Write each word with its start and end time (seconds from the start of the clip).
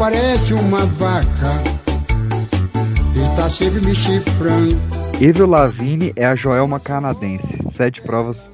parece 0.00 0.54
uma 0.54 0.86
vaca 0.86 1.62
e 3.14 3.36
tá 3.36 3.50
sempre 3.50 3.82
me 3.82 3.94
chifrando. 3.94 4.80
Avril 5.16 5.46
Lavigne 5.46 6.10
é 6.16 6.24
a 6.24 6.34
Joelma 6.34 6.80
canadense. 6.80 7.58
Sete 7.70 8.00
provas 8.00 8.50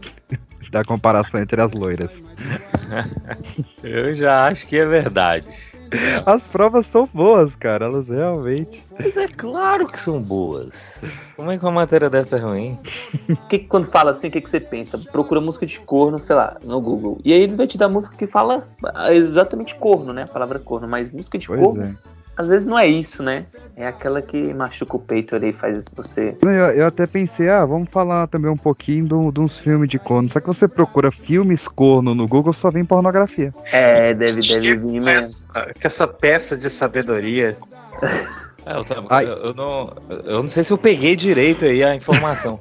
da 0.73 0.83
comparação 0.83 1.41
entre 1.41 1.63
as 1.63 1.71
loiras. 1.71 2.21
Eu 3.81 4.13
já 4.13 4.49
acho 4.49 4.67
que 4.67 4.77
é 4.77 4.87
verdade. 4.87 5.47
As 6.25 6.43
provas 6.43 6.87
são 6.87 7.09
boas, 7.13 7.55
cara. 7.55 7.87
Elas 7.87 8.09
realmente. 8.09 8.85
Mas 8.99 9.17
é 9.17 9.29
claro 9.29 9.87
que 9.87 10.01
são 10.01 10.23
boas. 10.23 11.05
Como 11.35 11.51
é 11.51 11.59
que 11.59 11.65
uma 11.65 11.73
matéria 11.73 12.09
dessa 12.09 12.37
é 12.37 12.41
ruim? 12.41 12.79
que, 13.49 13.59
quando 13.61 13.87
fala 13.87 14.11
assim, 14.11 14.29
o 14.29 14.31
que, 14.31 14.41
que 14.41 14.51
você 14.51 14.61
pensa? 14.61 14.99
Procura 14.99 15.41
música 15.41 15.67
de 15.67 15.79
corno, 15.81 16.19
sei 16.19 16.35
lá, 16.35 16.57
no 16.65 16.81
Google. 16.81 17.19
E 17.25 17.33
aí 17.33 17.41
ele 17.41 17.57
vai 17.57 17.67
te 17.67 17.79
dar 17.79 17.89
música 17.89 18.17
que 18.17 18.27
fala 18.27 18.67
exatamente 19.11 19.75
corno, 19.75 20.13
né? 20.13 20.23
A 20.25 20.29
palavra 20.29 20.59
corno, 20.59 20.89
mas 20.89 21.11
música 21.11 21.39
de 21.39 21.47
Pois 21.47 21.61
corno. 21.61 21.83
é. 21.85 22.16
Às 22.37 22.49
vezes 22.49 22.67
não 22.67 22.79
é 22.79 22.87
isso, 22.87 23.23
né? 23.23 23.47
É 23.77 23.87
aquela 23.87 24.21
que 24.21 24.53
machuca 24.53 24.97
o 24.97 24.99
peito 25.01 25.35
ali 25.35 25.49
e 25.49 25.53
faz 25.53 25.85
você. 25.95 26.37
Eu, 26.43 26.51
eu 26.51 26.87
até 26.87 27.07
pensei, 27.07 27.49
ah, 27.49 27.65
vamos 27.65 27.89
falar 27.91 28.27
também 28.27 28.51
um 28.51 28.57
pouquinho 28.57 29.07
do- 29.07 29.33
de 29.33 29.41
uns 29.41 29.59
filmes 29.59 29.89
de 29.89 29.99
corno. 29.99 30.29
Só 30.29 30.39
que 30.41 30.47
você 30.47 30.69
procura 30.69 31.11
filmes 31.11 31.67
corno 31.67 32.15
no 32.15 32.29
Google, 32.29 32.53
só 32.53 32.71
vem 32.71 32.85
pornografia. 32.85 33.55
É, 33.73 34.13
deve, 34.13 34.41
deve 34.41 34.77
vir 34.77 35.01
mesmo. 35.01 35.07
essa, 35.09 35.65
com 35.65 35.71
essa 35.83 36.07
peça 36.07 36.57
de 36.57 36.69
sabedoria. 36.69 37.57
É, 38.67 38.77
eu, 38.77 38.85
tava- 38.85 39.23
eu 39.23 39.55
não, 39.55 39.95
eu 40.25 40.43
não 40.43 40.49
sei 40.49 40.63
se 40.63 40.73
eu 40.73 40.79
peguei 40.79 41.17
direito 41.17 41.65
aí 41.65 41.83
a 41.85 41.95
informação. 41.95 42.61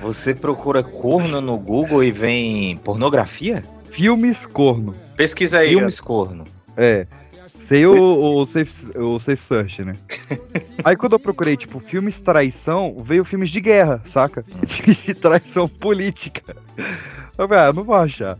Você 0.00 0.34
procura 0.34 0.82
corno 0.82 1.40
no 1.40 1.58
Google 1.58 2.02
e 2.02 2.10
vem 2.10 2.76
pornografia? 2.78 3.62
Filmes 3.90 4.46
corno. 4.46 4.94
Pesquisa 5.16 5.58
aí. 5.58 5.68
Filmes 5.68 6.00
corno. 6.00 6.44
É. 6.76 7.06
Sei 7.68 7.86
o, 7.86 7.94
o, 7.94 8.46
safe, 8.46 8.98
o 8.98 9.18
Safe 9.18 9.42
Search, 9.42 9.84
né? 9.84 9.96
Aí 10.84 10.96
quando 10.96 11.14
eu 11.14 11.18
procurei, 11.18 11.56
tipo, 11.56 11.80
filmes 11.80 12.20
traição, 12.20 12.96
veio 13.02 13.24
filmes 13.24 13.50
de 13.50 13.60
guerra, 13.60 14.02
saca? 14.04 14.44
De 15.06 15.14
traição 15.14 15.68
política. 15.68 16.54
Eu 17.38 17.48
falei, 17.48 17.64
ah, 17.64 17.72
não 17.72 17.82
vou 17.82 17.94
achar. 17.94 18.36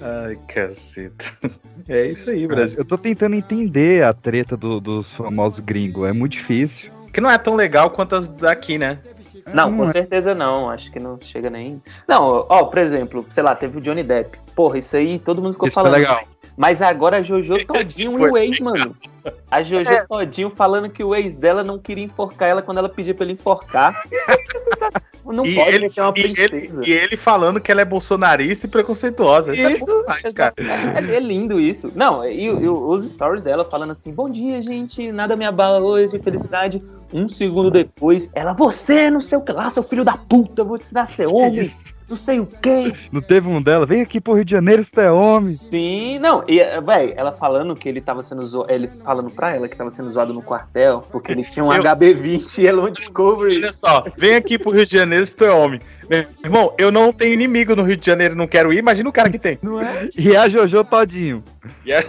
Ai, 0.00 0.36
caceta. 0.46 1.24
É 1.90 2.04
isso 2.04 2.28
aí, 2.28 2.46
Brasil. 2.46 2.80
Eu 2.80 2.84
tô 2.84 2.98
tentando 2.98 3.34
entender 3.34 4.04
a 4.04 4.12
treta 4.12 4.58
do- 4.58 4.78
dos 4.78 5.10
famosos 5.14 5.58
gringos, 5.60 6.06
é 6.06 6.12
muito 6.12 6.32
difícil. 6.32 6.90
Que 7.10 7.18
não 7.18 7.30
é 7.30 7.38
tão 7.38 7.54
legal 7.54 7.88
quanto 7.88 8.14
as 8.14 8.28
daqui, 8.28 8.76
né? 8.76 8.98
Não, 9.54 9.74
com 9.74 9.84
é. 9.84 9.92
certeza 9.92 10.34
não. 10.34 10.68
Acho 10.68 10.92
que 10.92 11.00
não 11.00 11.18
chega 11.18 11.48
nem. 11.48 11.80
Não, 12.06 12.44
ó, 12.46 12.64
por 12.64 12.78
exemplo, 12.78 13.24
sei 13.30 13.42
lá, 13.42 13.54
teve 13.54 13.78
o 13.78 13.80
Johnny 13.80 14.02
Depp. 14.02 14.36
Porra, 14.54 14.76
isso 14.76 14.96
aí 14.98 15.18
todo 15.18 15.40
mundo 15.40 15.52
ficou 15.54 15.68
Isso 15.68 15.76
falando. 15.76 15.94
legal. 15.94 16.20
Mas 16.58 16.82
agora 16.82 17.18
a 17.18 17.22
Jojo 17.22 17.56
todinho 17.64 18.18
e 18.26 18.30
o 18.30 18.36
ex, 18.36 18.58
mano. 18.58 18.94
A 19.48 19.62
Jojo 19.62 19.88
É. 19.88 20.04
todinho 20.06 20.50
falando 20.50 20.90
que 20.90 21.04
o 21.04 21.14
ex 21.14 21.36
dela 21.36 21.62
não 21.62 21.78
queria 21.78 22.04
enforcar 22.04 22.48
ela 22.48 22.60
quando 22.62 22.78
ela 22.78 22.88
pedia 22.88 23.14
pra 23.14 23.24
ele 23.24 23.34
enforcar. 23.34 24.02
Isso 24.10 24.30
é 24.32 24.36
sensacional. 24.58 25.00
Não 25.28 25.44
E 25.44 25.54
pode 25.54 25.74
ele, 25.76 25.90
ter 25.90 26.00
uma 26.00 26.14
e, 26.16 26.20
ele, 26.20 26.34
princesa. 26.34 26.80
e 26.86 26.90
ele 26.90 27.14
falando 27.14 27.60
que 27.60 27.70
ela 27.70 27.82
é 27.82 27.84
bolsonarista 27.84 28.64
e 28.64 28.68
preconceituosa. 28.70 29.52
Isso, 29.54 29.66
é 29.66 29.72
Isso, 29.74 29.84
bom 29.84 30.00
demais, 30.00 30.32
cara. 30.32 30.54
É, 30.56 31.16
é 31.16 31.20
lindo 31.20 31.60
isso. 31.60 31.92
Não, 31.94 32.24
e, 32.24 32.44
e 32.46 32.66
os 32.66 33.04
stories 33.04 33.42
dela 33.42 33.62
falando 33.62 33.90
assim: 33.92 34.10
Bom 34.10 34.30
dia, 34.30 34.62
gente, 34.62 35.12
nada 35.12 35.36
me 35.36 35.44
abala 35.44 35.80
hoje, 35.80 36.18
felicidade. 36.18 36.82
Um 37.12 37.28
segundo 37.28 37.70
depois, 37.70 38.30
ela, 38.34 38.54
você, 38.54 39.10
não 39.10 39.20
sei 39.20 39.36
o 39.36 39.42
que 39.42 39.52
lá, 39.52 39.68
seu 39.68 39.82
filho 39.82 40.02
da 40.02 40.16
puta, 40.16 40.64
vou 40.64 40.78
te 40.78 40.84
ensinar 40.84 41.02
a 41.02 41.06
ser 41.06 41.26
homem, 41.28 41.70
não 42.08 42.16
sei 42.16 42.40
o 42.40 42.46
que. 42.46 42.92
Não 43.12 43.20
teve 43.20 43.48
um 43.48 43.60
dela? 43.60 43.84
Vem 43.86 44.00
aqui 44.00 44.20
pro 44.20 44.34
Rio 44.34 44.44
de 44.44 44.52
Janeiro, 44.52 44.82
se 44.84 44.90
tu 44.92 45.00
é 45.00 45.10
homem. 45.10 45.54
Sim, 45.56 46.18
não, 46.18 46.42
e, 46.48 46.58
véi, 46.80 47.12
ela 47.16 47.32
falando 47.32 47.74
que 47.74 47.88
ele 47.88 48.00
tava 48.00 48.22
sendo 48.22 48.44
zoado, 48.44 48.72
ele 48.72 48.88
falando 49.04 49.30
pra 49.30 49.54
ela 49.54 49.68
que 49.68 49.76
tava 49.76 49.90
sendo 49.90 50.10
zoado 50.10 50.32
no 50.32 50.42
quartel, 50.42 51.04
porque 51.10 51.32
ele 51.32 51.44
tinha 51.44 51.64
um 51.64 51.72
Eu- 51.72 51.82
HB20 51.82 52.58
e 52.58 52.66
ela 52.66 52.84
um 52.84 52.90
Discovery. 52.90 53.56
Olha 53.56 53.72
só, 53.72 54.04
vem 54.16 54.34
aqui 54.34 54.58
pro 54.58 54.70
Rio 54.70 54.86
de 54.86 54.96
Janeiro 54.96 55.26
se 55.26 55.36
tu 55.36 55.44
é 55.44 55.52
homem. 55.52 55.80
Meu 56.08 56.24
irmão, 56.42 56.72
eu 56.78 56.90
não 56.90 57.12
tenho 57.12 57.34
inimigo 57.34 57.76
no 57.76 57.82
Rio 57.82 57.96
de 57.96 58.06
Janeiro, 58.06 58.34
não 58.34 58.46
quero 58.46 58.72
ir. 58.72 58.78
Imagina 58.78 59.08
o 59.08 59.12
cara 59.12 59.28
que 59.30 59.38
tem. 59.38 59.58
Não 59.62 59.80
é? 59.82 60.08
E 60.16 60.34
a 60.34 60.48
Jojo 60.48 60.82
todinho. 60.84 61.44
E 61.84 61.92
é- 61.92 62.02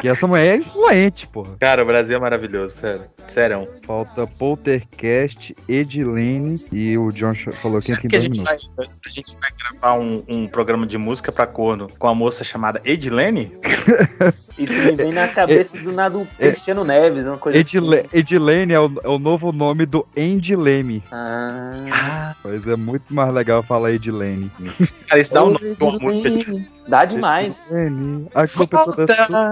Que 0.00 0.08
essa 0.08 0.26
mulher 0.26 0.54
é 0.54 0.56
influente, 0.58 1.26
porra. 1.26 1.56
Cara, 1.58 1.82
o 1.82 1.86
Brasil 1.86 2.16
é 2.16 2.20
maravilhoso, 2.20 2.76
sério. 2.76 3.02
Sério. 3.28 3.68
Falta 3.84 4.26
Poltercast, 4.26 5.54
Edilene 5.68 6.62
e 6.70 6.96
o 6.98 7.10
John 7.12 7.34
falou 7.62 7.80
que 7.80 7.96
tem 7.96 8.08
que 8.10 8.16
a 8.16 8.20
gente, 8.20 8.40
vai, 8.42 8.56
a 8.78 9.08
gente 9.10 9.36
vai 9.40 9.50
gravar 9.58 9.98
um, 9.98 10.22
um 10.28 10.46
programa 10.46 10.86
de 10.86 10.96
música 10.98 11.32
pra 11.32 11.46
corno 11.46 11.88
com 11.98 12.06
a 12.08 12.14
moça 12.14 12.44
chamada 12.44 12.80
Edilene? 12.84 13.52
Isso 14.58 14.72
me 14.72 14.92
vem 14.92 15.12
na 15.12 15.28
cabeça 15.28 15.76
do 15.78 15.92
nada 15.92 16.16
o 16.16 16.26
Cristiano 16.38 16.84
Neves, 16.84 17.26
uma 17.26 17.36
coisa 17.38 17.58
Edile- 17.58 17.98
assim. 17.98 18.08
Edilene 18.12 18.72
é 18.72 18.80
o, 18.80 18.90
é 19.02 19.08
o 19.08 19.18
novo 19.18 19.52
nome 19.52 19.86
do 19.86 20.06
Andy 20.16 20.56
Leme. 20.56 21.02
Ah, 21.12 22.34
Mas 22.44 22.66
é 22.66 22.76
muito 22.76 23.12
mais 23.14 23.32
legal 23.32 23.62
falar 23.62 23.92
Edilene. 23.92 24.50
Cara, 25.08 25.20
isso 25.20 25.32
dá 25.32 25.44
um 25.44 25.50
nome 25.50 25.74
pra 25.74 25.88
uma 25.88 25.98
música 25.98 26.30
de 26.30 26.38
Edilene. 26.40 26.75
Dá 26.88 27.04
demais. 27.04 27.72
É 27.74 27.90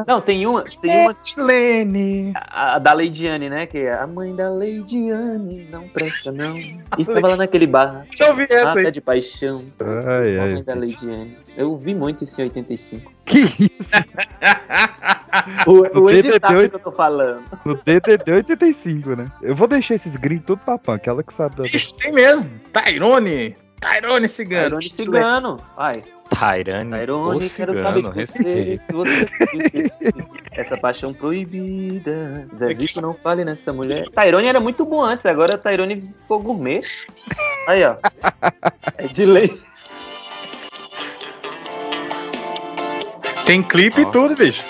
Não, 0.06 0.20
tem 0.20 0.46
uma, 0.46 0.62
tem 0.62 1.00
uma 1.02 1.10
Edilene. 1.12 2.32
a, 2.36 2.76
a 2.76 2.78
da 2.78 2.92
Leidiane, 2.92 3.50
né? 3.50 3.66
Que 3.66 3.78
é 3.78 3.94
a 3.96 4.06
mãe 4.06 4.34
da 4.34 4.48
Leidiane, 4.50 5.68
não 5.70 5.88
presta 5.88 6.30
não. 6.32 6.56
Estava 6.98 7.28
lá 7.28 7.36
naquele 7.36 7.66
bar. 7.66 8.04
Deixa 8.08 8.24
eu 8.24 8.30
ouvir 8.30 8.46
essa 8.50 8.64
Mata 8.66 8.80
aí. 8.80 8.90
de 8.92 9.00
paixão. 9.00 9.64
Ai, 10.06 10.38
A 10.38 10.42
ai. 10.44 10.52
mãe 10.54 10.62
da 10.64 10.74
Leidiane. 10.74 11.36
Eu 11.56 11.76
vi 11.76 11.94
muito 11.94 12.24
isso 12.24 12.40
em 12.40 12.44
85. 12.44 13.12
Que 13.24 13.40
isso? 13.40 13.90
O, 15.66 15.98
o 16.04 16.06
DDD 16.06 16.38
sabe 16.38 16.64
o 16.66 16.70
que 16.70 16.76
eu 16.76 16.80
tô 16.80 16.92
falando. 16.92 17.42
No 17.64 17.74
DDD 17.74 18.30
85, 18.32 19.16
né? 19.16 19.24
Eu 19.42 19.54
vou 19.54 19.66
deixar 19.66 19.94
esses 19.96 20.14
gringos 20.16 20.46
tudo 20.46 20.60
pra 20.64 20.78
punk, 20.78 21.08
ela 21.08 21.22
que 21.24 21.34
sabe 21.34 21.56
da. 21.56 21.64
Bicho, 21.64 21.92
tem 21.96 22.12
mesmo. 22.12 22.48
Tyrone. 22.72 23.56
Tyrone 23.84 24.28
Cigano. 24.28 24.78
Tyrone 24.78 24.90
Cigano. 24.90 25.56
Vai. 25.76 26.02
Tyrone, 26.30 27.36
o 27.36 27.38
quero 27.38 27.74
saber 27.80 27.96
cigano, 27.96 28.10
respeito. 28.10 28.82
você 28.92 29.28
essa 30.52 30.76
paixão 30.76 31.12
proibida. 31.12 32.48
Zezito 32.54 33.00
não 33.00 33.14
fale 33.14 33.44
nessa 33.44 33.72
mulher. 33.72 34.08
Tyrone 34.10 34.48
era 34.48 34.60
muito 34.60 34.84
bom 34.84 35.02
antes, 35.02 35.26
agora 35.26 35.58
Tyrone 35.58 36.00
ficou 36.00 36.40
gourmet. 36.40 36.80
Aí, 37.68 37.84
ó. 37.84 37.96
É 38.96 39.06
de 39.06 39.26
lei. 39.26 39.60
Tem 43.44 43.62
clipe 43.62 44.00
e 44.00 44.06
tudo, 44.06 44.34
bicho. 44.34 44.64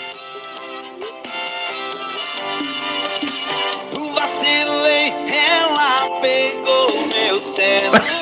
Vacilei, 4.15 5.13
ela 5.13 6.21
pegou 6.21 7.07
meu 7.15 7.39
celular. 7.39 8.14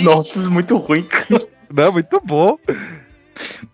Nossa, 0.00 0.38
isso 0.38 0.46
é 0.46 0.50
muito 0.50 0.76
ruim, 0.76 1.04
cara. 1.04 1.46
Não, 1.72 1.92
muito 1.92 2.20
bom. 2.24 2.58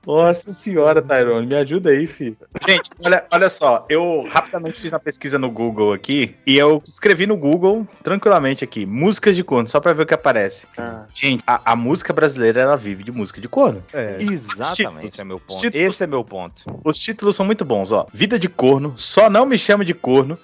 Nossa 0.05 0.53
senhora, 0.53 1.01
Tyrone, 1.01 1.47
me 1.47 1.55
ajuda 1.55 1.91
aí, 1.91 2.07
filho. 2.07 2.37
Gente, 2.67 2.91
olha, 3.05 3.25
olha 3.31 3.49
só, 3.49 3.87
eu 3.89 4.25
rapidamente 4.29 4.81
fiz 4.81 4.93
uma 4.93 4.99
pesquisa 4.99 5.39
no 5.39 5.49
Google 5.51 5.93
aqui 5.93 6.35
e 6.45 6.59
eu 6.59 6.83
escrevi 6.85 7.27
no 7.27 7.37
Google, 7.37 7.87
tranquilamente 8.03 8.65
aqui, 8.65 8.85
músicas 8.85 9.37
de 9.37 9.45
corno, 9.45 9.69
só 9.69 9.79
pra 9.79 9.93
ver 9.93 10.03
o 10.03 10.07
que 10.07 10.15
aparece. 10.15 10.67
Ah, 10.77 11.05
Gente, 11.15 11.45
a, 11.47 11.73
a 11.73 11.77
música 11.77 12.13
brasileira, 12.13 12.61
ela 12.61 12.77
vive 12.77 13.05
de 13.05 13.13
música 13.13 13.41
de 13.41 13.49
corno. 13.49 13.85
É. 13.93 14.17
Exatamente, 14.21 15.21
é 15.21 15.25
meu 15.25 15.39
ponto. 15.39 15.61
Títulos. 15.61 15.87
Esse 15.87 16.03
é 16.03 16.07
meu 16.09 16.25
ponto. 16.25 16.63
Os 16.85 16.99
títulos 16.99 17.37
são 17.37 17.47
muito 17.47 17.65
bons, 17.65 17.93
ó. 17.93 18.07
Vida 18.13 18.39
de 18.39 18.49
corno, 18.49 18.95
só 18.97 19.31
não 19.31 19.47
me 19.47 19.57
chama 19.57 19.85
de 19.85 19.95
corno. 19.95 20.37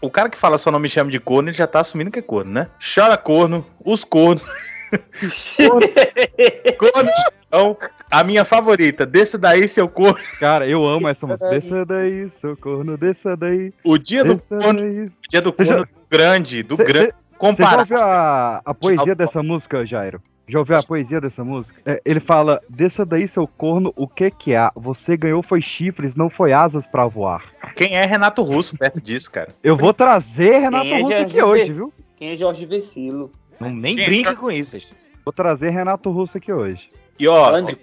O 0.00 0.10
cara 0.10 0.28
que 0.28 0.36
fala 0.36 0.58
só 0.58 0.70
não 0.70 0.78
me 0.78 0.88
chama 0.88 1.10
de 1.10 1.18
corno, 1.18 1.48
ele 1.48 1.56
já 1.56 1.66
tá 1.66 1.80
assumindo 1.80 2.10
que 2.10 2.18
é 2.18 2.22
corno, 2.22 2.52
né? 2.52 2.68
Chora 2.94 3.16
corno, 3.16 3.64
os 3.84 4.04
cornos. 4.04 4.44
corno 6.78 7.10
são 7.52 7.76
a 8.10 8.22
minha 8.24 8.44
favorita. 8.44 9.04
Desça 9.06 9.38
daí, 9.38 9.66
seu 9.68 9.88
corno. 9.88 10.18
Cara, 10.38 10.66
eu 10.68 10.86
amo 10.86 11.08
essa 11.08 11.26
música. 11.26 11.48
daí. 11.48 11.58
Desça 11.60 11.84
daí, 11.86 12.30
seu 12.40 12.56
corno, 12.56 12.96
desça 12.96 13.36
daí. 13.36 13.72
O 13.84 13.98
dia 13.98 14.24
do 14.24 14.38
corno, 14.38 14.80
daí. 14.80 15.04
o 15.06 15.10
dia 15.30 15.42
do 15.42 15.52
Você 15.52 15.64
já- 15.64 15.74
corno 15.76 15.88
grande, 16.10 16.62
do 16.62 16.76
Cê- 16.76 16.84
grande. 16.84 17.06
cê- 17.08 17.14
Você 17.40 17.62
já 17.62 17.78
ouviu 17.78 17.98
a, 17.98 18.60
a 18.64 18.74
poesia 18.74 19.14
dessa 19.14 19.42
música, 19.42 19.84
Jairo? 19.84 20.20
Já 20.48 20.60
ouviu 20.60 20.76
a 20.76 20.82
poesia 20.82 21.20
dessa 21.20 21.42
música? 21.42 21.80
É, 21.84 22.00
ele 22.04 22.20
fala: 22.20 22.60
Desça 22.68 23.04
daí, 23.04 23.26
seu 23.26 23.46
corno, 23.46 23.92
o 23.96 24.06
que 24.06 24.30
que 24.30 24.54
há? 24.54 24.70
Você 24.76 25.16
ganhou 25.16 25.42
foi 25.42 25.60
chifres, 25.60 26.14
não 26.14 26.30
foi 26.30 26.52
asas 26.52 26.86
pra 26.86 27.06
voar. 27.06 27.44
Quem 27.74 27.96
é 27.96 28.04
Renato 28.04 28.42
Russo 28.42 28.76
perto 28.76 29.00
disso, 29.00 29.30
cara? 29.30 29.48
Eu 29.62 29.76
vou 29.76 29.92
trazer 29.92 30.58
Renato 30.58 30.84
Quem 30.84 30.94
é 30.94 31.02
Russo 31.02 31.12
Jorge 31.12 31.24
aqui 31.26 31.42
hoje, 31.42 31.72
viu? 31.72 31.92
Quem 32.16 32.30
é 32.30 32.36
Jorge 32.36 32.64
Vecilo? 32.64 33.30
Não, 33.58 33.70
nem 33.70 33.96
Gente, 33.96 34.06
brinque 34.06 34.36
com 34.36 34.50
isso. 34.50 34.78
gente. 34.78 34.94
Vou 35.24 35.32
trazer 35.32 35.70
Renato 35.70 36.10
Russo 36.10 36.36
aqui 36.36 36.52
hoje. 36.52 36.88
E 37.18 37.26
ó, 37.26 37.62
tem 37.62 37.76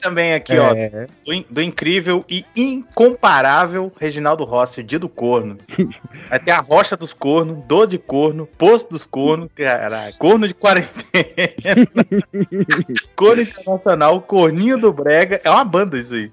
também 0.00 0.34
aqui, 0.34 0.58
ó, 0.58 0.74
É, 0.74 1.06
do, 1.24 1.32
in- 1.32 1.46
do 1.48 1.62
incrível 1.62 2.24
e 2.28 2.44
incomparável 2.56 3.92
Reginaldo 4.00 4.44
Rossi, 4.44 4.82
dia 4.82 4.98
do 4.98 5.08
corno. 5.08 5.56
Vai 6.28 6.40
ter 6.40 6.50
a 6.50 6.60
rocha 6.60 6.96
dos 6.96 7.12
cornos, 7.12 7.64
dor 7.66 7.86
de 7.86 7.98
corno, 7.98 8.46
posto 8.46 8.90
dos 8.90 9.04
cornos, 9.04 9.48
caralho, 9.54 10.14
corno 10.18 10.48
de 10.48 10.54
quarentena, 10.54 11.86
corno 13.14 13.42
internacional, 13.42 14.20
corninho 14.20 14.78
do 14.78 14.92
brega, 14.92 15.40
é 15.44 15.50
uma 15.50 15.64
banda 15.64 15.98
isso 15.98 16.14
aí. 16.14 16.32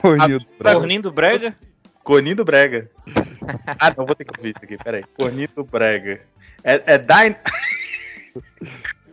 corninho 0.00 0.40
do 0.40 0.46
Brasil. 0.58 0.80
Corninho 0.80 1.02
do 1.02 1.12
Brega? 1.12 1.56
Corninho 2.02 2.36
do 2.36 2.44
brega. 2.44 2.90
ah, 3.80 3.94
não, 3.96 4.04
vou 4.04 4.14
ter 4.14 4.24
que 4.24 4.38
ouvir 4.38 4.50
isso 4.50 4.62
aqui, 4.62 4.76
peraí. 4.76 5.04
Corninho 5.16 5.48
do 5.56 5.64
brega. 5.64 6.20
É, 6.62 6.82
é 6.94 6.98
Dain... 6.98 7.34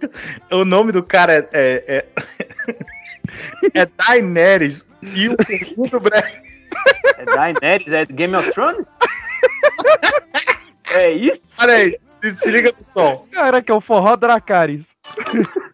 o 0.51 0.65
nome 0.65 0.91
do 0.91 1.03
cara 1.03 1.33
é... 1.33 1.49
É, 1.53 1.95
é... 1.97 2.05
é 3.81 3.85
Daenerys 3.85 4.85
e 5.01 5.29
o 5.29 5.37
corninho 5.37 5.89
do 5.89 5.99
brega. 5.99 6.41
É 7.17 7.25
Daenerys? 7.25 7.91
É 7.91 8.05
Game 8.05 8.35
of 8.35 8.51
Thrones? 8.51 8.97
É 10.85 11.11
isso? 11.11 11.55
Olha 11.59 11.75
aí, 11.75 11.97
se, 12.21 12.35
se 12.35 12.51
liga 12.51 12.73
no 12.77 12.85
som. 12.85 13.25
Caraca, 13.31 13.71
é 13.71 13.75
o 13.75 13.81
forró 13.81 14.15
Dracarys. 14.15 14.87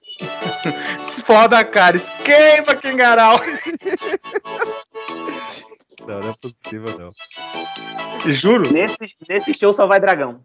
Se 1.04 1.22
foda, 1.22 1.64
cara. 1.64 1.98
Queima, 2.24 2.76
Kengarau. 2.76 3.40
Não, 6.08 6.20
não 6.20 6.30
é 6.30 6.34
possível, 6.42 6.98
não. 6.98 7.10
Juro. 8.32 8.72
Nesse, 8.72 8.98
nesse 9.30 9.54
show 9.54 9.72
só 9.74 9.86
vai 9.86 10.00
dragão. 10.00 10.42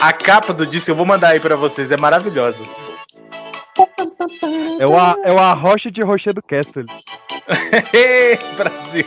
A 0.00 0.12
capa 0.12 0.52
do 0.52 0.66
disco 0.66 0.90
eu 0.90 0.94
vou 0.94 1.06
mandar 1.06 1.28
aí 1.28 1.40
pra 1.40 1.56
vocês. 1.56 1.90
É 1.90 1.96
maravilhosa. 1.96 2.62
É 4.78 4.86
o, 4.86 4.98
a, 4.98 5.16
é 5.24 5.32
o 5.32 5.38
Arrocha 5.38 5.90
de 5.90 6.02
Rochedo 6.02 6.42
Castle. 6.42 6.86
Brasil. 8.56 9.04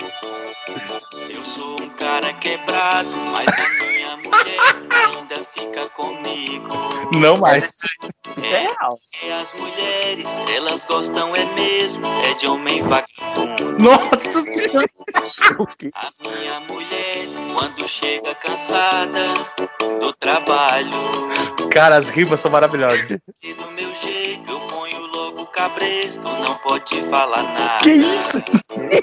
Eu 1.29 1.41
sou 1.43 1.81
um 1.81 1.89
cara 1.89 2.33
quebrado, 2.33 3.09
mas 3.31 3.47
a 3.47 3.69
minha 3.85 3.98
mulher 4.17 4.59
ainda 4.89 5.45
fica 5.53 5.89
comigo. 5.89 6.73
Não 7.17 7.37
mais. 7.37 7.67
É 8.41 8.67
real. 8.67 8.97
E 9.23 9.31
as 9.31 9.53
mulheres, 9.53 10.41
elas 10.55 10.85
gostam 10.85 11.35
é 11.35 11.45
mesmo, 11.55 12.05
é 12.25 12.33
de 12.35 12.47
homem 12.47 12.81
vagabundo. 12.83 13.77
Nossa 13.79 14.43
senhora. 14.55 14.89
A 15.95 16.11
minha 16.21 16.59
mulher, 16.61 17.15
quando 17.53 17.87
chega 17.87 18.35
cansada 18.35 19.33
do 19.99 20.13
trabalho, 20.13 20.89
Cara, 21.71 21.97
as 21.97 22.09
rimas 22.09 22.39
são 22.39 22.51
maravilhosas. 22.51 23.19
e 23.43 23.53
do 23.53 23.71
meu 23.71 23.93
jeito 23.95 24.51
eu 24.51 24.59
cabresto, 25.49 26.21
não 26.21 26.55
pode 26.59 27.01
falar 27.09 27.43
nada. 27.43 27.79
Que 27.83 27.91
isso? 27.91 28.37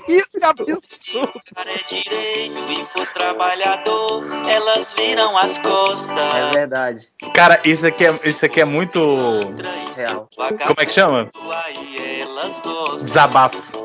Isso, 0.08 0.38
absurdo. 0.42 0.82
Se 0.86 1.16
o 1.16 1.54
cara 1.54 1.70
é 1.70 1.82
direito 1.88 2.72
e 2.72 2.84
for 2.86 3.06
trabalhador, 3.08 4.26
elas 4.48 4.94
viram 4.96 5.36
as 5.36 5.58
costas. 5.58 6.34
É 6.34 6.50
verdade. 6.52 7.04
Cara, 7.34 7.60
isso 7.64 7.86
aqui 7.86 8.06
é, 8.06 8.12
isso 8.24 8.44
aqui 8.44 8.60
é 8.60 8.64
muito. 8.64 8.98
Real. 9.96 10.28
Como 10.36 10.76
é 10.78 10.86
que 10.86 10.92
chama? 10.92 11.30
Aí 11.64 12.20
elas 12.20 12.60
gostam. 12.60 12.96
Desabafo. 12.96 13.75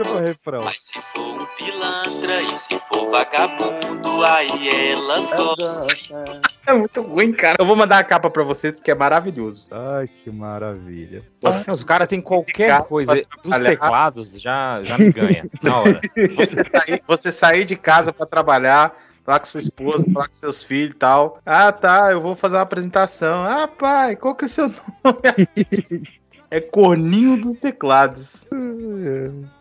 Deixa 0.00 0.10
eu 0.10 0.16
ver 0.16 0.22
o 0.22 0.26
refrão. 0.26 0.64
Mas 0.64 0.82
se 0.82 1.02
for 1.14 1.42
um 1.42 1.46
pilantra 1.58 2.42
e 2.42 2.56
se 2.56 2.80
for 2.90 3.10
vagabundo, 3.10 4.24
aí 4.24 4.92
elas 4.92 5.30
gostam. 5.30 6.40
É 6.66 6.72
muito 6.72 7.02
ruim, 7.02 7.32
cara. 7.32 7.56
Eu 7.58 7.66
vou 7.66 7.76
mandar 7.76 7.98
a 7.98 8.04
capa 8.04 8.30
pra 8.30 8.42
vocês 8.42 8.72
porque 8.72 8.90
é 8.90 8.94
maravilhoso. 8.94 9.66
Ai, 9.70 10.08
que 10.08 10.30
maravilha. 10.30 11.22
Mas 11.42 11.82
o 11.82 11.86
cara 11.86 12.06
tem 12.06 12.20
qualquer 12.20 12.82
coisa 12.84 13.22
dos 13.42 13.58
teclados, 13.58 14.40
já, 14.40 14.82
já 14.82 14.96
me 14.96 15.10
ganha. 15.10 15.44
Na 15.62 15.80
hora. 15.80 16.00
Você 16.34 16.64
sair, 16.64 17.02
você 17.06 17.32
sair 17.32 17.64
de 17.66 17.76
casa 17.76 18.10
pra 18.10 18.24
trabalhar, 18.24 18.96
falar 19.22 19.40
com 19.40 19.46
sua 19.46 19.60
esposa, 19.60 20.10
falar 20.10 20.28
com 20.28 20.34
seus 20.34 20.62
filhos 20.62 20.94
e 20.94 20.98
tal. 20.98 21.38
Ah, 21.44 21.70
tá, 21.72 22.10
eu 22.10 22.22
vou 22.22 22.34
fazer 22.34 22.56
uma 22.56 22.62
apresentação. 22.62 23.44
Ah, 23.44 23.68
pai, 23.68 24.16
qual 24.16 24.34
que 24.34 24.44
é 24.44 24.46
o 24.46 24.48
seu 24.48 24.68
nome? 24.68 26.10
É 26.50 26.60
Corninho 26.60 27.40
dos 27.40 27.56
Teclados. 27.56 28.44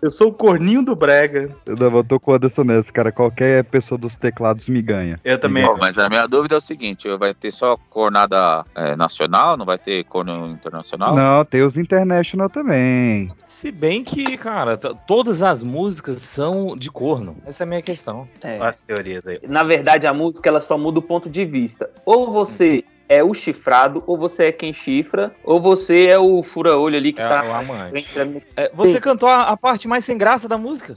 Eu 0.02 0.10
sou 0.10 0.30
o 0.30 0.34
Corninho 0.34 0.84
do 0.84 0.96
Brega. 0.96 1.54
Eu 1.66 1.76
não, 1.76 1.98
eu 1.98 2.04
tô 2.04 2.20
com 2.20 2.32
o 2.32 2.34
Anderson 2.34 2.64
nessa, 2.64 2.92
cara. 2.92 3.12
Qualquer 3.12 3.64
pessoa 3.66 3.98
dos 3.98 4.16
teclados 4.16 4.68
me 4.68 4.82
ganha. 4.82 5.20
Eu 5.24 5.40
também. 5.40 5.64
Bom, 5.64 5.78
mas 5.80 5.98
a 6.00 6.10
minha 6.10 6.26
dúvida 6.26 6.56
é 6.56 6.58
o 6.58 6.62
seguinte: 6.62 7.08
vai 7.18 7.34
ter 7.34 7.52
só 7.52 7.78
cornada 7.90 8.66
é, 8.76 8.96
nacional? 8.96 9.56
Não 9.56 9.66
vai 9.66 9.78
ter 9.78 10.04
corno 10.06 10.48
internacional? 10.48 11.16
Não, 11.16 11.46
tem 11.46 11.62
os 11.62 11.78
International 11.78 12.50
também. 12.50 13.30
Se 13.46 13.72
bem 13.72 14.04
que, 14.04 14.36
cara, 14.36 14.76
todas 14.78 15.44
as 15.44 15.62
músicas 15.62 16.18
são 16.18 16.76
de 16.76 16.90
corno. 16.90 17.38
Essa 17.46 17.64
é 17.64 17.66
a 17.66 17.68
minha 17.68 17.82
questão. 17.82 18.28
É. 18.42 18.58
As 18.60 18.82
teorias 18.82 19.28
aí. 19.28 19.40
Na 19.48 19.64
verdade, 19.64 20.08
a 20.08 20.14
música 20.14 20.50
ela 20.50 20.60
só 20.60 20.78
muda 20.78 21.00
o 21.00 21.04
ponto 21.04 21.30
de 21.30 21.46
vista. 21.46 21.90
Ou 22.06 22.32
você 22.32 22.84
é 23.10 23.24
o 23.24 23.34
chifrado, 23.34 24.04
ou 24.06 24.18
você 24.18 24.44
é 24.44 24.52
quem 24.52 24.72
chifra, 24.72 25.34
ou 25.44 25.60
você 25.60 26.06
é 26.06 26.20
o 26.20 26.44
fura-olho 26.44 26.96
ali 26.96 27.12
que 27.12 27.20
É 27.20 27.28
tá 27.28 27.44
o 27.44 27.54
amante. 27.54 27.98
entrando 28.08 28.42
É, 28.56 28.70
você 28.74 28.94
Sim. 28.94 29.00
cantou 29.02 29.28
a, 29.28 29.44
a 29.50 29.58
parte 29.58 29.88
mais 29.88 30.06
sem 30.06 30.18
graça 30.18 30.48
da 30.48 30.58
música? 30.58 30.96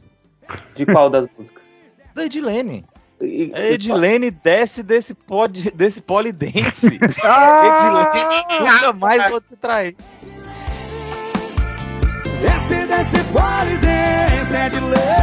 de 0.74 0.84
qual 0.84 1.08
das 1.08 1.26
músicas? 1.36 1.82
Da 2.14 2.26
Edilene. 2.26 2.84
E- 3.22 3.50
A 3.54 3.60
Edilene 3.70 4.30
desce 4.30 4.82
desse, 4.82 5.14
pod, 5.14 5.70
desse 5.74 6.02
polidense. 6.02 6.98
Ah! 7.24 7.62
Edilene 7.66 8.70
nunca 8.70 8.92
mais 8.92 9.30
vou 9.30 9.40
te 9.40 9.56
trair. 9.56 9.96
Desce 12.42 12.86
desse 12.86 13.24
polidense 13.32 14.70
de 14.70 14.80
lei 14.80 15.22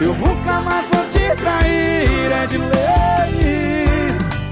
Eu 0.00 0.14
nunca 0.14 0.60
mais 0.60 0.86
vou 0.88 0.97
trair 1.36 2.32
É 2.32 2.46
de 2.46 2.58
lei 2.58 2.68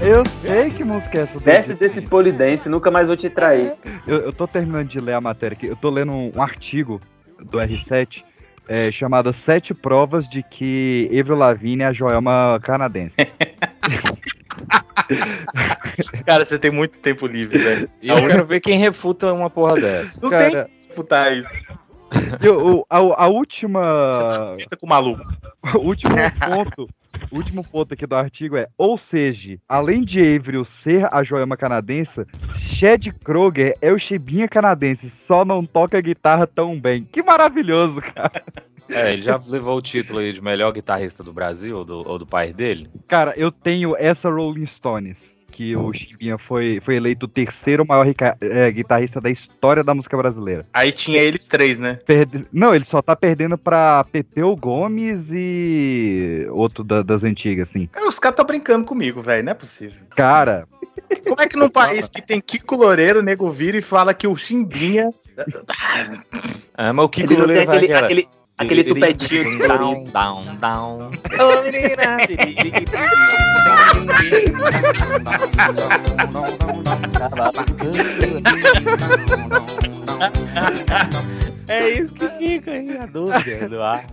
Eu 0.01 0.23
sei 0.41 0.69
que 0.69 0.83
música 0.83 1.19
é 1.19 1.21
essa. 1.23 1.39
Desce 1.39 1.73
desse 1.73 2.01
polidense, 2.01 2.69
nunca 2.69 2.91
mais 2.91 3.07
vou 3.07 3.17
te 3.17 3.29
trair. 3.29 3.73
Eu, 4.05 4.19
eu 4.19 4.33
tô 4.33 4.47
terminando 4.47 4.87
de 4.87 4.99
ler 4.99 5.13
a 5.13 5.21
matéria 5.21 5.55
aqui. 5.55 5.67
Eu 5.67 5.75
tô 5.75 5.89
lendo 5.89 6.15
um, 6.15 6.31
um 6.35 6.41
artigo 6.41 7.01
do 7.39 7.57
R7 7.57 8.23
é, 8.67 8.91
chamado 8.91 9.31
Sete 9.33 9.73
Provas 9.73 10.29
de 10.29 10.43
que 10.43 11.09
Avril 11.17 11.37
Lavigne 11.37 11.83
é 11.83 11.87
a 11.87 11.93
Joelma 11.93 12.59
canadense. 12.61 13.15
Cara, 16.25 16.43
você 16.43 16.59
tem 16.59 16.69
muito 16.69 16.97
tempo 16.99 17.25
livre, 17.27 17.57
velho. 17.57 17.89
Eu 18.01 18.27
quero 18.27 18.45
ver 18.45 18.59
quem 18.59 18.77
refuta 18.77 19.31
uma 19.31 19.49
porra 19.49 19.79
dessa. 19.79 20.19
Não 20.21 20.29
tem 20.29 20.51
Cara, 20.51 20.65
que 20.65 20.87
disputar 20.87 21.35
isso. 21.35 21.49
Eu- 22.41 22.77
o- 22.79 22.85
a, 22.89 22.97
a 23.25 23.27
última. 23.27 24.55
Fica 24.59 24.77
com 24.77 24.85
o 24.85 24.89
maluco. 24.89 25.23
O 25.75 25.79
último 25.79 26.15
ponto. 26.39 26.87
O 27.29 27.35
último 27.37 27.61
ponto 27.63 27.93
aqui 27.93 28.05
do 28.07 28.15
artigo 28.15 28.55
é, 28.55 28.67
ou 28.77 28.97
seja, 28.97 29.57
além 29.67 30.01
de 30.01 30.21
Avril 30.35 30.63
ser 30.63 31.13
a 31.13 31.23
Joelma 31.23 31.57
canadense, 31.57 32.25
Chad 32.55 33.07
Kroger 33.23 33.75
é 33.81 33.91
o 33.91 33.99
Chibinha 33.99 34.47
canadense, 34.47 35.09
só 35.09 35.43
não 35.43 35.65
toca 35.65 35.99
guitarra 35.99 36.47
tão 36.47 36.79
bem. 36.79 37.03
Que 37.11 37.21
maravilhoso, 37.21 37.99
cara. 38.01 38.43
É, 38.87 39.11
ele 39.11 39.21
já 39.21 39.37
levou 39.47 39.77
o 39.77 39.81
título 39.81 40.19
aí 40.19 40.31
de 40.31 40.41
melhor 40.41 40.71
guitarrista 40.71 41.21
do 41.21 41.33
Brasil 41.33 41.79
ou 41.79 41.83
do, 41.83 42.07
ou 42.07 42.17
do 42.19 42.25
país 42.25 42.55
dele. 42.55 42.89
Cara, 43.07 43.33
eu 43.35 43.51
tenho 43.51 43.93
essa 43.97 44.29
Rolling 44.29 44.67
Stones, 44.67 45.35
que 45.57 45.75
o 45.75 45.91
Chibinha 45.91 46.37
foi, 46.37 46.79
foi 46.85 46.97
eleito 46.97 47.25
o 47.25 47.27
terceiro 47.27 47.83
maior 47.83 48.05
é, 48.41 48.71
guitarrista 48.71 49.19
da 49.19 49.27
história 49.31 49.83
da 49.83 49.91
música 49.95 50.15
brasileira. 50.15 50.63
Aí 50.71 50.91
tinha 50.91 51.19
eles 51.19 51.47
três, 51.47 51.79
né? 51.79 51.95
Perde- 52.05 52.45
Não, 52.53 52.75
ele 52.75 52.85
só 52.85 53.01
tá 53.01 53.15
perdendo 53.15 53.57
pra 53.57 54.03
Pepeu 54.11 54.55
Gomes 54.55 55.31
e 55.33 56.45
outro 56.51 56.83
da- 56.83 57.01
das 57.01 57.23
antigas, 57.23 57.69
assim. 57.69 57.89
É, 57.95 58.03
Os 58.03 58.19
caras 58.19 58.33
estão 58.33 58.45
brincando 58.45 58.85
comigo, 58.85 59.19
velho. 59.23 59.43
Não 59.43 59.51
é 59.51 59.55
possível. 59.55 59.99
Cara, 60.15 60.67
Como 61.27 61.41
é 61.41 61.47
que 61.47 61.57
num 61.57 61.69
país 61.71 62.07
que 62.07 62.21
tem 62.21 62.39
Kiko 62.39 62.75
Loureiro, 62.75 63.19
o 63.19 63.23
nego 63.23 63.49
vira 63.49 63.77
e 63.77 63.81
fala 63.81 64.13
que 64.13 64.27
o 64.27 64.37
Chimbinha. 64.37 65.09
É, 66.77 66.91
mas 66.91 67.05
o 67.05 67.09
Kiko 67.09 67.33
Loureiro 67.33 67.65
vai 67.65 67.77
aquele, 67.77 67.93
aquele, 67.93 68.27
aquele 68.57 68.83
tupetinho 68.83 69.57
de 69.57 69.67
Down, 69.67 70.03
down, 70.05 70.43
down. 70.57 71.11
Ô, 71.39 71.63
menina. 71.63 72.17
É 81.67 81.89
isso 81.89 82.13
que 82.13 82.27
fica 82.29 82.71
aí, 82.71 82.97
a 82.97 83.05
dúvida 83.05 83.67
do 83.67 83.81
ar. 83.81 84.05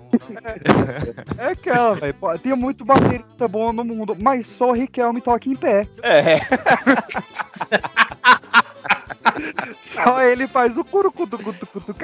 é 1.38 1.46
aquela, 1.46 1.94
velho. 1.94 2.14
Tem 2.42 2.54
muito 2.54 2.84
baterista 2.84 3.46
bom 3.46 3.72
no 3.72 3.84
mundo, 3.84 4.16
mas 4.20 4.46
só 4.48 4.70
o 4.70 4.72
Riquelme 4.72 5.20
toca 5.20 5.48
em 5.48 5.54
pé. 5.54 5.86
É, 6.02 6.36
Só 9.92 10.22
ele 10.22 10.46
faz 10.46 10.76
o 10.76 10.84
curucutucutucutu, 10.84 11.94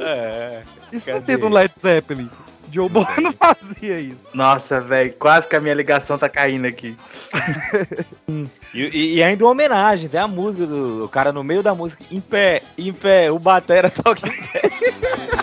é. 0.00 0.62
Isso 0.92 1.10
não 1.10 1.22
tem 1.22 1.36
do 1.38 1.48
Led 1.48 1.72
Zeppelin. 1.80 2.28
Joe 2.70 2.88
Boy 2.88 3.04
não 3.20 3.32
fazia 3.34 4.00
isso. 4.00 4.16
Nossa, 4.32 4.80
velho, 4.80 5.12
quase 5.18 5.46
que 5.46 5.54
a 5.54 5.60
minha 5.60 5.74
ligação 5.74 6.16
tá 6.16 6.28
caindo 6.28 6.66
aqui. 6.66 6.96
E, 8.74 8.80
e- 8.84 9.14
e 9.16 9.22
ainda 9.22 9.44
uma 9.44 9.50
homenagem, 9.50 10.08
tem 10.08 10.18
a 10.18 10.26
música 10.26 10.66
do 10.66 11.04
o 11.04 11.08
cara 11.08 11.30
no 11.30 11.44
meio 11.44 11.62
da 11.62 11.74
música, 11.74 12.02
em 12.10 12.18
pé, 12.20 12.62
em 12.78 12.90
pé, 12.90 13.30
o 13.30 13.38
batera 13.38 13.90
toca 13.90 14.26
em 14.26 14.32
pé. 14.32 14.62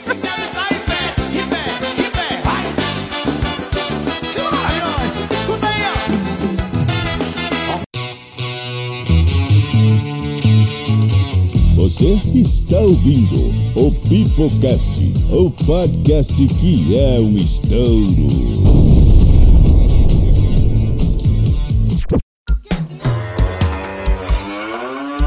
Você 12.00 12.40
está 12.40 12.78
ouvindo 12.78 13.52
o 13.76 13.92
Pipocast, 14.08 15.02
o 15.34 15.52
podcast 15.66 16.34
que 16.34 16.98
é 16.98 17.20
um 17.20 17.36
estouro. 17.36 17.76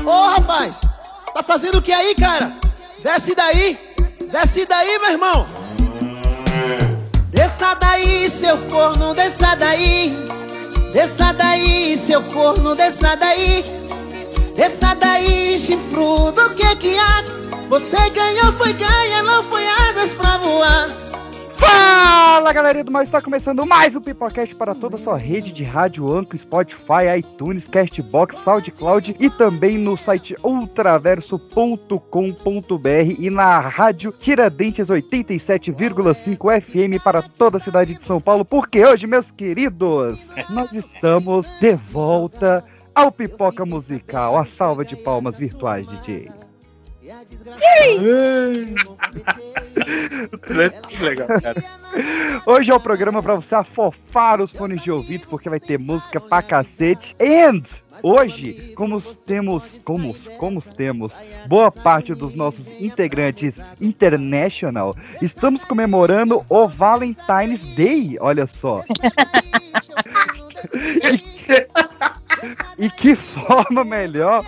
Ô 0.02 0.28
rapaz, 0.28 0.76
tá 1.34 1.42
fazendo 1.42 1.76
o 1.76 1.82
que 1.82 1.92
aí, 1.92 2.14
cara? 2.14 2.56
Desce 3.04 3.34
daí, 3.34 3.78
desce 4.32 4.64
daí, 4.64 4.98
meu 4.98 5.10
irmão. 5.10 5.46
Desça 7.30 7.74
daí, 7.74 8.30
seu 8.30 8.56
corno, 8.70 9.14
desça 9.14 9.54
daí. 9.56 10.16
Desça 10.94 11.34
daí, 11.34 11.98
seu 11.98 12.22
corno, 12.22 12.74
desça 12.74 13.14
daí. 13.14 13.81
Desça 14.54 14.94
daí, 14.94 15.58
chifrudo, 15.58 16.46
o 16.46 16.54
que 16.54 16.76
que 16.76 16.98
há? 16.98 17.22
Você 17.70 17.96
ganhou, 18.10 18.52
foi 18.52 18.74
ganha, 18.74 19.22
não 19.22 19.42
foi 19.44 19.66
asas 19.66 20.12
pra 20.12 20.36
voar. 20.36 20.90
Fala 21.56 22.52
galerinha 22.52 22.84
do 22.84 22.90
mal, 22.90 23.02
está 23.02 23.22
começando 23.22 23.64
mais 23.64 23.96
um 23.96 24.00
Pipocast 24.00 24.54
para 24.56 24.74
toda 24.74 24.96
a 24.96 24.98
sua 24.98 25.16
rede 25.16 25.52
de 25.52 25.64
rádio, 25.64 26.14
Anco, 26.14 26.36
Spotify, 26.36 27.18
iTunes, 27.18 27.66
Castbox, 27.66 28.36
SoundCloud 28.38 29.16
e 29.18 29.30
também 29.30 29.78
no 29.78 29.96
site 29.96 30.36
ultraverso.com.br 30.42 33.16
e 33.18 33.30
na 33.30 33.60
rádio 33.60 34.12
Tiradentes 34.18 34.88
87,5 34.88 36.60
FM 36.60 37.02
para 37.02 37.22
toda 37.22 37.56
a 37.56 37.60
cidade 37.60 37.94
de 37.94 38.04
São 38.04 38.20
Paulo, 38.20 38.44
porque 38.44 38.84
hoje, 38.84 39.06
meus 39.06 39.30
queridos, 39.30 40.28
nós 40.50 40.72
estamos 40.72 41.46
de 41.60 41.74
volta 41.74 42.62
ao 42.94 43.10
Pipoca 43.10 43.64
Musical, 43.64 44.36
a 44.36 44.44
salva 44.44 44.84
de 44.84 44.96
palmas 44.96 45.36
virtuais, 45.36 45.86
DJ. 45.88 46.30
Que 50.86 50.98
legal, 51.02 51.28
cara. 51.40 51.64
Hoje 52.46 52.70
é 52.70 52.74
o 52.74 52.80
programa 52.80 53.22
pra 53.22 53.34
você 53.34 53.54
afofar 53.54 54.40
os 54.40 54.52
fones 54.52 54.80
de 54.82 54.90
ouvido, 54.90 55.26
porque 55.28 55.50
vai 55.50 55.60
ter 55.60 55.78
música 55.78 56.20
pra 56.20 56.42
cacete. 56.42 57.16
And 57.20 57.62
hoje, 58.02 58.72
como 58.76 59.00
temos, 59.00 59.80
como, 59.84 60.14
como 60.38 60.62
temos 60.62 61.12
boa 61.46 61.70
parte 61.70 62.14
dos 62.14 62.34
nossos 62.34 62.68
integrantes 62.80 63.60
international, 63.80 64.94
estamos 65.20 65.64
comemorando 65.64 66.44
o 66.48 66.68
Valentine's 66.68 67.62
Day, 67.74 68.16
olha 68.20 68.46
só. 68.46 68.84
E 71.12 71.31
que 72.90 73.14
forma 73.14 73.84
melhor 73.84 74.44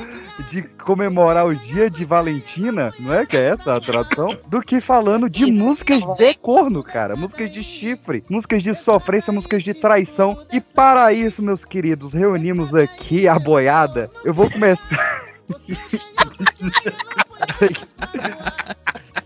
de 0.50 0.62
comemorar 0.62 1.46
o 1.46 1.54
dia 1.54 1.90
de 1.90 2.04
Valentina, 2.04 2.92
não 2.98 3.14
é 3.14 3.26
que 3.26 3.36
é 3.36 3.50
essa 3.50 3.74
a 3.74 3.80
tradução? 3.80 4.36
Do 4.46 4.60
que 4.60 4.80
falando 4.80 5.28
de 5.28 5.50
músicas 5.50 6.04
de 6.16 6.34
corno, 6.34 6.82
cara. 6.82 7.16
Músicas 7.16 7.52
de 7.52 7.62
chifre, 7.62 8.24
músicas 8.28 8.62
de 8.62 8.74
sofrência, 8.74 9.32
músicas 9.32 9.62
de 9.62 9.74
traição. 9.74 10.38
E 10.52 10.60
para 10.60 11.12
isso, 11.12 11.42
meus 11.42 11.64
queridos, 11.64 12.12
reunimos 12.12 12.74
aqui 12.74 13.28
a 13.28 13.38
boiada. 13.38 14.10
Eu 14.24 14.34
vou 14.34 14.50
começar. 14.50 15.24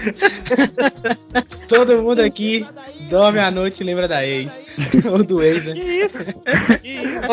Todo 1.68 2.02
mundo 2.02 2.20
aqui 2.20 2.66
dorme 3.08 3.38
à 3.38 3.50
noite 3.50 3.80
e 3.80 3.84
lembra 3.84 4.08
da 4.08 4.26
ex. 4.26 4.60
Ou 5.10 5.22
do 5.22 5.42
ex, 5.42 5.66
né? 5.66 5.74
Que 5.74 5.80
isso? 5.80 6.24
Que 6.82 6.88
isso? 6.88 7.30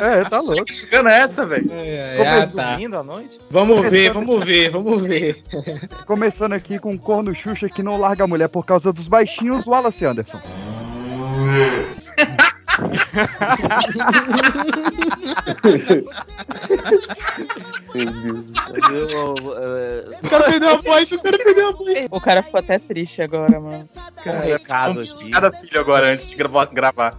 É, 0.00 0.24
tá 0.24 0.38
louco. 0.38 0.72
Chegando 0.72 1.08
essa, 1.10 1.44
velho. 1.44 1.70
É, 1.70 2.14
Como 2.16 2.30
ah, 2.30 2.46
tá. 2.46 2.70
dormindo 2.70 2.96
à 2.96 3.02
noite? 3.02 3.38
Vamos 3.50 3.86
ver, 3.86 4.12
vamos 4.12 4.44
ver, 4.44 4.70
vamos 4.70 5.02
ver. 5.02 5.42
Começando 6.06 6.54
aqui 6.54 6.78
com 6.78 6.90
o 6.90 6.98
corno 6.98 7.34
Xuxa 7.34 7.68
que 7.68 7.82
não 7.82 7.98
larga 7.98 8.24
a 8.24 8.26
mulher 8.26 8.48
por 8.48 8.64
causa 8.64 8.92
dos 8.92 9.08
baixinhos, 9.08 9.66
Wallace 9.66 10.06
Anderson. 10.06 10.40
Cara 20.28 20.44
perdeu 20.44 20.68
a 20.70 20.76
voz, 20.76 21.12
o 21.12 21.18
cara 21.22 21.38
perdeu 21.38 21.68
a 21.68 21.72
voz. 21.72 22.08
O 22.10 22.20
cara 22.20 22.42
ficou 22.42 22.58
até 22.60 22.78
triste 22.78 23.22
agora, 23.22 23.58
mano. 23.60 23.88
um 24.26 24.40
recado 24.40 25.00
aqui. 25.00 25.30
Cada 25.30 25.52
filho 25.52 25.80
agora 25.80 26.12
antes 26.12 26.28
de 26.28 26.36
grava- 26.36 26.66
gravar. 26.66 27.14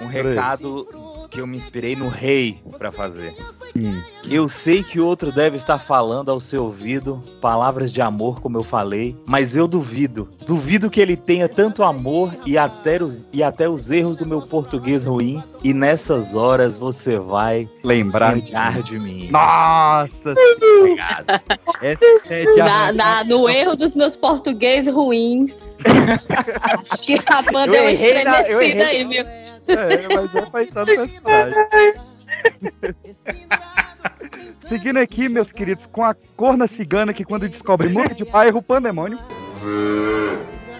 Um 0.00 0.06
recado 0.06 1.21
que 1.32 1.40
eu 1.40 1.46
me 1.46 1.56
inspirei 1.56 1.96
no 1.96 2.08
rei 2.08 2.60
pra 2.78 2.92
fazer. 2.92 3.34
Hum. 3.74 4.02
Eu 4.28 4.48
sei 4.50 4.82
que 4.82 5.00
outro 5.00 5.32
deve 5.32 5.56
estar 5.56 5.78
falando 5.78 6.30
ao 6.30 6.38
seu 6.38 6.64
ouvido 6.64 7.22
palavras 7.40 7.90
de 7.90 8.02
amor, 8.02 8.38
como 8.40 8.58
eu 8.58 8.62
falei, 8.62 9.16
mas 9.26 9.56
eu 9.56 9.66
duvido. 9.66 10.28
Duvido 10.46 10.90
que 10.90 11.00
ele 11.00 11.16
tenha 11.16 11.48
tanto 11.48 11.82
amor 11.82 12.30
e 12.44 12.58
até 12.58 13.02
os, 13.02 13.26
e 13.32 13.42
até 13.42 13.66
os 13.66 13.90
erros 13.90 14.16
do 14.18 14.28
meu 14.28 14.42
português 14.42 15.04
ruim. 15.04 15.42
E 15.64 15.72
nessas 15.72 16.34
horas 16.34 16.76
você 16.76 17.18
vai 17.18 17.66
Lembrar 17.82 18.34
de 18.34 18.42
lembrar 18.42 18.82
de 18.82 18.98
mim. 18.98 19.28
Nossa, 19.30 20.34
Obrigado. 20.80 21.24
essa 21.80 22.04
é 22.28 22.44
de 22.44 22.56
Na, 22.58 22.92
na- 22.92 23.24
no 23.24 23.48
erro 23.48 23.74
dos 23.74 23.94
meus 23.96 24.16
português 24.16 24.86
ruins. 24.86 25.76
Acho 26.90 27.02
que 27.02 27.14
a 27.26 27.42
banda 27.42 27.66
Eu 27.68 27.72
deu 27.72 27.80
uma 27.82 27.86
na- 27.86 27.92
estremecida 27.92 28.62
errei. 28.62 28.82
aí, 28.82 29.04
viu? 29.08 29.41
É, 29.68 30.14
mas 30.14 30.34
é 30.34 30.42
pra 30.42 30.62
estar 30.62 30.80
no 30.80 30.86
personagem. 30.86 31.54
Seguindo 34.68 34.98
aqui, 34.98 35.28
meus 35.28 35.52
queridos, 35.52 35.86
com 35.86 36.04
a 36.04 36.14
corna 36.36 36.66
cigana 36.66 37.12
que 37.12 37.24
quando 37.24 37.48
descobre 37.48 37.88
música 37.88 38.14
de 38.14 38.24
bairro, 38.24 38.62
pandemônio. 38.62 39.18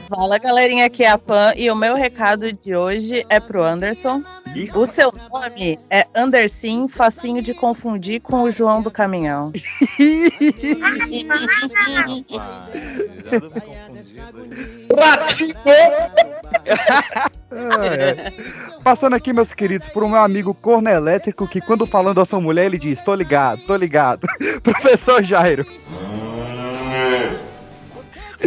Fala 0.08 0.38
galerinha, 0.38 0.86
aqui 0.86 1.04
é 1.04 1.10
a 1.10 1.16
Pan 1.16 1.52
e 1.56 1.70
o 1.70 1.74
meu 1.74 1.94
recado 1.94 2.52
de 2.52 2.76
hoje 2.76 3.24
é 3.30 3.40
pro 3.40 3.62
Anderson. 3.62 4.22
O 4.74 4.84
seu 4.86 5.10
nome 5.30 5.78
é 5.88 6.06
Anderson, 6.14 6.86
facinho 6.86 7.40
de 7.42 7.54
confundir 7.54 8.20
com 8.20 8.42
o 8.42 8.50
João 8.50 8.82
do 8.82 8.90
Caminhão. 8.90 9.52
Rapaz, 14.94 15.38
É, 17.80 18.10
é. 18.10 18.32
Passando 18.82 19.14
aqui, 19.14 19.32
meus 19.32 19.52
queridos, 19.52 19.88
por 19.88 20.02
um 20.02 20.08
meu 20.08 20.20
amigo 20.20 20.54
corno 20.54 20.88
elétrico 20.88 21.46
que 21.46 21.60
quando 21.60 21.86
falando 21.86 22.20
a 22.20 22.26
sua 22.26 22.40
mulher, 22.40 22.66
ele 22.66 22.78
diz, 22.78 23.00
tô 23.02 23.14
ligado, 23.14 23.60
tô 23.62 23.76
ligado. 23.76 24.26
Professor 24.62 25.22
Jairo. 25.22 25.66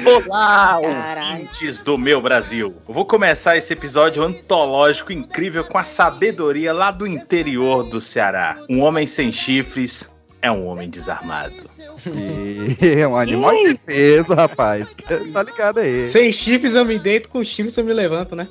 Olá, 0.03 0.79
Caralho. 0.81 1.31
ouvintes 1.33 1.81
do 1.81 1.97
meu 1.97 2.19
Brasil. 2.19 2.75
Eu 2.87 2.93
vou 2.93 3.05
começar 3.05 3.55
esse 3.55 3.71
episódio 3.71 4.23
antológico 4.23 5.13
incrível 5.13 5.63
com 5.63 5.77
a 5.77 5.85
sabedoria 5.85 6.73
lá 6.73 6.91
do 6.91 7.07
interior 7.07 7.83
do 7.83 8.01
Ceará. 8.01 8.57
Um 8.69 8.81
homem 8.81 9.07
sem 9.07 9.31
chifres 9.31 10.09
é 10.41 10.51
um 10.51 10.67
homem 10.67 10.89
desarmado. 10.89 11.74
É 12.81 13.07
um 13.07 13.17
animal 13.17 13.53
indefeso, 13.53 14.33
rapaz. 14.33 14.87
Tá 15.33 15.43
ligado 15.43 15.79
aí. 15.79 16.05
Sem 16.05 16.31
chifres 16.31 16.75
eu 16.75 16.85
me 16.85 16.97
deito, 16.97 17.29
com 17.29 17.43
chifres 17.43 17.77
eu 17.77 17.83
me 17.83 17.93
levanto, 17.93 18.35
né? 18.35 18.47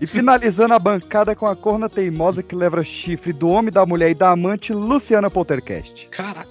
E 0.00 0.06
finalizando 0.06 0.74
a 0.74 0.78
bancada 0.78 1.34
com 1.36 1.46
a 1.46 1.54
corna 1.54 1.88
teimosa 1.88 2.42
que 2.42 2.56
leva 2.56 2.82
chifre 2.82 3.32
do 3.32 3.48
homem, 3.48 3.72
da 3.72 3.86
mulher 3.86 4.10
e 4.10 4.14
da 4.14 4.30
amante, 4.30 4.72
Luciana 4.72 5.30
Poltercast. 5.30 6.08
Caraca. 6.10 6.48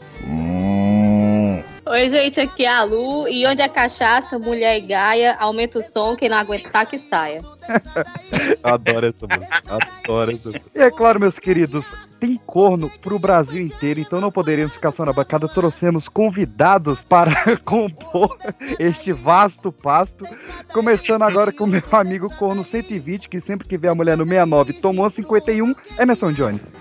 Oi, 1.92 2.08
gente, 2.08 2.40
aqui 2.40 2.64
é 2.64 2.70
a 2.70 2.84
Lu. 2.84 3.28
E 3.28 3.46
onde 3.46 3.62
é 3.62 3.68
cachaça, 3.68 4.40
mulher 4.40 4.78
e 4.78 4.80
gaia, 4.80 5.36
aumenta 5.38 5.78
o 5.78 5.82
som, 5.82 6.16
quem 6.16 6.30
não 6.30 6.38
aguentar 6.38 6.86
que 6.86 6.98
saia. 6.98 7.42
Adoro 8.64 9.08
essa 9.08 9.28
música. 9.28 9.62
Adoro 9.68 10.32
essa 10.32 10.48
música. 10.48 10.66
E 10.74 10.80
é 10.80 10.90
claro, 10.90 11.20
meus 11.20 11.38
queridos, 11.38 11.94
tem 12.18 12.40
corno 12.46 12.90
pro 13.02 13.20
Brasil 13.20 13.62
inteiro, 13.62 14.00
então 14.00 14.22
não 14.22 14.32
poderíamos 14.32 14.74
ficar 14.74 14.92
só 14.92 15.04
na 15.04 15.12
bancada. 15.12 15.50
Trouxemos 15.50 16.08
convidados 16.08 17.04
para 17.04 17.34
compor 17.66 18.38
este 18.80 19.12
vasto 19.12 19.70
pasto. 19.70 20.26
Começando 20.72 21.24
agora 21.24 21.52
com 21.52 21.66
o 21.66 21.68
meu 21.68 21.84
amigo 21.92 22.34
corno 22.36 22.64
120, 22.64 23.28
que 23.28 23.42
sempre 23.42 23.68
que 23.68 23.78
vê 23.78 23.90
a 23.90 23.96
mulher 23.96 24.16
no 24.16 24.24
69 24.24 24.72
tomou 24.72 25.10
51, 25.10 25.76
Emerson 26.00 26.32
Jones. 26.32 26.74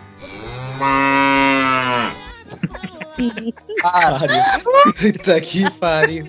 Pariu. 3.82 4.42
Puta 4.94 5.40
que 5.40 5.70
pariu. 5.72 6.24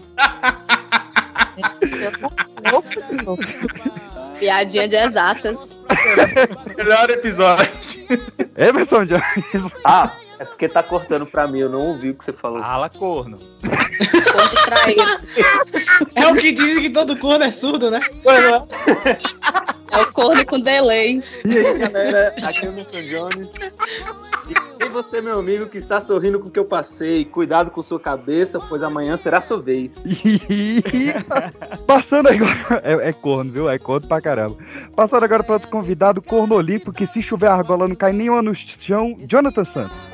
Piadinha 4.40 4.88
de 4.88 4.96
exatas. 4.96 5.78
Melhor 6.78 7.10
episódio. 7.10 7.70
Emerson 8.58 9.06
Jones. 9.06 9.72
Ah, 9.86 10.12
é 10.42 10.46
porque 10.46 10.68
tá 10.68 10.82
cortando 10.82 11.24
pra 11.28 11.46
mim, 11.46 11.60
eu 11.60 11.70
não 11.70 11.90
ouvi 11.90 12.10
o 12.10 12.16
que 12.16 12.26
você 12.26 12.34
falou. 12.34 12.60
Fala, 12.62 12.90
corno. 12.90 13.38
É 16.16 16.28
o 16.28 16.36
que 16.36 16.52
dizem 16.52 16.82
que 16.82 16.90
todo 16.90 17.16
corno 17.18 17.44
é 17.44 17.52
surdo, 17.52 17.92
né? 17.92 18.00
É 19.92 20.02
o 20.02 20.12
corno 20.12 20.44
com 20.46 20.60
delay. 20.60 21.22
E 21.46 21.58
aí, 21.58 21.78
galera, 21.78 22.34
aqui 22.44 22.66
é 22.66 22.70
o 22.70 22.72
Emerson 22.72 23.02
Jones. 23.02 23.52
E 24.80 24.90
você, 24.90 25.22
meu 25.22 25.38
amigo, 25.38 25.68
que 25.68 25.78
está 25.78 26.00
sorrindo 26.00 26.40
com 26.40 26.48
o 26.48 26.52
que 26.52 26.60
eu 26.60 26.66
passei, 26.66 27.24
cuidado 27.26 27.70
com 27.70 27.82
sua 27.82 28.00
cabeça, 28.00 28.60
pois 28.60 28.82
amanhã 28.82 29.16
será 29.18 29.42
sua 29.42 29.62
vez. 29.62 30.02
Passando 31.86 32.30
agora. 32.30 32.82
É, 32.84 33.10
é 33.10 33.14
corno, 33.14 33.52
viu? 33.52 33.70
É 33.70 33.78
corno 33.78 34.08
pra 34.08 34.22
caramba. 34.22 34.58
Passando 34.96 35.24
agora 35.24 35.44
para 35.44 35.54
outro 35.54 35.70
convidado, 35.70 36.22
corno 36.22 36.56
olímpico, 36.56 36.94
que 36.94 37.06
se 37.06 37.22
chover 37.22 37.48
a 37.48 37.54
argola 37.54 37.88
não 37.88 37.96
cai 37.96 38.12
nenhuma 38.12 38.42
no 38.42 38.56
chão, 38.56 39.16
Jonathan 39.20 39.66
Santos. 39.66 40.11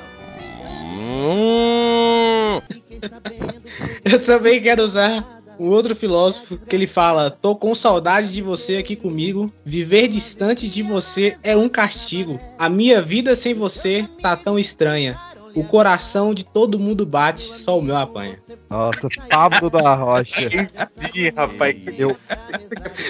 Eu 4.03 4.19
também 4.23 4.61
quero 4.61 4.83
usar 4.83 5.41
um 5.59 5.69
outro 5.69 5.95
filósofo 5.95 6.57
que 6.57 6.75
ele 6.75 6.87
fala: 6.87 7.29
Tô 7.29 7.55
com 7.55 7.73
saudade 7.75 8.31
de 8.31 8.41
você 8.41 8.77
aqui 8.77 8.95
comigo. 8.95 9.51
Viver 9.65 10.07
distante 10.07 10.69
de 10.69 10.83
você 10.83 11.37
é 11.43 11.55
um 11.55 11.67
castigo. 11.69 12.37
A 12.57 12.69
minha 12.69 13.01
vida 13.01 13.35
sem 13.35 13.53
você 13.53 14.07
tá 14.21 14.35
tão 14.35 14.57
estranha. 14.57 15.17
O 15.55 15.63
coração 15.63 16.35
de 16.35 16.43
todo 16.43 16.77
mundo 16.77 17.03
bate, 17.03 17.41
só 17.41 17.79
o 17.79 17.81
meu 17.81 17.95
apanha. 17.95 18.37
Nossa, 18.69 19.07
Pablo 19.27 19.71
da 19.71 19.95
Rocha. 19.95 20.67
Sim, 20.67 21.29
rapaz. 21.35 21.75
Eu, 21.97 22.15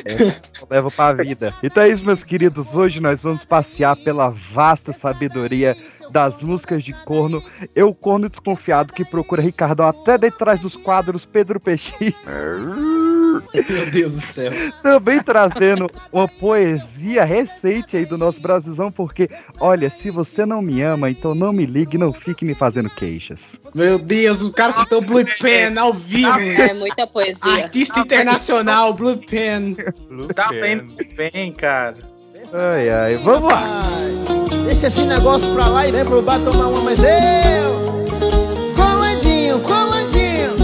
eu 0.06 0.34
levo 0.70 0.90
pra 0.90 1.12
vida. 1.12 1.54
Então 1.62 1.84
é 1.84 1.90
isso, 1.90 2.06
meus 2.06 2.24
queridos. 2.24 2.74
Hoje 2.74 3.02
nós 3.02 3.22
vamos 3.22 3.44
passear 3.44 3.98
pela 3.98 4.30
vasta 4.30 4.94
sabedoria 4.94 5.76
das 6.10 6.42
músicas 6.42 6.84
de 6.84 6.94
corno. 7.06 7.44
Eu, 7.76 7.94
corno 7.94 8.30
desconfiado, 8.30 8.94
que 8.94 9.06
procura 9.06 9.42
Ricardão 9.42 9.88
até 9.88 10.18
detrás 10.18 10.60
dos 10.60 10.76
quadros 10.76 11.26
Pedro 11.26 11.60
Peixinho. 11.60 12.14
Meu 13.54 13.86
Deus 13.92 14.16
do 14.16 14.26
céu. 14.26 14.52
Também 14.82 15.22
trazendo 15.22 15.88
uma 16.12 16.28
poesia 16.28 17.24
recente 17.24 17.98
aí 17.98 18.06
do 18.06 18.18
nosso 18.18 18.40
Brasilzão, 18.40 18.92
porque, 18.92 19.30
olha, 19.60 19.90
se 19.90 20.10
você 20.10 20.46
não 20.46 20.62
me 20.62 20.82
ama, 20.82 21.10
então 21.10 21.36
não 21.36 21.52
me 21.52 21.66
ligue, 21.66 21.98
não 21.98 22.12
fique 22.12 22.46
me 22.46 22.54
fazendo 22.54 22.90
queixas. 22.90 23.60
Meu 23.76 24.00
Deus, 24.00 24.42
o 24.42 24.52
cara 24.52 24.72
citou 24.72 25.02
Blue 25.02 25.26
Pen 25.40 25.78
ao 25.78 25.94
vivo. 25.94 26.40
É 26.40 26.74
muita 26.74 27.06
poesia. 27.06 27.64
Artista 27.64 28.00
internacional, 28.00 28.94
Blue 28.94 29.18
Pen. 29.18 29.76
Tá 30.34 30.50
bem, 30.50 30.88
bem, 31.16 31.52
cara. 31.52 31.98
Ai, 32.54 32.90
ai, 32.90 33.18
vamos 33.18 33.52
lá. 33.52 33.82
Deixa 34.68 34.88
esse 34.88 35.02
negócio 35.04 35.54
pra 35.54 35.70
lá 35.70 35.88
e 35.88 35.92
vem 35.94 36.04
pro 36.04 36.22
bar 36.22 36.42
tomar 36.42 36.68
uma, 36.68 36.82
mas 36.82 37.00
eu. 37.00 38.06
Colandinho, 38.76 39.62
colandinho. 39.62 40.56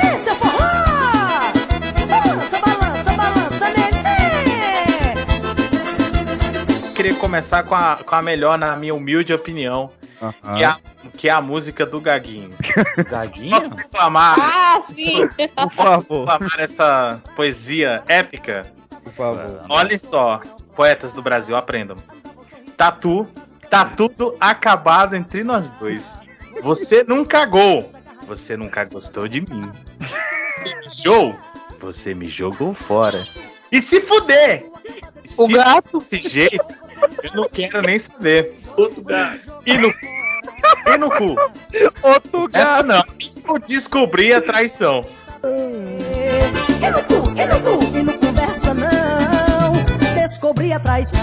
Esse 0.00 0.28
é 0.30 0.34
forró! 0.34 1.50
Balança, 2.08 2.58
balança, 2.60 3.12
balança, 3.16 3.64
neném! 3.76 5.16
Queria 6.94 7.14
começar 7.16 7.64
com 7.64 7.74
a, 7.74 7.96
com 7.96 8.14
a 8.14 8.22
melhor, 8.22 8.56
na 8.56 8.76
minha 8.76 8.94
humilde 8.94 9.34
opinião, 9.34 9.90
que, 10.54 10.62
é 10.62 10.66
a, 10.66 10.78
que 11.16 11.28
é 11.28 11.32
a 11.32 11.40
música 11.40 11.86
do 11.86 12.00
Gaguinho. 12.00 12.50
Gaguinho? 13.08 13.50
Posso 13.50 13.74
reclamar? 13.74 14.36
Ah, 14.38 14.82
sim. 14.92 15.28
Por 15.54 15.70
favor, 15.72 16.20
reclamar 16.28 16.60
essa 16.60 17.20
poesia 17.36 18.02
épica? 18.08 18.66
por 19.02 19.12
favor. 19.12 19.64
Olhem 19.68 19.98
só, 19.98 20.40
poetas 20.74 21.12
do 21.12 21.22
Brasil, 21.22 21.56
aprendam. 21.56 21.96
Tatu, 22.76 23.26
tá 23.70 23.84
tudo 23.84 24.36
acabado 24.40 25.14
entre 25.16 25.42
nós 25.42 25.70
dois. 25.70 26.20
Você 26.62 27.04
não 27.04 27.24
cagou, 27.24 27.90
você 28.26 28.56
nunca 28.56 28.84
gostou 28.84 29.26
de 29.28 29.40
mim. 29.40 29.70
Você 30.48 30.76
mijou, 30.76 31.36
você 31.80 32.14
me 32.14 32.28
jogou 32.28 32.74
fora. 32.74 33.24
E 33.70 33.80
se 33.80 34.00
fuder! 34.00 34.66
O 35.36 35.46
Se 35.46 35.52
gato. 35.52 35.98
desse 35.98 36.28
jeito, 36.28 36.64
eu 37.22 37.30
não 37.34 37.44
quero 37.44 37.82
nem 37.82 37.98
saber. 37.98 38.54
Outro 38.76 39.02
gato. 39.02 39.38
E 39.66 39.76
no, 39.76 39.88
e 39.88 40.98
no 40.98 41.10
cu? 41.10 41.36
Outro 42.02 42.48
Essa 42.52 42.82
não. 42.82 43.02
Eu 43.48 43.58
descobri 43.58 44.32
a 44.32 44.40
traição. 44.40 45.04
E 46.80 46.90
no 46.90 47.02
cu, 47.04 47.30
e 47.36 47.46
no 47.46 47.60
cu, 47.60 47.96
e 47.98 48.02
não 48.02 48.18
conversa 48.18 48.74
não. 48.74 49.72
Descobri 50.14 50.72
a 50.72 50.80
traição. 50.80 51.20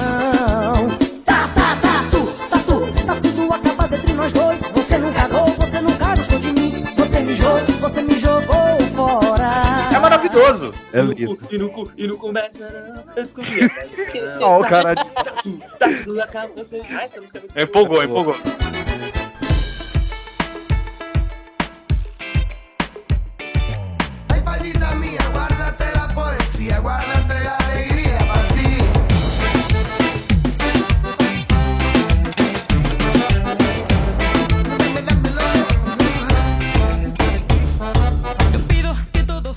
Tá, 1.26 1.50
tá, 1.54 1.78
tá, 1.82 2.04
tu, 2.12 2.26
tá, 2.50 2.60
tu, 2.60 3.06
tá 3.06 3.16
tudo 3.16 3.54
acabado 3.54 3.96
entre 3.96 4.14
nós 4.14 4.32
dois. 4.34 4.62
Você 4.62 4.98
não 4.98 5.12
cagou, 5.14 5.26
você 5.26 5.26
nunca 5.28 5.35
maravilhoso. 10.36 10.72
É 10.94 11.02
lindo. 11.02 11.40
E 11.50 11.58
no 11.58 11.92
e 11.98 12.08
não 12.08 12.18
não. 12.18 13.04
Eu 13.16 13.24
descobri. 13.24 13.60
Ó, 14.42 14.60
o 14.60 14.64
cara. 14.64 14.96
Tá 14.96 15.32
tudo, 15.42 15.64
tá 15.80 15.88
tudo 16.04 16.22
acaba, 16.22 16.54
você. 16.56 16.82
É 17.56 17.64
Empolgou, 17.64 18.04
empolgou. 18.04 18.36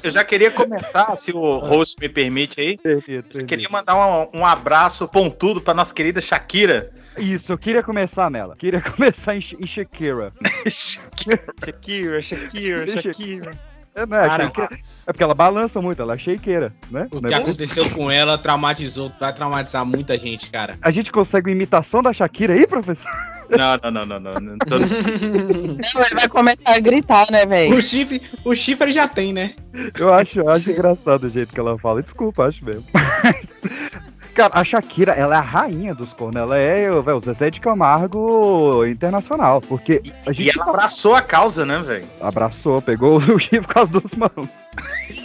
Eu 0.02 0.10
já 0.10 0.24
queria 0.24 0.50
começar, 0.50 1.16
se 1.16 1.32
o 1.32 1.58
host 1.58 1.96
me 2.00 2.08
permite 2.08 2.60
aí. 2.60 2.78
Perfeito, 2.78 3.40
Eu 3.40 3.46
queria 3.46 3.68
mandar 3.68 3.96
um, 3.96 4.40
um 4.40 4.44
abraço 4.46 5.08
pontudo 5.08 5.60
pra 5.60 5.74
nossa 5.74 5.92
querida 5.92 6.20
Shakira. 6.20 6.92
Isso, 7.18 7.50
eu 7.52 7.58
queria 7.58 7.82
começar 7.82 8.30
nela. 8.30 8.56
Queria 8.56 8.80
começar 8.82 9.34
em, 9.34 9.38
em 9.58 9.66
Shakira. 9.66 10.32
Shakira, 11.64 12.22
Shakira, 12.22 13.02
Shakira. 13.02 13.67
É, 13.98 14.06
não 14.06 14.16
é, 14.16 14.26
Cara, 14.28 14.52
é 15.06 15.12
porque 15.12 15.22
ela 15.24 15.34
balança 15.34 15.80
muito, 15.80 16.00
ela 16.00 16.14
é 16.14 16.18
shakeira, 16.18 16.72
né? 16.90 17.08
O 17.10 17.20
Né? 17.20 17.28
que 17.28 17.34
aconteceu 17.34 17.84
com 17.96 18.10
ela 18.10 18.38
traumatizou, 18.38 19.10
vai 19.18 19.32
traumatizar 19.32 19.84
muita 19.84 20.16
gente, 20.16 20.50
cara. 20.50 20.78
A 20.82 20.90
gente 20.90 21.10
consegue 21.10 21.48
uma 21.50 21.54
imitação 21.56 22.02
da 22.02 22.12
Shakira 22.12 22.54
aí, 22.54 22.66
professor? 22.66 23.10
Não, 23.50 23.90
não, 23.90 24.04
não, 24.04 24.20
não, 24.20 24.32
não. 24.34 24.40
não 24.40 24.58
tô- 24.58 24.78
Não, 24.78 24.86
ele 26.06 26.14
vai 26.14 26.28
começar 26.28 26.62
a 26.76 26.78
gritar, 26.78 27.26
né, 27.30 27.46
velho? 27.46 27.74
O 27.76 27.80
chifre, 27.80 28.20
o 28.44 28.54
chifre 28.54 28.90
já 28.92 29.08
tem, 29.08 29.32
né? 29.32 29.54
Eu 29.98 30.12
acho, 30.12 30.40
eu 30.40 30.48
acho 30.50 30.70
engraçado 30.70 31.24
o 31.24 31.30
jeito 31.30 31.52
que 31.54 31.58
ela 31.58 31.78
fala. 31.78 32.02
Desculpa, 32.02 32.44
acho 32.44 32.62
mesmo. 32.64 32.84
Cara, 34.38 34.52
a 34.60 34.62
Shakira, 34.62 35.10
ela 35.14 35.34
é 35.34 35.38
a 35.38 35.40
rainha 35.40 35.92
dos 35.92 36.12
cornos. 36.12 36.40
Ela 36.40 36.56
é 36.56 36.88
véio, 37.02 37.16
o 37.16 37.20
Zezé 37.20 37.50
de 37.50 37.58
Camargo 37.60 38.86
internacional. 38.86 39.60
Porque 39.60 40.00
a 40.24 40.30
E 40.30 40.34
gente 40.34 40.56
ela 40.60 40.68
abraçou 40.70 41.16
a 41.16 41.20
causa, 41.20 41.66
né, 41.66 41.80
velho? 41.80 42.06
abraçou, 42.20 42.80
pegou 42.80 43.16
o 43.18 43.38
chifre 43.40 43.66
com 43.66 43.80
as 43.80 43.88
duas 43.88 44.14
mãos. 44.14 44.48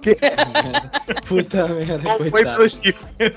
Que- 0.00 0.16
Puta 1.26 1.66
merda, 1.68 2.68
chifre. 2.68 3.36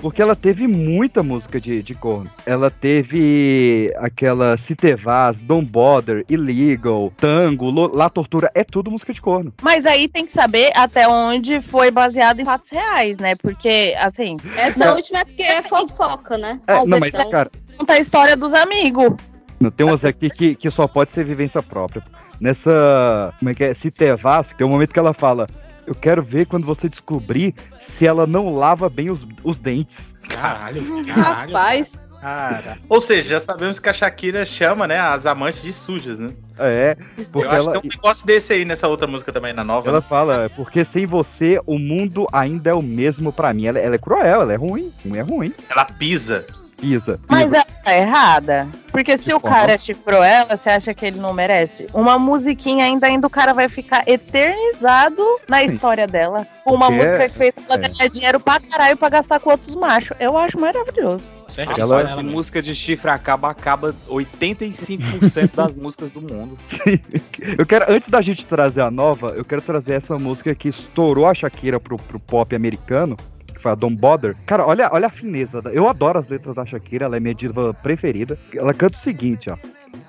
porque 0.00 0.20
ela 0.20 0.36
teve 0.36 0.66
muita 0.66 1.22
música 1.22 1.60
de, 1.60 1.82
de 1.82 1.94
corno. 1.94 2.30
Ela 2.44 2.70
teve 2.70 3.92
aquela 3.96 4.56
Se 4.58 4.74
Te 4.74 4.94
Vaz, 4.94 5.40
Don't 5.40 5.70
Bother, 5.70 6.24
Illegal, 6.28 7.12
Tango, 7.16 7.70
La 7.96 8.10
Tortura. 8.10 8.50
É 8.54 8.62
tudo 8.62 8.90
música 8.90 9.12
de 9.12 9.20
corno. 9.20 9.52
Mas 9.62 9.86
aí 9.86 10.08
tem 10.08 10.26
que 10.26 10.32
saber 10.32 10.70
até 10.76 11.08
onde 11.08 11.60
foi 11.60 11.90
baseado 11.90 12.40
em 12.40 12.44
fatos 12.44 12.70
reais, 12.70 13.16
né? 13.18 13.34
Porque, 13.36 13.94
assim, 13.98 14.36
Essa 14.56 14.86
Não. 14.86 14.96
última 14.96 15.20
é 15.20 15.24
porque 15.24 15.42
é 15.42 15.62
fofoca, 15.62 16.36
né? 16.36 16.60
É, 16.66 16.84
não, 16.84 16.98
mas, 16.98 17.08
Então, 17.14 17.30
cara, 17.30 17.50
conta 17.78 17.94
a 17.94 17.98
história 17.98 18.36
dos 18.36 18.52
amigos. 18.52 19.12
Não, 19.60 19.70
tem 19.70 19.86
umas 19.86 20.04
aqui 20.04 20.28
que, 20.28 20.54
que 20.54 20.70
só 20.70 20.86
pode 20.86 21.12
ser 21.12 21.24
vivência 21.24 21.62
própria. 21.62 22.02
Nessa. 22.40 23.32
Como 23.38 23.50
é 23.50 23.54
que 23.54 23.64
é? 23.64 23.74
Se 23.74 23.90
Tevas, 23.90 24.52
tem 24.52 24.66
um 24.66 24.70
momento 24.70 24.92
que 24.92 24.98
ela 24.98 25.14
fala. 25.14 25.48
Eu 25.86 25.94
quero 25.94 26.22
ver 26.22 26.46
quando 26.46 26.64
você 26.64 26.88
descobrir 26.88 27.54
se 27.82 28.06
ela 28.06 28.26
não 28.26 28.54
lava 28.54 28.88
bem 28.88 29.10
os, 29.10 29.26
os 29.42 29.58
dentes. 29.58 30.14
Caralho, 30.28 30.82
caralho. 31.04 31.52
Rapaz, 31.52 32.02
Cara. 32.24 32.78
Ou 32.88 33.02
seja, 33.02 33.28
já 33.28 33.40
sabemos 33.40 33.78
que 33.78 33.86
a 33.86 33.92
Shakira 33.92 34.46
chama, 34.46 34.88
né, 34.88 34.98
as 34.98 35.26
amantes 35.26 35.60
de 35.60 35.74
sujas, 35.74 36.18
né? 36.18 36.32
É, 36.58 36.96
porque 37.30 37.46
Eu 37.46 37.50
acho 37.50 37.60
ela, 37.60 37.72
que 37.72 37.80
tem 37.82 37.90
um 37.90 37.94
negócio 37.94 38.26
desse 38.26 38.54
aí 38.54 38.64
nessa 38.64 38.88
outra 38.88 39.06
música 39.06 39.30
também, 39.30 39.52
na 39.52 39.62
nova. 39.62 39.90
ela 39.90 40.00
né? 40.00 40.06
fala, 40.08 40.50
porque 40.56 40.86
sem 40.86 41.04
você 41.04 41.60
o 41.66 41.78
mundo 41.78 42.26
ainda 42.32 42.70
é 42.70 42.72
o 42.72 42.80
mesmo 42.80 43.30
pra 43.30 43.52
mim. 43.52 43.66
Ela, 43.66 43.78
ela 43.78 43.96
é 43.96 43.98
cruel, 43.98 44.40
ela 44.40 44.52
é 44.54 44.56
ruim, 44.56 44.90
ruim 45.04 45.18
é 45.18 45.20
ruim. 45.20 45.54
Ela 45.68 45.84
pisa. 45.84 46.46
Pisa. 46.76 47.18
Mas 47.28 47.52
ela 47.52 47.64
tá 47.84 47.94
errada. 47.96 48.68
Porque 48.90 49.16
se 49.16 49.32
o 49.32 49.40
cara 49.40 49.76
chifrou 49.78 50.22
ela, 50.22 50.56
você 50.56 50.70
acha 50.70 50.94
que 50.94 51.04
ele 51.06 51.18
não 51.18 51.32
merece? 51.32 51.86
Uma 51.92 52.18
musiquinha 52.18 52.84
ainda 52.84 53.06
ainda 53.06 53.26
o 53.26 53.30
cara 53.30 53.52
vai 53.52 53.68
ficar 53.68 54.02
eternizado 54.08 55.22
na 55.48 55.62
história 55.62 56.06
dela. 56.06 56.46
Com 56.64 56.74
uma 56.74 56.86
Porque 56.86 57.02
música 57.02 57.28
que 57.28 57.36
fez 57.36 57.52
ela 57.68 57.78
é. 57.84 57.88
ganhar 57.88 58.08
dinheiro 58.08 58.40
pra 58.40 58.60
caralho 58.60 58.96
pra 58.96 59.08
gastar 59.08 59.40
com 59.40 59.50
outros 59.50 59.74
machos. 59.74 60.16
Eu 60.20 60.36
acho 60.38 60.58
maravilhoso. 60.60 61.24
Certo? 61.48 61.80
Ela- 61.80 61.96
Ela, 62.00 62.06
se 62.06 62.22
música 62.22 62.60
de 62.62 62.74
chifre 62.74 63.10
acaba, 63.10 63.50
acaba 63.50 63.94
85% 64.08 65.54
das 65.54 65.74
músicas 65.74 66.10
do 66.10 66.20
mundo. 66.20 66.56
Eu 67.58 67.66
quero, 67.66 67.84
antes 67.92 68.08
da 68.08 68.20
gente 68.22 68.44
trazer 68.46 68.80
a 68.80 68.90
nova, 68.90 69.28
eu 69.36 69.44
quero 69.44 69.60
trazer 69.60 69.94
essa 69.94 70.18
música 70.18 70.54
que 70.54 70.68
estourou 70.68 71.26
a 71.26 71.34
Shakira 71.34 71.78
pro, 71.78 71.96
pro 71.96 72.18
pop 72.18 72.54
americano, 72.56 73.16
foi 73.64 73.72
a 73.72 73.74
Don't 73.74 73.96
Bother. 73.96 74.36
Cara, 74.44 74.66
olha, 74.66 74.90
olha 74.92 75.06
a 75.06 75.10
fineza. 75.10 75.62
Eu 75.72 75.88
adoro 75.88 76.18
as 76.18 76.28
letras 76.28 76.54
da 76.54 76.66
Shakira, 76.66 77.06
ela 77.06 77.16
é 77.16 77.20
minha 77.20 77.34
diva 77.34 77.72
preferida. 77.72 78.38
Ela 78.54 78.74
canta 78.74 78.96
o 78.98 79.00
seguinte, 79.00 79.48
ó. 79.50 79.56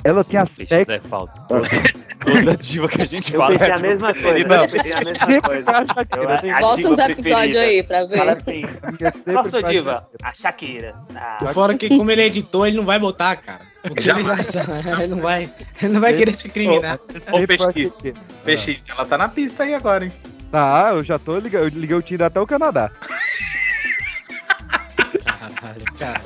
Ela 0.03 0.23
tem 0.25 0.39
Os 0.39 0.49
peixes 0.49 0.77
aspecto. 0.77 0.91
é 0.91 0.99
falso. 1.09 1.35
Toda, 1.47 2.57
diva 2.57 2.87
que 2.89 3.01
a 3.01 3.05
gente 3.05 3.33
Eu 3.33 3.39
fala 3.39 3.51
pensei 3.57 3.67
é 3.73 3.77
a 3.77 3.79
mesma 3.79 4.13
coisa. 4.13 4.21
preferida. 4.29 4.55
Eu 4.55 4.69
pensei 4.69 4.91
a 4.93 5.01
mesma 5.01 5.41
coisa. 5.41 5.71
Eu- 6.47 6.53
a 6.55 6.59
Bota 6.59 6.75
diva 6.77 6.89
uns 6.93 6.99
episódios 6.99 7.55
aí 7.55 7.83
pra 7.83 8.07
Fala 8.09 8.09
ver. 8.09 8.29
assim, 8.31 8.61
Minha 8.61 9.11
sempre 9.11 9.33
qual 9.33 9.43
sua 9.45 9.63
diva? 9.63 10.07
A 10.21 10.33
Shakira. 10.33 10.95
Ah, 11.15 11.37
Fora 11.53 11.77
que, 11.77 11.87
como 11.89 12.11
ele 12.11 12.21
é 12.21 12.25
editor, 12.25 12.67
ele 12.67 12.77
não 12.77 12.85
vai 12.85 12.99
botar, 12.99 13.37
cara. 13.37 13.61
Ele, 13.85 14.01
já, 14.01 14.15
ele 14.99 15.07
não 15.07 15.21
vai, 15.21 15.49
ele 15.81 15.93
não 15.93 16.01
vai 16.01 16.13
querer 16.15 16.33
se 16.35 16.47
incriminar. 16.49 16.99
Ô, 17.31 17.39
PX. 17.47 18.01
PX, 18.43 18.83
ela 18.89 19.05
tá 19.05 19.17
na 19.17 19.29
pista 19.29 19.63
aí 19.63 19.73
agora, 19.73 20.05
hein? 20.05 20.11
Tá, 20.51 20.89
eu 20.93 21.03
já 21.03 21.17
tô 21.19 21.37
ligando, 21.37 21.63
eu 21.63 21.67
liguei 21.69 21.95
o 21.95 22.01
Tinder 22.01 22.27
até 22.27 22.39
o 22.39 22.47
Canadá. 22.47 22.89
Caralho, 25.65 25.85
cara. 25.97 26.21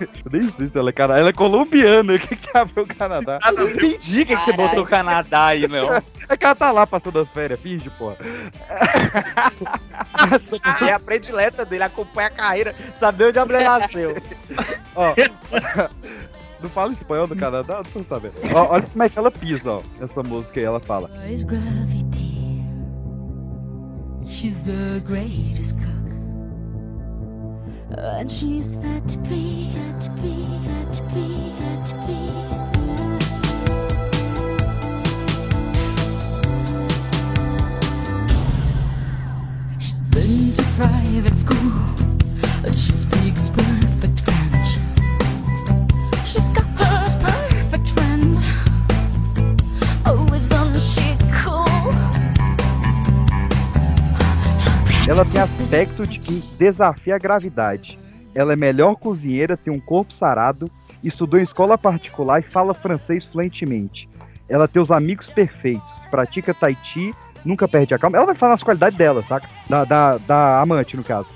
Eu 0.00 0.30
nem 0.32 0.48
sei 0.48 0.70
se 0.70 0.78
ela 0.78 0.88
é 0.88 0.92
Canadá. 0.92 1.20
Ela 1.20 1.28
é 1.28 1.32
colombiana, 1.32 2.14
o 2.14 2.18
que 2.20 2.34
que 2.36 2.48
o 2.80 2.86
Canadá? 2.86 3.38
Ah, 3.42 3.52
não 3.52 3.68
entendi 3.68 4.22
o 4.22 4.26
que, 4.26 4.36
que 4.36 4.42
você 4.42 4.52
botou 4.54 4.86
Canadá 4.86 5.46
aí, 5.46 5.68
não. 5.68 5.94
É 6.28 6.36
que 6.36 6.44
ela 6.44 6.54
tá 6.54 6.70
lá 6.70 6.86
passando 6.86 7.18
as 7.18 7.30
férias, 7.30 7.60
finge, 7.60 7.90
porra. 7.90 8.16
É 10.86 10.92
a 10.92 11.00
predileta 11.00 11.64
dele, 11.64 11.84
acompanha 11.84 12.28
a 12.28 12.30
carreira, 12.30 12.74
saber 12.94 13.28
onde 13.28 13.38
a 13.38 13.44
mulher 13.44 13.64
nasceu. 13.64 14.16
Ó, 14.94 15.14
não 16.60 16.68
fala 16.70 16.92
espanhol 16.92 17.26
do 17.26 17.36
Canadá? 17.36 17.76
Não 17.76 18.02
tô 18.02 18.04
sabendo. 18.04 18.34
Ó, 18.54 18.74
olha 18.74 18.82
como 18.82 19.02
é 19.02 19.08
que 19.08 19.18
ela 19.18 19.30
pisa, 19.30 19.70
ó. 19.70 19.82
Essa 20.00 20.22
música 20.22 20.60
aí, 20.60 20.66
ela 20.66 20.80
fala. 20.80 21.10
She's 24.26 24.62
the 24.64 25.00
greatest 25.06 25.76
cook. 25.78 25.99
And 27.98 28.30
she's 28.30 28.76
fat 28.76 29.16
free, 29.26 29.70
fat 29.74 30.10
free, 30.20 30.46
fat 30.64 30.96
free, 31.10 31.52
fat 31.58 31.88
free. 32.04 32.30
She's 39.78 40.00
been 40.02 40.52
to 40.54 40.62
private 40.76 41.38
school. 41.38 41.72
She 42.72 42.92
speaks 42.92 43.48
perfect 43.48 44.20
French. 44.20 44.68
She's 46.26 46.48
got 46.50 46.66
her 46.78 47.18
perfect 47.20 47.88
friends. 47.88 48.09
Ela 55.10 55.24
tem 55.24 55.40
aspecto 55.40 56.06
de 56.06 56.20
quem 56.20 56.40
desafia 56.56 57.16
a 57.16 57.18
gravidade. 57.18 57.98
Ela 58.32 58.52
é 58.52 58.56
melhor 58.56 58.94
cozinheira, 58.94 59.56
tem 59.56 59.74
um 59.74 59.80
corpo 59.80 60.14
sarado, 60.14 60.70
estudou 61.02 61.40
em 61.40 61.42
escola 61.42 61.76
particular 61.76 62.38
e 62.38 62.48
fala 62.48 62.72
francês 62.72 63.24
fluentemente. 63.24 64.08
Ela 64.48 64.68
tem 64.68 64.80
os 64.80 64.92
amigos 64.92 65.26
perfeitos, 65.26 66.06
pratica 66.12 66.54
tai 66.54 66.78
chi, 66.84 67.12
nunca 67.44 67.66
perde 67.66 67.92
a 67.92 67.98
calma. 67.98 68.18
Ela 68.18 68.26
vai 68.26 68.36
falar 68.36 68.54
as 68.54 68.62
qualidades 68.62 68.96
dela, 68.96 69.20
saca? 69.24 69.48
Da, 69.68 69.84
da, 69.84 70.16
da 70.18 70.60
amante, 70.60 70.96
no 70.96 71.02
caso. 71.02 71.28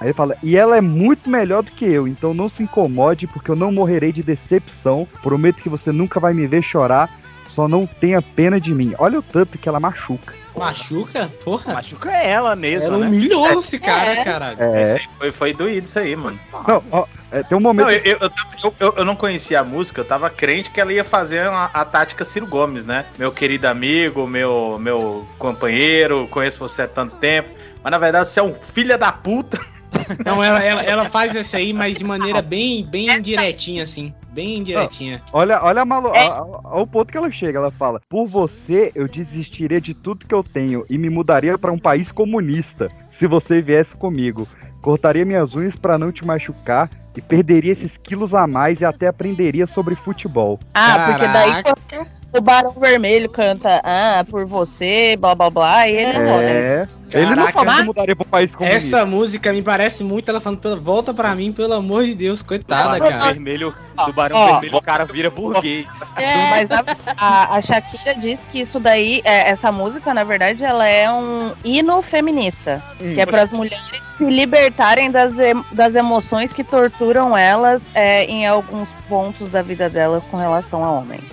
Aí 0.00 0.06
ele 0.06 0.14
fala, 0.14 0.34
e 0.42 0.56
ela 0.56 0.78
é 0.78 0.80
muito 0.80 1.28
melhor 1.28 1.62
do 1.62 1.72
que 1.72 1.84
eu, 1.84 2.08
então 2.08 2.32
não 2.32 2.48
se 2.48 2.62
incomode, 2.62 3.26
porque 3.26 3.50
eu 3.50 3.56
não 3.56 3.70
morrerei 3.70 4.14
de 4.14 4.22
decepção. 4.22 5.06
Prometo 5.22 5.62
que 5.62 5.68
você 5.68 5.92
nunca 5.92 6.18
vai 6.18 6.32
me 6.32 6.46
ver 6.46 6.62
chorar, 6.62 7.20
só 7.50 7.68
não 7.68 7.86
tenha 7.86 8.22
pena 8.22 8.58
de 8.58 8.74
mim. 8.74 8.94
Olha 8.98 9.18
o 9.18 9.22
tanto 9.22 9.58
que 9.58 9.68
ela 9.68 9.78
machuca. 9.78 10.39
Machuca? 10.56 11.30
Porra. 11.44 11.74
Machuca 11.74 12.10
ela 12.10 12.54
mesma, 12.56 12.86
Ela 12.88 12.98
né? 12.98 13.06
humilhou 13.06 13.60
esse 13.60 13.78
cara, 13.78 14.10
É. 14.10 14.24
caralho. 14.24 14.56
É. 14.62 15.00
Foi, 15.18 15.32
foi 15.32 15.54
doído 15.54 15.86
isso 15.86 15.98
aí, 15.98 16.14
mano. 16.16 16.38
Não, 16.66 16.82
ó, 16.90 17.06
é, 17.30 17.42
tem 17.42 17.56
um 17.56 17.60
momento. 17.60 17.86
Não, 17.86 17.92
eu, 17.92 18.18
eu, 18.20 18.74
eu- 18.80 18.94
eu 18.98 19.04
não 19.04 19.14
conhecia 19.16 19.60
a 19.60 19.64
música, 19.64 20.00
eu 20.00 20.04
tava 20.04 20.28
crente 20.28 20.70
que 20.70 20.80
ela 20.80 20.92
ia 20.92 21.04
fazer 21.04 21.40
a, 21.48 21.70
a 21.72 21.84
tática 21.84 22.24
Ciro 22.24 22.46
Gomes, 22.46 22.84
né? 22.84 23.06
Meu 23.18 23.30
querido 23.32 23.68
amigo, 23.68 24.26
meu, 24.26 24.78
meu 24.80 25.26
companheiro, 25.38 26.26
conheço 26.30 26.58
você 26.58 26.82
há 26.82 26.88
tanto 26.88 27.16
tempo. 27.16 27.48
Mas 27.82 27.90
na 27.90 27.98
verdade 27.98 28.28
você 28.28 28.40
é 28.40 28.42
um 28.42 28.54
filho 28.54 28.98
da 28.98 29.10
puta. 29.12 29.58
Não, 30.24 30.42
ela, 30.42 30.62
ela, 30.62 30.82
ela 30.82 31.04
faz 31.08 31.34
isso 31.34 31.56
aí, 31.56 31.72
mas 31.72 31.96
de 31.96 32.04
maneira 32.04 32.40
bem, 32.42 32.84
bem 32.84 33.20
direitinha, 33.20 33.82
assim. 33.82 34.14
Bem 34.32 34.62
direitinha. 34.62 35.20
Olha, 35.32 35.60
olha 35.62 35.82
a 35.82 35.84
malu... 35.84 36.08
a- 36.08 36.18
a- 36.18 36.60
ao 36.64 36.86
ponto 36.86 37.10
que 37.10 37.18
ela 37.18 37.30
chega. 37.30 37.58
Ela 37.58 37.70
fala: 37.72 38.00
Por 38.08 38.26
você, 38.26 38.92
eu 38.94 39.08
desistiria 39.08 39.80
de 39.80 39.92
tudo 39.92 40.26
que 40.26 40.34
eu 40.34 40.42
tenho 40.44 40.84
e 40.88 40.96
me 40.96 41.10
mudaria 41.10 41.58
para 41.58 41.72
um 41.72 41.78
país 41.78 42.12
comunista 42.12 42.88
se 43.08 43.26
você 43.26 43.60
viesse 43.60 43.96
comigo. 43.96 44.46
Cortaria 44.80 45.24
minhas 45.24 45.54
unhas 45.54 45.74
para 45.76 45.98
não 45.98 46.10
te 46.12 46.24
machucar 46.24 46.88
e 47.16 47.20
perderia 47.20 47.72
esses 47.72 47.96
quilos 47.96 48.32
a 48.34 48.46
mais 48.46 48.80
e 48.80 48.84
até 48.84 49.08
aprenderia 49.08 49.66
sobre 49.66 49.94
futebol. 49.96 50.58
Ah, 50.74 51.06
porque 51.10 51.26
daí 51.26 51.50
Caraca. 51.62 52.06
O 52.32 52.40
Barão 52.40 52.72
Vermelho 52.72 53.28
canta 53.28 53.80
Ah, 53.84 54.24
por 54.28 54.44
você, 54.46 55.16
blá 55.16 55.34
blá 55.34 55.50
blá, 55.50 55.88
e 55.88 55.96
ele 55.96 56.18
não 56.18 56.40
É. 56.40 56.86
Ele 57.12 57.26
não 57.34 57.44
Caraca. 57.46 57.52
fala 57.52 57.76
que 57.78 57.82
mudaria 57.82 58.14
para 58.14 58.24
um 58.24 58.30
país 58.30 58.54
comunista. 58.54 58.76
Essa 58.98 59.04
música 59.04 59.52
me 59.52 59.60
parece 59.62 60.04
muito 60.04 60.30
ela 60.30 60.40
falando, 60.40 60.60
"Pela- 60.60 60.76
volta 60.76 61.12
pra 61.12 61.34
mim, 61.34 61.50
pelo 61.50 61.74
amor 61.74 62.04
de 62.04 62.14
Deus, 62.14 62.40
coitada, 62.40 63.00
cara. 63.00 63.32
vermelho, 63.32 63.74
do 64.06 64.12
Barão 64.12 64.36
Ó. 64.36 64.46
Vermelho, 64.52 64.76
o 64.76 64.80
cara 64.80 65.04
vira 65.06 65.28
burguês. 65.28 65.88
É, 66.16 66.50
Mas 66.50 66.70
a, 66.70 66.84
a- 67.16 67.56
a 67.56 67.60
Shakira 67.60 68.14
disse 68.14 68.46
que 68.46 68.60
isso 68.60 68.78
daí, 68.78 69.20
é, 69.24 69.50
essa 69.50 69.72
música, 69.72 70.14
na 70.14 70.22
verdade, 70.22 70.64
ela 70.64 70.86
é 70.86 71.10
um 71.12 71.52
hino 71.64 72.00
feminista. 72.00 72.80
que 72.96 73.20
é 73.20 73.26
para 73.26 73.42
as 73.42 73.50
mulheres 73.50 73.86
se 73.86 74.24
libertarem 74.24 75.10
das, 75.10 75.36
em- 75.36 75.64
das 75.72 75.96
emoções 75.96 76.52
que 76.52 76.62
torturam 76.62 77.36
elas 77.36 77.82
é, 77.92 78.24
em 78.26 78.46
alguns 78.46 78.88
pontos 79.08 79.50
da 79.50 79.62
vida 79.62 79.90
delas 79.90 80.24
com 80.26 80.36
relação 80.36 80.84
a 80.84 80.92
homens. 80.92 81.24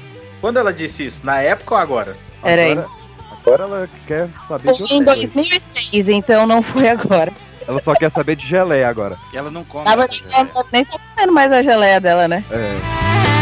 Quando 0.41 0.57
ela 0.57 0.73
disse 0.73 1.05
isso? 1.05 1.25
Na 1.25 1.41
época 1.41 1.75
ou 1.75 1.81
agora? 1.81 2.15
Pera 2.41 2.61
aí. 2.61 2.71
Agora, 2.71 2.89
agora 3.31 3.63
ela 3.63 3.89
quer 4.05 4.29
saber 4.47 4.73
de 4.73 4.79
Foi 4.79 4.97
em 4.97 4.99
outra 4.99 5.15
coisa. 5.15 5.33
2006, 5.33 6.09
então 6.09 6.45
não 6.45 6.61
foi 6.61 6.89
agora. 6.89 7.31
Ela 7.67 7.81
só 7.81 7.93
quer 7.93 8.11
saber 8.11 8.35
de 8.35 8.47
geleia 8.47 8.87
agora. 8.87 9.17
E 9.33 9.37
ela 9.37 9.51
não 9.51 9.63
come. 9.65 9.89
Ela 9.89 10.07
nem 10.71 10.85
tá 10.85 10.97
comendo 11.15 11.33
mais 11.33 11.51
a 11.51 11.61
geleia 11.61 11.99
dela, 11.99 12.27
né? 12.27 12.43
É. 12.49 13.36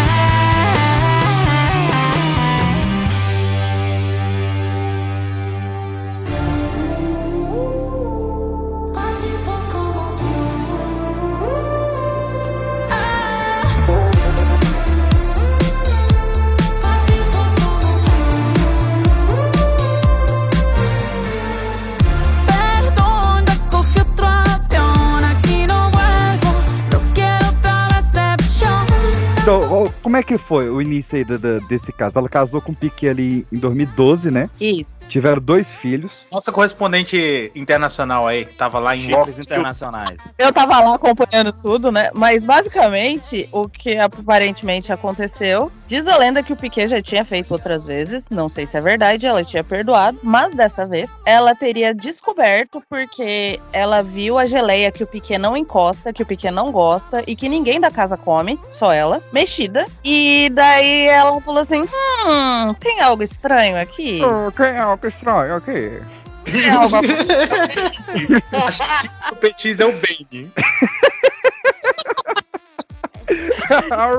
que 30.38 30.44
foi 30.44 30.70
o 30.70 30.82
início 30.82 31.18
aí 31.18 31.24
da- 31.24 31.38
da- 31.38 31.60
desse 31.60 31.92
caso? 31.92 32.18
Ela 32.18 32.30
casou 32.30 32.62
com 32.62 32.72
o 32.72 32.76
Piquet 32.76 33.10
ali 33.10 33.46
em 33.52 33.58
2012, 33.58 34.30
né? 34.32 34.50
Isso. 34.60 34.96
Tiveram 35.08 35.40
dois 35.42 35.72
filhos. 35.72 36.26
Nossa 36.32 36.52
correspondente 36.52 37.52
internacional 37.56 38.28
aí, 38.28 38.46
tava 38.46 38.80
lá 38.80 38.96
em 38.96 39.02
Chifres 39.06 39.40
internacionais. 39.40 40.28
Eu 40.38 40.52
tava 40.52 40.80
lá 40.80 40.96
acompanhando 40.96 41.54
tudo, 41.54 41.92
né? 41.92 42.10
Mas 42.14 42.44
basicamente 42.44 43.48
o 43.52 43.68
que 43.70 43.98
aparentemente 43.98 44.92
aconteceu 44.92 45.72
Diz 45.88 46.08
a 46.08 46.18
lenda 46.18 46.42
que 46.42 46.52
o 46.52 46.56
Piquet 46.56 46.88
já 46.88 47.00
tinha 47.02 47.24
feito 47.24 47.52
outras 47.52 47.86
vezes, 47.86 48.28
não 48.30 48.50
sei 48.50 48.66
se 48.66 48.76
é 48.76 48.82
verdade, 48.82 49.28
ela 49.28 49.44
tinha 49.44 49.64
perdoado, 49.64 50.18
mas 50.24 50.56
dessa 50.56 50.84
vez 50.86 51.12
ela 51.26 51.54
teria 51.54 51.94
descoberto 51.94 52.82
porque 52.90 53.60
ela 53.72 54.02
viu 54.02 54.40
a 54.40 54.46
geleia 54.46 54.92
que 54.92 55.04
o 55.04 55.08
Piquet 55.08 55.38
não 55.38 55.56
encosta, 55.56 56.12
que 56.12 56.24
o 56.24 56.26
Piquet 56.26 56.50
não 56.50 56.72
gosta 56.72 57.24
e 57.28 57.36
que 57.36 57.48
ninguém 57.48 57.80
da 57.80 57.92
casa 57.92 58.18
come, 58.18 58.60
só 58.70 58.92
ela, 58.92 59.22
mexida. 59.32 59.86
E 60.04 60.50
daí 60.54 61.08
ela 61.08 61.40
falou 61.42 61.62
assim: 61.62 61.82
hum, 61.82 62.74
tem 62.80 63.00
algo 63.02 63.22
estranho 63.22 63.78
aqui? 63.78 64.22
Tem 64.58 64.80
algo 64.80 65.08
estranho 65.08 65.56
aqui. 65.56 66.02
Tem 66.46 66.70
algo 66.70 66.96
O 69.32 69.36
Petis 69.36 69.80
é 69.80 69.86
o 69.86 69.92
Bane. 69.92 70.52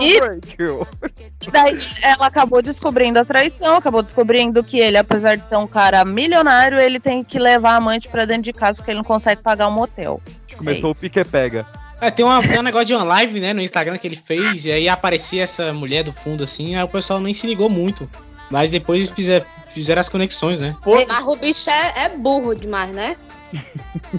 E- 0.01 0.19
Rachel. 0.19 0.87
Daí 1.53 1.75
ela 2.03 2.27
acabou 2.27 2.61
descobrindo 2.63 3.19
a 3.19 3.25
traição, 3.25 3.77
acabou 3.77 4.03
descobrindo 4.03 4.63
que 4.65 4.79
ele, 4.79 4.97
apesar 4.97 5.37
de 5.37 5.49
ser 5.49 5.57
um 5.57 5.67
cara 5.67 6.05
milionário, 6.05 6.79
ele 6.81 6.99
tem 6.99 7.23
que 7.23 7.39
levar 7.39 7.73
a 7.73 7.77
amante 7.77 8.09
pra 8.09 8.25
dentro 8.25 8.43
de 8.43 8.53
casa 8.53 8.77
porque 8.77 8.91
ele 8.91 8.99
não 8.99 9.05
consegue 9.05 9.43
pagar 9.43 9.69
um 9.69 9.73
motel. 9.73 10.21
Começou 10.57 10.91
o 10.91 10.95
pique 10.95 11.25
pega. 11.25 11.67
É, 12.01 12.11
tem, 12.11 12.25
uma, 12.25 12.43
tem 12.43 12.59
um 12.59 12.63
negócio 12.63 12.87
de 12.87 12.95
uma 12.95 13.05
live, 13.05 13.41
né, 13.41 13.55
no 13.55 13.63
Instagram 13.63 13.97
que 13.97 14.07
ele 14.07 14.17
fez, 14.17 14.67
e 14.67 14.73
aí 14.73 14.89
aparecia 14.89 15.43
essa 15.43 15.73
mulher 15.73 16.05
do 16.05 16.13
fundo 16.13 16.45
assim, 16.45 16.77
aí 16.77 16.83
o 16.83 16.89
pessoal 16.89 17.19
nem 17.19 17.33
se 17.33 17.47
ligou 17.47 17.71
muito. 17.71 18.09
Mas 18.51 18.71
depois 18.71 19.11
fizer, 19.11 19.45
fizeram 19.71 20.01
as 20.01 20.09
conexões, 20.09 20.61
né? 20.61 20.77
Mas 21.09 21.25
o 21.25 21.37
bicho 21.37 21.69
é, 21.71 22.05
é 22.05 22.09
burro 22.11 22.55
demais, 22.55 22.91
né? 22.93 23.17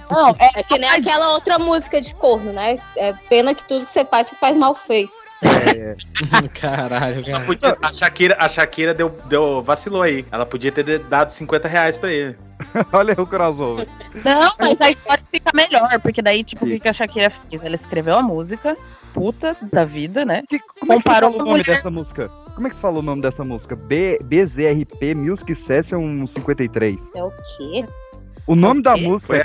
Não, 0.09 0.29
é, 0.39 0.63
que 0.63 0.77
nem 0.77 0.89
aquela 0.89 1.33
outra 1.33 1.57
música 1.59 1.99
de 2.01 2.13
corno, 2.15 2.51
né? 2.53 2.77
É 2.95 3.13
pena 3.29 3.53
que 3.53 3.63
tudo 3.67 3.85
que 3.85 3.91
você 3.91 4.05
faz, 4.05 4.29
você 4.29 4.35
faz 4.35 4.57
mal 4.57 4.73
feito. 4.73 5.11
Caralho, 6.59 7.23
cara. 7.25 7.45
Podia- 7.45 7.77
a 7.81 7.93
Shakira, 7.93 8.35
a 8.39 8.49
Shakira 8.49 8.93
deu, 8.93 9.09
deu, 9.25 9.61
vacilou 9.61 10.01
aí. 10.01 10.25
Ela 10.31 10.45
podia 10.45 10.71
ter 10.71 10.99
dado 10.99 11.29
50 11.31 11.67
reais 11.67 11.97
pra 11.97 12.11
ele. 12.11 12.37
Olha 12.91 13.13
o 13.17 13.27
crossover. 13.27 13.87
Não, 14.25 14.51
mas 14.59 14.77
a 14.81 14.89
história 14.89 15.23
fica 15.31 15.51
melhor, 15.53 15.99
porque 16.01 16.21
daí, 16.21 16.43
tipo, 16.43 16.65
o 16.65 16.67
que 16.67 16.79
que 16.79 16.87
a 16.89 16.93
Shakira 16.93 17.29
fez? 17.29 17.63
Ela 17.63 17.75
escreveu 17.75 18.17
a 18.17 18.23
música, 18.23 18.75
puta 19.13 19.55
da 19.71 19.85
vida, 19.85 20.25
né? 20.25 20.43
Como 20.79 20.93
é 20.93 20.97
que 20.97 21.03
você 21.03 21.03
Comparou 21.03 21.31
fala 21.31 21.35
o 21.35 21.37
nome 21.37 21.49
mulher. 21.51 21.65
dessa 21.65 21.91
música? 21.91 22.29
Como 22.55 22.65
é 22.65 22.69
que 22.71 22.75
você 22.75 22.81
fala 22.81 22.97
o 22.97 23.01
nome 23.03 23.21
dessa 23.21 23.43
música? 23.43 23.75
B, 23.75 24.19
BZRP 24.23 25.13
Music 25.13 25.53
Session 25.53 26.25
53. 26.25 27.11
É 27.15 27.23
o 27.23 27.29
quê? 27.29 27.85
O 28.47 28.55
nome 28.55 28.81
da 28.81 28.95
música 28.97 29.37
é 29.37 29.41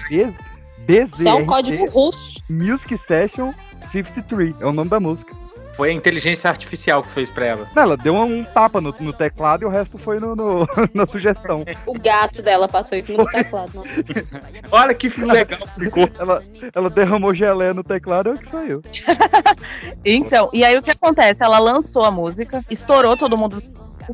Isso 0.89 1.29
é 1.29 1.35
um 1.35 1.45
código 1.45 1.87
russo. 1.87 2.41
Music 2.49 2.97
Session 2.97 3.53
53. 3.91 4.55
É 4.61 4.67
o 4.67 4.73
nome 4.73 4.89
da 4.89 5.01
música. 5.01 5.35
Foi 5.75 5.89
a 5.89 5.93
inteligência 5.93 6.51
artificial 6.51 7.03
que 7.03 7.11
fez 7.11 7.31
pra 7.31 7.47
ela. 7.47 7.69
Não, 7.75 7.83
ela 7.83 7.97
deu 7.97 8.15
um 8.15 8.45
tapa 8.45 8.79
no, 8.79 8.95
no 9.01 9.11
teclado 9.11 9.63
e 9.63 9.65
o 9.65 9.71
resto 9.71 9.97
foi 9.97 10.21
no, 10.21 10.37
no- 10.37 10.69
na 10.93 11.07
sugestão. 11.07 11.65
O 11.87 11.99
gato 11.99 12.43
dela 12.43 12.69
passou 12.69 12.97
em 12.99 13.01
cima 13.01 13.25
do 13.25 13.31
teclado. 13.31 13.71
Não. 13.75 13.83
Olha 14.71 14.93
que 14.93 15.09
legal 15.09 15.67
ficou. 15.79 16.09
Ela, 16.19 16.45
ela 16.75 16.91
derramou 16.91 17.35
gelé 17.35 17.73
no 17.73 17.83
teclado 17.83 18.29
e 18.29 18.33
é 18.33 18.35
o 18.35 18.39
que 18.39 18.49
saiu. 18.51 18.83
Então, 20.05 20.51
e 20.53 20.65
aí 20.65 20.77
o 20.77 20.83
que 20.83 20.91
acontece? 20.91 21.43
Ela 21.45 21.59
lançou 21.59 22.05
a 22.05 22.11
música, 22.11 22.63
estourou 22.69 23.17
todo 23.17 23.37
mundo 23.37 23.63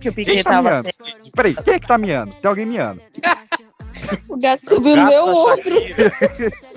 que 0.00 0.08
o 0.10 0.12
Quem 0.12 0.12
Piquet 0.12 0.44
tá 0.44 0.50
tava. 0.50 0.70
miando? 0.70 0.88
Peraí, 1.34 1.54
quem 1.54 1.74
é 1.74 1.78
que 1.80 1.86
tá 1.86 1.96
miando? 1.98 2.34
Tem 2.34 2.48
alguém 2.48 2.66
miando. 2.66 3.00
O 4.28 4.36
gato 4.38 4.64
subiu 4.68 4.96
no 4.96 5.02
gato 5.02 5.10
meu 5.10 5.26
ombro. 5.26 5.62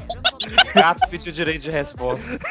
Gato 0.73 1.07
pediu 1.09 1.31
direito 1.31 1.61
de 1.61 1.69
resposta. 1.69 2.37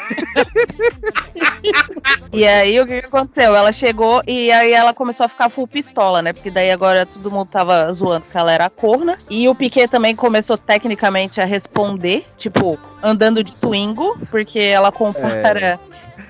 E 2.32 2.46
aí 2.46 2.80
o 2.80 2.86
que 2.86 2.94
aconteceu? 2.94 3.54
Ela 3.54 3.72
chegou 3.72 4.22
e 4.26 4.50
aí 4.52 4.72
ela 4.72 4.94
começou 4.94 5.26
a 5.26 5.28
ficar 5.28 5.50
full 5.50 5.66
pistola, 5.66 6.22
né? 6.22 6.32
Porque 6.32 6.50
daí 6.50 6.70
agora 6.70 7.04
todo 7.04 7.30
mundo 7.30 7.48
tava 7.48 7.92
zoando 7.92 8.24
que 8.30 8.38
ela 8.38 8.52
era 8.52 8.70
corna. 8.70 9.16
E 9.28 9.48
o 9.48 9.54
Piquet 9.54 9.88
também 9.88 10.14
começou 10.14 10.56
tecnicamente 10.56 11.40
a 11.40 11.44
responder, 11.44 12.24
tipo, 12.36 12.78
andando 13.02 13.42
de 13.42 13.54
Twingo, 13.56 14.16
porque 14.30 14.58
ela 14.60 14.92
compara. 14.92 15.78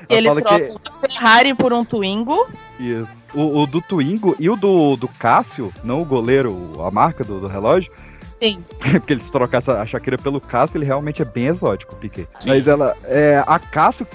Ela 0.08 0.18
Ele 0.18 0.30
troca 0.30 0.58
que- 0.58 0.70
um 0.72 1.08
Ferrari 1.08 1.54
por 1.54 1.72
um 1.72 1.84
Twingo. 1.84 2.48
Isso. 2.78 3.26
O, 3.34 3.60
o 3.60 3.66
do 3.66 3.80
Twingo 3.80 4.34
e 4.38 4.48
o 4.50 4.56
do, 4.56 4.96
do 4.96 5.06
Cássio, 5.06 5.72
não 5.84 6.00
o 6.00 6.04
goleiro, 6.04 6.82
a 6.84 6.90
marca 6.90 7.22
do, 7.22 7.40
do 7.40 7.46
relógio. 7.46 7.92
Sim. 8.40 8.64
Porque 8.78 9.12
eles 9.12 9.28
trocaram 9.28 9.80
a 9.80 9.86
Shakira 9.86 10.16
pelo 10.16 10.40
Cássio, 10.40 10.78
ele 10.78 10.84
realmente 10.84 11.22
é 11.22 11.24
bem 11.24 11.46
exótico, 11.46 11.94
o 11.94 11.98
Piquet. 11.98 12.26
Mas 12.46 12.66
ela, 12.66 12.96
é, 13.04 13.42
a 13.46 13.58
Cássio 13.58 14.06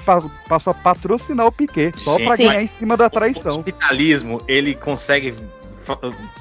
passou 0.48 0.72
a 0.72 0.74
patrocinar 0.74 1.46
o 1.46 1.52
Piquet, 1.52 1.92
só 1.98 2.18
pra 2.18 2.36
Sim. 2.36 2.48
ganhar 2.48 2.64
em 2.64 2.68
cima 2.68 2.98
da 2.98 3.10
traição. 3.10 3.58
Capitalismo, 3.58 4.42
ele 4.48 4.74
consegue 4.74 5.36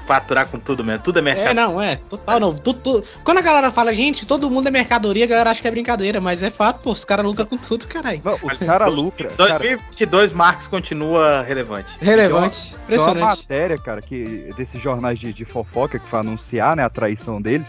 faturar 0.07 0.47
com 0.49 0.59
tudo 0.59 0.83
mesmo. 0.85 1.03
Tudo 1.03 1.19
é 1.19 1.23
mercado. 1.23 1.47
É, 1.49 1.55
não, 1.55 1.81
é, 1.81 1.97
total 1.97 2.41
não. 2.41 2.55
Tu- 2.55 2.75
tu- 2.75 3.05
Quando 3.23 3.39
a 3.39 3.43
galera 3.43 3.71
fala, 3.71 3.93
gente, 3.93 4.27
todo 4.27 4.51
mundo 4.51 4.69
é 4.69 4.71
mercadoria, 4.71 5.25
a 5.25 5.29
galera 5.29 5.51
acha 5.51 5.61
que 5.61 5.69
é 5.69 5.71
brincadeira, 5.71 6.21
mas 6.21 6.43
é 6.43 6.51
fato, 6.51 6.81
pô, 6.81 6.91
os 6.93 7.05
caras 7.05 7.25
lucram 7.25 7.47
com 7.47 7.57
tudo, 7.57 7.87
caralho. 7.87 8.21
Os 8.43 8.59
caras 8.59 8.93
lucram. 8.93 9.31
2022, 9.37 10.33
Marx 10.33 10.67
continua 10.67 11.43
relevante. 11.43 11.89
Relevante, 12.01 12.61
Tem 12.71 12.73
uma 12.77 12.83
impressionante. 12.85 13.25
matéria, 13.41 13.79
cara, 13.79 14.01
que, 14.03 14.51
desses 14.57 14.81
jornais 14.81 15.19
de, 15.19 15.33
de 15.33 15.45
fofoca 15.45 15.99
que 15.99 16.09
foi 16.09 16.19
anunciar, 16.21 16.77
né, 16.77 16.85
a 16.85 16.91
traição 16.91 17.41
deles. 17.41 17.69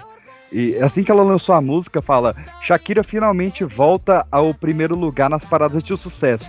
E 0.51 0.75
assim 0.77 1.03
que 1.03 1.11
ela 1.11 1.23
lançou 1.23 1.53
a 1.55 1.59
música, 1.59 2.01
fala: 2.01 2.35
Shakira 2.61 3.03
finalmente 3.03 3.63
volta 3.63 4.25
ao 4.31 4.53
primeiro 4.53 4.95
lugar 4.95 5.29
nas 5.29 5.43
paradas 5.43 5.83
de 5.83 5.97
sucesso. 5.97 6.45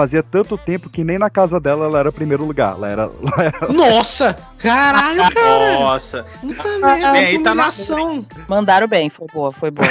Fazia 0.00 0.22
tanto 0.22 0.56
tempo 0.56 0.88
que 0.88 1.04
nem 1.04 1.18
na 1.18 1.28
casa 1.28 1.60
dela 1.60 1.84
ela 1.84 1.98
era 1.98 2.10
primeiro 2.10 2.42
lugar. 2.46 2.72
Ela 2.74 2.88
era. 2.88 3.02
ela 3.02 3.44
era- 3.44 3.68
Nossa! 3.70 4.34
Caralho, 4.56 5.30
cara! 5.34 5.78
Nossa. 5.78 6.24
Puta 6.40 6.78
merda, 6.78 7.12
Bem, 7.12 7.24
aí 7.26 7.34
tá 7.42 7.54
na- 7.54 7.64
combinação. 7.64 8.26
Mandaram 8.48 8.88
bem, 8.88 9.10
foi 9.10 9.26
boa, 9.30 9.52
foi 9.52 9.70
boa. 9.70 9.86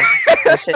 Achei- 0.52 0.74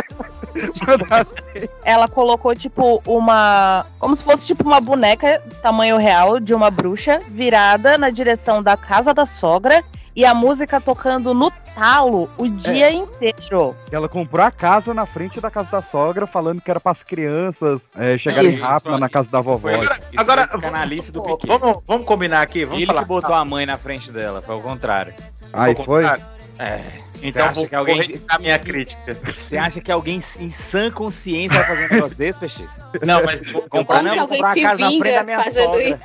Ela 1.83 2.07
colocou, 2.07 2.55
tipo, 2.55 3.01
uma. 3.07 3.87
Como 3.97 4.15
se 4.15 4.23
fosse, 4.23 4.45
tipo, 4.45 4.63
uma 4.67 4.79
boneca 4.79 5.41
tamanho 5.63 5.97
real 5.97 6.39
de 6.39 6.53
uma 6.53 6.69
bruxa 6.69 7.19
virada 7.29 7.97
na 7.97 8.11
direção 8.11 8.61
da 8.61 8.77
casa 8.77 9.15
da 9.15 9.25
sogra 9.25 9.83
e 10.15 10.23
a 10.23 10.33
música 10.35 10.79
tocando 10.79 11.33
no 11.33 11.51
talo 11.75 12.29
o 12.37 12.47
dia 12.47 12.91
inteiro. 12.91 13.75
Ela 13.91 14.07
comprou 14.07 14.45
a 14.45 14.51
casa 14.51 14.93
na 14.93 15.05
frente 15.05 15.39
da 15.41 15.49
casa 15.51 15.71
da 15.71 15.81
sogra, 15.81 16.25
falando 16.27 16.61
que 16.61 16.69
era 16.69 16.79
para 16.79 16.91
as 16.91 17.03
crianças 17.03 17.89
é, 17.97 18.17
chegarem 18.17 18.49
Isso, 18.49 18.63
rápido 18.63 18.91
isso 18.91 18.99
na 18.99 19.09
casa 19.09 19.29
da 19.29 19.39
vovó. 19.39 19.69
Foi, 19.69 19.89
Agora, 20.17 20.47
foi 20.47 20.61
canalice 20.61 21.11
do 21.11 21.21
Piquet. 21.23 21.47
Vamos, 21.47 21.77
vamos 21.87 22.05
combinar 22.05 22.41
aqui, 22.41 22.65
vamos 22.65 22.81
Ele 22.81 22.87
falar. 22.87 23.01
que 23.01 23.07
botou 23.07 23.33
a 23.35 23.45
mãe 23.45 23.65
na 23.65 23.77
frente 23.77 24.11
dela, 24.11 24.41
foi 24.41 24.55
o 24.55 24.61
contrário. 24.61 25.13
Aí 25.51 25.75
foi? 25.75 26.03
É. 26.59 26.81
Então 27.23 27.31
Você 27.31 27.39
acha 27.39 27.67
que 27.67 27.75
alguém. 27.75 27.95
retirar 28.01 28.39
minha 28.39 28.59
crítica. 28.59 29.17
Você 29.33 29.57
acha 29.57 29.79
que 29.79 29.91
alguém 29.91 30.15
em 30.39 30.49
sã 30.49 30.91
consciência 30.91 31.57
vai 31.57 31.67
fazer 31.67 31.85
um 31.85 31.95
negócio 31.95 32.17
desse, 32.17 32.39
PX? 32.39 32.81
Não, 33.05 33.23
mas 33.23 33.39
comprar, 33.69 34.03
não, 34.03 34.19
alguém 34.19 34.41
comprar 34.41 34.51
a 34.51 34.61
casa 34.61 34.81
na 34.81 34.89
frente 34.89 35.15
da 35.15 35.23
minha 35.23 35.41
fazendo 35.41 35.65
sogra. 35.65 35.83
isso? 35.89 35.99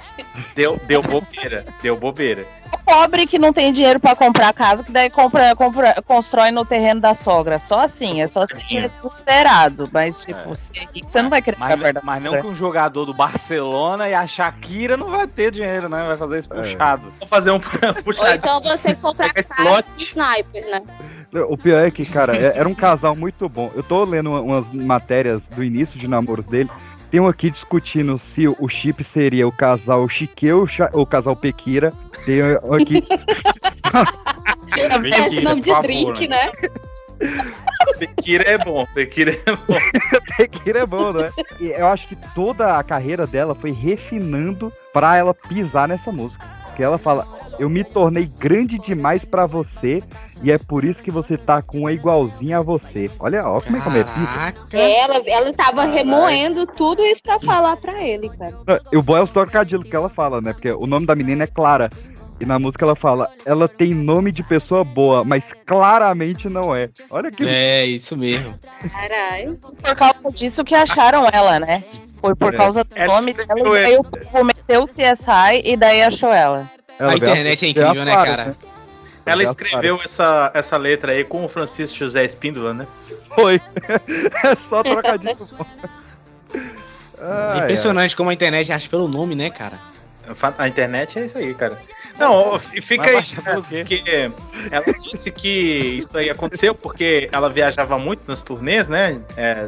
deu, 0.54 0.80
deu 0.86 1.02
bobeira. 1.02 1.64
Deu 1.82 1.96
bobeira. 1.96 2.46
Pobre 2.88 3.26
que 3.26 3.38
não 3.38 3.52
tem 3.52 3.70
dinheiro 3.70 4.00
pra 4.00 4.16
comprar 4.16 4.50
casa, 4.54 4.82
que 4.82 4.90
daí 4.90 5.10
compra, 5.10 5.54
compra, 5.54 6.00
constrói 6.06 6.50
no 6.50 6.64
terreno 6.64 7.02
da 7.02 7.12
sogra. 7.12 7.58
Só 7.58 7.80
assim, 7.80 8.22
é 8.22 8.26
só 8.26 8.46
se 8.46 8.54
tiver 8.66 8.90
considerado. 9.02 9.86
Mas, 9.92 10.20
tipo, 10.24 10.56
se 10.56 10.88
é 10.94 11.00
você 11.06 11.20
não 11.20 11.28
vai 11.28 11.42
querer 11.42 11.56
ficar 11.56 11.68
Mas, 11.68 11.80
perto 11.80 11.94
da 11.96 12.00
mas 12.02 12.22
não 12.22 12.40
que 12.40 12.46
um 12.46 12.54
jogador 12.54 13.04
do 13.04 13.12
Barcelona 13.12 14.08
e 14.08 14.14
a 14.14 14.26
Shakira 14.26 14.96
não 14.96 15.10
vai 15.10 15.26
ter 15.26 15.50
dinheiro, 15.50 15.86
né? 15.88 16.02
Vai 16.06 16.16
fazer 16.16 16.38
isso 16.38 16.48
puxado. 16.48 17.12
Vou 17.20 17.28
fazer 17.28 17.50
um 17.50 17.60
Ou 17.96 18.02
puxadinho. 18.02 18.34
então 18.36 18.62
você 18.62 18.96
esse 19.36 19.48
casa 19.54 19.84
de 19.94 20.04
sniper, 20.04 20.70
né? 20.70 20.82
O 21.46 21.58
pior 21.58 21.86
é 21.86 21.90
que, 21.90 22.06
cara, 22.06 22.34
é- 22.34 22.56
era 22.56 22.66
um 22.66 22.74
casal 22.74 23.14
muito 23.14 23.46
bom. 23.50 23.70
Eu 23.74 23.82
tô 23.82 24.02
lendo 24.02 24.30
uma- 24.30 24.40
umas 24.40 24.72
matérias 24.72 25.46
do 25.46 25.62
início 25.62 25.98
de 25.98 26.08
namoros 26.08 26.46
dele. 26.46 26.70
Tem 27.10 27.20
um 27.20 27.26
aqui 27.26 27.50
discutindo 27.50 28.18
se 28.18 28.46
o 28.46 28.68
chip 28.68 29.02
seria 29.02 29.48
o 29.48 29.52
casal 29.52 30.08
Chiqueu 30.08 30.66
ou 30.92 31.02
o 31.02 31.06
casal 31.06 31.34
Pequira. 31.34 31.92
Tem 32.26 32.42
um 32.62 32.74
aqui. 32.74 33.02
Parece 34.70 35.40
nome 35.40 35.62
de 35.62 35.80
drink, 35.82 36.28
né? 36.28 36.50
Bekira 37.98 38.44
é 38.44 38.58
bom. 38.58 38.86
Bekira 38.94 39.32
é 39.32 39.56
bom. 39.56 39.78
Pequira 40.36 40.80
é 40.80 40.86
bom, 40.86 41.12
né? 41.12 41.30
E 41.58 41.66
eu 41.68 41.86
acho 41.86 42.06
que 42.06 42.16
toda 42.34 42.78
a 42.78 42.82
carreira 42.82 43.26
dela 43.26 43.54
foi 43.54 43.72
refinando 43.72 44.72
pra 44.92 45.16
ela 45.16 45.34
pisar 45.34 45.88
nessa 45.88 46.12
música. 46.12 46.46
Porque 46.66 46.82
ela 46.82 46.98
fala: 46.98 47.26
Eu 47.58 47.68
me 47.68 47.82
tornei 47.82 48.28
grande 48.38 48.78
demais 48.78 49.24
pra 49.24 49.44
você 49.46 50.02
e 50.42 50.52
é 50.52 50.58
por 50.58 50.84
isso 50.84 51.02
que 51.02 51.10
você 51.10 51.36
tá 51.36 51.60
com 51.60 51.80
uma 51.80 51.92
igualzinha 51.92 52.58
a 52.58 52.62
você. 52.62 53.10
Olha, 53.18 53.44
ó, 53.46 53.60
como 53.60 53.76
é 53.76 53.80
que 53.80 53.88
é 53.88 54.04
pisa. 54.04 54.78
Ela, 54.80 55.22
ela 55.26 55.52
tava 55.52 55.84
remoendo 55.84 56.66
tudo 56.66 57.02
isso 57.04 57.22
pra 57.22 57.40
falar 57.40 57.76
pra 57.76 58.00
ele, 58.02 58.28
cara. 58.28 58.54
E 58.92 58.96
o 58.96 59.02
bom 59.02 59.16
é 59.16 59.22
o 59.22 59.26
trocadilho 59.26 59.82
que 59.82 59.96
ela 59.96 60.08
fala, 60.08 60.40
né? 60.40 60.52
Porque 60.52 60.70
o 60.70 60.86
nome 60.86 61.06
da 61.06 61.14
menina 61.16 61.44
é 61.44 61.46
Clara. 61.48 61.90
E 62.40 62.46
na 62.46 62.56
música 62.56 62.84
ela 62.84 62.94
fala, 62.94 63.28
ela 63.44 63.68
tem 63.68 63.92
nome 63.92 64.30
de 64.30 64.44
pessoa 64.44 64.84
boa, 64.84 65.24
mas 65.24 65.52
claramente 65.66 66.48
não 66.48 66.72
é. 66.74 66.88
Olha 67.10 67.32
que. 67.32 67.44
É, 67.44 67.84
isso 67.84 68.16
mesmo. 68.16 68.54
Caralho. 68.92 69.58
Por 69.82 69.96
causa 69.96 70.32
disso 70.32 70.62
que 70.62 70.76
acharam 70.76 71.26
ela, 71.32 71.58
né? 71.58 71.82
Foi 72.20 72.36
por 72.36 72.54
É. 72.54 72.56
causa 72.56 72.84
do 72.84 72.90
Ela 72.94 73.14
nome 73.20 73.32
dela, 73.32 73.58
e 73.58 73.82
daí 73.82 73.96
o 73.96 74.04
povo 74.04 74.44
meteu 74.44 74.82
o 74.82 74.86
CSI 74.86 75.62
e 75.64 75.76
daí 75.76 76.02
achou 76.02 76.32
ela. 76.32 76.70
Ela 76.98 77.12
a 77.12 77.16
internet 77.16 77.64
é 77.64 77.68
incrível, 77.68 78.04
né, 78.04 78.14
cara? 78.14 78.56
Ela 79.24 79.38
Veio 79.38 79.50
escreveu 79.50 80.00
essa, 80.02 80.50
essa 80.54 80.76
letra 80.76 81.12
aí 81.12 81.22
com 81.22 81.44
o 81.44 81.48
Francisco 81.48 81.98
José 81.98 82.24
Espíndola, 82.24 82.72
né? 82.72 82.86
Foi. 83.34 83.60
é 84.44 84.56
só 84.68 84.82
trocadilho. 84.82 85.36
É 87.20 87.58
impressionante 87.58 88.14
como 88.14 88.30
a 88.30 88.32
internet 88.32 88.72
acha 88.72 88.88
pelo 88.88 89.08
nome, 89.08 89.34
né, 89.34 89.50
cara? 89.50 89.80
A 90.56 90.68
internet 90.68 91.18
é 91.18 91.24
isso 91.24 91.36
aí, 91.36 91.52
cara. 91.52 91.76
Não, 92.18 92.60
e 92.74 92.82
fica 92.82 93.04
aí, 93.04 93.16
né, 93.16 93.62
porque 93.62 94.30
ela 94.70 94.98
disse 94.98 95.30
que 95.30 95.48
isso 95.98 96.16
aí 96.16 96.28
aconteceu 96.28 96.74
porque 96.74 97.28
ela 97.32 97.48
viajava 97.48 97.98
muito 97.98 98.22
nas 98.26 98.42
turnês, 98.42 98.88
né? 98.88 99.20
é, 99.36 99.66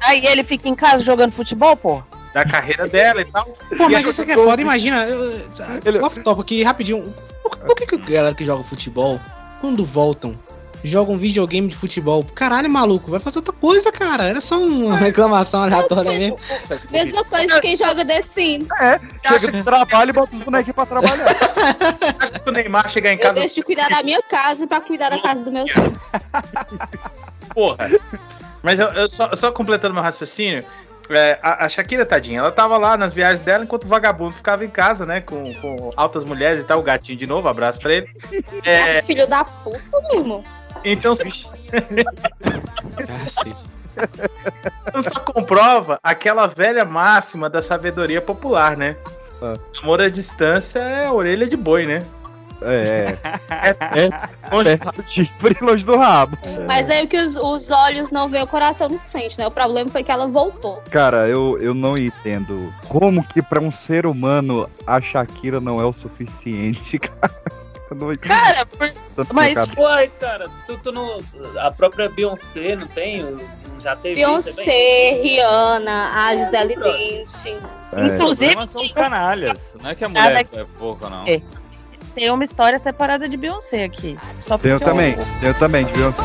Aí 0.00 0.24
ele 0.26 0.44
fica 0.44 0.68
em 0.68 0.74
casa 0.74 1.02
jogando 1.02 1.32
futebol, 1.32 1.76
pô? 1.76 2.02
Da 2.32 2.44
carreira 2.44 2.88
dela 2.88 3.20
e 3.20 3.24
tal. 3.24 3.44
Pô, 3.76 3.88
E 3.88 3.92
mas 3.92 4.06
isso 4.06 4.22
aqui 4.22 4.32
é 4.32 4.34
foda, 4.34 4.60
imagina. 4.62 5.04
Eu, 5.06 5.48
eu, 5.84 6.04
off 6.04 6.20
top 6.20 6.40
aqui, 6.40 6.62
rapidinho. 6.62 7.14
Por, 7.42 7.56
por 7.58 7.76
que, 7.76 7.86
que 7.86 7.94
a 7.94 7.98
galera 7.98 8.34
que 8.34 8.44
joga 8.44 8.62
futebol, 8.62 9.20
quando 9.60 9.84
voltam, 9.84 10.38
joga 10.82 11.12
um 11.12 11.18
videogame 11.18 11.68
de 11.68 11.76
futebol? 11.76 12.24
Caralho, 12.34 12.70
maluco, 12.70 13.10
vai 13.10 13.20
fazer 13.20 13.38
outra 13.38 13.52
coisa, 13.52 13.92
cara. 13.92 14.24
Era 14.24 14.40
só 14.40 14.58
uma 14.58 14.96
reclamação 14.96 15.62
aleatória 15.64 16.12
mesmo. 16.18 16.38
Mesma 16.90 17.24
coisa 17.24 17.54
de 17.54 17.60
quem 17.60 17.76
joga 17.76 18.04
The 18.04 18.22
Sims. 18.22 18.68
É, 18.80 19.00
chega 19.28 19.52
de 19.52 19.62
trabalho 19.62 20.10
e 20.10 20.12
bota 20.12 20.34
os 20.34 20.42
bonequinhos 20.42 20.74
pra 20.74 20.86
trabalhar. 20.86 21.26
Acho 22.18 22.32
que 22.42 22.48
o 22.48 22.52
Neymar 22.52 22.88
chegar 22.88 23.10
em 23.12 23.16
Eu 23.16 23.20
casa. 23.22 23.34
deixo 23.34 23.56
de 23.56 23.62
cuidar 23.62 23.88
da 23.88 24.02
minha 24.02 24.22
casa 24.22 24.66
pra 24.66 24.80
cuidar 24.80 25.10
da 25.10 25.20
casa 25.20 25.44
do 25.44 25.52
meu 25.52 25.66
filho. 25.68 26.00
Porra. 27.54 27.90
Mas 28.62 28.78
eu, 28.78 28.86
eu 28.88 29.10
só, 29.10 29.34
só 29.34 29.50
completando 29.50 29.92
meu 29.94 30.02
raciocínio, 30.02 30.64
é, 31.14 31.38
a, 31.42 31.64
a 31.64 31.68
Shakira, 31.68 32.04
tadinha, 32.04 32.40
ela 32.40 32.52
tava 32.52 32.76
lá 32.76 32.96
nas 32.96 33.12
viagens 33.12 33.40
dela 33.40 33.64
enquanto 33.64 33.84
o 33.84 33.88
vagabundo 33.88 34.34
ficava 34.34 34.64
em 34.64 34.70
casa, 34.70 35.04
né? 35.06 35.20
Com, 35.20 35.52
com 35.54 35.90
altas 35.96 36.24
mulheres 36.24 36.62
e 36.62 36.66
tal, 36.66 36.80
o 36.80 36.82
gatinho 36.82 37.18
de 37.18 37.26
novo, 37.26 37.48
abraço 37.48 37.80
pra 37.80 37.94
ele. 37.94 38.08
É, 38.64 39.02
Filho 39.02 39.26
da 39.26 39.44
puta 39.44 39.80
mesmo. 40.12 40.44
então, 40.84 41.14
Então 44.86 45.02
só 45.02 45.20
comprova 45.20 45.98
aquela 46.02 46.46
velha 46.46 46.84
máxima 46.84 47.50
da 47.50 47.60
sabedoria 47.60 48.20
popular, 48.20 48.76
né? 48.76 48.96
Amor 49.82 50.00
à 50.00 50.08
distância 50.08 50.78
é 50.78 51.10
orelha 51.10 51.46
de 51.46 51.56
boi, 51.56 51.86
né? 51.86 51.98
É. 52.64 53.18
é, 53.68 54.08
Perto 54.62 55.02
do 55.02 55.10
chifre 55.10 55.56
e 55.60 55.64
longe 55.64 55.84
do 55.84 55.96
rabo. 55.96 56.38
Mas 56.66 56.88
aí 56.90 57.04
o 57.04 57.08
que 57.08 57.16
os, 57.16 57.36
os 57.36 57.70
olhos 57.70 58.10
não 58.10 58.28
veem, 58.28 58.44
o 58.44 58.46
coração 58.46 58.88
não 58.88 58.98
sente, 58.98 59.38
né? 59.38 59.46
O 59.46 59.50
problema 59.50 59.90
foi 59.90 60.02
que 60.02 60.10
ela 60.10 60.26
voltou. 60.26 60.82
Cara, 60.90 61.28
eu, 61.28 61.58
eu 61.60 61.74
não 61.74 61.96
entendo 61.96 62.72
como 62.88 63.22
que 63.26 63.42
pra 63.42 63.60
um 63.60 63.72
ser 63.72 64.06
humano 64.06 64.68
a 64.86 65.00
Shakira 65.00 65.60
não 65.60 65.80
é 65.80 65.84
o 65.84 65.92
suficiente, 65.92 66.98
cara. 67.00 67.42
Cara, 68.20 68.66
mas-. 69.32 69.74
Uai, 69.76 70.10
cara, 70.18 70.48
tu, 70.66 70.78
tu 70.78 70.92
não. 70.92 71.20
A 71.58 71.70
própria 71.70 72.08
Beyoncé 72.08 72.74
não 72.74 72.88
tem? 72.88 73.38
Já 73.78 73.94
teve? 73.96 74.14
Beyoncé, 74.14 75.20
Rihanna, 75.22 76.10
a 76.14 76.36
Gisele 76.36 76.76
Bündchen. 76.76 77.60
É. 77.92 78.16
Problema 78.16 78.66
são 78.66 78.82
os 78.82 78.92
canalhas. 78.92 79.76
Não 79.82 79.90
é 79.90 79.94
que 79.94 80.04
a 80.04 80.08
mulher 80.08 80.48
é 80.52 80.64
pouca, 80.78 81.10
não. 81.10 81.24
É. 81.26 81.42
Tem 82.14 82.30
uma 82.30 82.44
história 82.44 82.78
separada 82.78 83.28
de 83.28 83.36
Beyoncé 83.36 83.84
aqui. 83.84 84.18
Só 84.40 84.58
eu 84.62 84.78
também, 84.78 85.16
tem 85.40 85.48
eu 85.48 85.54
também, 85.54 85.84
de 85.86 85.92
Beyoncé. 85.92 86.22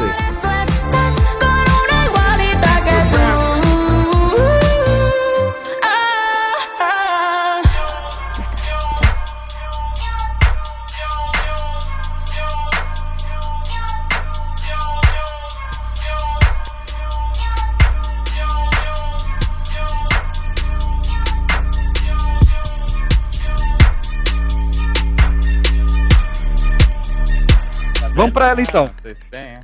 Vamos 28.27 28.33
pra 28.33 28.49
ela 28.49 28.61
então. 28.61 28.87
Vocês 28.93 29.21
têm, 29.31 29.39
é? 29.39 29.59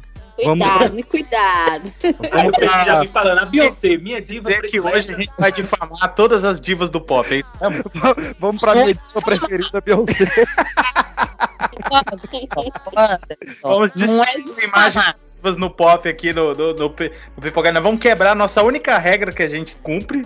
Vamos- 0.45 0.63
Cuidado, 0.65 0.93
me 0.95 1.03
cuidado. 1.03 1.93
Aí 2.31 2.47
o 2.47 2.51
Pedro 2.51 2.85
já 2.85 2.99
vem 2.99 3.09
falando, 3.09 3.39
a 3.39 3.45
Beyoncé, 3.45 3.97
minha 3.97 4.19
diva 4.19 4.49
Dizer 4.49 4.61
que 4.63 4.79
hoje 4.79 5.13
a 5.13 5.17
gente 5.19 5.31
vai 5.37 5.51
difamar 5.51 6.15
todas 6.15 6.43
as 6.43 6.59
divas 6.59 6.89
do 6.89 6.99
pop, 6.99 7.31
é 7.31 7.37
isso 7.37 7.51
mesmo? 7.61 7.83
Vamos 8.39 8.59
pra 8.61 8.73
minha 8.73 8.87
diva 8.87 9.21
preferida, 9.23 9.81
Beyoncé. 9.81 10.25
Vamos 13.61 13.93
destruir 13.93 14.63
imagens 14.63 15.25
no 15.57 15.69
pop 15.69 16.07
aqui 16.07 16.31
no, 16.33 16.53
no, 16.55 16.73
no, 16.73 16.87
no 16.87 16.89
Pipocast. 17.41 17.73
Nós 17.73 17.83
Vamos 17.83 17.99
quebrar 18.01 18.31
a 18.31 18.35
nossa 18.35 18.63
única 18.63 18.97
regra 18.97 19.31
que 19.31 19.43
a 19.43 19.47
gente 19.49 19.75
cumpre. 19.83 20.23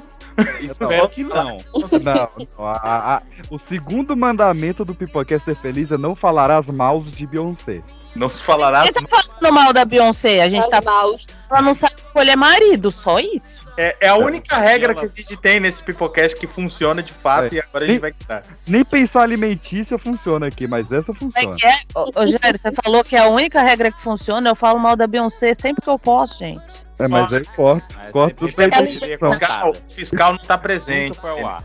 Espero 0.61 1.09
que 1.09 1.23
não. 1.23 1.57
Não, 2.03 2.29
não, 2.59 2.65
a- 2.65 3.15
a- 3.15 3.21
o 3.49 3.57
segundo 3.57 4.15
mandamento 4.15 4.85
do 4.85 4.93
Pipocaster 4.93 5.55
Feliz 5.55 5.91
é 5.91 5.97
não 5.97 6.15
falarás 6.15 6.69
maus 6.69 7.09
de 7.09 7.25
Beyoncé. 7.25 7.81
Não 8.15 8.29
se 8.29 8.43
falará. 8.43 8.83
Quem 8.83 8.93
tá 8.93 9.01
falando 9.09 9.53
mal 9.53 9.73
da 9.73 9.83
Beyoncé? 9.83 10.41
A 10.43 10.49
gente 10.49 10.69
tá 10.69 10.79
maus. 10.81 11.25
Ela 11.49 11.61
não 11.63 11.73
sabe 11.73 11.95
escolher 12.05 12.35
marido, 12.35 12.91
só 12.91 13.19
isso. 13.19 13.56
É, 13.77 13.95
é 14.01 14.07
a 14.07 14.15
única 14.15 14.57
regra 14.57 14.95
que 14.95 15.05
a 15.05 15.07
gente 15.07 15.37
tem 15.37 15.59
nesse 15.59 15.83
Pipocast 15.83 16.35
que 16.35 16.47
funciona 16.47 17.03
de 17.03 17.13
fato 17.13 17.53
É. 17.53 17.57
e 17.57 17.61
agora 17.61 17.85
a 17.85 17.87
gente 17.87 17.99
vai 17.99 18.11
quitar. 18.11 18.41
Nem 18.67 18.83
pensão 18.83 19.21
alimentícia 19.21 19.97
funciona 19.99 20.47
aqui, 20.47 20.65
mas 20.67 20.91
essa 20.91 21.13
funciona. 21.13 21.53
é 21.55 21.57
que 21.59 21.67
é? 21.67 21.73
Ô, 21.93 22.09
ô 22.15 22.25
Jair, 22.25 22.57
você 22.59 22.71
falou 22.83 23.03
que 23.03 23.15
a 23.15 23.27
única 23.27 23.61
regra 23.61 23.91
que 23.91 24.01
funciona, 24.01 24.49
eu 24.49 24.55
falo 24.55 24.79
mal 24.79 24.95
da 24.95 25.05
Beyoncé 25.05 25.53
sempre 25.53 25.83
que 25.83 25.89
eu 25.89 25.99
posso, 25.99 26.39
gente. 26.39 26.87
É, 26.99 27.07
mas 27.07 27.31
aí 27.31 27.45
corto. 27.55 27.85
Mas 27.95 28.11
Corto 28.11 28.49
sempre 28.49 28.51
tudo 28.51 28.69
pra 28.69 28.77
tem 28.79 28.85
que 28.87 28.99
ser 28.99 29.05
edição. 29.11 29.31
contada. 29.31 29.69
O 29.69 29.75
fiscal 29.91 30.31
não 30.31 30.39
tá 30.39 30.57
presente. 30.57 31.15
Foi 31.19 31.29
ao 31.29 31.45
ar. 31.45 31.63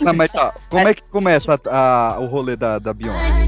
Não, 0.00 0.14
mas 0.14 0.30
tá. 0.32 0.54
Como 0.68 0.88
é 0.88 0.94
que 0.94 1.02
começa 1.10 1.60
a- 1.70 2.14
a- 2.14 2.18
o 2.20 2.26
rolê 2.26 2.56
da, 2.56 2.78
da 2.78 2.92
Beyoncé? 2.94 3.46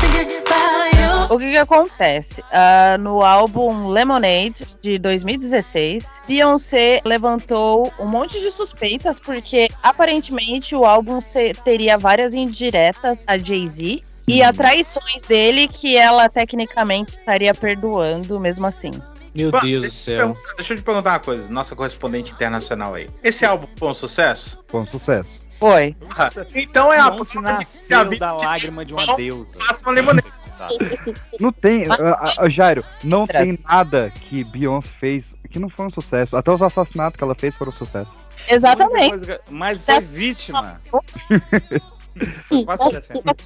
O 1.31 1.39
que 1.39 1.51
que 1.51 1.57
acontece? 1.57 2.45
Ah, 2.53 2.97
no 2.99 3.23
álbum 3.23 3.89
Lemonade, 3.89 4.67
de 4.83 4.99
2016, 4.99 6.05
Beyoncé 6.29 7.01
levantou 7.05 7.91
um 7.99 8.07
monte 8.07 8.39
de 8.41 8.51
suspeitas, 8.51 9.19
porque 9.19 9.71
aparentemente 9.83 10.75
o 10.77 10.85
álbum 10.85 11.21
se- 11.21 11.55
teria 11.65 11.97
várias 11.97 12.35
indiretas 12.35 13.21
a 13.27 13.39
Jay-Z 13.39 14.03
e 14.29 14.43
a 14.43 14.53
traições 14.53 15.23
dele 15.27 15.67
que 15.69 15.97
ela 15.97 16.29
tecnicamente 16.29 17.13
estaria 17.17 17.55
perdoando 17.55 18.39
mesmo 18.39 18.67
assim. 18.67 18.91
Meu 19.35 19.51
Deus 19.51 19.63
do 19.63 19.81
deixa 19.81 19.87
eu 19.87 19.91
céu. 19.91 20.17
perguntar- 20.19 20.55
Deixa 20.57 20.73
eu 20.75 20.77
te 20.77 20.83
perguntar 20.83 21.11
uma 21.13 21.21
coisa, 21.21 21.49
nossa 21.49 21.75
correspondente 21.75 22.33
internacional 22.33 22.95
aí. 22.95 23.09
Esse 23.25 23.47
álbum 23.47 23.67
foi 23.77 23.89
um 23.89 23.95
sucesso? 23.95 24.59
Foi 24.69 24.81
um 24.83 24.87
sucesso. 24.87 25.41
Foi. 25.59 25.95
Ah, 26.19 26.29
então 26.55 26.93
é 26.93 26.99
a 26.99 27.11
nasceu 27.41 28.19
da 28.19 28.33
lágrima 28.35 28.85
de 28.85 28.93
uma 28.93 29.17
deusa. 29.17 29.59
Faça 29.67 29.81
uma 29.85 29.95
limonada. 29.95 30.42
Sabe? 30.69 31.15
Não 31.41 31.51
tem. 31.53 31.87
a- 31.91 32.35
a- 32.39 32.49
Jairo, 32.49 32.85
não 33.03 33.27
tem 33.27 33.59
nada 33.69 34.11
que 34.11 34.45
Beyoncé 34.45 34.89
fez 34.99 35.35
que 35.51 35.59
não 35.59 35.69
foi 35.69 35.87
um 35.87 35.91
sucesso. 35.91 36.37
Até 36.37 36.51
os 36.51 36.63
assassinatos 36.63 37.17
que 37.19 37.25
ela 37.25 37.35
fez 37.35 37.55
foram 37.55 37.71
um 37.73 37.75
sucesso. 37.75 38.17
Exatamente. 38.49 39.09
Coisa 39.11 39.41
Mas 39.51 39.83
foi 39.83 40.01
vítima. 40.01 40.81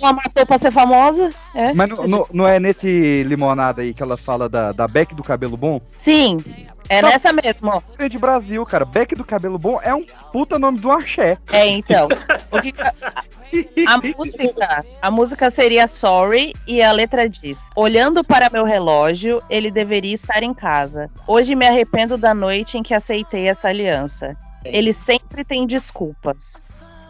Ela 0.00 0.12
matou 0.12 0.46
pra 0.46 0.58
ser 0.58 0.72
famosa. 0.72 1.30
É. 1.54 1.72
Mas 1.72 1.88
não, 1.88 2.06
não- 2.08 2.26
não 2.32 2.48
é 2.48 2.58
nesse 2.58 3.22
limonada 3.24 3.82
aí 3.82 3.94
que 3.94 4.02
ela 4.02 4.16
fala 4.16 4.48
da, 4.48 4.72
da 4.72 4.88
Beck 4.88 5.14
do 5.14 5.22
cabelo 5.22 5.56
bom? 5.56 5.80
Sim, 5.96 6.38
é 6.88 7.02
nessa 7.02 7.32
mesmo. 7.32 7.70
ó. 7.70 8.08
De 8.08 8.18
Brasil, 8.18 8.64
cara. 8.64 8.84
Beck 8.84 9.14
do 9.14 9.24
cabelo 9.24 9.58
bom 9.58 9.80
é 9.82 9.94
um 9.94 10.04
puta 10.32 10.58
nome 10.58 10.78
do 10.78 10.90
axé. 10.90 11.38
É, 11.52 11.66
então. 11.66 12.08
O 12.50 12.60
que 12.60 12.72
que 12.72 12.82
a, 12.82 12.92
a 13.94 13.98
música, 14.16 14.84
a 15.02 15.10
música 15.10 15.50
seria 15.50 15.86
Sorry 15.86 16.54
e 16.66 16.82
a 16.82 16.92
letra 16.92 17.28
diz: 17.28 17.58
Olhando 17.74 18.24
para 18.24 18.50
meu 18.50 18.64
relógio, 18.64 19.42
ele 19.48 19.70
deveria 19.70 20.14
estar 20.14 20.42
em 20.42 20.54
casa. 20.54 21.10
Hoje 21.26 21.54
me 21.54 21.66
arrependo 21.66 22.16
da 22.16 22.34
noite 22.34 22.78
em 22.78 22.82
que 22.82 22.94
aceitei 22.94 23.48
essa 23.48 23.68
aliança. 23.68 24.36
Ele 24.64 24.92
sempre 24.92 25.44
tem 25.44 25.66
desculpas. 25.66 26.60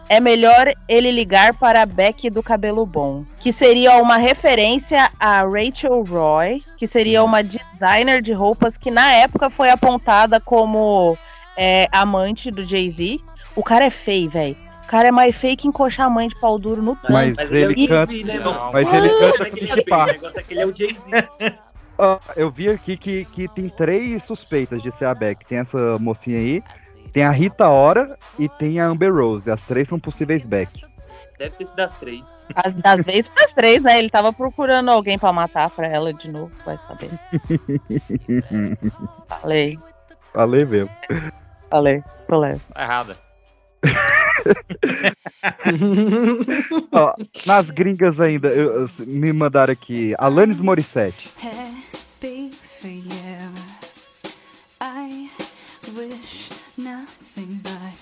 É 0.08 0.20
melhor 0.20 0.72
ele 0.88 1.10
ligar 1.10 1.54
para 1.54 1.82
a 1.82 1.86
Beck 1.86 2.30
do 2.30 2.40
cabelo 2.40 2.86
bom, 2.86 3.24
que 3.40 3.52
seria 3.52 3.96
uma 3.96 4.16
referência 4.16 5.10
a 5.18 5.40
Rachel 5.40 6.04
Roy, 6.04 6.62
que 6.76 6.86
seria 6.86 7.24
uma 7.24 7.42
designer 7.76 8.22
de 8.22 8.32
roupas 8.32 8.76
que 8.76 8.90
na 8.90 9.12
época 9.12 9.50
foi 9.50 9.68
apontada 9.70 10.40
como 10.40 11.16
é, 11.56 11.86
amante 11.92 12.50
do 12.50 12.64
Jay-Z. 12.64 13.20
O 13.54 13.62
cara 13.62 13.84
é 13.84 13.90
feio, 13.90 14.30
velho. 14.30 14.56
O 14.84 14.88
cara 14.88 15.08
é 15.08 15.10
mais 15.10 15.36
feio 15.36 15.56
que 15.56 15.68
encoxar 15.68 16.06
a 16.06 16.10
mãe 16.10 16.28
de 16.28 16.38
pau 16.40 16.58
duro 16.58 16.80
no 16.80 16.94
tanque. 16.94 17.12
Mas, 17.12 17.36
Mas 17.36 17.52
ele, 17.52 17.86
canta. 17.86 18.12
Né, 18.12 18.40
mas 18.72 18.94
ele 18.94 19.08
canta 19.08 19.50
com 19.50 19.56
é 19.56 20.02
O 20.02 20.06
negócio 20.06 20.40
é 20.40 20.42
que 20.42 20.54
ele 20.54 20.60
é 20.60 20.66
o 20.66 20.74
Jay-Z. 20.74 21.10
Eu 22.36 22.50
vi 22.50 22.68
aqui 22.68 22.96
que, 22.96 23.24
que 23.24 23.48
tem 23.48 23.70
três 23.70 24.22
suspeitas 24.22 24.82
de 24.82 24.92
ser 24.92 25.06
a 25.06 25.14
Beck. 25.14 25.46
Tem 25.46 25.58
essa 25.58 25.98
mocinha 25.98 26.38
aí, 26.38 26.62
Tem 27.10 27.24
a 27.24 27.30
Rita 27.30 27.68
Ora 27.70 28.18
e 28.38 28.48
tem 28.48 28.78
a 28.78 28.86
Amber 28.86 29.14
Rose. 29.14 29.50
As 29.50 29.62
três 29.62 29.88
são 29.88 29.98
possíveis 29.98 30.44
back. 30.44 30.84
Deve 31.38 31.56
ter 31.56 31.66
sido 31.66 31.80
as 31.80 31.94
três. 31.96 32.42
As, 32.54 32.72
das 32.74 33.00
vezes 33.04 33.28
pras 33.28 33.52
três, 33.52 33.82
né? 33.82 33.98
Ele 33.98 34.08
tava 34.10 34.32
procurando 34.32 34.90
alguém 34.90 35.18
pra 35.18 35.32
matar 35.32 35.68
pra 35.70 35.86
ela 35.86 36.12
de 36.14 36.30
novo, 36.30 36.50
vai 36.64 36.76
saber. 36.78 37.10
Falei, 39.28 39.78
Falei 40.32 40.64
mesmo. 40.64 40.90
falei, 41.70 42.02
tô 42.28 42.38
leve. 42.38 42.60
Tá 42.72 42.82
errada. 42.82 43.16
Ó, 46.92 47.14
nas 47.46 47.70
gringas 47.70 48.20
ainda, 48.20 48.48
eu- 48.48 48.80
eu- 48.80 48.86
me 49.06 49.32
mandaram 49.32 49.72
aqui. 49.72 50.14
Alanis 50.18 50.60
Morissette. 50.60 51.28
happy 51.42 52.50
for 52.80 52.88
you. 52.88 53.52
I 54.80 55.30
wish 55.94 56.48
nothing 56.76 57.60
but 57.62 57.94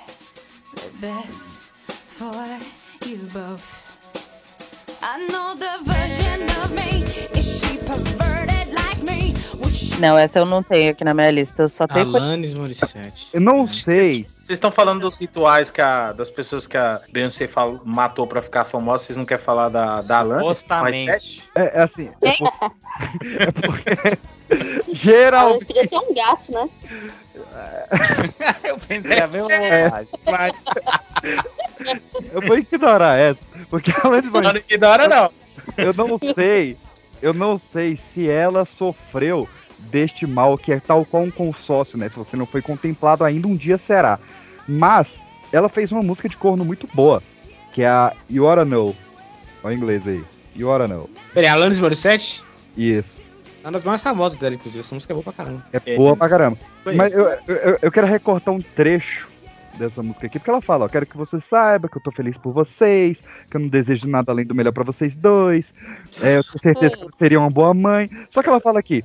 the 0.76 0.89
best 1.07 1.61
for 1.85 2.32
you 3.07 3.18
both. 3.32 3.84
I 5.02 5.26
know 5.26 5.55
the 5.55 5.78
version 5.84 6.42
of 6.62 6.70
me. 6.72 7.02
Is 7.36 7.61
she 7.61 7.76
perverted 7.78 8.53
Não, 10.01 10.19
essa 10.19 10.41
eu 10.41 10.45
não 10.45 10.62
tenho 10.62 10.91
aqui 10.91 11.05
na 11.05 11.15
minha 11.15 11.31
lista. 11.31 11.62
Eu 11.62 11.69
só 11.69 11.87
tenho. 11.87 12.09
Alanis 12.17 12.53
Morissette. 12.53 13.29
Eu 13.33 13.41
não 13.41 13.67
sei. 13.67 14.25
Vocês 14.25 14.57
estão 14.57 14.71
falando 14.73 15.01
dos 15.03 15.17
rituais 15.17 15.71
que 15.71 15.81
a, 15.81 16.12
das 16.12 16.29
pessoas 16.31 16.67
que 16.67 16.77
a 16.77 17.01
Beyoncé 17.11 17.47
fal- 17.47 17.81
matou 17.85 18.27
pra 18.27 18.43
ficar 18.43 18.65
famosa, 18.65 19.05
vocês 19.05 19.17
não 19.17 19.25
querem 19.25 19.43
falar 19.43 19.69
da, 19.69 20.01
da 20.01 20.19
Alanis? 20.19 20.43
Supostamente. 20.43 21.07
Morissette? 21.07 21.43
É, 21.55 21.79
é 21.79 21.83
assim. 21.83 22.11
É 22.21 22.33
por- 22.33 22.53
é 23.41 23.53
porque. 23.53 24.19
Geralmente. 24.93 25.65
podia 25.65 25.87
ser 25.89 25.97
um 25.97 26.12
gato, 26.15 26.53
né? 26.53 26.69
Eu 28.65 28.79
pensei 28.79 29.21
a 29.21 29.27
mesma 29.27 29.53
É. 29.53 29.89
bobagem. 30.25 30.57
Eu 32.33 32.41
vou 32.43 32.59
ignorar 32.59 33.17
essa. 33.17 33.39
Porque 33.71 33.91
a 33.91 34.01
Alanis 34.07 34.25
Não, 34.27 34.33
não 34.33 34.43
Morissette. 34.43 34.75
ignora, 34.75 35.09
não. 35.09 35.31
Eu 35.79 35.95
não 35.95 36.19
sei. 36.35 36.77
Eu 37.25 37.33
não 37.33 37.59
sei 37.59 37.97
se 37.97 38.29
ela 38.29 38.66
sofreu 38.66 39.49
deste 39.79 40.27
mal 40.27 40.59
que 40.59 40.70
é 40.70 40.79
tal 40.79 41.07
qual 41.07 41.22
um 41.22 41.31
consórcio, 41.31 41.97
né? 41.97 42.07
Se 42.11 42.18
você 42.18 42.37
não 42.37 42.45
foi 42.45 42.61
contemplado 42.61 43.25
ainda, 43.25 43.49
um 43.49 43.57
dia 43.57 43.79
será. 43.79 44.18
Mas 44.68 45.18
ela 45.51 45.70
fez 45.70 45.91
uma 45.91 46.03
música 46.03 46.29
de 46.29 46.37
corno 46.37 46.66
muito 46.66 46.87
boa, 46.93 47.22
que 47.72 47.81
é 47.81 47.89
a 47.89 48.12
You 48.31 48.45
Oughta 48.45 48.66
Know. 48.66 48.95
Olha 49.62 49.75
o 49.75 49.79
inglês 49.79 50.07
aí. 50.07 50.22
You 50.55 50.68
Oughta 50.68 50.87
Know. 50.87 51.09
Peraí, 51.33 51.49
Alanis 51.49 51.79
Morissette? 51.79 52.45
Isso. 52.77 53.27
É 53.62 53.66
uma 53.68 53.72
das 53.72 53.85
mais 53.85 54.03
famosas 54.03 54.39
dela, 54.39 54.57
inclusive. 54.57 54.81
Essa 54.81 54.95
música 54.95 55.14
é 55.14 55.16
boa 55.16 55.25
pra 55.25 55.33
caramba. 55.33 55.66
É 55.72 55.97
boa 55.97 56.14
pra 56.14 56.29
caramba. 56.29 56.59
Mas 56.95 57.14
eu, 57.14 57.27
eu, 57.49 57.79
eu 57.81 57.91
quero 57.91 58.07
recortar 58.07 58.53
um 58.53 58.61
trecho 58.61 59.31
dessa 59.75 60.03
música 60.03 60.27
aqui, 60.27 60.39
porque 60.39 60.51
ela 60.51 60.61
fala, 60.61 60.85
ó, 60.85 60.89
quero 60.89 61.07
que 61.07 61.16
você 61.16 61.39
saiba 61.41 61.89
que 61.89 61.97
eu 61.97 62.03
tô 62.03 62.11
feliz 62.11 62.37
por 62.39 62.53
vocês, 62.53 63.22
que 63.51 63.57
eu 63.57 63.61
não 63.61 63.68
desejo 63.68 64.09
nada 64.09 64.33
além 64.33 64.45
do 64.47 64.55
melhor 64.55 64.72
pra 64.72 64.85
vocês 64.85 65.14
dois, 65.14 65.75
é, 66.22 66.39
eu 66.39 66.45
tenho 66.45 66.59
certeza 66.59 66.97
que 66.97 67.03
você 67.05 67.16
seria 67.16 67.39
uma 67.39 67.51
boa 67.51 67.75
mãe. 67.75 68.09
Só 68.31 68.43
que 68.43 68.49
ela 68.49 68.61
fala 68.61 68.79
aqui, 68.79 69.05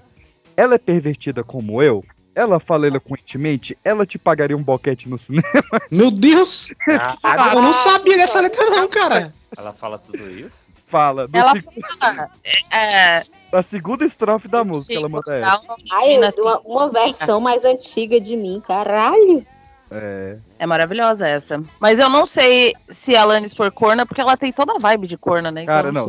ela 0.56 0.76
é 0.76 0.78
pervertida 0.78 1.44
como 1.44 1.82
eu, 1.82 2.04
ela 2.36 2.60
fala 2.60 2.88
eloquentemente, 2.88 3.78
ela 3.84 4.06
te 4.06 4.18
pagaria 4.18 4.56
um 4.56 4.64
boquete 4.64 5.10
no 5.10 5.18
cinema. 5.18 5.44
Meu 5.92 6.10
Deus! 6.12 6.74
Ah, 7.22 7.54
eu 7.54 7.62
não 7.62 7.74
sabia 7.74 8.18
dessa 8.18 8.40
letra, 8.40 8.66
não, 8.70 8.88
cara. 8.88 9.34
Ela 9.58 9.74
fala 9.74 9.98
tudo 9.98 10.30
isso? 10.30 10.68
Fala, 10.88 11.28
do 11.28 11.38
Ela 11.38 11.52
seg- 11.52 11.66
fala, 12.00 12.30
é, 12.72 13.24
da 13.52 13.62
segunda 13.64 14.06
estrofe 14.06 14.48
da 14.48 14.64
música, 14.64 14.94
ela 14.94 15.10
manda 15.10 15.36
essa. 15.36 15.62
Ai, 15.92 16.18
uma, 16.38 16.60
uma 16.60 16.88
versão 16.88 17.42
mais 17.42 17.66
antiga 17.66 18.20
de 18.20 18.38
mim, 18.38 18.62
caralho. 18.66 19.46
É, 19.92 20.38
é 20.60 20.66
maravilhosa 20.66 21.28
essa. 21.28 21.62
Mas 21.80 22.00
eu 22.00 22.10
não 22.10 22.26
sei 22.26 22.74
se 22.92 23.16
a 23.16 23.22
Alanis 23.22 23.54
for 23.54 23.72
corna, 23.72 24.06
porque 24.06 24.22
ela 24.22 24.38
tem 24.38 24.52
toda 24.52 24.74
a 24.74 24.80
vibe 24.80 25.08
de 25.08 25.18
corna, 25.18 25.52
né? 25.52 25.64
Então 25.64 25.76
Cara, 25.76 25.88
eu 25.88 25.92
não. 25.92 26.06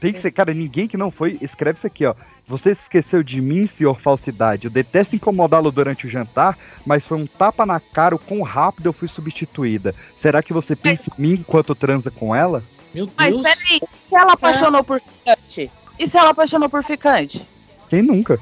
Tem 0.00 0.12
que 0.12 0.20
ser, 0.20 0.30
cara, 0.30 0.54
ninguém 0.54 0.86
que 0.86 0.96
não 0.96 1.10
foi, 1.10 1.36
escreve 1.42 1.76
isso 1.76 1.86
aqui, 1.86 2.06
ó. 2.06 2.14
Você 2.46 2.74
se 2.74 2.82
esqueceu 2.82 3.22
de 3.22 3.40
mim, 3.40 3.66
senhor 3.66 4.00
falsidade. 4.00 4.66
Eu 4.66 4.70
detesto 4.70 5.16
incomodá-lo 5.16 5.72
durante 5.72 6.06
o 6.06 6.10
jantar, 6.10 6.56
mas 6.86 7.04
foi 7.04 7.18
um 7.18 7.26
tapa 7.26 7.66
na 7.66 7.80
cara 7.80 8.14
o 8.14 8.18
quão 8.18 8.42
rápido 8.42 8.86
eu 8.86 8.92
fui 8.92 9.08
substituída. 9.08 9.94
Será 10.16 10.42
que 10.42 10.52
você 10.52 10.76
pensa 10.76 11.10
em 11.10 11.20
mim 11.20 11.32
enquanto 11.32 11.74
transa 11.74 12.10
com 12.10 12.34
ela? 12.34 12.62
Meu 12.94 13.10
Mas 13.18 13.36
peraí, 13.36 13.80
se 14.08 14.14
ela 14.14 14.32
apaixonou 14.32 14.84
por 14.84 15.00
ficante? 15.00 15.70
E 15.98 16.08
se 16.08 16.16
ela 16.16 16.30
apaixonou 16.30 16.70
por 16.70 16.84
ficante? 16.84 17.46
Quem 17.88 18.02
nunca? 18.02 18.38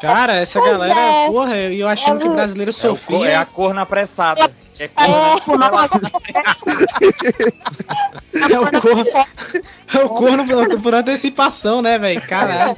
Cara, 0.00 0.36
essa 0.36 0.58
Pois 0.58 0.72
galera, 0.72 0.98
é. 0.98 1.26
porra, 1.28 1.56
eu 1.56 1.72
eu 1.74 1.88
achando 1.88 2.20
que 2.20 2.28
brasileiro 2.28 2.70
É, 2.70 2.72
o 2.72 2.74
sofria. 2.74 3.18
cor- 3.18 3.26
é 3.26 3.34
a 3.36 3.44
corna 3.44 3.82
apressada. 3.82 4.50
É 4.78 4.84
É, 4.84 4.88
corna 5.44 5.66
É 8.50 8.58
o 8.58 8.80
corno, 8.80 9.04
é 9.94 10.04
o 10.04 10.08
corno 10.08 10.46
por, 10.46 10.80
por 10.80 10.94
antecipação, 10.94 11.82
né, 11.82 11.98
velho? 11.98 12.20
Caralho. 12.26 12.76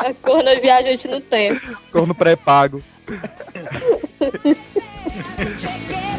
A 0.00 0.14
corna 0.22 0.58
viajante 0.60 1.06
no 1.08 1.20
tempo. 1.20 1.60
Corno 1.92 2.14
pré-pago. 2.14 2.82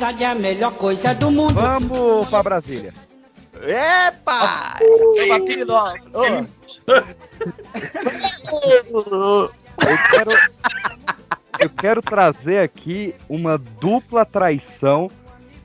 amizade 0.00 0.24
é 0.24 0.26
a 0.26 0.34
melhor 0.34 0.72
coisa 0.72 1.14
do 1.14 1.30
mundo. 1.30 1.54
Vamos 1.54 2.28
pra 2.28 2.42
Brasília. 2.42 2.94
Epa! 3.62 4.78
Papilo, 5.28 5.72
ó. 5.72 5.92
Ô. 6.14 6.24
Eu 9.80 9.98
quero, 10.10 10.30
eu 11.58 11.70
quero 11.70 12.02
trazer 12.02 12.58
aqui 12.60 13.14
uma 13.28 13.58
dupla 13.58 14.24
traição 14.24 15.10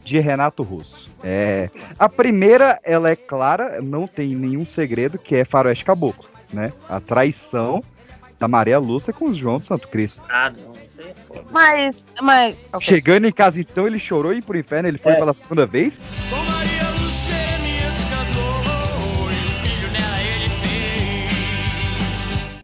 de 0.04 0.20
Renato 0.20 0.64
Russo. 0.64 1.10
É, 1.24 1.70
a 1.98 2.10
primeira, 2.10 2.80
ela 2.84 3.10
é 3.10 3.16
clara, 3.16 3.82
não 3.82 4.06
tem 4.08 4.36
nenhum 4.36 4.66
segredo, 4.66 5.18
que 5.18 5.36
é 5.36 5.46
Faroeste 5.46 5.86
Caboclo, 5.86 6.30
né? 6.54 6.74
A 6.88 7.00
traição 7.00 7.82
da 8.38 8.48
Maria 8.48 8.78
Lúcia 8.78 9.14
com 9.14 9.30
o 9.30 9.36
João 9.36 9.58
do 9.58 9.66
Santo 9.66 9.88
Cristo. 9.88 10.22
Ah, 10.30 10.52
não, 10.52 10.75
isso 10.96 11.02
aí 11.02 11.10
é 11.10 11.14
foda. 11.28 11.44
Mas, 11.52 11.96
mas. 12.22 12.56
ok. 12.74 12.88
Chegando 12.88 13.28
em 13.28 13.32
casa, 13.32 13.60
então, 13.60 13.86
ele 13.88 14.00
chorou 14.00 14.34
e 14.34 14.38
ir 14.38 14.42
pro 14.42 14.58
inferno, 14.58 14.88
ele 14.88 14.98
foi 14.98 15.12
É. 15.14 15.16
pela 15.16 15.34
segunda 15.34 15.66
vez. 15.66 16.00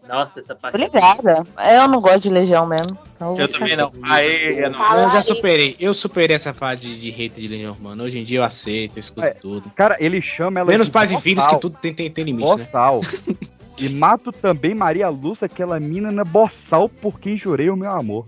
Nossa, 0.08 0.42
essa 0.42 0.54
parte. 0.54 0.76
é 0.82 0.86
Obrigada. 0.88 1.44
Eu 1.74 1.88
não 1.88 2.02
gosto 2.02 2.20
de 2.20 2.30
Legião 2.30 2.68
mesmo. 2.68 2.98
então 3.16 3.34
Eu 3.38 3.48
também 3.48 3.78
não. 3.78 3.94
Aê, 4.04 4.66
eu 4.66 4.70
não. 4.70 5.04
Eu 5.04 5.12
já 5.12 5.22
superei. 5.22 5.76
Eu 5.80 5.94
superei 5.94 6.36
essa 6.36 6.54
parte 6.54 6.86
de, 6.86 7.00
de 7.00 7.10
hate 7.12 7.40
de 7.40 7.48
Legião 7.48 7.72
Urbana. 7.72 8.04
Hoje 8.04 8.20
em 8.20 8.24
dia 8.24 8.40
eu 8.40 8.44
aceito, 8.44 8.98
eu 8.98 9.00
escuto 9.00 9.28
É, 9.28 9.32
tudo. 9.34 9.70
Cara, 9.74 9.96
ele 10.02 10.22
chama 10.22 10.60
ela 10.60 10.70
Menos 10.70 10.88
de 10.88 10.94
pais 10.94 11.14
e 11.14 11.22
filhos, 11.22 11.48
que 11.48 11.58
tudo 11.62 11.78
tem, 11.82 11.94
tem, 11.94 12.12
tem 12.12 12.26
limite, 12.26 12.50
né? 12.58 12.66
Boçal. 13.72 13.90
E 13.90 13.90
mato 13.90 14.32
também 14.32 14.74
Maria 14.74 15.10
Lúcia, 15.10 15.46
aquela 15.46 15.80
mina 15.80 16.12
na 16.12 16.24
boçal 16.24 16.88
por 16.90 17.20
quem 17.20 17.38
jurei 17.38 17.70
o 17.70 17.76
meu 17.76 17.92
amor. 17.92 18.26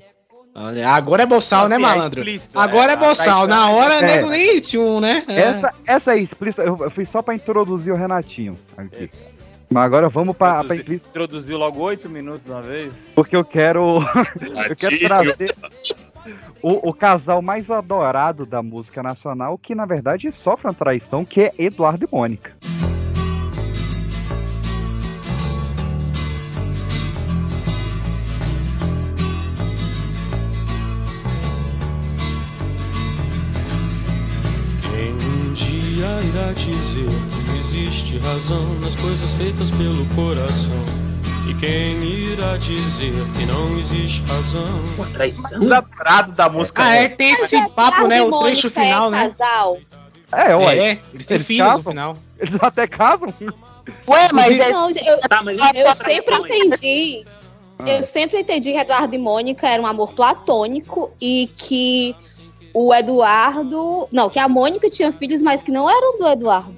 Olha, 0.55 0.87
agora 0.91 1.23
é 1.23 1.25
boçal, 1.25 1.67
né, 1.67 1.75
Assim, 1.77 1.83
é 1.83 1.87
malandro? 1.87 2.19
explícito, 2.19 2.59
agora 2.59 2.91
é, 2.91 2.93
é, 2.93 2.97
a 2.97 2.99
boçal. 2.99 3.47
traição. 3.47 3.47
Na 3.47 3.69
hora, 3.71 3.95
É. 3.95 4.01
nego 4.17 4.29
nem 4.29 4.59
tinha 4.61 4.81
um, 4.83 4.99
né? 4.99 5.23
É. 5.27 5.39
Essa, 5.41 5.73
essa 5.87 6.13
é 6.15 6.19
explícita, 6.19 6.61
eu, 6.63 6.91
fui 6.91 7.05
só 7.05 7.21
pra 7.23 7.33
introduzir 7.33 7.91
o 7.91 7.95
Renatinho 7.95 8.57
aqui. 8.77 9.09
Mas 9.71 9.83
agora 9.85 10.07
vamos 10.09 10.37
pra, 10.37 10.49
pra 10.49 10.59
Introduzi- 10.63 10.79
explícita, 10.81 11.09
Introduziu 11.09 11.57
logo 11.57 11.81
oito 11.81 12.07
minutos 12.07 12.45
de 12.45 12.51
uma 12.51 12.61
vez. 12.61 13.11
porque 13.15 13.35
eu 13.35 13.43
quero. 13.43 13.97
eu 14.69 14.75
quero 14.75 14.99
trazer 14.99 15.55
o, 16.61 16.89
o 16.89 16.93
casal 16.93 17.41
mais 17.41 17.71
adorado 17.71 18.45
da 18.45 18.61
música 18.61 19.01
nacional, 19.01 19.57
que 19.57 19.73
na 19.73 19.87
verdade 19.87 20.31
sofre 20.31 20.67
uma 20.67 20.73
traição, 20.75 21.25
que 21.25 21.41
é 21.41 21.51
Eduardo 21.57 22.05
e 22.05 22.15
Mônica. 22.15 22.51
Dizer 36.53 37.05
que 37.05 37.57
existe 37.57 38.17
razão 38.19 38.63
nas 38.79 38.95
coisas 38.95 39.31
feitas 39.33 39.71
pelo 39.71 40.05
coração? 40.15 40.73
E 41.49 41.53
quem 41.55 42.01
irá 42.03 42.55
dizer 42.57 43.11
que 43.37 43.45
não 43.45 43.77
existe 43.77 44.23
razão? 44.23 44.79
Traição? 45.13 45.59
Namorado 45.59 46.31
da 46.31 46.47
música. 46.49 46.83
Ah, 46.83 46.95
é, 46.95 47.09
tem 47.09 47.31
esse 47.33 47.69
papo, 47.69 48.07
né? 48.07 48.21
O 48.21 48.39
trecho 48.39 48.69
final, 48.69 49.09
né? 49.11 49.29
Casal. 49.37 49.77
É, 50.31 50.55
ué. 50.55 50.77
É, 50.77 50.99
eles 51.13 51.25
têm 51.25 51.35
Eles 51.35 51.47
filhos 51.47 51.73
no 51.77 51.83
final. 51.83 52.17
Eles 52.39 52.55
até 52.61 52.87
casam. 52.87 53.33
Ué, 54.07 54.29
mas 54.33 54.59
é- 54.59 54.71
Não, 54.71 54.89
eu, 54.89 55.19
Tá, 55.29 55.41
mas 55.43 55.57
eu 55.75 55.81
eu- 55.85 55.95
sempre 55.95 56.35
entendi. 56.35 57.25
Eu 57.85 58.01
sempre 58.01 58.39
entendi 58.39 58.71
que 58.71 58.77
Eduardo 58.77 59.13
e 59.13 59.17
Mônica 59.17 59.67
era 59.67 59.81
um 59.81 59.85
amor 59.85 60.13
platônico 60.13 61.11
e 61.19 61.49
que 61.57 62.15
o 62.73 62.93
Eduardo. 62.93 64.07
Não, 64.11 64.29
que 64.29 64.39
a 64.39 64.47
Mônica 64.47 64.89
tinha 64.89 65.11
filhos, 65.11 65.41
mas 65.41 65.61
que 65.63 65.71
não 65.71 65.89
eram 65.89 66.17
do 66.17 66.27
Eduardo. 66.27 66.73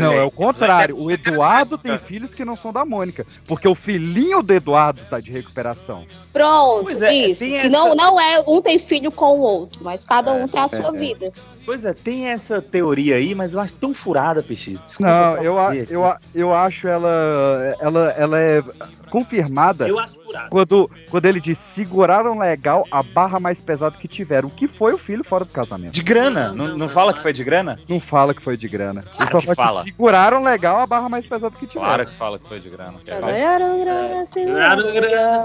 não, 0.00 0.12
é 0.12 0.22
o 0.22 0.30
contrário. 0.30 0.96
O 1.00 1.10
Eduardo 1.10 1.78
tem 1.78 1.98
filhos 1.98 2.34
que 2.34 2.44
não 2.44 2.56
são 2.56 2.72
da 2.72 2.84
Mônica. 2.84 3.26
Porque 3.46 3.66
o 3.66 3.74
filhinho 3.74 4.42
do 4.42 4.52
Eduardo 4.52 5.00
tá 5.08 5.18
de 5.18 5.32
recuperação. 5.32 6.04
Pronto, 6.32 6.84
Pois 6.84 7.00
é, 7.02 7.12
isso. 7.14 7.44
essa- 7.44 7.68
não, 7.70 7.94
não 7.94 8.20
é 8.20 8.42
um 8.46 8.60
tem 8.60 8.78
filho 8.78 9.10
com 9.10 9.38
o 9.38 9.40
outro, 9.40 9.82
mas 9.82 10.04
cada 10.04 10.32
um 10.34 10.46
tem 10.46 10.60
a 10.60 10.68
sua 10.68 10.88
é. 10.88 10.92
vida. 10.92 11.32
Pois 11.68 11.84
é, 11.84 11.92
tem 11.92 12.28
essa 12.28 12.62
teoria 12.62 13.16
aí, 13.16 13.34
mas 13.34 13.52
eu 13.52 13.60
acho 13.60 13.74
tão 13.74 13.92
furada, 13.92 14.42
Peixe. 14.42 14.70
Desculpa 14.70 15.12
Não, 15.12 15.42
eu, 15.44 15.58
a- 15.60 15.76
eu, 15.76 16.02
a- 16.06 16.18
eu 16.34 16.54
acho 16.54 16.88
ela, 16.88 17.76
ela. 17.78 18.10
Ela 18.16 18.40
é 18.40 18.62
confirmada 19.10 19.88
Eu 19.88 19.98
acho 19.98 20.22
furado. 20.22 20.50
quando, 20.50 20.90
quando 21.10 21.24
ele 21.24 21.40
diz 21.40 21.56
seguraram 21.56 22.38
legal 22.38 22.86
a 22.90 23.02
barra 23.02 23.40
mais 23.40 23.58
pesada 23.58 23.96
que 23.96 24.06
tiveram. 24.06 24.48
O 24.48 24.50
que 24.50 24.68
foi 24.68 24.92
o 24.92 24.98
filho 24.98 25.24
fora 25.24 25.46
do 25.46 25.50
casamento? 25.52 25.92
De 25.94 26.02
grana? 26.02 26.52
Não, 26.52 26.76
não 26.76 26.88
fala 26.90 27.14
que 27.14 27.20
foi 27.22 27.32
de 27.32 27.42
grana? 27.42 27.78
Não 27.88 27.98
fala 28.00 28.34
que 28.34 28.42
foi 28.42 28.54
de 28.56 28.68
grana. 28.68 29.02
Ele 29.06 29.16
Claro 29.16 29.32
só 29.32 29.40
que 29.40 29.46
fala 29.46 29.56
fala. 29.68 29.84
seguraram 29.84 30.42
legal 30.42 30.78
a 30.80 30.86
barra 30.86 31.08
mais 31.08 31.26
pesada 31.26 31.54
que 31.58 31.66
tiveram. 31.66 31.86
Claro 31.86 32.06
que 32.06 32.14
fala 32.14 32.38
que 32.38 32.48
foi 32.48 32.60
de 32.60 32.68
grana. 32.68 32.94
Ganharam 33.04 33.80
grana, 33.80 34.26
seguraram 34.26 34.92
grana, 34.92 35.38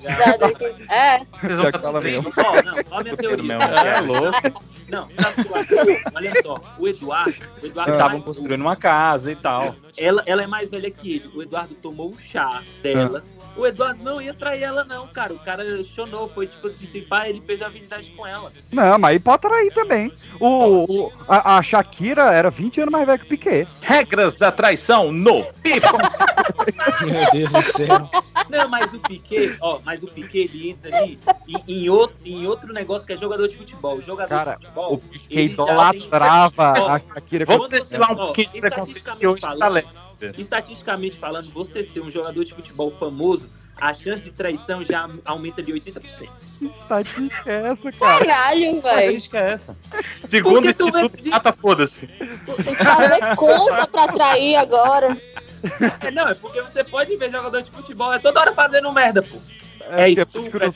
seguraram 0.00 0.52
É. 0.90 1.18
Vocês 1.42 2.04
mesmo. 2.04 2.32
Ó, 2.38 2.62
não, 2.62 2.74
ó 2.90 3.00
a 3.00 3.02
minha 3.02 3.16
teoria. 3.18 3.52
É 3.54 4.00
louco. 4.00 4.64
Não, 4.88 5.08
sabe 5.18 5.48
Olha 6.14 6.32
só, 6.42 6.54
o 6.78 6.88
Eduardo. 6.88 7.34
O 7.62 7.66
Eduardo 7.66 7.92
Estavam 7.92 8.12
mais- 8.14 8.24
construindo 8.24 8.60
uma 8.60 8.76
casa 8.76 9.30
e 9.32 9.36
tal. 9.36 9.74
ela, 9.96 10.22
ela 10.26 10.42
é 10.42 10.46
mais 10.46 10.70
velha 10.70 10.90
que 10.90 11.12
ele. 11.16 11.30
O 11.34 11.42
Eduardo 11.42 11.74
tomou 11.74 12.10
o 12.10 12.18
chá 12.18 12.62
dela. 12.82 13.22
O 13.56 13.64
Eduardo 13.66 14.02
não 14.02 14.20
ia 14.20 14.34
trair 14.34 14.62
ela, 14.64 14.82
não, 14.84 15.06
cara. 15.06 15.32
O 15.32 15.38
cara 15.38 15.62
chonou. 15.84 16.28
Foi 16.28 16.46
tipo 16.46 16.66
assim: 16.66 16.86
se 16.86 17.00
pá, 17.02 17.28
ele 17.28 17.40
fez 17.46 17.62
a 17.62 17.68
virgindade 17.68 18.10
com 18.12 18.26
ela. 18.26 18.50
Não, 18.72 18.98
mas 18.98 19.10
aí 19.12 19.18
pode 19.20 19.42
trair 19.42 19.72
também. 19.72 20.12
O, 20.40 21.06
o- 21.06 21.12
a, 21.28 21.58
a 21.58 21.62
Shakira 21.62 22.32
era 22.32 22.50
20 22.50 22.80
anos 22.80 22.92
mais 22.92 23.06
velha 23.06 23.18
que 23.18 23.24
o 23.26 23.28
Piquet. 23.28 23.68
Regras 23.82 24.34
da 24.34 24.50
traição 24.50 25.12
no 25.12 25.44
Pipo. 25.62 25.86
Meu 27.04 27.30
Deus 27.32 27.52
do 27.52 27.62
céu. 27.62 28.10
Não, 28.48 28.68
mas 28.68 28.92
o 28.92 28.98
Piquet, 28.98 29.56
ó, 29.60 29.78
mas 29.84 30.02
o 30.02 30.06
Piquet 30.08 30.44
ele 30.52 30.70
entra 30.70 30.96
ali 30.98 31.18
em, 31.46 31.84
em 31.84 31.88
outro, 31.88 32.16
em 32.24 32.46
outro 32.46 32.72
negócio 32.72 33.06
que 33.06 33.12
é 33.12 33.16
jogador 33.16 33.46
de 33.48 33.56
futebol. 33.56 34.00
Jogador 34.02 34.28
Cara, 34.28 34.56
de 34.56 34.64
futebol. 34.66 34.94
O 34.94 34.98
Ele 35.34 35.48
já 35.48 35.52
idolatrava 35.52 36.72
a 36.72 37.00
Shakira. 37.00 37.44
Vamos 37.44 37.70
desfilar 37.70 38.12
um 38.12 38.16
pouquinho 38.16 38.48
de 38.52 38.60
preconceito 38.60 38.92
que 38.92 38.98
estatisticamente 38.98 39.26
hoje 39.26 39.40
tá 39.40 39.48
falando, 39.56 39.74
leve. 40.20 40.40
estatisticamente 40.42 41.16
falando, 41.18 41.50
você 41.52 41.82
ser 41.84 42.00
um 42.00 42.10
jogador 42.10 42.44
de 42.44 42.54
futebol 42.54 42.90
famoso, 42.90 43.48
a 43.80 43.92
chance 43.92 44.22
de 44.22 44.30
traição 44.30 44.84
já 44.84 45.08
aumenta 45.24 45.60
de 45.62 45.72
80%. 45.72 46.28
Estatística 46.62 47.50
é 47.52 47.66
essa, 47.72 47.92
cara? 47.92 48.24
Caralho, 48.24 48.60
Que 48.60 48.80
velho. 48.80 49.00
estatística 49.00 49.38
é 49.38 49.50
essa? 49.52 49.76
Segundo 50.24 50.64
o 50.64 50.70
Instituto 50.70 51.10
vê- 51.20 51.30
Mata, 51.30 51.52
foda-se. 51.52 52.06
Tem 52.06 52.74
que 52.76 52.84
fazer 52.84 53.36
conta 53.36 53.86
pra 53.88 54.06
trair 54.08 54.54
agora. 54.56 55.20
É, 56.00 56.10
não, 56.10 56.28
é 56.28 56.34
porque 56.34 56.62
você 56.62 56.84
pode 56.84 57.16
ver 57.16 57.30
jogador 57.30 57.62
de 57.62 57.70
futebol, 57.70 58.12
é 58.12 58.18
toda 58.20 58.38
hora 58.40 58.52
fazendo 58.52 58.92
merda, 58.92 59.22
pô. 59.22 59.38
É, 59.90 60.10
É 60.10 60.14
que 60.14 60.20
é 60.20 60.22
estupro, 60.22 60.64
é. 60.64 60.68
É, 60.68 60.70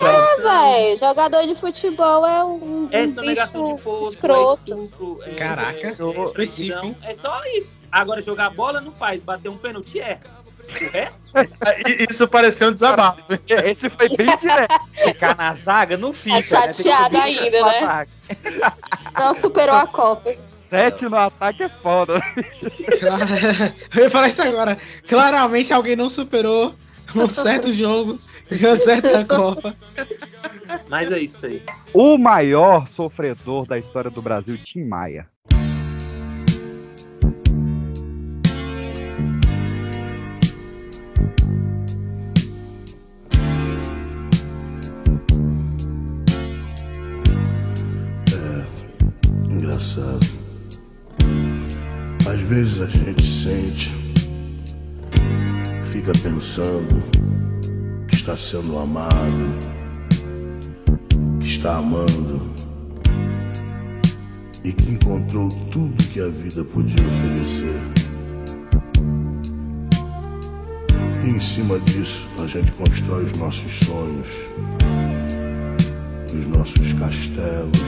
velho. 0.87 0.99
Jogador 0.99 1.47
de 1.47 1.55
futebol 1.55 2.27
é 2.27 2.45
um, 2.45 2.51
um 2.55 2.89
É 2.91 3.09
sonegação 3.09 3.75
de 3.75 4.09
escroto. 4.09 4.73
é 4.75 4.85
estupro, 4.85 5.23
é- 5.25 5.31
Caraca, 5.35 5.89
é- 5.89 6.25
específico, 6.25 6.79
então, 6.79 6.97
é 7.03 7.15
só 7.15 7.41
isso. 7.55 7.77
Agora, 7.91 8.21
jogar 8.21 8.51
bola 8.51 8.81
não 8.81 8.93
faz, 8.93 9.23
bater 9.23 9.49
um 9.49 9.57
pênalti 9.57 10.01
é. 10.01 10.19
O 10.69 10.91
resto? 10.93 11.23
Isso 12.11 12.29
pareceu 12.29 12.69
um 12.69 12.75
desabafo. 12.75 13.21
Esse 13.65 13.89
foi 13.89 14.09
bem 14.15 14.27
direto. 14.37 14.75
Ficar 14.93 15.35
na 15.35 15.55
zaga 15.55 15.97
não 15.97 16.13
fica. 16.13 16.37
Né? 16.37 16.43
Tem 16.43 16.43
que 16.43 16.83
chateado 16.83 17.17
subir 17.17 17.21
ainda, 17.41 17.63
né? 17.63 17.79
ataque. 17.79 18.11
Não 19.19 19.35
superou 19.35 19.75
a 19.77 19.87
Copa. 19.87 20.35
Sete 20.69 21.05
no 21.09 21.17
ataque 21.17 21.63
é 21.63 21.69
foda. 21.71 22.21
Eu 23.97 24.03
ia 24.05 24.11
falar 24.11 24.29
isso 24.29 24.43
agora. 24.43 24.77
Claramente 25.09 25.73
alguém 25.73 25.97
não 25.97 26.11
superou 26.11 26.75
um 27.15 27.27
certo 27.29 27.73
jogo, 27.73 28.19
uma 28.61 28.77
certa 28.77 29.25
Copa. 29.27 29.75
Mas 30.89 31.13
é 31.13 31.21
isso 31.21 31.45
aí. 31.45 31.63
O 31.93 32.17
maior 32.17 32.87
sofredor 32.89 33.67
da 33.67 33.79
história 33.79 34.11
do 34.11 34.23
Brasil, 34.23 34.59
Tim 34.65 34.85
Maia. 34.85 35.27
Engraçado. 49.51 50.27
Às 52.29 52.41
vezes 52.41 52.81
a 52.81 52.87
gente 52.87 53.23
sente, 53.23 53.93
fica 55.83 56.13
pensando 56.23 57.03
está 58.29 58.37
sendo 58.37 58.79
amado, 58.79 59.57
que 61.41 61.47
está 61.47 61.79
amando 61.79 62.43
e 64.63 64.71
que 64.71 64.93
encontrou 64.93 65.49
tudo 65.71 66.05
que 66.09 66.21
a 66.21 66.29
vida 66.29 66.63
podia 66.63 67.07
oferecer. 67.07 67.81
E 71.25 71.31
em 71.31 71.39
cima 71.39 71.81
disso 71.81 72.29
a 72.45 72.47
gente 72.47 72.71
constrói 72.73 73.25
os 73.25 73.33
nossos 73.33 73.73
sonhos, 73.73 74.29
os 76.39 76.47
nossos 76.49 76.93
castelos 76.93 77.81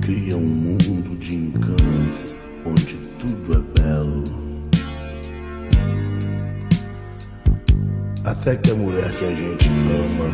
cria 0.00 0.36
um 0.36 0.40
mundo 0.40 1.18
de 1.18 1.34
encanto 1.34 2.36
onde 2.64 2.94
tudo 3.18 3.54
é 3.54 3.80
belo. 3.80 4.41
Até 8.24 8.54
que 8.54 8.70
a 8.70 8.74
mulher 8.74 9.10
que 9.10 9.24
a 9.24 9.34
gente 9.34 9.68
ama 9.68 10.30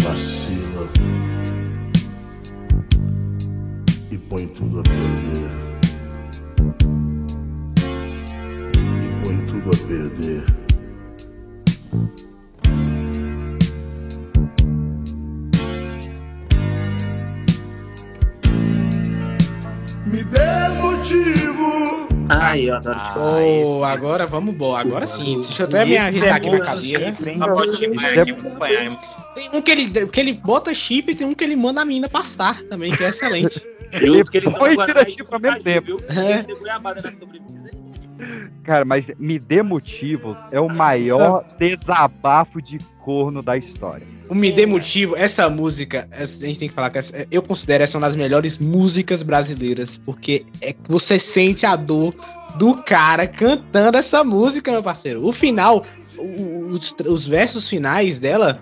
vacila 0.00 0.88
e 4.10 4.16
põe 4.16 4.46
tudo 4.46 4.80
a 4.80 4.82
perder. 4.82 5.50
E 9.02 9.24
põe 9.24 9.36
tudo 9.46 9.70
a 9.70 9.76
perder. 9.86 10.44
Me 20.06 20.24
dê 20.24 20.68
motivo. 20.80 22.07
Ai, 22.28 22.68
eu 22.68 22.76
adoro 22.76 22.98
Ah. 22.98 23.14
Oh, 23.18 23.84
agora 23.84 24.26
vamos 24.26 24.54
embora. 24.54 24.86
Agora 24.86 25.06
sim. 25.06 25.34
Deixa 25.36 25.62
eu 25.62 25.66
até 25.66 25.84
me 25.84 25.94
é 25.94 26.30
aqui 26.30 26.50
na 26.50 26.60
cadeira. 26.60 27.08
hein? 27.08 28.98
Tem 29.34 29.50
um 29.52 29.62
que 29.62 29.70
ele, 29.70 30.06
que 30.06 30.20
ele 30.20 30.32
bota 30.34 30.74
chip 30.74 31.10
e 31.10 31.14
tem 31.14 31.26
um 31.26 31.34
que 31.34 31.44
ele 31.44 31.56
manda 31.56 31.80
a 31.80 31.84
mina 31.84 32.08
passar 32.08 32.62
também, 32.64 32.90
que 32.94 33.04
é 33.04 33.08
excelente. 33.08 33.66
Junto, 33.92 34.34
ele 34.34 34.50
tava 34.50 34.84
tira 34.84 35.08
chip 35.08 35.26
ao 35.30 35.40
mesmo 35.40 35.62
tempo. 35.62 36.02
É. 36.08 36.44
Cara, 38.64 38.84
mas 38.84 39.10
me 39.18 39.38
dê 39.38 39.62
motivos 39.62 40.36
é 40.50 40.60
o 40.60 40.68
maior 40.68 41.44
desabafo 41.58 42.60
de 42.60 42.78
corno 42.98 43.42
da 43.42 43.56
história. 43.56 44.17
O 44.28 44.34
Me 44.34 44.52
Dê 44.52 44.66
Motivo, 44.66 45.16
essa 45.16 45.48
música, 45.48 46.08
a 46.12 46.24
gente 46.24 46.58
tem 46.58 46.68
que 46.68 46.74
falar 46.74 46.90
que 46.90 46.98
essa- 46.98 47.26
eu 47.30 47.42
considero 47.42 47.82
essa 47.84 47.96
uma 47.98 48.06
das 48.06 48.16
melhores 48.16 48.58
músicas 48.58 49.22
brasileiras, 49.22 49.98
porque 50.04 50.44
é 50.60 50.72
que 50.72 50.80
você 50.88 51.18
sente 51.18 51.64
a 51.64 51.74
dor 51.76 52.14
do 52.56 52.74
cara 52.82 53.26
cantando 53.26 53.96
essa 53.96 54.22
música, 54.24 54.70
meu 54.70 54.82
parceiro. 54.82 55.24
O 55.26 55.32
final, 55.32 55.84
o- 56.18 56.66
os, 56.72 56.94
os 57.06 57.26
versos 57.26 57.68
finais 57.68 58.18
dela 58.18 58.60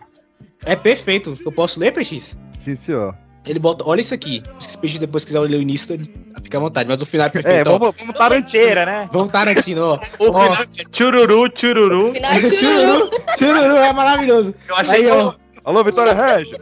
é 0.64 0.76
perfeito. 0.76 1.32
Eu 1.44 1.52
posso 1.52 1.80
ler, 1.80 1.92
PX? 1.92 2.36
Sim, 2.58 2.76
senhor. 2.76 3.14
Ele 3.44 3.60
bota, 3.60 3.84
olha 3.86 4.00
isso 4.00 4.12
aqui. 4.12 4.42
Se 4.58 4.74
o 4.76 4.78
PX 4.80 4.98
depois 4.98 5.24
quiser 5.24 5.38
ler 5.40 5.56
o 5.56 5.62
início, 5.62 5.94
ele 5.94 6.10
fica 6.42 6.58
à 6.58 6.60
vontade, 6.60 6.88
mas 6.88 7.00
o 7.00 7.06
final 7.06 7.26
é 7.26 7.28
É, 7.28 7.30
perfeito. 7.30 7.70
ó. 7.70 7.78
vamos, 7.78 7.94
vamos 7.96 8.16
Tarantino. 8.16 8.48
Inteira, 8.48 8.84
né? 8.86 9.08
Vamos 9.12 9.30
Tarantino, 9.30 9.82
ó. 9.84 9.98
O 10.18 10.32
final 10.32 10.54
é 10.54 10.66
tchururu, 10.90 11.48
tchururu. 11.50 12.12
Final 12.12 12.40
de 12.40 12.56
Chururu, 12.56 13.10
chururu 13.38 13.76
é 13.76 13.92
maravilhoso. 13.92 14.54
Eu 14.68 14.76
achei 14.76 14.94
Aí, 14.96 15.04
que 15.04 15.10
ó. 15.10 15.34
Alô, 15.66 15.82
Vitória 15.84 16.14
Regia. 16.14 16.60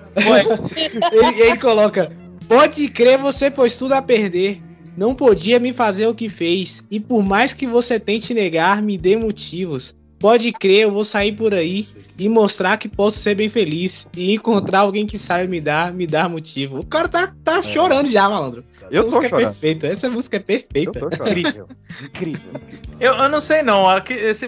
ele, 1.12 1.40
ele 1.42 1.58
coloca: 1.58 2.10
Pode 2.48 2.88
crer, 2.88 3.18
você 3.18 3.50
pôs 3.50 3.76
tudo 3.76 3.92
a 3.92 4.02
perder. 4.02 4.60
Não 4.96 5.14
podia 5.14 5.58
me 5.60 5.72
fazer 5.72 6.06
o 6.06 6.14
que 6.14 6.28
fez. 6.28 6.84
E 6.90 6.98
por 6.98 7.22
mais 7.24 7.52
que 7.52 7.66
você 7.66 8.00
tente 8.00 8.32
negar, 8.32 8.80
me 8.80 8.96
dê 8.96 9.14
motivos. 9.16 9.94
Pode 10.18 10.52
crer, 10.52 10.84
eu 10.84 10.90
vou 10.92 11.04
sair 11.04 11.32
por 11.32 11.52
aí 11.52 11.86
e 12.18 12.28
mostrar 12.28 12.78
que 12.78 12.88
posso 12.88 13.18
ser 13.18 13.34
bem 13.34 13.48
feliz. 13.48 14.06
E 14.16 14.32
encontrar 14.34 14.80
alguém 14.80 15.04
que 15.06 15.18
sabe 15.18 15.46
me 15.48 15.60
dar, 15.60 15.92
me 15.92 16.06
dar 16.06 16.28
motivo. 16.30 16.78
O 16.78 16.86
cara 16.86 17.08
tá, 17.08 17.34
tá 17.44 17.62
chorando 17.62 18.08
já, 18.10 18.28
malandro. 18.30 18.64
Essa 18.90 19.02
música 19.02 19.26
é 19.26 19.28
perfeita. 19.46 19.86
Essa 19.88 20.08
música 20.10 20.36
é 20.36 20.40
perfeita. 20.40 20.98
Incrível. 21.28 21.68
Incrível. 22.04 22.52
Eu, 23.00 23.14
eu 23.14 23.28
não 23.28 23.40
sei 23.40 23.62
não. 23.62 23.88
aqui- 23.88 24.14
Esse, 24.14 24.46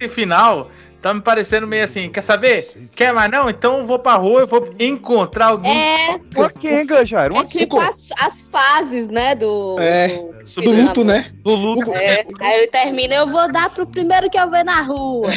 esse 0.00 0.08
final 0.12 0.70
tá 1.02 1.12
me 1.12 1.20
parecendo 1.20 1.66
meio 1.66 1.84
assim. 1.84 2.08
Quer 2.08 2.22
saber? 2.22 2.88
Quer 2.94 3.12
mais 3.12 3.30
não? 3.30 3.50
Então 3.50 3.78
eu 3.78 3.84
vou 3.84 3.98
pra 3.98 4.14
rua, 4.14 4.40
eu 4.40 4.46
vou 4.46 4.72
encontrar 4.78 5.46
alguém. 5.46 5.76
É. 5.76 6.20
Uma 6.36 6.48
Kenga, 6.48 7.04
já. 7.04 7.24
Era 7.24 7.34
É 7.34 7.36
uma 7.36 7.44
tipo 7.44 7.78
as, 7.78 8.10
as 8.18 8.46
fases, 8.46 9.08
né? 9.08 9.34
Do. 9.34 9.76
É, 9.80 10.08
do, 10.08 10.62
do 10.62 10.70
luto, 10.70 11.04
né? 11.04 11.32
Do 11.42 11.54
luto. 11.54 11.92
É, 11.92 12.24
aí 12.40 12.58
ele 12.60 12.68
termina, 12.68 13.14
eu 13.16 13.26
vou 13.26 13.50
dar 13.52 13.68
pro 13.68 13.84
primeiro 13.86 14.30
que 14.30 14.38
eu 14.38 14.48
ver 14.48 14.64
na 14.64 14.80
rua. 14.82 15.30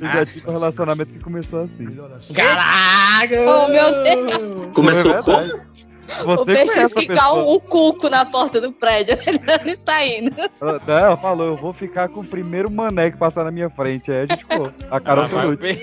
Eu 0.00 0.10
já 0.12 0.26
tive 0.26 0.50
um 0.50 0.52
relacionamento 0.52 1.12
que 1.12 1.20
começou 1.20 1.62
assim. 1.62 1.86
Caraca! 2.34 3.36
Oh, 3.40 3.68
meu 3.68 4.02
Deus. 4.02 4.72
Começou 4.74 5.12
É 5.12 5.22
verdade. 5.22 5.91
Você 6.24 6.42
o 6.42 6.44
peixe 6.44 6.88
ficar 6.88 7.32
um, 7.34 7.54
um 7.54 7.60
cuco 7.60 8.08
na 8.08 8.24
porta 8.24 8.60
do 8.60 8.72
prédio, 8.72 9.16
entrando 9.26 9.68
e 9.68 9.76
saindo. 9.76 10.34
Ela, 10.60 10.80
não, 10.86 10.98
ela 10.98 11.16
falou, 11.16 11.46
eu 11.46 11.56
vou 11.56 11.72
ficar 11.72 12.08
com 12.08 12.20
o 12.20 12.26
primeiro 12.26 12.70
mané 12.70 13.10
que 13.10 13.16
passar 13.16 13.44
na 13.44 13.50
minha 13.50 13.70
frente. 13.70 14.10
Aí 14.10 14.18
a 14.18 14.26
gente 14.26 14.38
ficou. 14.38 14.72
A 14.90 15.00
Carol 15.00 15.24
Ah, 15.24 15.28
foi 15.28 15.46
útil. 15.46 15.76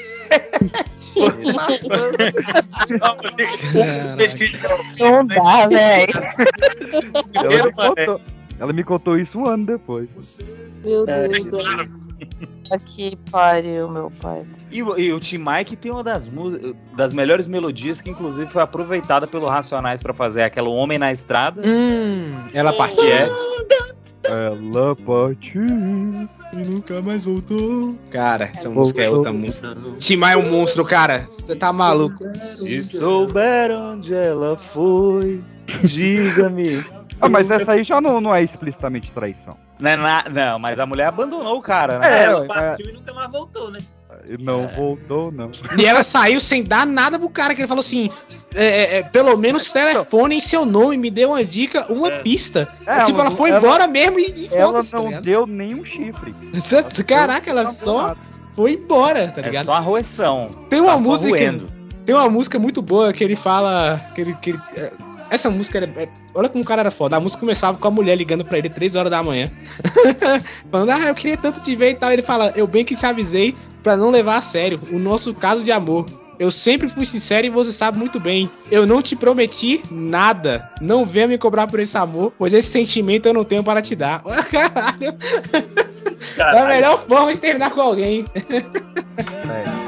Não 4.99 5.25
dá, 5.25 5.67
velho. 5.67 6.13
Ela 8.59 8.73
me, 8.73 8.83
contou, 8.83 9.17
isso 9.17 9.39
um 9.39 9.47
ano 9.47 9.65
depois. 9.65 10.37
Meu 10.83 11.05
Deus. 11.05 11.37
Aqui 12.73 13.17
pariu, 13.31 13.87
meu 13.89 14.11
pai. 14.21 14.45
E, 14.69 14.83
o- 14.83 14.99
e 14.99 15.13
o 15.13 15.19
Tim 15.19 15.37
Mike 15.39 15.75
tem 15.77 15.91
uma 15.91 16.03
das, 16.03 16.29
das 16.95 17.13
melhores 17.13 17.47
melodias 17.47 18.01
que, 18.01 18.09
inclusive, 18.09 18.49
foi 18.51 18.61
aproveitada 18.61 19.25
pelo 19.25 19.47
Racionais 19.47 20.01
pra 20.01 20.13
fazer 20.13 20.43
aquela 20.43 20.67
Homem 20.69 20.97
na 20.97 21.11
Estrada. 21.11 21.61
Hum, 21.65 22.33
ela 22.53 22.71
Que 22.73 22.77
partiu. 22.77 23.03
é. 23.07 23.29
Ela 24.23 24.95
partiu. 24.97 25.63
E 25.63 26.57
nunca 26.67 27.01
mais 27.01 27.23
voltou. 27.23 27.95
Cara, 28.11 28.51
essa 28.53 28.69
música 28.69 29.01
é 29.01 29.09
outra 29.09 29.31
música. 29.31 29.75
Timar 29.97 30.33
é 30.33 30.37
um 30.37 30.49
monstro, 30.51 30.83
cara. 30.83 31.25
Você 31.27 31.55
tá 31.55 31.71
maluco. 31.71 32.25
Se 32.43 32.81
souber 32.81 33.71
onde 33.71 34.13
ela 34.13 34.57
foi, 34.57 35.41
diga-me. 35.83 36.83
Ah, 37.21 37.29
mas 37.29 37.49
essa 37.51 37.73
aí 37.73 37.83
já 37.83 37.99
não, 37.99 38.19
não 38.21 38.33
é 38.33 38.41
explicitamente 38.43 39.11
traição. 39.11 39.57
Não, 39.79 39.91
é 39.91 39.95
na- 39.97 40.23
não, 40.33 40.59
mas 40.59 40.79
a 40.79 40.85
mulher 40.85 41.07
abandonou 41.07 41.57
o 41.57 41.61
cara, 41.61 41.93
É, 41.95 41.99
né? 41.99 42.23
ela 42.25 42.41
ué, 42.41 42.47
partiu 42.47 42.89
e 42.89 42.93
nunca 42.93 43.13
mais 43.13 43.31
voltou, 43.31 43.71
né? 43.71 43.79
Não 44.39 44.67
voltou, 44.67 45.31
não. 45.31 45.49
E 45.77 45.85
ela 45.85 46.03
saiu 46.03 46.39
sem 46.39 46.63
dar 46.63 46.85
nada 46.85 47.17
pro 47.17 47.29
cara, 47.29 47.55
que 47.55 47.61
ele 47.61 47.67
falou 47.67 47.79
assim: 47.79 48.09
é, 48.53 48.65
é, 48.65 48.97
é, 48.97 49.03
pelo 49.03 49.35
menos 49.37 49.71
telefone 49.71 50.35
em 50.35 50.39
seu 50.39 50.65
nome, 50.65 50.97
me 50.97 51.09
deu 51.09 51.29
uma 51.29 51.43
dica, 51.43 51.85
uma 51.91 52.11
pista. 52.11 52.67
É, 52.85 53.01
tipo, 53.03 53.19
ela 53.19 53.29
mas 53.29 53.37
foi 53.37 53.49
ela- 53.49 53.59
embora 53.59 53.87
mesmo 53.87 54.19
e, 54.19 54.25
e 54.25 54.49
Ela 54.53 54.83
tá 54.83 54.97
não 54.97 55.05
ligado? 55.07 55.23
deu 55.23 55.47
nenhum 55.47 55.85
chifre. 55.85 56.33
Caraca, 57.07 57.49
ela 57.49 57.69
só 57.71 58.15
foi 58.55 58.73
embora, 58.73 59.29
tá 59.29 59.41
É 59.41 59.45
ligado? 59.45 59.65
só 59.65 59.73
a 59.75 59.79
roeção. 59.79 60.49
Tem 60.69 60.81
uma 60.81 60.93
Tá 60.93 60.97
música. 60.99 61.37
Tem 62.05 62.15
uma 62.15 62.29
música 62.29 62.57
muito 62.59 62.81
boa 62.81 63.13
que 63.13 63.23
ele 63.23 63.35
fala. 63.35 64.01
Que 64.15 64.21
ele, 64.21 64.33
que 64.41 64.49
ele- 64.49 64.59
é, 64.75 64.91
essa 65.29 65.49
música 65.49 65.77
era, 65.79 65.89
é- 65.95 66.09
olha 66.33 66.49
como 66.49 66.63
o 66.63 66.67
cara 66.67 66.81
era 66.81 66.91
foda. 66.91 67.15
A 67.17 67.19
música 67.19 67.39
começava 67.39 67.77
com 67.77 67.87
a 67.87 67.91
mulher 67.91 68.15
ligando 68.15 68.43
pra 68.45 68.57
ele 68.57 68.69
3 68.69 68.95
horas 68.95 69.11
da 69.11 69.21
manhã. 69.23 69.49
Falando, 70.71 70.89
ah, 70.91 71.07
eu 71.07 71.15
queria 71.15 71.37
tanto 71.37 71.61
te 71.61 71.75
ver 71.75 71.91
e 71.91 71.95
tal. 71.95 72.11
Ele 72.11 72.21
fala, 72.21 72.51
eu 72.55 72.67
bem 72.67 72.83
que 72.85 72.95
te 72.95 73.05
avisei 73.05 73.55
pra 73.83 73.95
não 73.95 74.11
levar 74.11 74.37
a 74.37 74.41
sério 74.41 74.79
o 74.91 74.99
nosso 74.99 75.33
caso 75.33 75.63
de 75.63 75.71
amor. 75.71 76.05
Eu 76.39 76.51
sempre 76.51 76.87
fui 76.87 77.03
sincero 77.05 77.45
e 77.47 77.49
você 77.49 77.73
sabe 77.73 77.97
muito 77.97 78.17
bem. 78.17 78.49
Eu 78.71 78.87
não 78.87 79.01
te 79.01 79.13
prometi 79.13 79.81
nada. 79.91 80.69
Não 80.79 81.05
venha 81.05 81.27
me 81.27 81.37
cobrar 81.37 81.67
por 81.67 81.81
esse 81.81 81.97
amor, 81.97 82.31
pois 82.37 82.53
esse 82.53 82.69
sentimento 82.69 83.25
eu 83.25 83.33
não 83.33 83.43
tenho 83.43 83.61
para 83.61 83.81
te 83.81 83.95
dar. 83.95 84.23
Caralho. 84.23 85.17
É 86.37 86.59
a 86.59 86.65
melhor 86.67 87.01
forma 87.05 87.33
de 87.33 87.39
terminar 87.39 87.71
com 87.71 87.81
alguém. 87.81 88.25
Na 89.45 89.78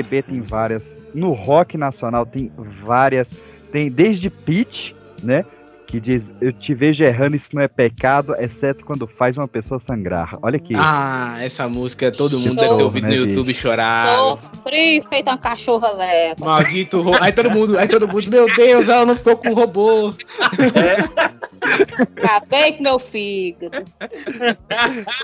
MPB 0.00 0.22
tem 0.22 0.40
várias. 0.40 0.94
No 1.14 1.32
rock 1.32 1.76
nacional 1.76 2.26
tem 2.26 2.50
várias. 2.82 3.38
Tem 3.72 3.90
desde 3.90 4.28
Pitch, 4.30 4.92
né? 5.22 5.44
Que 5.86 6.00
diz: 6.00 6.30
Eu 6.40 6.52
te 6.52 6.72
vejo 6.72 7.02
errando, 7.04 7.36
isso 7.36 7.48
não 7.52 7.62
é 7.62 7.68
pecado, 7.68 8.34
exceto 8.38 8.84
quando 8.84 9.06
faz 9.06 9.36
uma 9.36 9.48
pessoa 9.48 9.80
sangrar. 9.80 10.36
Olha 10.40 10.56
aqui. 10.56 10.74
Ah, 10.76 11.36
essa 11.40 11.68
música 11.68 12.12
todo 12.12 12.38
mundo 12.38 12.54
deve 12.54 12.76
ter 12.76 12.82
ouvido 12.82 13.04
né, 13.04 13.08
no 13.08 13.26
YouTube 13.26 13.46
bicho? 13.46 13.62
chorar. 13.62 14.06
Sofri 14.16 15.02
feito 15.08 15.28
uma 15.28 15.38
cachorra 15.38 15.96
velha. 15.96 16.36
Maldito 16.38 17.00
ro... 17.00 17.12
Aí 17.20 17.32
todo 17.32 17.50
mundo, 17.50 17.76
aí 17.76 17.88
todo 17.88 18.06
mundo, 18.06 18.28
meu 18.28 18.46
Deus, 18.54 18.88
ela 18.88 19.04
não 19.04 19.16
ficou 19.16 19.36
com 19.36 19.50
o 19.50 19.54
robô. 19.54 20.14
Acabei 22.16 22.72
com 22.74 22.82
meu 22.84 22.98
fígado. 22.98 23.84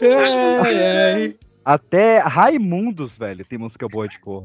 Ai, 0.03 0.85
ai. 0.85 1.46
Até 1.67 2.21
Raimundos, 2.21 3.19
velho, 3.19 3.45
tem 3.45 3.59
música 3.59 3.89
boa 3.89 4.07
de 4.07 4.17
cor. 4.21 4.45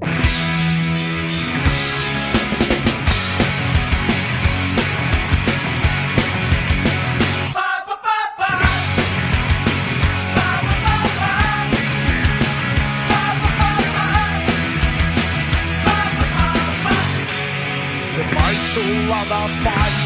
Debaixo 18.16 18.80
lá 19.10 19.24
das 19.26 19.52
palhas 19.60 19.94
do 19.94 20.01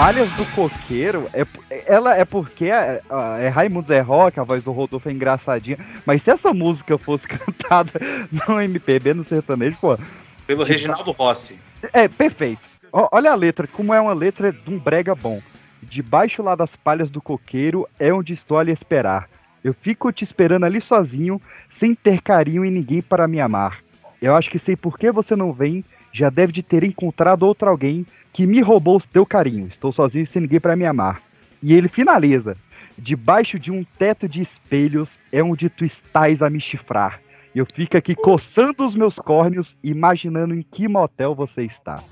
Palhas 0.00 0.32
do 0.32 0.46
Coqueiro, 0.52 1.28
é, 1.34 1.46
ela 1.86 2.16
é 2.16 2.24
porque 2.24 2.70
é, 2.70 3.02
é 3.38 3.94
é 3.94 4.00
rock, 4.00 4.40
a 4.40 4.42
voz 4.42 4.64
do 4.64 4.72
Rodolfo 4.72 5.10
é 5.10 5.12
engraçadinha, 5.12 5.76
mas 6.06 6.22
se 6.22 6.30
essa 6.30 6.54
música 6.54 6.96
fosse 6.96 7.28
cantada 7.28 7.92
no 8.32 8.58
MPB, 8.58 9.12
no 9.12 9.22
sertanejo, 9.22 9.76
pô, 9.78 9.98
Pelo 10.46 10.64
Reginaldo 10.64 11.10
Rossi. 11.10 11.58
É, 11.92 12.08
perfeito. 12.08 12.62
Ó, 12.90 13.10
olha 13.12 13.30
a 13.30 13.34
letra, 13.34 13.66
como 13.66 13.92
é 13.92 14.00
uma 14.00 14.14
letra 14.14 14.50
de 14.50 14.72
um 14.72 14.78
brega 14.78 15.14
bom. 15.14 15.38
Debaixo 15.82 16.42
lá 16.42 16.54
das 16.54 16.74
palhas 16.74 17.10
do 17.10 17.20
coqueiro 17.20 17.86
é 17.98 18.10
onde 18.10 18.32
estou 18.32 18.56
a 18.56 18.62
lhe 18.62 18.72
esperar. 18.72 19.28
Eu 19.62 19.74
fico 19.74 20.10
te 20.10 20.24
esperando 20.24 20.64
ali 20.64 20.80
sozinho, 20.80 21.38
sem 21.68 21.94
ter 21.94 22.22
carinho 22.22 22.64
e 22.64 22.70
ninguém 22.70 23.02
para 23.02 23.28
me 23.28 23.38
amar. 23.38 23.80
Eu 24.22 24.34
acho 24.34 24.50
que 24.50 24.58
sei 24.58 24.76
por 24.76 24.98
que 24.98 25.12
você 25.12 25.36
não 25.36 25.52
vem, 25.52 25.84
já 26.12 26.30
deve 26.30 26.52
de 26.52 26.62
ter 26.62 26.82
encontrado 26.84 27.44
outro 27.44 27.68
alguém 27.68 28.06
que 28.32 28.46
me 28.46 28.60
roubou 28.60 28.96
o 28.96 29.00
teu 29.00 29.26
carinho. 29.26 29.66
Estou 29.66 29.92
sozinho 29.92 30.26
sem 30.26 30.42
ninguém 30.42 30.60
para 30.60 30.76
me 30.76 30.84
amar. 30.84 31.22
E 31.62 31.74
ele 31.74 31.88
finaliza: 31.88 32.56
Debaixo 32.96 33.58
de 33.58 33.70
um 33.70 33.84
teto 33.98 34.28
de 34.28 34.40
espelhos 34.40 35.18
é 35.32 35.42
onde 35.42 35.68
tu 35.68 35.84
estás 35.84 36.42
a 36.42 36.50
me 36.50 36.60
chifrar. 36.60 37.20
Eu 37.54 37.66
fico 37.66 37.96
aqui 37.96 38.14
coçando 38.14 38.86
os 38.86 38.94
meus 38.94 39.16
córneos, 39.16 39.76
imaginando 39.82 40.54
em 40.54 40.62
que 40.62 40.86
motel 40.86 41.34
você 41.34 41.62
está. 41.62 42.02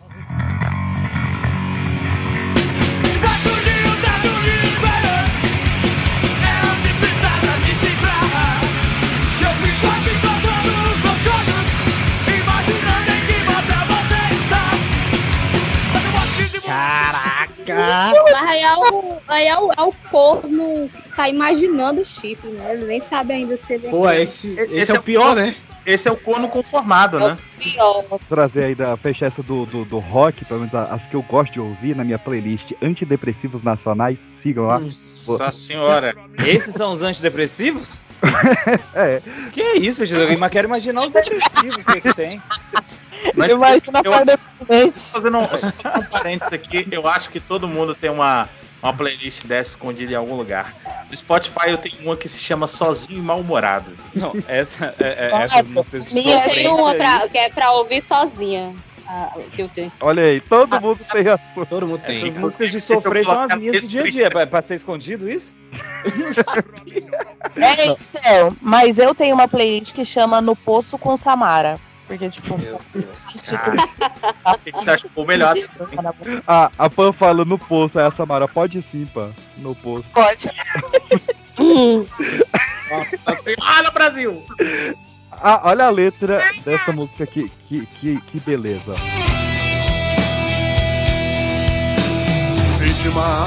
Caraca! 17.74 18.22
Mas 18.32 18.42
aí 18.48 18.62
é 18.62 18.74
o, 18.74 19.16
aí 19.28 19.46
é 19.46 19.58
o, 19.58 19.72
é 19.72 19.82
o 19.82 19.92
corno 20.10 20.88
que 20.88 21.14
tá 21.14 21.28
imaginando 21.28 22.02
o 22.02 22.04
chifre, 22.04 22.50
né? 22.50 22.72
Ele 22.74 22.86
nem 22.86 23.00
sabe 23.00 23.32
ainda 23.32 23.56
se 23.56 23.74
ele 23.74 23.88
Pô, 23.88 24.08
esse, 24.10 24.52
esse, 24.70 24.90
é 24.90 24.94
o 24.98 25.02
pior, 25.02 25.34
né? 25.34 25.54
Esse 25.86 26.06
é 26.06 26.12
o 26.12 26.16
corno 26.16 26.48
conformado, 26.48 27.18
é 27.18 27.28
né? 27.28 27.38
o 27.56 27.58
pior. 27.58 28.04
Vou 28.10 28.20
trazer 28.28 28.64
aí 28.64 28.74
da 28.74 28.94
fechar 28.96 29.26
essa 29.26 29.42
do, 29.42 29.64
do, 29.64 29.84
do 29.86 29.98
rock, 29.98 30.44
pelo 30.44 30.60
menos 30.60 30.74
as 30.74 31.06
que 31.06 31.16
eu 31.16 31.22
gosto 31.22 31.52
de 31.54 31.60
ouvir 31.60 31.96
na 31.96 32.04
minha 32.04 32.18
playlist 32.18 32.72
Antidepressivos 32.82 33.62
Nacionais. 33.62 34.20
Sigam 34.20 34.66
lá. 34.66 34.80
Nossa 34.80 35.50
senhora. 35.52 36.14
Esses 36.44 36.74
são 36.74 36.92
os 36.92 37.02
antidepressivos? 37.02 37.98
É. 38.94 39.22
Que 39.52 39.62
isso? 39.78 40.02
Eu 40.02 40.32
ima- 40.32 40.50
quero 40.50 40.66
imaginar 40.66 41.02
os 41.02 41.12
depressivos 41.12 41.84
que, 41.84 42.00
que 42.00 42.12
tem. 42.14 42.42
Mas 43.34 43.50
Imagina 43.50 44.02
eu- 44.04 44.12
a 44.14 44.24
parte 44.24 44.38
Fazendo 45.12 45.38
um, 45.38 45.42
um 45.42 46.04
parênteses 46.10 46.52
aqui, 46.52 46.86
eu 46.90 47.06
acho 47.08 47.30
que 47.30 47.40
todo 47.40 47.66
mundo 47.68 47.94
tem 47.94 48.10
uma, 48.10 48.48
uma 48.82 48.92
playlist 48.92 49.44
dessa 49.44 49.70
escondida 49.70 50.12
em 50.12 50.16
algum 50.16 50.34
lugar. 50.34 50.74
No 51.10 51.16
Spotify 51.16 51.68
eu 51.70 51.78
tenho 51.78 51.96
uma 52.02 52.16
que 52.16 52.28
se 52.28 52.38
chama 52.38 52.66
Sozinho 52.66 53.18
e 53.18 53.22
Mal-Humorado. 53.22 53.96
Não, 54.14 54.34
essa, 54.46 54.94
é, 54.98 55.30
é, 55.32 55.42
essas 55.42 55.66
músicas 55.66 56.06
de 56.06 56.18
Eu 56.18 56.22
tenho 56.24 56.38
sofrência 56.42 56.72
uma 56.72 56.94
pra, 56.94 57.28
que 57.28 57.38
é 57.38 57.48
pra 57.50 57.72
ouvir 57.72 58.02
sozinha. 58.02 58.74
ah, 59.08 59.32
que 59.54 59.62
eu 59.62 59.68
tenho. 59.70 59.90
Olha 60.00 60.22
aí, 60.22 60.40
todo 60.40 60.78
mundo 60.80 61.00
tem 61.10 61.28
assunto. 61.28 61.66
Todo 61.66 61.86
mundo 61.86 62.00
tem. 62.02 62.16
Essas 62.16 62.36
músicas 62.36 62.70
de 62.70 62.80
sofrer 62.80 63.24
são 63.24 63.40
as 63.40 63.54
minhas 63.54 63.82
do 63.82 63.88
dia 63.88 64.02
a 64.02 64.08
dia. 64.10 64.26
É 64.26 64.30
pra- 64.30 64.46
pra 64.46 64.60
ser 64.60 64.74
escondido 64.74 65.28
isso? 65.30 65.54
É, 67.56 67.86
então, 67.86 68.56
mas 68.60 68.98
eu 68.98 69.14
tenho 69.14 69.34
uma 69.34 69.48
playlist 69.48 69.92
que 69.92 70.04
chama 70.04 70.40
No 70.40 70.54
Poço 70.54 70.98
com 70.98 71.16
Samara. 71.16 71.78
Porque, 72.08 72.28
tipo, 72.30 72.54
O 74.44 74.58
que 74.64 74.72
que 74.72 74.78
você 74.78 74.90
achou 74.90 75.26
melhor? 75.26 75.54
Ah, 76.48 76.70
a 76.78 76.90
Pan 76.90 77.12
fala 77.12 77.44
no 77.44 77.58
poço, 77.58 77.98
aí 77.98 78.06
a 78.06 78.10
Samara, 78.10 78.48
pode 78.48 78.80
sim, 78.80 79.04
Pan, 79.06 79.32
no 79.58 79.74
poço. 79.74 80.12
Pode. 80.14 80.50
Olha, 83.60 83.90
Brasil! 83.90 84.42
Ah, 85.30 85.60
olha 85.64 85.84
a 85.86 85.90
letra 85.90 86.42
dessa 86.64 86.92
música 86.92 87.24
aqui, 87.24 87.52
que, 87.68 87.84
que, 87.86 88.20
que 88.22 88.40
beleza. 88.40 88.94
Vítima 92.78 93.46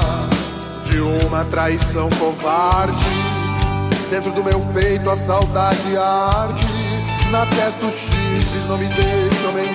de 0.84 1.00
uma 1.00 1.44
traição 1.46 2.08
covarde. 2.10 3.02
Dentro 4.10 4.30
do 4.32 4.44
meu 4.44 4.60
peito 4.72 5.10
a 5.10 5.16
saudade 5.16 5.96
arde. 5.96 6.81
Na 7.32 7.46
testa 7.46 7.86
os 7.86 7.94
chifres 7.94 8.68
não 8.68 8.76
me 8.76 8.86
deixam 8.88 9.52
mentir. 9.54 9.72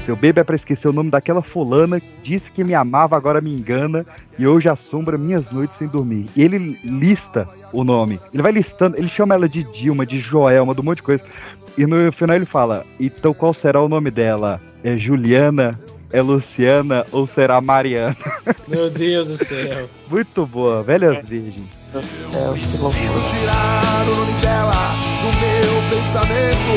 Seu 0.00 0.16
bebê 0.16 0.40
é 0.40 0.44
pra 0.44 0.56
esquecer 0.56 0.88
o 0.88 0.92
nome 0.92 1.10
daquela 1.10 1.42
fulana, 1.42 2.00
disse 2.22 2.50
que 2.50 2.64
me 2.64 2.74
amava, 2.74 3.14
agora 3.14 3.42
me 3.42 3.52
engana, 3.52 4.06
e 4.38 4.46
hoje 4.46 4.70
assombra 4.70 5.18
minhas 5.18 5.50
noites 5.50 5.76
sem 5.76 5.86
dormir. 5.86 6.24
E 6.34 6.42
ele 6.42 6.80
lista 6.82 7.46
o 7.74 7.84
nome. 7.84 8.18
Ele 8.32 8.42
vai 8.42 8.52
listando, 8.52 8.96
ele 8.96 9.06
chama 9.06 9.34
ela 9.34 9.46
de 9.46 9.64
Dilma, 9.64 10.06
de 10.06 10.18
Joelma, 10.18 10.74
de 10.74 10.80
um 10.80 10.84
monte 10.84 10.96
de 10.96 11.02
coisa. 11.02 11.22
E 11.76 11.84
no 11.84 12.10
final 12.10 12.34
ele 12.34 12.46
fala: 12.46 12.86
então 12.98 13.34
qual 13.34 13.52
será 13.52 13.82
o 13.82 13.88
nome 13.88 14.10
dela? 14.10 14.58
É 14.82 14.96
Juliana? 14.96 15.78
É 16.10 16.22
Luciana 16.22 17.04
ou 17.12 17.26
será 17.26 17.60
Mariana? 17.60 18.16
Meu 18.66 18.88
Deus 18.88 19.28
do 19.28 19.44
céu. 19.44 19.88
Muito 20.08 20.46
boa, 20.46 20.82
velhas 20.82 21.24
virgens. 21.24 21.68
Preciso 21.92 22.90
tirar 23.30 24.06
o 24.06 24.14
nome 24.16 24.32
dela 24.40 24.72
do 25.20 25.26
meu 25.38 25.90
pensamento. 25.90 26.72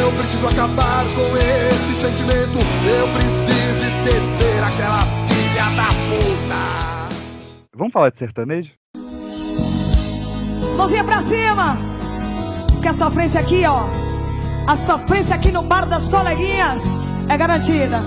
Eu 0.00 0.12
preciso 0.12 0.46
acabar 0.46 1.04
com 1.04 1.36
este 1.36 1.94
sentimento. 2.00 2.58
Eu 2.86 3.08
preciso 3.14 3.82
esquecer 3.88 4.62
aquela 4.62 5.00
filha 5.28 5.70
da 5.74 5.88
puta. 5.88 7.08
Vamos 7.74 7.92
falar 7.92 8.10
de 8.10 8.18
sertanejo? 8.18 8.72
Mãozinha 10.76 11.04
pra 11.04 11.22
cima. 11.22 11.76
Porque 12.72 12.88
a 12.88 12.94
sofrência 12.94 13.40
aqui, 13.40 13.64
ó. 13.66 13.84
A 14.66 14.76
sofrência 14.76 15.34
aqui 15.34 15.50
no 15.50 15.62
bar 15.62 15.86
das 15.86 16.08
coleguinhas 16.08 16.84
é 17.28 17.36
garantida. 17.36 18.00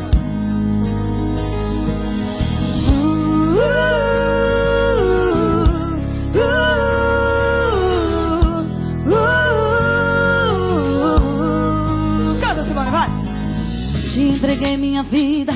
Entreguei 14.40 14.78
minha 14.78 15.04
vida. 15.04 15.54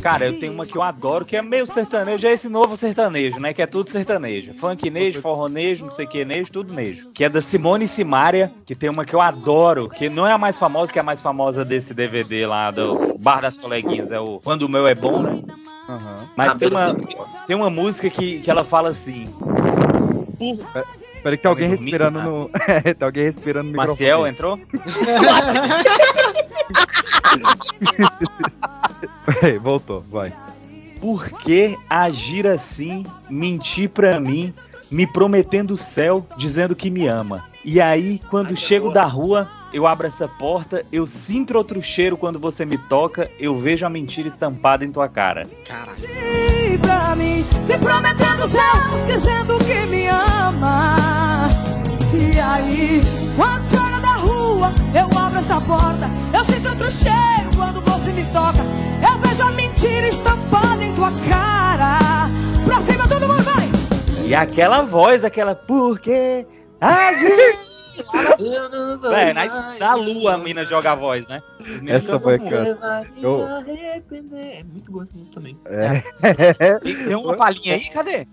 Cara, 0.00 0.26
eu 0.26 0.38
tenho 0.38 0.52
uma 0.52 0.66
que 0.66 0.74
eu 0.74 0.82
adoro, 0.82 1.24
que 1.24 1.36
é 1.36 1.42
meio 1.42 1.66
sertanejo, 1.66 2.26
é 2.26 2.32
esse 2.32 2.48
novo 2.48 2.76
sertanejo, 2.76 3.38
né? 3.38 3.52
Que 3.52 3.62
é 3.62 3.66
tudo 3.66 3.88
sertanejo. 3.88 4.52
Funknejo, 4.54 5.20
forronejo, 5.20 5.84
não 5.84 5.92
sei 5.92 6.06
o 6.06 6.08
que, 6.08 6.24
nejo, 6.24 6.50
tudo 6.50 6.74
nejo. 6.74 7.08
Que 7.14 7.24
é 7.24 7.28
da 7.28 7.40
Simone 7.40 7.86
Simaria, 7.86 8.50
que 8.66 8.74
tem 8.74 8.90
uma 8.90 9.04
que 9.04 9.14
eu 9.14 9.20
adoro, 9.20 9.88
que 9.88 10.08
não 10.08 10.26
é 10.26 10.32
a 10.32 10.38
mais 10.38 10.58
famosa, 10.58 10.92
que 10.92 10.98
é 10.98 11.02
a 11.02 11.04
mais 11.04 11.20
famosa 11.20 11.64
desse 11.64 11.94
DVD 11.94 12.46
lá 12.46 12.70
do 12.70 13.16
Bar 13.20 13.42
das 13.42 13.56
Coleguinhas, 13.56 14.10
é 14.10 14.18
o 14.18 14.40
Quando 14.42 14.62
o 14.62 14.68
Meu 14.68 14.88
é 14.88 14.94
Bom, 14.94 15.22
né? 15.22 15.40
Mas 16.36 16.54
Ah, 16.54 16.58
tem 16.58 16.68
uma, 16.68 16.96
tem 17.46 17.56
uma 17.56 17.70
música 17.70 18.08
que, 18.10 18.40
que 18.40 18.50
ela 18.50 18.64
fala 18.64 18.88
assim. 18.88 19.26
Por... 20.38 20.58
Peraí 21.22 21.36
que 21.36 21.42
tem 21.42 21.48
alguém 21.48 21.68
respirando 21.68 22.20
no. 22.20 22.50
É, 22.66 22.80
tem 22.94 23.06
alguém 23.06 23.24
respirando 23.24 23.70
no 23.70 23.76
Maciel 23.76 24.26
entrou? 24.26 24.58
Peraí, 29.24 29.58
voltou, 29.58 30.04
vai. 30.10 30.32
Por 31.00 31.28
que 31.28 31.76
agir 31.88 32.46
assim, 32.46 33.04
mentir 33.30 33.88
pra 33.88 34.20
mim, 34.20 34.52
me 34.90 35.06
prometendo 35.06 35.74
o 35.74 35.76
céu, 35.76 36.26
dizendo 36.36 36.76
que 36.76 36.90
me 36.90 37.06
ama? 37.06 37.44
E 37.64 37.80
aí, 37.80 38.20
quando 38.30 38.56
chego 38.56 38.90
da 38.90 39.04
rua, 39.04 39.48
eu 39.72 39.86
abro 39.86 40.06
essa 40.06 40.28
porta, 40.28 40.84
eu 40.92 41.06
sinto 41.06 41.56
outro 41.56 41.82
cheiro 41.82 42.16
quando 42.16 42.38
você 42.38 42.64
me 42.64 42.76
toca, 42.76 43.30
eu 43.40 43.58
vejo 43.58 43.86
a 43.86 43.88
mentira 43.88 44.28
estampada 44.28 44.84
em 44.84 44.92
tua 44.92 45.08
cara. 45.08 45.48
E 45.98 46.76
pra 46.78 47.16
mim, 47.16 47.44
me 47.66 47.78
prometendo 47.78 48.42
o 48.42 48.46
céu, 48.46 48.62
dizendo 49.06 49.58
que 49.64 49.86
me 49.86 50.06
ama. 50.08 51.48
E 52.12 52.38
aí, 52.38 53.02
quando 53.34 53.62
chega 53.62 54.00
da 54.00 54.16
rua, 54.16 54.72
eu 54.94 55.18
abro 55.18 55.38
essa 55.38 55.60
porta, 55.62 56.10
eu 56.34 56.44
sinto 56.44 56.68
outro 56.68 56.92
cheiro 56.92 57.50
quando 57.56 57.80
você 57.80 58.12
me 58.12 58.24
toca. 58.26 58.58
Eu 59.02 59.18
vejo 59.20 59.42
a 59.42 59.52
mentira 59.52 60.08
estampada 60.08 60.84
em 60.84 60.94
tua 60.94 61.10
cara. 61.28 62.30
Pra 62.66 62.78
cima, 62.80 63.08
todo 63.08 63.26
mundo 63.26 63.42
vai! 63.42 63.68
E 64.26 64.34
aquela 64.34 64.82
voz, 64.82 65.24
aquela 65.24 65.54
por 65.54 65.98
que 65.98 66.46
agir? 68.08 69.12
É, 69.14 69.32
na, 69.32 69.78
na 69.78 69.94
lua 69.94 70.34
a 70.34 70.38
mina 70.38 70.64
joga 70.64 70.92
a 70.92 70.94
voz, 70.94 71.26
né? 71.28 71.42
Essa 71.86 72.18
foi 72.18 72.34
aquela. 72.36 73.04
Eu- 73.20 73.46
É 73.48 74.62
muito 74.64 74.90
boa 74.92 75.04
essa 75.04 75.16
música 75.16 75.34
também. 75.36 75.58
É. 75.66 76.00
Tem, 76.78 77.04
tem 77.06 77.14
uma 77.16 77.34
palhinha 77.36 77.74
aí, 77.74 77.88
cadê? 77.90 78.26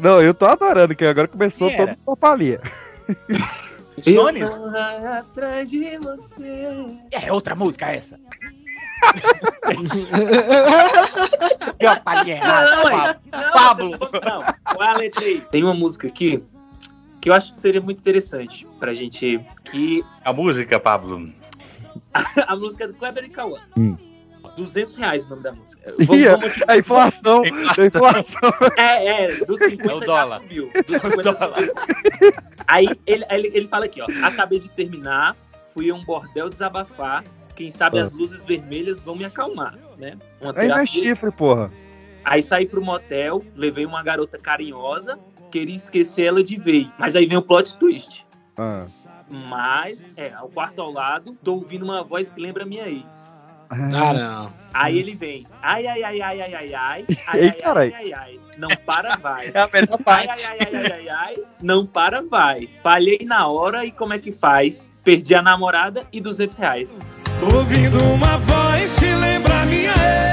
Não, 0.00 0.22
eu 0.22 0.32
tô 0.32 0.46
adorando, 0.46 0.94
que 0.94 1.04
agora 1.04 1.28
começou 1.28 1.68
Quem 1.68 1.76
todo 1.76 1.88
era? 1.88 1.98
com 2.04 2.16
palhinha. 2.16 2.58
Jones? 3.98 4.50
Atrás 5.18 5.68
de 5.70 5.98
você. 5.98 6.66
É 7.10 7.30
outra 7.30 7.54
música 7.54 7.86
essa. 7.86 8.18
Uma 11.80 12.28
errada, 12.28 12.70
Pablo. 12.82 12.94
é. 13.32 13.36
Não, 13.36 13.52
Pablo. 13.52 13.90
Não, 14.24 14.44
qual 14.74 14.82
é 14.88 14.90
a 14.92 14.96
letra 14.96 15.24
aí? 15.24 15.40
Tem 15.50 15.62
uma 15.64 15.74
música 15.74 16.06
aqui 16.06 16.42
que 17.22 17.30
eu 17.30 17.34
acho 17.34 17.52
que 17.52 17.58
seria 17.58 17.80
muito 17.80 18.00
interessante 18.00 18.66
pra 18.78 18.92
gente. 18.92 19.40
Que 19.64 20.04
A 20.24 20.32
música, 20.32 20.78
Pablo. 20.80 21.32
a 22.46 22.56
música 22.56 22.84
é 22.84 22.88
do 22.88 22.94
Kleber 22.94 23.24
e 23.24 23.28
Cauã. 23.30 23.58
Hum. 23.76 23.96
200 24.56 24.96
reais 24.96 25.24
o 25.24 25.30
nome 25.30 25.42
da 25.44 25.52
música. 25.52 25.94
Ih, 26.12 26.26
a 26.68 26.76
inflação, 26.76 27.42
a 27.42 27.86
inflação. 27.86 28.50
É, 28.76 29.24
é, 29.24 29.44
dos 29.46 29.58
50 29.58 29.90
É 29.90 29.94
o 29.94 30.00
já 30.00 30.04
dólar. 30.06 30.40
subiu. 30.42 30.70
50 30.84 31.22
já 31.22 31.34
subiu. 31.34 31.72
Aí 32.66 32.86
ele, 33.06 33.24
ele, 33.30 33.50
ele 33.54 33.68
fala 33.68 33.84
aqui, 33.86 34.02
ó. 34.02 34.06
Acabei 34.26 34.58
de 34.58 34.68
terminar, 34.70 35.36
fui 35.72 35.88
a 35.90 35.94
um 35.94 36.04
bordel 36.04 36.50
desabafar. 36.50 37.24
Quem 37.54 37.70
sabe 37.70 37.98
Ah. 37.98 38.02
as 38.02 38.12
luzes 38.12 38.44
vermelhas 38.44 39.02
vão 39.02 39.14
me 39.14 39.24
acalmar, 39.24 39.78
né? 39.96 40.18
Uma 40.40 40.50
Aí 40.50 40.56
é 40.66 40.68
terapia. 40.68 40.86
chifre, 40.86 41.30
porra. 41.30 41.70
Aí 42.24 42.42
saí 42.42 42.66
pro 42.66 42.82
motel, 42.82 43.44
levei 43.54 43.86
uma 43.86 44.02
garota 44.02 44.38
carinhosa, 44.38 45.18
queria 45.52 45.76
esquecer 45.76 46.24
ela 46.24 46.42
de 46.42 46.56
vez. 46.58 46.88
Mas 46.98 47.14
aí 47.14 47.26
vem 47.26 47.36
o 47.36 47.42
plot 47.42 47.76
twist. 47.76 48.26
Ah. 48.56 48.86
Mas, 49.30 50.06
é, 50.16 50.32
ao 50.32 50.48
quarto 50.48 50.82
ao 50.82 50.90
lado, 50.90 51.36
tô 51.44 51.54
ouvindo 51.54 51.84
uma 51.84 52.02
voz 52.02 52.30
que 52.30 52.40
lembra 52.40 52.64
minha 52.64 52.88
ex. 52.88 53.42
Ah, 53.70 54.12
não. 54.12 54.52
Aí 54.74 54.98
ele 54.98 55.14
vem. 55.14 55.46
Ai, 55.62 55.86
ai, 55.86 56.02
ai, 56.02 56.20
ai, 56.20 56.40
ai, 56.42 56.54
ai, 56.54 56.74
ai. 56.74 57.06
Ai, 57.28 57.40
Ei, 57.40 57.54
ai, 57.64 57.92
ai, 57.94 58.12
ai, 58.12 58.40
Não 58.58 58.68
para, 58.84 59.16
vai. 59.16 59.50
É 59.54 59.60
a 59.60 59.68
melhor 59.72 59.98
parte. 60.04 60.46
Ai, 60.46 60.58
ai, 60.60 60.76
ai, 60.76 60.92
ai, 60.92 61.08
ai, 61.08 61.36
Não 61.62 61.86
para, 61.86 62.20
vai. 62.20 62.68
Falhei 62.82 63.20
na 63.24 63.46
hora 63.46 63.86
e 63.86 63.90
como 63.90 64.12
é 64.12 64.18
que 64.18 64.30
faz? 64.30 64.92
Perdi 65.02 65.34
a 65.34 65.40
namorada 65.40 66.06
e 66.12 66.20
200 66.20 66.56
reais. 66.56 67.00
Ouvindo 67.54 67.96
uma 68.12 68.36
voz 68.38 68.98
que 68.98 69.14
lembra 69.14 69.64
minha 69.64 69.92
ex. 69.92 70.31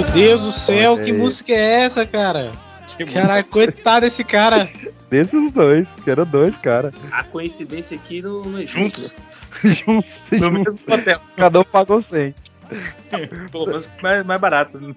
Meu 0.00 0.10
Deus 0.12 0.40
do 0.40 0.52
céu, 0.52 0.94
Olha 0.94 1.04
que 1.04 1.10
aí. 1.10 1.16
música 1.16 1.52
é 1.52 1.82
essa, 1.82 2.06
cara? 2.06 2.52
Caralho, 3.12 3.44
coitado 3.44 4.00
desse 4.06 4.24
cara. 4.24 4.66
Desses 5.10 5.52
dois, 5.52 5.88
que 6.04 6.10
eram 6.10 6.24
dois, 6.24 6.56
cara. 6.58 6.90
A 7.12 7.22
coincidência 7.24 7.96
aqui 7.96 8.22
não, 8.22 8.40
não 8.42 8.58
é 8.58 8.62
justo, 8.62 8.78
Juntos. 8.78 9.18
né? 9.18 9.70
juntos, 9.74 10.30
No 10.30 10.38
juntos. 10.38 10.76
mesmo 10.86 10.94
hotel. 10.94 11.20
Cada 11.36 11.60
um 11.60 11.64
pagou 11.64 12.00
100. 12.00 12.34
Pelo 13.52 13.66
menos 13.66 13.90
mais, 14.00 14.24
mais 14.24 14.40
barato. 14.40 14.96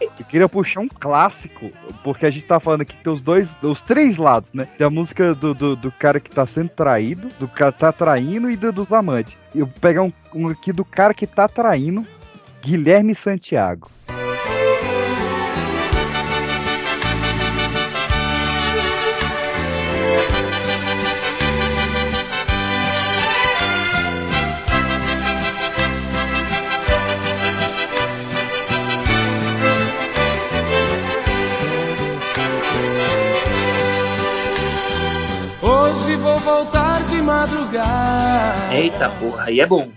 Eu 0.00 0.24
queria 0.28 0.48
puxar 0.48 0.80
um 0.80 0.88
clássico, 0.88 1.70
porque 2.02 2.26
a 2.26 2.30
gente 2.30 2.46
tá 2.46 2.58
falando 2.58 2.80
aqui 2.80 2.96
que 2.96 3.04
tem 3.04 3.12
os 3.12 3.22
dois, 3.22 3.56
os 3.62 3.80
três 3.82 4.16
lados, 4.16 4.52
né? 4.54 4.66
Tem 4.76 4.86
a 4.86 4.90
música 4.90 5.34
do, 5.34 5.54
do, 5.54 5.76
do 5.76 5.92
cara 5.92 6.18
que 6.18 6.30
tá 6.30 6.44
sendo 6.46 6.70
traído, 6.70 7.28
do 7.38 7.46
cara 7.46 7.70
que 7.70 7.78
tá 7.78 7.92
traindo 7.92 8.50
e 8.50 8.56
do- 8.56 8.72
dos 8.72 8.92
amantes. 8.92 9.34
E 9.54 9.60
Eu 9.60 9.66
vou 9.66 9.76
pegar 9.80 10.02
um, 10.02 10.12
um 10.34 10.48
aqui 10.48 10.72
do 10.72 10.84
cara 10.84 11.12
que 11.14 11.26
tá 11.26 11.46
traindo, 11.46 12.04
Guilherme 12.62 13.12
Santiago. 13.12 13.90
Hoje 35.60 36.14
vou 36.14 36.38
voltar 36.38 37.04
de 37.06 37.20
madrugada. 37.20 38.72
Eita 38.72 39.08
porra, 39.08 39.46
aí 39.46 39.58
é 39.58 39.66
bom. 39.66 39.90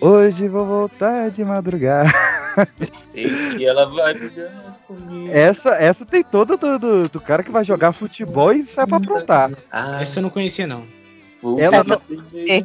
Hoje 0.00 0.48
vou 0.48 0.64
voltar 0.64 1.30
de 1.30 1.44
madrugada. 1.44 2.10
Sei 3.04 3.28
que 3.56 3.64
ela 3.66 3.86
vai 3.86 4.14
comigo. 4.86 5.30
Essa, 5.30 5.70
essa 5.70 6.04
tem 6.06 6.22
toda 6.22 6.56
do, 6.56 6.78
do, 6.78 7.08
do 7.08 7.20
cara 7.20 7.42
que 7.42 7.50
vai 7.50 7.64
jogar 7.64 7.92
futebol 7.92 8.52
e 8.52 8.66
sai 8.66 8.86
pra 8.86 8.96
aprontar. 8.96 9.50
Essa 10.00 10.18
eu 10.18 10.22
não 10.22 10.30
conhecia, 10.30 10.66
não. 10.66 10.82
Ela 11.58 11.84
não, 11.84 11.96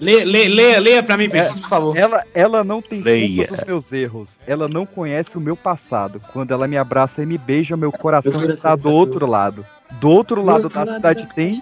Lê, 0.01 0.23
lê, 0.25 0.47
leia, 0.47 0.79
leia 0.79 1.03
pra 1.03 1.15
mim, 1.15 1.29
Peixe, 1.29 1.59
por 1.61 1.69
favor. 1.69 1.95
ela, 1.95 2.23
ela 2.33 2.63
não 2.63 2.81
tem 2.81 3.01
Leia. 3.01 3.45
culpa 3.47 3.55
dos 3.57 3.67
meus 3.67 3.91
erros. 3.91 4.39
Ela 4.47 4.67
não 4.67 4.83
conhece 4.83 5.37
o 5.37 5.41
meu 5.41 5.55
passado. 5.55 6.19
Quando 6.31 6.51
ela 6.51 6.67
me 6.67 6.75
abraça 6.75 7.21
e 7.21 7.25
me 7.25 7.37
beija, 7.37 7.77
meu 7.77 7.91
coração 7.91 8.43
está 8.45 8.75
do 8.75 8.89
outro 8.89 9.27
lado. 9.27 9.63
Do 9.99 10.09
outro 10.09 10.43
lado 10.43 10.69
da 10.69 10.87
cidade 10.87 11.27
tem 11.35 11.61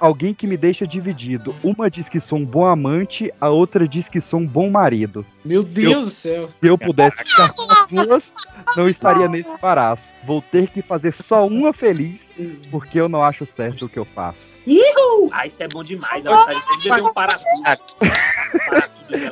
alguém 0.00 0.34
que 0.34 0.46
me 0.46 0.56
deixa 0.56 0.86
dividido. 0.86 1.54
Uma 1.62 1.90
diz 1.90 2.08
que 2.08 2.20
sou 2.20 2.38
um 2.38 2.44
bom 2.44 2.64
amante, 2.66 3.32
a 3.40 3.48
outra 3.48 3.86
diz 3.88 4.08
que 4.08 4.20
sou 4.20 4.40
um 4.40 4.46
bom 4.46 4.70
marido. 4.70 5.24
Meu 5.44 5.62
Se 5.66 5.80
Deus 5.80 5.92
eu- 5.94 6.00
do 6.02 6.10
céu. 6.10 6.48
Se 6.48 6.68
eu 6.68 6.78
pudesse 6.78 7.16
ficar 7.24 7.52
com 7.54 7.62
as 7.72 7.86
duas, 8.06 8.34
não 8.76 8.88
estaria 8.88 9.28
nesse 9.28 9.50
embaraço. 9.50 10.14
Vou 10.26 10.42
ter 10.42 10.68
que 10.68 10.82
fazer 10.82 11.12
só 11.14 11.46
uma 11.46 11.72
feliz, 11.72 12.34
porque 12.70 13.00
eu 13.00 13.08
não 13.08 13.22
acho 13.22 13.46
certo 13.46 13.86
o 13.86 13.88
que 13.88 13.98
eu 13.98 14.04
faço. 14.04 14.54
Ihu! 14.66 15.30
Ah, 15.32 15.46
isso 15.46 15.62
é 15.62 15.68
bom 15.68 15.82
demais. 15.84 16.24
Ela 16.24 16.44
beber 16.46 17.02
um 17.02 17.12
parafuso. 17.12 17.62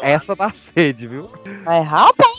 Essa 0.03 0.35
dá 0.37 0.51
sede, 0.51 1.07
viu? 1.07 1.31
É, 1.66 1.81
rapaz! 1.81 2.35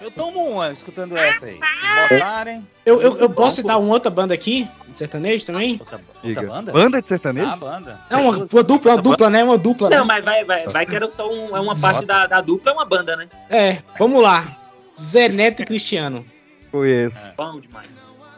Eu 0.00 0.10
tomo 0.10 0.40
uma 0.48 0.70
escutando 0.70 1.16
essa 1.16 1.46
aí. 1.46 1.54
Se 1.54 2.14
botarem. 2.14 2.66
Eu, 2.86 3.02
eu, 3.02 3.16
eu 3.18 3.30
posso 3.30 3.56
citar 3.56 3.78
uma 3.78 3.92
outra 3.92 4.10
banda 4.10 4.32
aqui, 4.32 4.66
de 4.88 4.98
sertanejo 4.98 5.44
também? 5.44 5.80
Diga. 6.22 6.42
banda? 6.42 6.72
Banda 6.72 7.02
de 7.02 7.08
sertanejo? 7.08 7.50
Ah, 7.50 7.56
banda. 7.56 8.00
É 8.08 8.16
uma, 8.16 8.38
uma 8.38 8.62
dupla, 8.62 8.94
uma 8.94 9.02
dupla, 9.02 9.30
né? 9.30 9.44
Uma 9.44 9.58
dupla, 9.58 9.90
Não, 9.90 9.98
né? 9.98 10.04
mas 10.04 10.24
vai, 10.24 10.44
vai, 10.44 10.66
vai 10.66 10.86
que 10.86 10.94
era 10.96 11.10
só 11.10 11.28
um, 11.30 11.56
é 11.56 11.60
uma 11.60 11.78
parte 11.78 12.06
da, 12.06 12.26
da 12.26 12.40
dupla, 12.40 12.72
é 12.72 12.74
uma 12.74 12.84
banda, 12.84 13.16
né? 13.16 13.28
É, 13.50 13.82
vamos 13.98 14.22
lá. 14.22 14.56
Zé 14.98 15.28
Neto 15.28 15.62
e 15.62 15.64
Cristiano. 15.64 16.24
Conheço. 16.70 17.34
Bom 17.36 17.60
demais. 17.60 17.88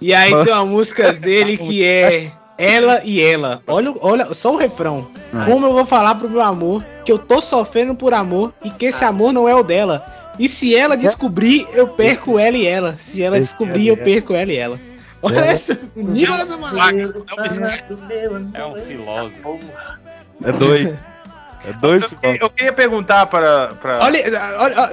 E 0.00 0.14
aí 0.14 0.30
tem 0.44 0.52
uma 0.52 0.64
música 0.64 1.12
dele 1.12 1.58
que 1.58 1.84
é 1.84 2.32
Ela 2.60 3.00
e 3.04 3.22
Ela. 3.22 3.62
Olha, 3.66 3.94
olha 4.00 4.34
só 4.34 4.52
o 4.52 4.56
refrão. 4.56 5.08
Como 5.46 5.66
eu 5.66 5.72
vou 5.72 5.86
falar 5.86 6.14
pro 6.14 6.28
meu 6.28 6.42
amor 6.42 6.84
que 7.04 7.10
eu 7.10 7.18
tô 7.18 7.40
sofrendo 7.40 7.94
por 7.94 8.12
amor 8.12 8.52
e 8.62 8.70
que 8.70 8.86
esse 8.86 9.04
amor 9.04 9.32
não 9.32 9.48
é 9.48 9.54
o 9.54 9.62
dela. 9.62 10.04
E 10.38 10.48
se 10.48 10.74
ela 10.76 10.96
descobrir, 10.96 11.66
eu 11.72 11.88
perco 11.88 12.38
ela 12.38 12.56
e 12.56 12.66
ela. 12.66 12.94
Se 12.96 13.22
ela 13.22 13.38
descobrir, 13.40 13.88
eu 13.88 13.96
perco 13.96 14.34
ela 14.34 14.52
e 14.52 14.56
ela. 14.56 14.78
Olha 15.22 15.40
É. 15.40 15.48
essa, 15.48 15.78
o 15.96 16.02
nível 16.02 16.36
dessa 16.36 16.56
mulher. 16.56 17.12
É 18.54 18.64
um 18.64 18.76
filósofo. 18.76 19.60
É 20.44 20.52
dois. 20.52 20.94
É 21.62 21.74
dois. 21.74 22.02
Eu 22.40 22.48
queria 22.48 22.72
perguntar 22.72 23.26
para. 23.26 23.74
para... 23.74 24.00
Olha, 24.00 24.22
olha, 24.60 24.90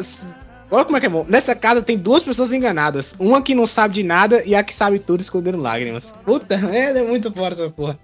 olha, 0.69 0.85
como 0.85 0.97
é 0.97 0.99
que 0.99 1.05
é 1.05 1.09
bom. 1.09 1.25
Nessa 1.27 1.55
casa 1.55 1.81
tem 1.81 1.97
duas 1.97 2.23
pessoas 2.23 2.53
enganadas. 2.53 3.15
Uma 3.19 3.41
que 3.41 3.55
não 3.55 3.65
sabe 3.65 3.95
de 3.95 4.03
nada 4.03 4.43
e 4.45 4.55
a 4.55 4.63
que 4.63 4.73
sabe 4.73 4.99
tudo 4.99 5.21
escondendo 5.21 5.57
lágrimas. 5.57 6.13
Puta, 6.23 6.55
é, 6.71 6.97
é 6.97 7.03
muito 7.03 7.31
fora 7.31 7.53
essa 7.53 7.69
porra. 7.69 7.97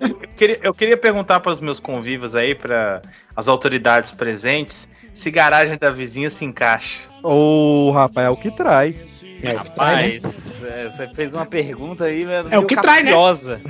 Eu 0.00 0.28
queria, 0.36 0.58
eu 0.62 0.74
queria 0.74 0.96
perguntar 0.96 1.40
para 1.40 1.52
os 1.52 1.60
meus 1.60 1.78
convivos 1.78 2.34
aí, 2.34 2.54
para 2.54 3.02
as 3.36 3.48
autoridades 3.48 4.10
presentes, 4.10 4.88
se 5.14 5.30
garagem 5.30 5.78
da 5.78 5.90
vizinha 5.90 6.30
se 6.30 6.44
encaixa. 6.44 7.00
Ô, 7.22 7.92
rapaz, 7.92 8.26
é 8.26 8.30
o 8.30 8.36
que 8.36 8.50
trai. 8.50 8.96
Rapaz, 9.44 10.64
é, 10.64 10.88
você 10.88 11.08
fez 11.08 11.34
uma 11.34 11.44
pergunta 11.44 12.04
aí 12.04 12.24
né, 12.24 12.44
É 12.50 12.58
o 12.58 12.66
que 12.66 12.74
trai, 12.74 13.02
né? 13.02 13.10
capciosa. 13.10 13.60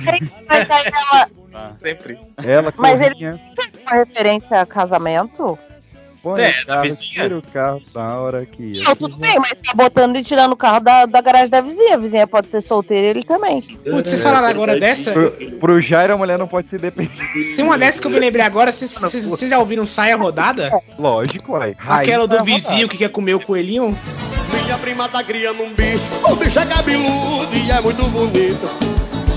Mas 0.47 0.69
aí 0.69 0.85
ela, 0.85 1.29
Sempre. 1.81 2.19
Ela 2.43 2.73
mas 2.77 3.01
ele 3.01 3.15
tem 3.15 3.37
uma 3.81 3.95
referência 3.95 4.61
a 4.61 4.65
casamento? 4.65 5.57
Põe 6.25 6.41
É, 6.41 6.49
o 6.49 6.65
da 6.65 6.73
carro, 6.73 6.81
vizinha. 6.81 7.23
tira 7.23 7.37
o 7.37 7.41
carro 7.53 7.81
na 7.93 8.19
hora 8.19 8.45
que. 8.47 8.73
Não, 8.83 8.95
tudo 8.95 9.15
bem, 9.17 9.37
mas 9.39 9.51
tá 9.51 9.73
botando 9.75 10.15
e 10.15 10.23
tirando 10.23 10.53
o 10.53 10.55
carro 10.57 10.79
da, 10.79 11.05
da 11.05 11.21
garagem 11.21 11.49
da 11.49 11.61
vizinha. 11.61 11.93
A 11.93 11.97
vizinha 11.97 12.25
pode 12.25 12.49
ser 12.49 12.61
solteira 12.61 13.05
ele 13.05 13.23
também. 13.23 13.61
Putz, 13.61 14.09
vocês 14.09 14.23
falaram 14.23 14.47
agora 14.47 14.79
dessa? 14.79 15.11
Pro, 15.11 15.29
pro 15.59 15.79
Jairo, 15.79 16.13
a 16.13 16.17
mulher 16.17 16.39
não 16.39 16.47
pode 16.47 16.67
se 16.67 16.79
depender. 16.79 17.11
Tem 17.55 17.63
uma 17.63 17.77
dessa 17.77 18.01
que 18.01 18.07
eu 18.07 18.11
me 18.11 18.17
lembrei 18.19 18.43
agora. 18.43 18.71
Vocês- 18.71 18.97
vocês 19.25 19.51
já 19.51 19.59
ouviram 19.59 19.85
Saia 19.85 20.15
Rodada? 20.15 20.67
Lógico, 20.97 21.53
ué. 21.53 21.75
Aquela 21.87 22.27
do 22.27 22.37
é 22.37 22.41
vizinho 22.43 22.89
que 22.89 22.97
quer 22.97 23.09
comer 23.09 23.35
o 23.35 23.39
coelhinho? 23.39 23.95
Minha 24.63 24.77
prima 24.79 25.07
tá 25.07 25.23
criando 25.23 25.61
um 25.61 25.75
bicho, 25.75 26.09
o 26.27 26.35
bicho 26.37 26.57
é 26.57 26.65
cabeludo 26.65 27.55
e 27.55 27.69
é 27.71 27.79
muito 27.81 28.03
bonito. 28.07 28.67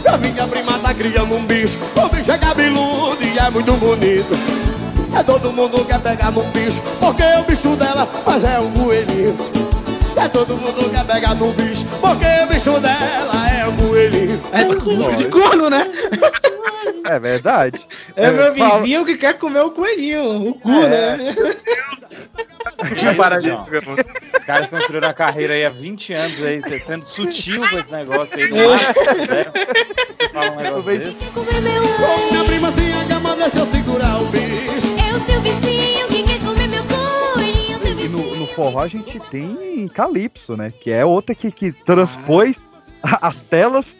A 0.08 0.16
minha 0.16 0.46
prima 0.48 0.78
tá 0.78 0.94
criando 0.94 1.34
um 1.34 1.44
bicho, 1.44 1.78
o 2.02 2.08
bicho 2.08 2.32
é 2.32 2.38
cabeludo 2.38 3.22
e 3.22 3.38
é 3.38 3.50
muito 3.50 3.74
bonito. 3.74 4.67
É 5.16 5.22
todo 5.22 5.52
mundo 5.52 5.84
quer 5.84 6.00
pegar 6.00 6.30
no 6.30 6.42
bicho, 6.44 6.82
porque 7.00 7.22
o 7.22 7.42
bicho 7.44 7.76
dela, 7.76 8.08
mas 8.26 8.44
é 8.44 8.58
um 8.58 8.70
coelhinho. 8.72 9.36
É 10.22 10.28
todo 10.28 10.56
mundo 10.56 10.90
quer 10.90 11.04
pegar 11.06 11.34
no 11.34 11.52
bicho, 11.52 11.86
porque 12.00 12.26
o 12.26 12.46
bicho 12.48 12.80
dela 12.80 13.50
é 13.56 13.66
um 13.66 13.76
coelhinho. 13.76 14.40
É 14.52 14.64
música 14.64 15.16
de 15.16 15.24
corno, 15.26 15.70
né? 15.70 15.86
É 17.08 17.18
verdade. 17.18 17.80
É 18.16 18.30
meu 18.30 18.54
fala- 18.54 18.78
vizinho 18.80 19.04
que 19.04 19.16
quer 19.16 19.34
comer 19.38 19.60
o 19.60 19.70
coelhinho, 19.70 20.48
o 20.48 20.54
cu, 20.54 20.70
É. 20.70 21.16
né? 21.16 21.34
Gente, 23.40 23.50
ó, 23.52 24.36
Os 24.38 24.44
caras 24.44 24.68
construíram 24.68 25.08
a 25.08 25.12
carreira 25.14 25.54
aí 25.54 25.64
há 25.64 25.70
20 25.70 26.12
anos 26.12 26.42
aí, 26.42 26.60
sendo 26.80 27.04
sutil 27.04 27.68
com 27.68 27.78
esse 27.78 27.90
negócio 27.92 28.38
aí. 28.38 28.48
No 28.48 28.68
máximo 28.70 28.94
que 28.94 29.14
puderam. 29.14 29.52
Você 30.18 30.28
fala 30.28 30.50
um 30.50 30.56
negócio 30.56 30.98
desse. 30.98 31.24
Ô, 31.24 32.30
minha 32.32 32.44
prima 32.44 32.70
se 32.72 32.92
acama, 32.92 33.36
deixa 33.36 33.58
eu 33.60 33.66
segurar 33.66 34.20
o 34.22 34.26
bicho. 34.26 34.94
É 35.10 35.14
o 35.16 35.20
seu 35.20 35.40
vizinho 35.40 36.07
forró 38.58 38.80
a 38.82 38.88
gente 38.88 39.20
tem 39.30 39.86
Calypso, 39.88 40.56
né? 40.56 40.70
Que 40.70 40.90
é 40.90 41.04
outra 41.04 41.34
que, 41.34 41.50
que 41.50 41.70
transpôs 41.72 42.66
a- 43.02 43.26
as 43.28 43.40
telas, 43.40 43.96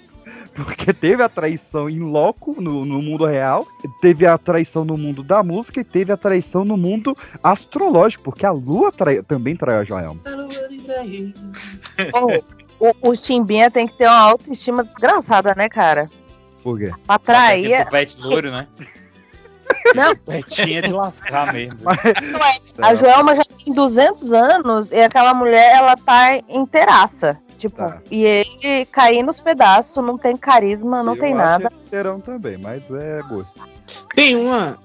porque 0.55 0.93
teve 0.93 1.23
a 1.23 1.29
traição 1.29 1.89
em 1.89 2.01
loco 2.01 2.61
no, 2.61 2.85
no 2.85 3.01
mundo 3.01 3.25
real, 3.25 3.65
teve 4.01 4.27
a 4.27 4.37
traição 4.37 4.85
no 4.85 4.97
mundo 4.97 5.23
da 5.23 5.43
música 5.43 5.81
e 5.81 5.85
teve 5.85 6.11
a 6.13 6.17
traição 6.17 6.65
no 6.65 6.77
mundo 6.77 7.17
astrológico, 7.43 8.25
porque 8.25 8.45
a 8.45 8.51
lua 8.51 8.91
trai- 8.91 9.23
também 9.23 9.55
traiu 9.55 9.81
a 9.81 9.85
Joelma. 9.85 10.21
O, 12.81 13.11
o 13.11 13.17
Chimbinha 13.17 13.71
tem 13.71 13.87
que 13.87 13.95
ter 13.97 14.07
uma 14.07 14.19
autoestima 14.19 14.85
desgraçada, 14.85 15.55
né, 15.57 15.69
cara? 15.69 16.09
Por 16.63 16.79
quê? 16.79 16.93
Pra 17.07 17.19
trair. 17.19 17.77
Tem 17.79 17.87
pet 17.91 18.21
loiro, 18.21 18.51
né? 18.51 18.67
Não. 19.95 20.15
Petinha 20.17 20.83
de 20.83 20.93
lascar 20.93 21.53
mesmo. 21.53 21.79
A 22.79 22.95
Joelma 22.95 23.37
já 23.37 23.45
tem 23.45 23.73
200 23.73 24.33
anos 24.33 24.93
e 24.93 25.01
aquela 25.01 25.35
mulher, 25.35 25.77
ela 25.77 25.97
tá 25.97 26.37
inteiraça. 26.49 27.39
Tipo, 27.59 27.77
Tá. 27.77 27.99
e 28.11 28.25
ele 28.25 28.87
cair 28.87 29.23
nos 29.23 29.41
pedaços, 29.41 29.97
não 30.05 30.17
tem 30.17 30.37
carisma, 30.37 31.03
não 31.03 31.15
Eu 31.15 31.21
tem 31.21 31.33
acho 31.35 31.43
nada. 31.43 31.71
que 31.71 31.91
terão 31.91 32.21
também, 32.21 32.57
mas 32.57 32.83
é 32.91 33.21
gosto. 33.29 33.61
Tem 34.15 34.37
uma. 34.37 34.79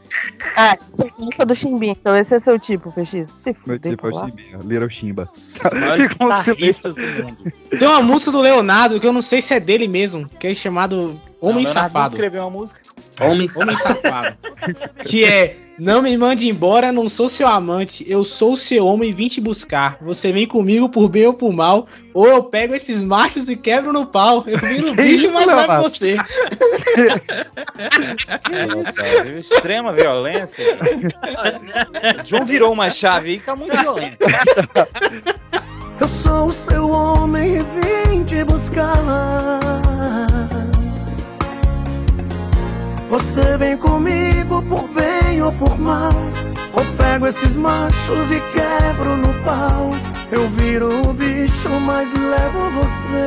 Ah, 0.56 0.78
você 0.92 1.12
gosta 1.20 1.46
do 1.46 1.54
Chimbinha, 1.54 1.92
então 2.00 2.16
esse 2.18 2.34
é 2.34 2.40
seu 2.40 2.58
tipo, 2.58 2.92
PX. 2.92 3.34
Se 3.44 3.56
Meu 3.66 3.78
tipo 3.78 4.08
é 4.08 4.12
o. 4.12 4.26
Chimbinha, 4.26 4.58
Little 4.64 4.90
Chimba. 4.90 5.30
Os 5.34 5.60
maiores 5.74 6.10
guitarristas 6.10 6.96
do 6.96 7.02
mundo. 7.24 7.38
Tem 7.78 7.88
uma 7.88 8.02
música 8.02 8.32
do 8.32 8.40
Leonardo 8.42 9.00
que 9.00 9.06
eu 9.08 9.14
não 9.14 9.22
sei 9.22 9.42
se 9.42 9.54
é 9.54 9.60
dele 9.60 9.88
mesmo, 9.88 10.28
que 10.40 10.48
é 10.48 10.54
chamado 10.54 11.20
Homem 11.42 11.66
Leonardo 11.66 11.90
Safado. 11.94 12.14
escreveu 12.14 12.42
uma 12.44 12.50
música. 12.50 12.80
Homem 13.20 13.48
Homem 13.58 13.76
Safado. 13.76 14.38
que 15.06 15.24
é 15.26 15.58
Não 15.80 16.02
me 16.04 16.16
mande 16.16 16.48
embora, 16.48 16.92
não 16.92 17.10
sou 17.10 17.28
seu 17.28 17.48
amante. 17.48 18.06
Eu 18.08 18.24
sou 18.24 18.56
seu 18.56 18.86
homem 18.86 19.10
e 19.10 19.14
vim 19.14 19.28
te 19.28 19.42
buscar. 19.42 19.98
Você 20.02 20.32
vem 20.32 20.48
comigo 20.48 20.88
por 20.88 21.10
bem 21.10 21.26
ou 21.26 21.34
por 21.34 21.52
mal. 21.52 21.88
Ou 22.14 22.28
eu 22.28 22.44
pego 22.44 22.76
esses 22.76 23.02
machos 23.02 23.50
e 23.50 23.56
quebro 23.56 23.92
no 23.92 24.06
pau. 24.06 24.44
Eu 24.46 24.60
viro 24.60 24.94
Que 24.96 25.02
bicho, 25.02 25.26
isso, 25.26 25.34
mas 25.34 25.46
vai 25.48 25.56
Leonardo? 25.56 25.84
você. 25.90 26.16
Nossa, 28.76 29.24
viu? 29.24 29.40
Extrema 29.40 29.92
violência. 29.94 30.78
João 32.24 32.46
virou 32.46 32.72
uma 32.72 32.90
chave 32.90 33.32
aí 33.32 33.40
que 33.40 33.46
tá 33.46 33.56
muito 33.56 33.76
violento. 33.78 34.18
Eu 36.00 36.08
sou 36.08 36.48
o 36.48 36.54
seu 36.54 36.90
homem 36.90 37.58
e 37.58 37.60
vim 37.60 38.24
te 38.24 38.44
buscar. 38.44 38.94
Você 43.14 43.58
vem 43.58 43.78
comigo 43.78 44.60
por 44.64 44.88
bem 44.88 45.40
ou 45.44 45.52
por 45.52 45.78
mal. 45.78 46.10
Ou 46.74 46.84
pego 46.98 47.28
esses 47.28 47.56
machos 47.56 48.32
e 48.32 48.42
quebro 48.52 49.16
no 49.18 49.32
pau. 49.44 49.92
Eu 50.32 50.50
viro 50.50 50.90
o 51.08 51.14
bicho, 51.14 51.70
mas 51.86 52.12
levo 52.12 52.72
você. 52.72 53.26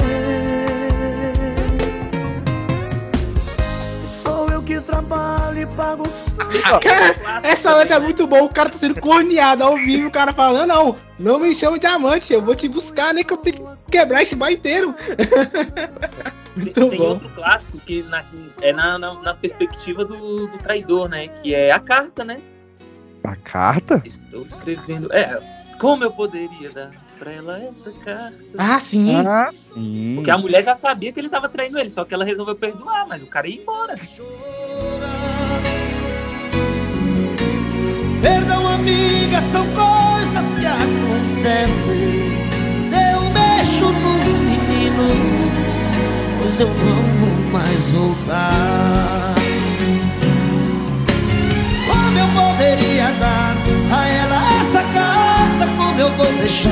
Sou 4.25 4.49
eu 4.49 4.61
que 4.61 4.81
trabalho 4.81 5.61
e 5.61 5.67
pago 5.67 6.03
o 6.03 6.27
Cara, 6.83 7.41
essa 7.45 7.73
letra 7.77 7.95
é 7.95 8.01
muito 8.01 8.27
boa, 8.27 8.43
o 8.43 8.53
cara 8.53 8.69
tá 8.69 8.77
sendo 8.77 9.01
corneado 9.01 9.63
ao 9.63 9.77
vivo, 9.77 10.09
o 10.09 10.11
cara 10.11 10.33
falando, 10.33 10.69
não, 10.69 10.97
não 11.17 11.39
me 11.39 11.55
chama 11.55 11.79
de 11.79 11.87
diamante, 11.87 12.33
eu 12.33 12.43
vou 12.43 12.57
te 12.57 12.69
buscar, 12.69 13.15
né, 13.15 13.23
que 13.23 13.33
eu 13.33 13.37
tenho 13.37 13.57
que 13.57 13.63
quebrar 13.91 14.23
esse 14.23 14.37
bar 14.37 14.51
inteiro. 14.53 14.95
Tem, 16.73 16.89
tem 16.89 17.01
outro 17.03 17.29
clássico 17.35 17.77
que 17.79 18.03
na- 18.05 18.25
é 18.63 18.73
na, 18.73 18.99
na, 18.99 19.13
na 19.21 19.35
perspectiva 19.35 20.07
do, 20.07 20.47
do 20.47 20.57
traidor, 20.57 21.07
né? 21.07 21.29
Que 21.29 21.55
é 21.55 21.71
a 21.71 21.79
carta, 21.79 22.25
né? 22.25 22.39
A 23.23 23.37
carta? 23.37 24.01
Estou 24.07 24.43
escrevendo. 24.43 25.13
É, 25.13 25.39
como 25.79 26.03
eu 26.03 26.11
poderia 26.13 26.71
dar 26.71 26.91
pra 27.19 27.31
ela 27.31 27.63
essa 27.63 27.93
carta? 27.93 28.39
Ah, 28.57 28.81
sim. 28.81 29.15
Ah, 29.17 29.51
sim. 29.53 30.15
Porque 30.17 30.31
a 30.31 30.39
mulher 30.39 30.65
já 30.65 30.75
sabia 30.75 31.13
que 31.13 31.21
ele 31.21 31.29
tava 31.29 31.47
traindo 31.47 31.79
ele, 31.79 31.91
só 31.91 32.07
que 32.07 32.15
ela 32.15 32.25
resolveu 32.25 32.55
perdoar, 32.57 33.07
mas 33.07 33.21
o 33.23 33.27
cara 33.27 33.47
ia 33.47 33.61
embora. 33.61 33.95
Perdão, 38.23 38.67
amiga, 38.67 39.41
são 39.43 39.67
coisas 39.75 40.55
que 40.55 40.67
acontecem. 40.67 42.36
Meninos, 44.97 45.73
pois 46.43 46.61
eu 46.61 46.69
não 46.69 47.03
vou 47.19 47.51
mais 47.53 47.91
voltar. 47.93 49.35
Como 51.87 52.19
eu 52.19 52.29
poderia 52.53 53.13
dar 53.13 53.57
a 53.93 54.09
ela 54.09 54.37
essa 54.61 54.83
carta? 54.93 55.67
Como 55.77 56.01
eu 56.01 56.11
vou 56.15 56.27
deixar 56.39 56.71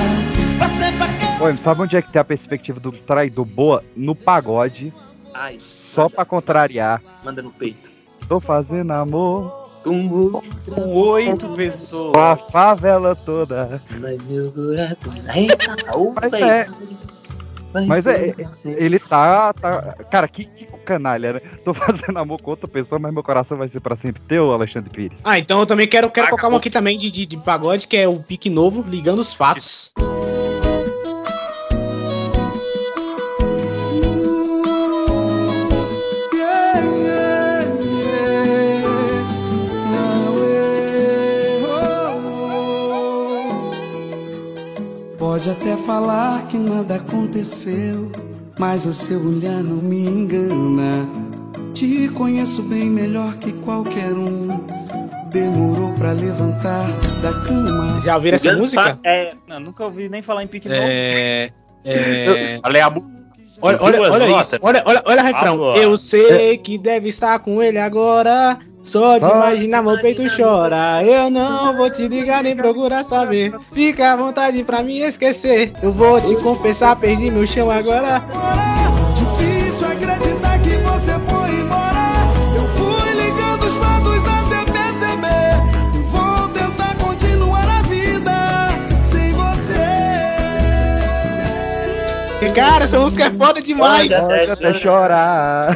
pra 0.59 0.68
sempre 0.68 1.03
aquele 1.03 1.43
Oi, 1.45 1.59
sabe 1.59 1.83
onde 1.83 1.97
é 1.97 2.03
que 2.03 2.11
tem 2.12 2.20
a 2.20 2.25
perspectiva 2.25 2.81
do 2.81 2.93
traidor 2.93 3.45
boa? 3.45 3.83
No 3.97 4.14
pagode, 4.14 4.93
Ai, 5.35 5.59
só 5.95 6.09
pra 6.09 6.25
contrariar. 6.25 7.03
manda 7.25 7.43
no 7.43 7.51
peito. 7.51 7.91
Tô 8.29 8.41
fazendo 8.41 8.91
amor 8.93 9.68
Com 9.83 10.09
Com 10.09 10.95
oito 10.95 11.49
pessoas. 11.51 12.12
com 12.12 12.18
a 12.20 12.37
favela 12.37 13.14
toda. 13.14 13.83
Mas 14.01 14.25
meu 14.25 14.51
buraco. 14.51 15.11
Eita, 15.35 15.77
velho. 16.31 16.45
é- 16.47 16.66
Mas 17.87 18.07
é, 18.07 18.33
você. 18.33 18.70
ele 18.79 18.99
tá, 18.99 19.53
tá. 19.53 19.97
Cara, 20.11 20.29
que, 20.29 20.45
que 20.45 20.66
canalha, 20.85 21.35
né? 21.35 21.41
Tô 21.64 21.75
fazendo 21.75 22.16
amor 22.18 22.41
com 22.41 22.51
outra 22.51 22.68
pessoa, 22.68 22.99
mas 22.99 23.12
meu 23.12 23.22
coração 23.22 23.59
vai 23.59 23.68
ser 23.68 23.81
pra 23.81 23.97
sempre 23.97 24.22
teu, 24.22 24.53
Alexandre 24.53 24.91
Pires. 24.91 25.18
Ah, 25.25 25.39
então 25.39 25.61
eu 25.61 25.66
também 25.66 25.89
quero, 25.89 26.11
quero 26.11 26.29
colocar 26.29 26.49
uma 26.49 26.59
aqui 26.59 26.70
também 26.70 26.97
de, 26.97 27.11
de, 27.11 27.27
de 27.27 27.37
pagode, 27.37 27.89
que 27.89 27.97
é 27.97 28.07
o 28.07 28.20
pique 28.20 28.49
novo, 28.49 28.85
ligando 28.89 29.18
os 29.18 29.35
fatos. 29.35 29.93
Pode 45.35 45.51
até 45.51 45.76
falar 45.78 46.47
que 46.47 46.57
nada 46.57 46.95
aconteceu, 46.95 48.09
mas 48.57 48.87
o 48.87 48.93
seu 48.93 49.18
olhar 49.18 49.64
não 49.64 49.78
me 49.82 50.07
engana. 50.07 51.09
Te 51.72 52.09
conheço 52.11 52.62
bem 52.62 52.89
melhor 52.89 53.35
que 53.39 53.53
qualquer 53.53 54.12
um. 54.12 54.47
Demorou 55.32 55.93
pra 55.95 56.12
levantar 56.12 56.87
da 57.20 57.32
cama. 57.49 57.99
Já 57.99 58.14
ouviram 58.14 58.37
essa 58.37 58.53
música? 58.53 58.93
É, 59.03 59.35
Não, 59.49 59.59
nunca 59.59 59.85
ouvi 59.85 60.09
nem 60.09 60.22
falar 60.22 60.45
em 60.45 60.47
pique 60.47 60.68
É. 60.70 61.51
é... 61.85 62.61
Olha 62.62 62.87
a 62.87 62.93
Olha, 63.61 63.78
olha, 63.80 64.01
olha 64.03 64.41
isso, 64.41 64.57
olha, 64.62 64.82
olha, 64.87 65.03
olha 65.05 65.22
o 65.22 65.24
refrão. 65.24 65.76
Eu 65.76 65.97
sei 65.97 66.59
que 66.59 66.78
deve 66.78 67.09
estar 67.09 67.41
com 67.41 67.61
ele 67.61 67.78
agora. 67.78 68.57
Só 68.85 69.18
de 69.18 69.24
imaginar 69.24 69.82
meu 69.82 69.99
peito 69.99 70.22
chora. 70.37 71.03
Eu 71.03 71.30
não 71.30 71.74
vou 71.76 71.91
te 71.91 72.07
ligar 72.07 72.43
nem 72.43 72.55
procurar 72.55 73.03
saber. 73.03 73.53
Fica 73.72 74.12
à 74.12 74.16
vontade 74.16 74.62
pra 74.62 74.82
me 74.82 75.01
esquecer. 75.01 75.72
Eu 75.82 75.91
vou 75.91 76.20
te 76.20 76.37
confessar, 76.43 76.95
perdi 76.95 77.30
meu 77.30 77.47
chão 77.47 77.70
agora. 77.70 78.22
Cara, 92.55 92.85
essa 92.85 93.01
música 93.01 93.25
é 93.25 93.31
foda 93.31 93.61
demais. 93.61 94.09
Pode 94.09 94.51
até 94.51 94.75
chorar. 94.75 95.75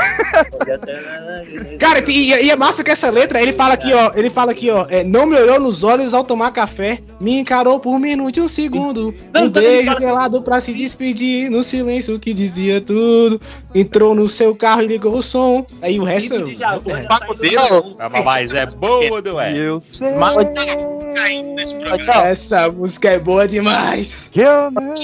Cara, 1.78 2.04
e, 2.08 2.28
e 2.28 2.50
é 2.50 2.56
massa 2.56 2.84
que 2.84 2.90
essa 2.90 3.10
letra, 3.10 3.40
ele 3.40 3.52
fala 3.52 3.74
aqui, 3.74 3.92
ó, 3.92 4.12
ele 4.14 4.30
fala 4.30 4.52
aqui, 4.52 4.70
ó, 4.70 4.86
é, 4.88 5.02
não 5.02 5.26
me 5.26 5.36
olhou 5.36 5.58
nos 5.58 5.82
olhos 5.82 6.14
ao 6.14 6.22
tomar 6.24 6.52
café, 6.52 6.98
me 7.20 7.38
encarou 7.38 7.80
por 7.80 7.94
um 7.94 7.98
minuto 7.98 8.36
e 8.36 8.40
um 8.40 8.48
segundo, 8.48 9.14
um 9.34 9.48
beijo 9.48 9.94
gelado 9.96 10.42
pra 10.42 10.60
se 10.60 10.74
despedir, 10.74 11.50
no 11.50 11.64
silêncio 11.64 12.18
que 12.18 12.32
dizia 12.34 12.80
tudo, 12.80 13.40
entrou 13.74 14.14
no 14.14 14.28
seu 14.28 14.54
carro 14.54 14.82
e 14.82 14.86
ligou 14.86 15.14
o 15.16 15.22
som, 15.22 15.66
aí 15.82 15.98
o 15.98 16.04
resto... 16.04 16.34
Hino 16.34 16.44
de 16.46 16.54
Jaú, 16.54 16.80
é, 16.86 17.02
já 17.02 18.22
Mas 18.24 18.54
é 18.54 18.66
boa, 18.66 19.22
não 19.22 19.40
é? 19.40 19.56
Eu 19.56 19.80
sei. 19.80 20.08
Essa 22.24 22.68
música 22.68 23.10
é 23.10 23.18
boa 23.18 23.46
demais. 23.46 24.28
que 24.30 24.40
eu 24.40 24.70
não 24.70 24.94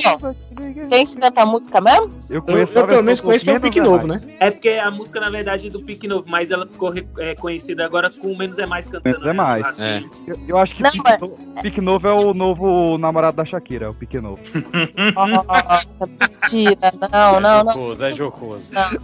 Quem 0.89 1.07
que 1.07 1.17
canta 1.17 1.43
a 1.43 1.47
música 1.47 1.64
mesmo? 1.81 2.11
Eu 2.31 2.37
Eu, 2.37 2.43
conheço 2.43 2.79
eu 2.79 2.87
pelo 2.87 3.03
menos 3.03 3.21
conheço 3.21 3.45
pelo 3.45 3.61
Pique 3.61 3.81
Novo, 3.81 4.07
né? 4.07 4.21
É 4.41 4.51
porque 4.51 4.69
a 4.71 4.91
música, 4.91 5.21
na 5.21 5.31
verdade, 5.31 5.67
é 5.67 5.71
do 5.71 5.83
Pique 5.83 6.07
Novo, 6.09 6.27
mas 6.29 6.51
ela 6.51 6.67
ficou 6.67 6.93
é, 7.19 7.35
conhecida 7.35 7.85
agora 7.85 8.11
com 8.11 8.29
o 8.33 8.37
Menos 8.39 8.59
é 8.59 8.67
Mais 8.67 8.87
cantando. 8.89 9.05
Menos 9.21 9.25
é 9.25 9.29
né? 9.29 9.33
mais. 9.33 9.65
Assim. 9.67 10.11
Eu, 10.27 10.39
eu 10.49 10.59
acho 10.59 10.75
que 10.75 10.83
Não, 10.83 10.91
Pique, 10.91 11.03
mas- 11.05 11.21
no- 11.21 11.63
Pique 11.63 11.81
Novo 11.81 12.09
é 12.09 12.13
o 12.13 12.35
novo 12.35 12.99
namorado 12.99 13.37
da 13.37 13.45
Shakira, 13.45 13.87
é 13.87 13.89
o 13.89 13.95
Pique 13.95 14.21
Novo. 14.21 14.41
Nossa, 15.15 15.87
mentira. 16.07 16.93
Não, 17.13 17.41
não, 17.41 17.65
não. 17.65 17.73
Jocoso, 17.73 18.05
é 18.05 18.13
jocoso. 18.13 18.75
não, 18.75 18.91
não. 18.91 18.99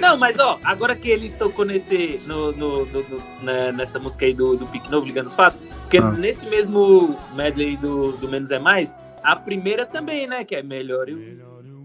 Não, 0.00 0.16
mas 0.16 0.38
ó, 0.38 0.58
agora 0.64 0.94
que 0.94 1.08
ele 1.10 1.30
tocou 1.38 1.64
nesse. 1.64 2.20
No, 2.26 2.52
no- 2.52 2.86
no- 2.86 3.02
no- 3.08 3.22
né, 3.42 3.72
nessa 3.72 3.98
música 3.98 4.24
aí 4.24 4.32
do, 4.34 4.56
do 4.56 4.66
Pique 4.66 4.90
Novo, 4.90 5.04
ligando 5.06 5.26
os 5.26 5.34
fatos, 5.34 5.60
porque 5.82 5.98
Ah. 5.98 6.10
nesse 6.12 6.46
mesmo 6.48 6.61
medley 7.34 7.76
do, 7.76 8.12
do 8.12 8.28
Menos 8.28 8.50
é 8.50 8.58
Mais, 8.58 8.94
a 9.22 9.36
primeira 9.36 9.86
também, 9.86 10.26
né? 10.26 10.44
Que 10.44 10.56
é 10.56 10.62
melhor 10.62 11.08
eu 11.08 11.18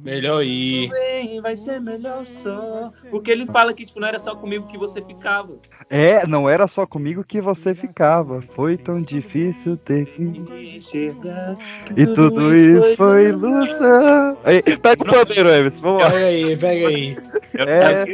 Melhor 0.07 0.41
ir. 0.41 0.89
bem, 0.89 1.41
vai 1.41 1.53
ser 1.53 1.81
melhor 1.81 2.25
só. 2.25 2.83
Porque 3.09 3.29
ele 3.29 3.45
fala 3.45 3.73
que, 3.73 3.85
tipo, 3.85 3.99
não 3.99 4.07
era 4.07 4.17
só 4.17 4.33
comigo 4.35 4.65
que 4.67 4.77
você 4.77 5.01
ficava. 5.01 5.57
É, 5.89 6.25
não 6.25 6.49
era 6.49 6.65
só 6.65 6.85
comigo 6.85 7.25
que 7.25 7.41
você 7.41 7.75
ficava. 7.75 8.41
Foi 8.41 8.77
tão 8.77 9.01
difícil 9.01 9.75
ter 9.75 10.05
que. 10.05 10.23
Enxergar. 10.23 11.57
E 11.95 12.05
tudo 12.05 12.55
isso 12.55 12.95
foi 12.95 13.25
ilusão. 13.25 14.37
Aí, 14.45 14.61
pega 14.61 15.03
o 15.03 15.05
pandeiro, 15.05 15.49
Emerson, 15.49 15.81
vamos 15.81 15.99
lá. 15.99 16.11
Pega 16.11 16.25
aí, 16.25 16.57
pega 16.57 16.87
aí. 16.87 17.17
É 17.53 18.05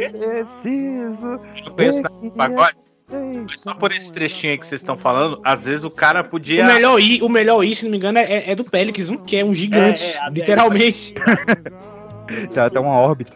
preciso. 0.44 1.40
Eu 1.64 1.72
conheço 1.74 2.02
na 2.02 2.10
pagode. 2.32 2.83
Mas 3.10 3.62
só 3.62 3.74
por 3.74 3.92
esse 3.92 4.12
trechinho 4.12 4.52
aí 4.54 4.58
que 4.58 4.66
vocês 4.66 4.82
estão 4.82 4.98
falando, 4.98 5.40
às 5.44 5.66
vezes 5.66 5.84
o 5.84 5.92
cara 5.92 6.24
podia. 6.24 6.64
O 6.64 6.68
melhor 6.68 7.00
I, 7.00 7.22
o 7.22 7.30
melhor 7.30 7.64
I, 7.64 7.76
se 7.76 7.84
não 7.86 7.92
me 7.92 7.98
engano, 7.98 8.18
é, 8.18 8.52
é 8.52 8.56
do 8.56 8.64
Pelix, 8.64 9.10
um, 9.10 9.18
que 9.18 9.36
é 9.38 9.46
um 9.46 9.54
gigante, 9.54 10.04
É, 10.04 10.28
é, 10.28 10.30
literalmente. 10.32 11.14
Já 12.54 12.66
até 12.68 12.80
uma 12.80 12.98
órbita. 12.98 13.34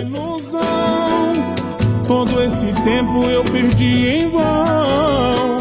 ilusão. 0.00 1.32
Todo 2.06 2.42
esse 2.42 2.72
tempo 2.84 3.22
eu 3.26 3.44
perdi 3.44 4.08
em 4.08 4.28
vão. 4.28 5.58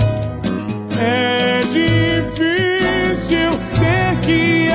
É 0.99 1.59
difícil 1.61 3.49
ter 3.79 4.19
que 4.25 4.69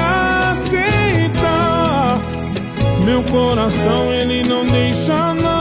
aceitar. 0.50 2.18
Meu 3.04 3.22
coração 3.24 4.12
ele 4.12 4.42
não 4.46 4.64
deixa 4.66 5.32
não. 5.34 5.51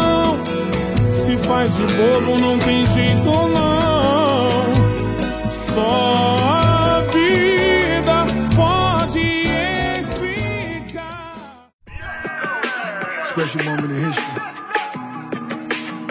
Faz 1.52 1.76
de 1.76 1.84
bobo, 1.96 2.40
não 2.40 2.58
tem 2.60 2.86
jeito 2.86 3.26
não. 3.26 4.64
Só 5.52 6.38
a 6.40 7.04
vida 7.12 8.26
pode 8.56 9.20
explicar. 10.00 11.36
Special 13.26 13.66
moment 13.66 13.92
in 13.92 14.00
history. 14.08 14.42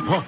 Huh. 0.05 0.23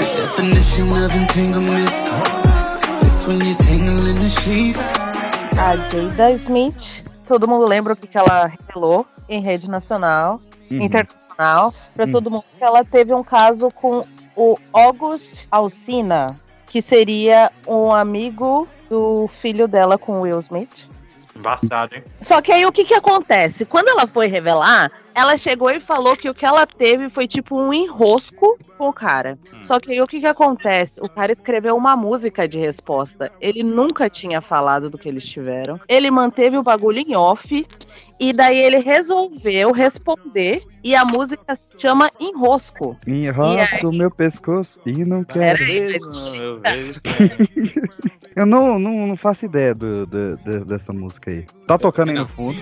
The 0.00 0.06
definition 0.16 0.88
of 1.04 1.14
entanglement 1.14 1.88
is 3.06 3.26
when 3.28 3.40
you 3.44 3.54
tangle 3.54 4.06
in 4.08 4.16
the 4.16 4.28
sheets. 4.42 4.90
A 5.52 5.76
Jada 5.88 6.36
Smith, 6.36 7.05
todo 7.26 7.48
mundo 7.48 7.66
lembra 7.68 7.92
o 7.92 7.96
que 7.96 8.06
que 8.06 8.16
ela 8.18 8.46
revelou 8.46 9.06
em 9.28 9.40
rede 9.40 9.68
nacional, 9.68 10.40
Uhum. 10.70 10.80
internacional, 10.82 11.72
pra 11.94 12.06
Uhum. 12.06 12.10
todo 12.10 12.30
mundo 12.30 12.44
que 12.58 12.64
ela 12.64 12.84
teve 12.84 13.12
um 13.14 13.22
caso 13.22 13.70
com 13.70 14.04
o 14.36 14.56
August 14.72 15.46
Alsina, 15.50 16.38
que 16.66 16.80
seria 16.82 17.50
um 17.66 17.92
amigo 17.92 18.68
do 18.90 19.28
filho 19.40 19.66
dela 19.68 19.96
com 19.98 20.18
o 20.18 20.20
Will 20.22 20.38
Smith. 20.38 20.88
Embaçado, 21.34 21.94
hein? 21.96 22.02
Só 22.20 22.40
que 22.40 22.50
aí 22.50 22.64
o 22.66 22.72
que 22.72 22.84
que 22.84 22.94
acontece? 22.94 23.64
Quando 23.66 23.88
ela 23.88 24.06
foi 24.06 24.26
revelar, 24.26 24.90
ela 25.16 25.34
chegou 25.38 25.70
e 25.70 25.80
falou 25.80 26.14
que 26.14 26.28
o 26.28 26.34
que 26.34 26.44
ela 26.44 26.66
teve 26.66 27.08
foi 27.08 27.26
tipo 27.26 27.58
um 27.58 27.72
enrosco 27.72 28.58
com 28.76 28.88
o 28.90 28.92
cara. 28.92 29.38
Só 29.62 29.80
que 29.80 29.90
aí 29.90 30.02
o 30.02 30.06
que 30.06 30.20
que 30.20 30.26
acontece? 30.26 31.00
O 31.00 31.08
cara 31.08 31.32
escreveu 31.32 31.74
uma 31.74 31.96
música 31.96 32.46
de 32.46 32.58
resposta. 32.58 33.32
Ele 33.40 33.62
nunca 33.62 34.10
tinha 34.10 34.42
falado 34.42 34.90
do 34.90 34.98
que 34.98 35.08
eles 35.08 35.26
tiveram. 35.26 35.80
Ele 35.88 36.10
manteve 36.10 36.58
o 36.58 36.62
bagulho 36.62 36.98
em 36.98 37.16
off. 37.16 37.66
E 38.18 38.32
daí 38.32 38.58
ele 38.58 38.78
resolveu 38.78 39.72
responder. 39.72 40.62
E 40.82 40.94
a 40.94 41.04
música 41.04 41.54
se 41.54 41.70
chama 41.78 42.10
Enrosco. 42.20 42.96
Enrosco 43.06 43.92
meu 43.92 44.10
pescoço 44.10 44.80
e 44.86 45.04
não 45.04 45.22
quero. 45.24 45.58
Peraí, 45.58 45.96
Eu 46.36 46.60
vejo. 46.60 47.00
Eu 48.36 48.44
não, 48.44 48.78
não, 48.78 49.06
não 49.06 49.16
faço 49.16 49.46
ideia 49.46 49.74
do, 49.74 50.04
do- 50.06 50.36
do- 50.36 50.64
dessa 50.66 50.92
música 50.92 51.30
aí. 51.30 51.46
Tá 51.66 51.78
tocando 51.78 52.10
aí 52.10 52.16
no 52.16 52.26
fundo. 52.28 52.54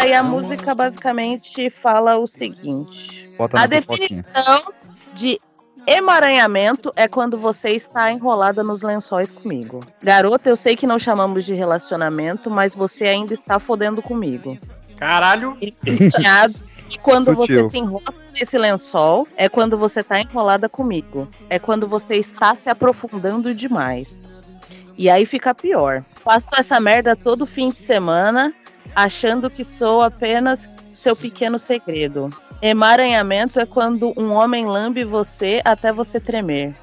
Aí 0.00 0.12
a 0.12 0.22
música 0.24 0.74
basicamente 0.74 1.70
fala 1.70 2.18
o 2.18 2.26
seguinte: 2.26 3.30
Bota 3.38 3.60
a 3.60 3.66
definição 3.66 4.72
de 5.14 5.38
emaranhamento 5.86 6.90
é 6.96 7.06
quando 7.06 7.38
você 7.38 7.70
está 7.70 8.10
enrolada 8.10 8.62
nos 8.62 8.82
lençóis 8.82 9.30
comigo. 9.30 9.80
Garota, 10.02 10.48
eu 10.48 10.56
sei 10.56 10.76
que 10.76 10.86
não 10.86 10.98
chamamos 10.98 11.44
de 11.44 11.54
relacionamento, 11.54 12.50
mas 12.50 12.74
você 12.74 13.06
ainda 13.06 13.34
está 13.34 13.58
fodendo 13.58 14.02
comigo. 14.02 14.58
Caralho. 14.96 15.56
E 15.60 16.98
quando 16.98 17.34
você 17.34 17.68
se 17.68 17.78
enrola 17.78 18.14
nesse 18.32 18.58
lençol, 18.58 19.26
é 19.36 19.48
quando 19.48 19.76
você 19.76 20.00
está 20.00 20.20
enrolada 20.20 20.68
comigo. 20.68 21.28
É 21.48 21.58
quando 21.58 21.88
você 21.88 22.16
está 22.16 22.54
se 22.54 22.68
aprofundando 22.68 23.54
demais. 23.54 24.30
E 24.96 25.10
aí 25.10 25.26
fica 25.26 25.54
pior. 25.54 26.02
Faço 26.02 26.48
essa 26.56 26.78
merda 26.78 27.16
todo 27.16 27.46
fim 27.46 27.70
de 27.70 27.80
semana, 27.80 28.52
achando 28.94 29.50
que 29.50 29.64
sou 29.64 30.02
apenas 30.02 30.68
seu 30.94 31.14
pequeno 31.14 31.58
segredo. 31.58 32.30
Emaranhamento 32.62 33.60
é 33.60 33.66
quando 33.66 34.12
um 34.16 34.32
homem 34.32 34.64
lambe 34.64 35.04
você 35.04 35.60
até 35.64 35.92
você 35.92 36.18
tremer. 36.18 36.74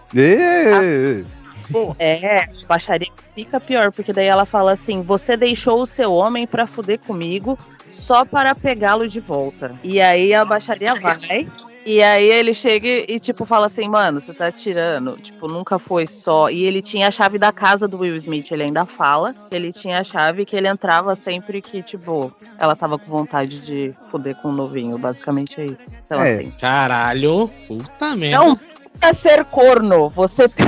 É, 1.97 2.47
baixaria 2.67 3.07
fica 3.33 3.59
pior, 3.59 3.91
porque 3.91 4.11
daí 4.11 4.27
ela 4.27 4.45
fala 4.45 4.73
assim: 4.73 5.01
você 5.01 5.37
deixou 5.37 5.81
o 5.81 5.85
seu 5.85 6.13
homem 6.13 6.45
pra 6.45 6.67
fuder 6.67 6.99
comigo 6.99 7.57
só 7.89 8.25
para 8.25 8.53
pegá-lo 8.53 9.07
de 9.07 9.19
volta. 9.19 9.71
E 9.83 10.01
aí 10.01 10.33
a 10.33 10.45
baixaria 10.45 10.93
vai. 10.95 11.47
E 11.85 12.01
aí 12.03 12.29
ele 12.29 12.53
chega 12.53 12.87
e, 12.87 13.19
tipo, 13.19 13.45
fala 13.45 13.65
assim, 13.65 13.87
mano, 13.89 14.19
você 14.19 14.33
tá 14.33 14.51
tirando. 14.51 15.17
Tipo, 15.17 15.47
nunca 15.47 15.79
foi 15.79 16.05
só. 16.05 16.49
E 16.49 16.63
ele 16.63 16.81
tinha 16.81 17.07
a 17.07 17.11
chave 17.11 17.39
da 17.39 17.51
casa 17.51 17.87
do 17.87 17.97
Will 17.99 18.15
Smith, 18.15 18.51
ele 18.51 18.63
ainda 18.63 18.85
fala 18.85 19.33
que 19.33 19.55
ele 19.55 19.73
tinha 19.73 19.99
a 19.99 20.03
chave 20.03 20.45
que 20.45 20.55
ele 20.55 20.67
entrava 20.67 21.15
sempre 21.15 21.61
que, 21.61 21.81
tipo, 21.81 22.31
ela 22.59 22.75
tava 22.75 22.99
com 22.99 23.09
vontade 23.09 23.59
de 23.59 23.93
fuder 24.11 24.35
com 24.35 24.49
o 24.49 24.51
novinho. 24.51 24.97
Basicamente 24.97 25.59
é 25.59 25.65
isso. 25.65 25.97
Então, 26.05 26.21
É. 26.21 26.33
assim. 26.33 26.51
Caralho, 26.59 27.49
puta 27.67 28.15
merda. 28.15 28.45
Não 28.45 28.55
precisa 28.55 29.13
ser 29.13 29.45
corno. 29.45 30.07
Você 30.09 30.47
tem. 30.49 30.65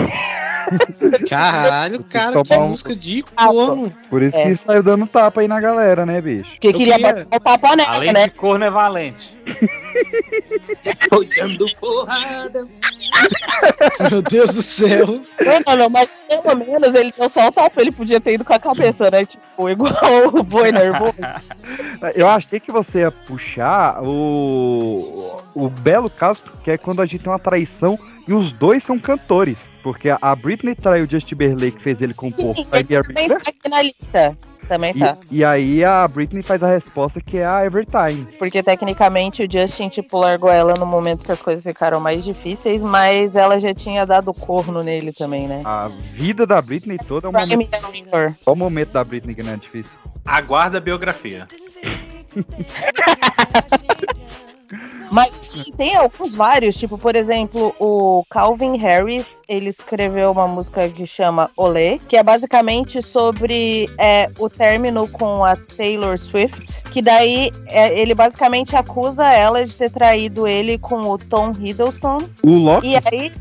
Caralho, 1.29 2.03
cara, 2.03 2.41
que 2.43 2.53
um- 2.55 2.69
música 2.69 2.95
de 2.95 3.23
corno. 3.35 3.93
Por 4.09 4.21
isso 4.21 4.35
É. 4.37 4.43
que 4.43 4.55
saiu 4.55 4.83
dando 4.83 5.05
tapa 5.07 5.41
aí 5.41 5.47
na 5.47 5.59
galera, 5.59 6.05
né, 6.05 6.21
bicho? 6.21 6.49
Que 6.59 6.71
queria 6.73 6.97
bater 6.99 7.27
o 7.31 7.39
papo 7.39 7.75
nela, 7.75 7.95
Além 7.95 8.13
né? 8.13 8.23
de 8.25 8.31
corno 8.31 8.65
é 8.65 8.69
valente. 8.69 9.35
Foi 11.09 11.27
dando 11.37 11.65
porrada. 11.79 12.67
Meu 14.09 14.21
Deus 14.21 14.55
do 14.55 14.61
céu. 14.61 15.19
Não, 15.67 15.75
não, 15.77 15.89
mas 15.89 16.09
pelo 16.27 16.57
menos 16.57 16.93
ele 16.93 17.13
deu 17.17 17.29
só 17.29 17.47
o 17.47 17.51
tapa, 17.51 17.81
ele 17.81 17.91
podia 17.91 18.19
ter 18.19 18.33
ido 18.33 18.43
com 18.43 18.53
a 18.53 18.59
cabeça, 18.59 19.09
né? 19.11 19.25
Tipo, 19.25 19.69
igual 19.69 19.93
o 20.33 20.43
boi 20.43 20.71
nervoso. 20.71 21.13
Eu 22.15 22.27
achei 22.27 22.59
que 22.59 22.71
você 22.71 22.99
ia 22.99 23.11
puxar 23.11 24.01
o, 24.03 25.39
o 25.55 25.69
belo 25.69 26.09
caso, 26.09 26.41
que 26.63 26.71
é 26.71 26.77
quando 26.77 27.01
a 27.01 27.05
gente 27.05 27.19
tem 27.23 27.31
uma 27.31 27.39
traição 27.39 27.97
e 28.27 28.33
os 28.33 28.51
dois 28.51 28.83
são 28.83 28.99
cantores. 28.99 29.69
Porque 29.81 30.09
a- 30.09 30.35
Britney 30.35 30.75
traiu 30.75 31.05
o 31.05 31.09
Justin 31.09 31.29
Timberlake, 31.29 31.81
fez 31.81 32.01
ele 32.01 32.13
compor 32.13 32.55
Sim, 32.55 32.65
esse 32.73 33.03
também 33.03 33.27
tá 33.27 33.35
aqui 33.37 33.69
na 33.69 33.81
lista. 33.81 34.37
Também 34.67 34.93
tá. 34.93 35.17
e, 35.29 35.39
e 35.39 35.45
aí 35.45 35.83
a 35.83 36.07
Britney 36.07 36.41
faz 36.41 36.63
a 36.63 36.67
resposta 36.67 37.19
que 37.19 37.37
é 37.37 37.45
a 37.45 37.65
Evertime. 37.65 38.25
Porque 38.39 38.63
tecnicamente 38.63 39.43
o 39.43 39.51
Justin, 39.51 39.89
tipo, 39.89 40.17
largou 40.17 40.49
ela 40.49 40.73
no 40.75 40.85
momento 40.85 41.25
que 41.25 41.31
as 41.33 41.41
coisas 41.41 41.63
ficaram 41.63 41.99
mais 41.99 42.23
difíceis, 42.23 42.81
mas 42.81 43.35
ela 43.35 43.59
já 43.59 43.73
tinha 43.73 44.05
dado 44.05 44.33
corno 44.33 44.81
nele 44.81 45.11
também, 45.11 45.47
né? 45.47 45.61
A 45.65 45.89
vida 46.13 46.47
da 46.47 46.61
Britney 46.61 46.97
toda 46.97 47.27
é 47.27 47.29
um 47.29 47.33
Prime 47.33 47.55
momento. 47.57 48.35
Qual 48.43 48.55
o 48.55 48.57
momento 48.57 48.91
da 48.91 49.03
Britney 49.03 49.35
que 49.35 49.43
não 49.43 49.51
é 49.53 49.57
difícil? 49.57 49.91
Aguarda 50.23 50.77
a 50.77 50.81
biografia. 50.81 51.45
Mas 55.11 55.31
tem 55.77 55.95
alguns 55.95 56.33
vários, 56.33 56.75
tipo, 56.75 56.97
por 56.97 57.15
exemplo, 57.15 57.75
o 57.79 58.23
Calvin 58.29 58.77
Harris, 58.77 59.25
ele 59.47 59.69
escreveu 59.69 60.31
uma 60.31 60.47
música 60.47 60.89
que 60.89 61.05
chama 61.05 61.51
Olé, 61.55 61.99
que 62.07 62.17
é 62.17 62.23
basicamente 62.23 63.01
sobre 63.01 63.87
é, 63.99 64.29
o 64.39 64.49
término 64.49 65.07
com 65.07 65.45
a 65.45 65.55
Taylor 65.55 66.17
Swift, 66.17 66.81
que 66.91 67.01
daí 67.01 67.51
é, 67.67 67.99
ele 67.99 68.15
basicamente 68.15 68.75
acusa 68.75 69.25
ela 69.31 69.63
de 69.63 69.75
ter 69.75 69.91
traído 69.91 70.47
ele 70.47 70.77
com 70.79 70.99
o 71.01 71.17
Tom 71.17 71.51
Hiddleston. 71.51 72.17
O 72.43 72.49
Loki? 72.49 72.87
E 72.87 72.95
aí, 72.95 73.31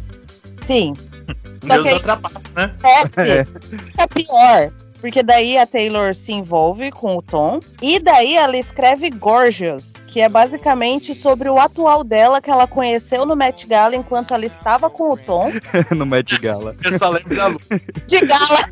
sim. 0.66 0.92
Só 1.62 1.74
Deus 1.74 1.82
que 1.82 1.88
aí- 1.88 1.94
ultrapassa, 1.94 2.42
né? 2.54 2.74
É, 3.16 3.44
fica 3.44 4.08
pior. 4.08 4.72
Porque 5.02 5.20
daí 5.20 5.58
a 5.58 5.66
Taylor 5.66 6.14
se 6.14 6.30
envolve 6.32 6.92
com 6.92 7.16
o 7.16 7.20
Tom. 7.20 7.58
E 7.82 7.98
daí 7.98 8.36
ela 8.36 8.56
escreve 8.56 9.10
Gorgeous, 9.10 9.94
que 10.06 10.20
é 10.20 10.28
basicamente 10.28 11.12
sobre 11.12 11.48
o 11.48 11.58
atual 11.58 12.04
dela 12.04 12.40
que 12.40 12.48
ela 12.48 12.68
conheceu 12.68 13.26
no 13.26 13.34
Met 13.34 13.66
Gala 13.66 13.96
enquanto 13.96 14.32
ela 14.32 14.46
estava 14.46 14.88
com 14.88 15.12
o 15.12 15.16
Tom. 15.16 15.50
no 15.90 16.06
Met 16.06 16.38
Gala. 16.38 16.76
Eu 16.84 16.96
só 16.96 17.10
lembro 17.10 17.34
da 17.34 17.48
Lu. 17.48 17.58
De 18.06 18.20
gala! 18.20 18.68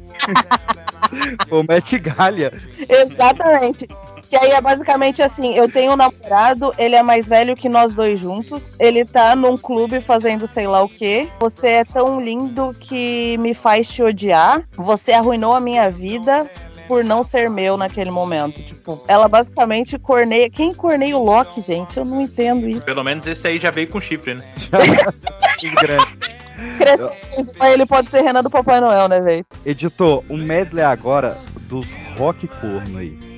o 1.50 1.64
Met 1.64 1.98
Galia. 1.98 2.52
Exatamente. 2.88 3.88
Que 4.30 4.36
aí 4.36 4.52
é 4.52 4.60
basicamente 4.60 5.20
assim: 5.20 5.54
eu 5.54 5.70
tenho 5.70 5.92
um 5.92 5.96
namorado, 5.96 6.72
ele 6.78 6.94
é 6.94 7.02
mais 7.02 7.26
velho 7.26 7.56
que 7.56 7.68
nós 7.68 7.94
dois 7.94 8.20
juntos. 8.20 8.78
Ele 8.78 9.04
tá 9.04 9.34
num 9.34 9.56
clube 9.56 10.00
fazendo 10.00 10.46
sei 10.46 10.68
lá 10.68 10.82
o 10.82 10.88
quê. 10.88 11.28
Você 11.40 11.66
é 11.68 11.84
tão 11.84 12.20
lindo 12.20 12.74
que 12.78 13.36
me 13.38 13.54
faz 13.54 13.88
te 13.88 14.04
odiar. 14.04 14.62
Você 14.76 15.10
arruinou 15.12 15.52
a 15.52 15.60
minha 15.60 15.90
vida 15.90 16.48
por 16.86 17.02
não 17.02 17.24
ser 17.24 17.50
meu 17.50 17.76
naquele 17.76 18.12
momento. 18.12 18.62
Tipo, 18.62 19.04
ela 19.08 19.28
basicamente 19.28 19.98
corneia. 19.98 20.48
Quem 20.48 20.72
corneia 20.72 21.16
o 21.16 21.24
Loki, 21.24 21.60
gente? 21.60 21.96
Eu 21.96 22.04
não 22.04 22.20
entendo 22.20 22.68
isso. 22.68 22.84
Pelo 22.84 23.02
menos 23.02 23.26
esse 23.26 23.48
aí 23.48 23.58
já 23.58 23.72
veio 23.72 23.88
com 23.88 24.00
chifre, 24.00 24.34
né? 24.34 24.44
Cresceu, 26.76 27.12
mas 27.58 27.72
ele 27.72 27.86
pode 27.86 28.10
ser 28.10 28.20
Renan 28.22 28.42
do 28.42 28.50
Papai 28.50 28.80
Noel, 28.80 29.08
né, 29.08 29.18
velho? 29.20 29.46
Editor, 29.64 30.22
um 30.28 30.36
medley 30.36 30.84
agora 30.84 31.38
dos 31.62 31.86
rock 32.18 32.46
corno 32.46 32.98
aí. 32.98 33.29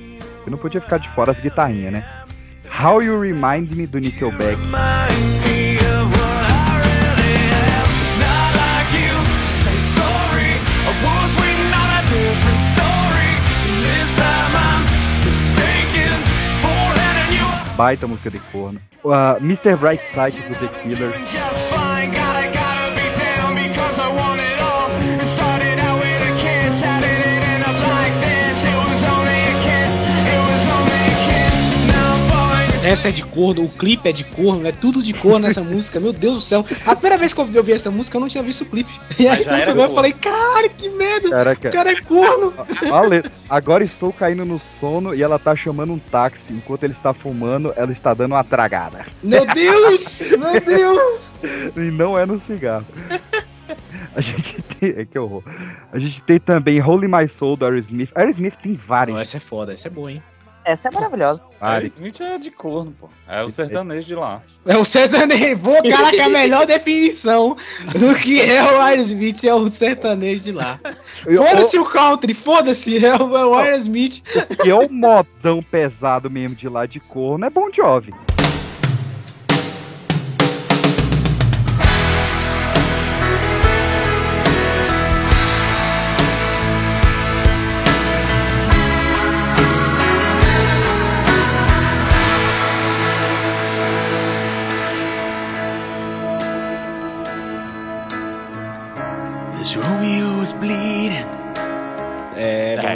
Eu 0.45 0.51
não 0.51 0.57
podia 0.57 0.81
ficar 0.81 0.97
de 0.97 1.09
fora 1.09 1.31
as 1.31 1.39
guitarrinhas, 1.39 1.93
né? 1.93 2.05
How 2.83 3.01
You 3.01 3.19
Remind 3.19 3.73
Me 3.75 3.87
do 3.87 3.99
Nickelback. 3.99 4.57
Baita 17.75 18.05
música 18.07 18.29
de 18.29 18.39
corno. 18.39 18.79
Uh, 19.03 19.37
Mr. 19.41 19.75
Brightside 19.75 20.47
do 20.47 20.55
The 20.55 20.67
Killers. 20.81 21.62
Essa 32.83 33.09
é 33.09 33.11
de 33.11 33.23
corno, 33.23 33.63
o 33.63 33.69
clipe 33.69 34.09
é 34.09 34.11
de 34.11 34.23
corno, 34.23 34.67
é 34.67 34.71
tudo 34.71 35.01
de 35.01 35.13
corno 35.13 35.47
nessa 35.47 35.61
música, 35.63 35.99
meu 35.99 36.11
Deus 36.11 36.35
do 36.35 36.41
céu. 36.41 36.65
A 36.85 36.93
primeira 36.93 37.17
vez 37.17 37.33
que 37.33 37.39
eu 37.39 37.45
ouvi 37.45 37.71
essa 37.71 37.89
música, 37.89 38.17
eu 38.17 38.21
não 38.21 38.27
tinha 38.27 38.43
visto 38.43 38.61
o 38.61 38.65
clipe. 38.65 38.91
E 39.17 39.27
aí, 39.27 39.45
no 39.45 39.51
era 39.51 39.65
programa, 39.65 39.89
eu 39.89 39.95
falei, 39.95 40.13
cara, 40.13 40.69
que 40.69 40.89
medo! 40.89 41.29
Caraca. 41.29 41.69
O 41.69 41.71
cara 41.71 41.91
é 41.91 42.01
corno! 42.01 42.53
Vale. 42.89 43.23
Agora 43.49 43.83
estou 43.83 44.11
caindo 44.11 44.43
no 44.43 44.59
sono 44.79 45.15
e 45.15 45.23
ela 45.23 45.39
tá 45.39 45.55
chamando 45.55 45.93
um 45.93 45.99
táxi. 45.99 46.53
Enquanto 46.53 46.83
ele 46.83 46.93
está 46.93 47.13
fumando, 47.13 47.73
ela 47.75 47.91
está 47.91 48.13
dando 48.13 48.33
uma 48.33 48.43
tragada. 48.43 49.05
Meu 49.23 49.45
Deus! 49.53 50.31
Meu 50.31 50.59
Deus! 50.59 51.33
E 51.75 51.91
não 51.91 52.17
é 52.17 52.25
no 52.25 52.39
cigarro. 52.39 52.85
A 54.15 54.21
gente 54.21 54.61
tem. 54.61 54.93
É 54.97 55.05
que 55.05 55.17
horror. 55.17 55.43
A 55.91 55.97
gente 55.97 56.21
tem 56.21 56.39
também 56.39 56.81
Holy 56.81 57.07
My 57.07 57.27
Soul 57.27 57.55
do 57.55 57.65
Aerosmith. 57.65 58.09
Aerosmith 58.13 58.55
tem 58.61 58.73
vários. 58.73 59.17
Essa 59.17 59.37
é 59.37 59.39
foda, 59.39 59.73
essa 59.73 59.87
é 59.87 59.91
boa, 59.91 60.11
hein? 60.11 60.21
Essa 60.65 60.87
é 60.87 60.91
maravilhosa. 60.91 61.41
vários. 61.59 61.93
Smith 61.93 62.21
é 62.21 62.37
de 62.37 62.51
corno, 62.51 62.93
pô. 62.99 63.09
É 63.27 63.41
o 63.43 63.51
sertanejo 63.51 64.07
de 64.07 64.15
lá. 64.15 64.41
É 64.65 64.77
o 64.77 64.83
sertanejo. 64.83 65.57
Vou, 65.57 65.81
caraca, 65.83 66.25
a 66.25 66.29
melhor 66.29 66.65
definição 66.65 67.55
do 67.97 68.15
que 68.15 68.41
é 68.41 68.63
o 68.63 68.81
Aerosmith 68.81 69.43
é 69.43 69.53
o 69.53 69.69
sertanejo 69.69 70.41
de 70.41 70.51
lá. 70.51 70.79
Foda-se 71.23 71.77
o 71.77 71.85
country, 71.85 72.33
foda-se, 72.33 73.05
é 73.05 73.15
o, 73.15 73.37
é 73.37 73.45
o 73.45 73.55
Aerosmith. 73.55 74.21
Que 74.61 74.69
é 74.69 74.75
o 74.75 74.89
modão 74.89 75.61
pesado 75.63 76.29
mesmo 76.29 76.55
de 76.55 76.67
lá 76.67 76.85
de 76.85 76.99
corno. 76.99 77.45
É 77.45 77.49
Bon 77.49 77.69
Jovi. 77.71 78.13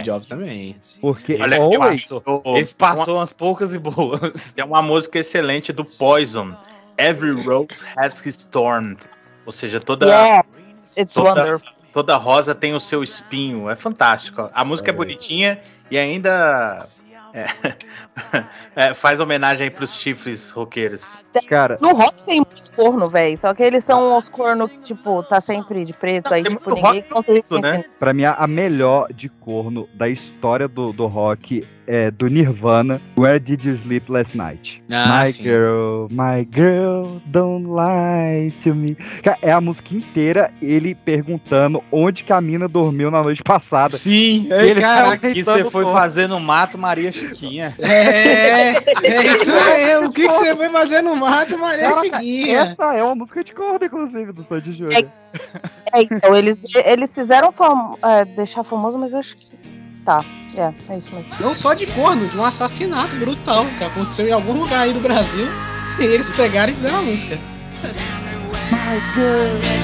Jovi 0.08 0.26
também. 0.28 0.76
Porque 1.02 1.38
Olha, 1.42 1.58
Always- 1.58 2.02
passou- 2.10 2.58
Esse 2.58 2.76
passou 2.76 3.16
umas 3.18 3.34
poucas 3.34 3.74
e 3.74 3.80
boas. 3.80 4.54
Tem 4.54 4.64
uma 4.64 4.82
música 4.82 5.20
excelente 5.20 5.72
do 5.74 5.84
Poison. 5.86 6.56
Every 6.98 7.42
rose 7.44 7.84
has 7.98 8.26
his 8.26 8.44
thorn. 8.44 8.96
Ou 9.46 9.52
seja, 9.52 9.80
toda, 9.80 10.08
Yeah, 10.08 10.46
it's 10.98 11.14
toda, 11.14 11.30
wonderful. 11.42 11.72
toda 11.94 12.16
rosa 12.18 12.56
tem 12.56 12.74
o 12.74 12.80
seu 12.80 13.04
espinho. 13.04 13.70
É 13.70 13.76
fantástico. 13.76 14.50
A 14.54 14.66
música 14.66 14.90
é, 14.92 14.94
bonitinha 14.94 15.60
e 15.92 15.98
ainda 15.98 16.80
é, 17.38 17.46
é, 18.90 18.94
faz 18.94 19.20
homenagem 19.20 19.66
aí 19.66 19.70
pros 19.70 19.96
chifres 19.96 20.50
roqueiros. 20.50 21.24
Cara, 21.48 21.78
No 21.80 21.94
rock 21.94 22.24
tem 22.24 22.38
muito 22.38 22.72
corno, 22.72 23.08
velho. 23.08 23.38
Só 23.38 23.54
que 23.54 23.62
eles 23.62 23.84
são 23.84 24.18
os 24.18 24.28
cornos 24.28 24.70
que, 24.72 24.80
tipo, 24.80 25.22
tá 25.24 25.40
sempre 25.40 25.86
de 25.86 25.94
preto. 25.94 26.34
Aí, 26.34 26.44
tipo, 26.44 26.70
ninguém 26.70 27.02
rock 27.02 27.10
consegue 27.10 27.62
né? 27.62 27.86
pra 28.00 28.14
mim, 28.14 28.24
a 28.24 28.48
melhor 28.48 29.14
de 29.14 29.30
corno 29.30 29.88
da 29.94 30.10
história 30.10 30.68
do, 30.68 30.92
do 30.92 31.06
rock 31.06 31.66
é 31.88 32.12
do 32.12 32.28
Nirvana. 32.28 33.02
Where 33.18 33.40
Did 33.40 33.64
You 33.64 33.78
Sleep 33.78 34.12
Last 34.12 34.36
Night? 34.38 34.84
Ah, 34.92 35.24
my 35.24 35.32
sim. 35.32 35.44
girl, 35.44 36.08
my 36.12 36.44
girl, 36.44 37.20
don't 37.28 37.66
lie 37.68 38.54
to 38.64 38.76
me. 38.76 38.98
É 39.42 39.52
a 39.52 39.62
música 39.62 39.96
inteira 39.96 40.52
ele 40.62 40.94
perguntando 40.94 41.82
onde 41.92 42.24
que 42.24 42.34
a 42.34 42.42
mina 42.42 42.68
dormiu 42.68 43.10
na 43.10 43.24
noite 43.24 43.42
passada. 43.42 43.98
Sim, 43.98 44.48
Ele 44.52 44.82
cara, 44.82 45.12
tá 45.12 45.18
Que 45.18 45.44
você 45.44 45.64
foi 45.66 45.86
fazer 45.86 46.28
no 46.28 46.40
mato 46.40 46.78
Maria 46.78 47.12
Chiquinha. 47.12 47.74
É, 47.80 48.72
é 48.72 49.32
isso 49.32 49.52
mesmo. 49.52 50.08
O 50.08 50.12
que, 50.12 50.28
você 50.28 50.56
foi 50.56 50.70
fazer 50.70 51.02
no 51.02 51.16
mato, 51.16 51.58
Maria 51.58 51.90
Caraca, 51.90 52.18
Chiquinha? 52.18 52.60
Essa 52.60 52.96
é 52.96 53.04
uma 53.04 53.16
música 53.16 53.44
de 53.44 53.54
corno, 53.54 53.80
inclusive, 53.84 54.32
do 54.32 54.44
Sandy 54.44 54.74
Júnior. 54.74 55.06
É, 55.94 56.02
então, 56.02 56.36
eles, 56.36 56.60
eles 56.86 57.14
fizeram 57.14 57.52
fam 57.52 57.98
é, 58.04 58.26
deixar 58.26 58.64
famoso, 58.64 58.98
mas 58.98 59.14
acho 59.14 59.36
que. 59.36 59.57
Tá, 60.08 60.24
é, 60.56 60.74
é 60.88 60.98
isso 60.98 61.14
mesmo. 61.14 61.34
Não 61.38 61.54
só 61.54 61.74
de 61.74 61.86
corno, 61.88 62.30
de 62.30 62.38
um 62.38 62.46
assassinato 62.46 63.14
brutal 63.18 63.66
que 63.78 63.84
aconteceu 63.84 64.26
em 64.26 64.32
algum 64.32 64.54
lugar 64.54 64.84
aí 64.84 64.94
do 64.94 65.02
Brasil. 65.02 65.46
E 66.00 66.04
eles 66.04 66.30
pegaram 66.30 66.72
e 66.72 66.76
fizeram 66.76 67.00
a 67.00 67.02
música. 67.02 67.40
My 68.70 69.02
girl. 69.16 69.78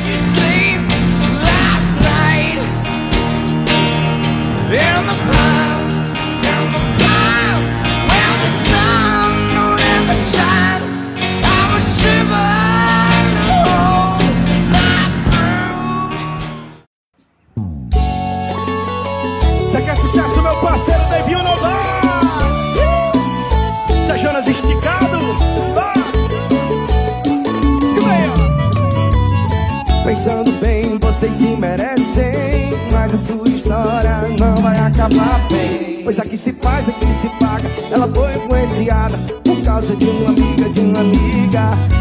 Pois 36.04 36.20
aqui 36.20 36.36
se 36.36 36.54
faz, 36.54 36.90
aqui 36.90 37.14
se 37.14 37.30
paga 37.40 37.70
Ela 37.92 38.08
foi 38.14 38.34
influenciada 38.36 39.18
por 39.44 39.62
causa 39.64 39.96
de 39.96 40.06
uma 40.06 40.30
amiga, 40.30 40.70
de 40.70 40.80
uma 40.82 41.00
amiga 41.00 41.94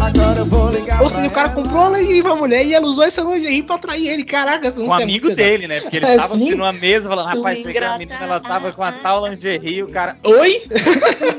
Agora 0.00 0.40
eu 0.40 0.46
vou 0.46 0.70
ligar 0.70 1.02
Ou 1.02 1.08
seja, 1.08 1.28
o 1.28 1.30
cara 1.30 1.48
comprou 1.50 1.88
uma 1.88 1.98
lingerie 1.98 2.22
pra 2.22 2.34
mulher 2.34 2.64
e 2.66 2.74
ela 2.74 2.86
usou 2.86 3.04
essa 3.04 3.22
lingerie 3.22 3.62
pra 3.62 3.76
atrair 3.76 4.08
ele. 4.08 4.24
Caraca, 4.24 4.66
essa 4.66 4.80
Um 4.80 4.84
música 4.84 5.02
é 5.02 5.04
amigo 5.04 5.28
pesada. 5.28 5.48
dele, 5.48 5.66
né? 5.68 5.80
Porque 5.80 5.96
ele 5.96 6.06
É, 6.06 6.16
tava 6.16 6.34
sim. 6.34 6.46
assim 6.48 6.54
numa 6.56 6.72
mesa 6.72 7.08
falando, 7.08 7.26
rapaz, 7.26 7.60
peguei 7.60 7.80
uma 7.80 7.96
menina, 7.98 8.18
ela 8.20 8.40
tava 8.40 8.72
com 8.72 8.82
a 8.82 8.92
tal 8.92 9.26
lingerie, 9.26 9.82
o 9.82 9.86
cara. 9.88 10.16
Oi? 10.24 10.62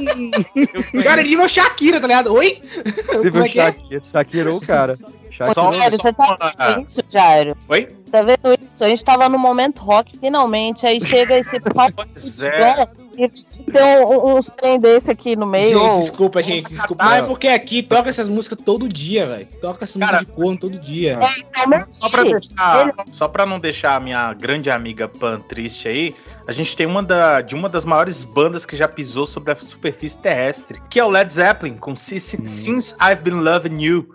cara, 1.04 1.22
ele 1.22 1.30
nível 1.30 1.48
Shakira, 1.50 2.00
tá 2.00 2.08
ligado? 2.08 2.34
Oi? 2.34 2.62
O 3.10 3.38
é 3.44 3.48
é? 3.48 3.50
Shakira, 3.50 4.02
Shakira 4.04 4.56
o 4.56 4.62
cara. 4.62 4.96
Jairo, 5.38 5.98
você 5.98 6.14
tá 6.14 6.82
isso, 6.82 7.02
Jairo? 7.10 7.58
Oi? 7.68 7.90
Tá 8.16 8.22
vendo 8.22 8.54
isso? 8.62 8.84
A 8.84 8.88
gente 8.88 9.04
tava 9.04 9.28
no 9.28 9.38
momento 9.38 9.80
rock, 9.82 10.18
finalmente. 10.18 10.86
Aí 10.86 11.04
chega 11.04 11.38
esse 11.38 11.60
papo 11.60 12.06
Pois 12.14 12.42
é. 12.42 12.88
e 13.18 13.28
tem 13.30 14.06
um- 14.06 14.38
uns 14.38 14.50
trem 14.50 14.80
desse 14.80 15.12
aqui 15.12 15.36
no 15.36 15.46
meio. 15.46 15.78
Gente, 15.80 16.00
desculpa, 16.02 16.42
gente, 16.42 16.70
desculpa. 16.70 17.04
Mas 17.04 17.26
é 17.26 17.28
porque 17.28 17.48
aqui 17.50 17.84
toca 17.84 18.10
essas 18.10 18.30
músicas 18.30 18.58
todo 18.64 18.88
dia, 18.88 19.28
velho. 19.28 19.48
Toca 19.60 19.84
essa 19.84 20.00
música 20.00 20.20
de 20.26 20.32
corno 20.32 20.58
todo 20.58 20.80
dia. 20.80 21.20
Só 21.92 22.10
pra, 22.10 22.24
deixar, 22.24 22.94
só 23.12 23.28
pra 23.28 23.46
não 23.46 23.60
deixar 23.60 23.98
a 23.98 24.00
minha 24.00 24.34
grande 24.34 24.70
amiga 24.70 25.08
Pan 25.10 25.40
triste 25.42 25.88
aí, 25.88 26.16
a 26.48 26.52
gente 26.54 26.76
tem 26.76 26.86
uma 26.86 27.04
da, 27.04 27.42
de 27.42 27.54
uma 27.56 27.68
das 27.68 27.84
maiores 27.84 28.24
bandas 28.24 28.66
que 28.66 28.78
já 28.78 28.88
pisou 28.88 29.26
sobre 29.26 29.52
a 29.52 29.56
superfície 29.56 30.18
terrestre, 30.18 30.80
que 30.90 31.00
é 31.00 31.04
o 31.04 31.10
Led 31.10 31.32
Zeppelin, 31.32 31.76
com 31.76 31.96
Since, 31.96 32.46
Since 32.48 32.96
I've 33.02 33.22
Been 33.22 33.42
Loving 33.42 33.82
You. 33.82 34.15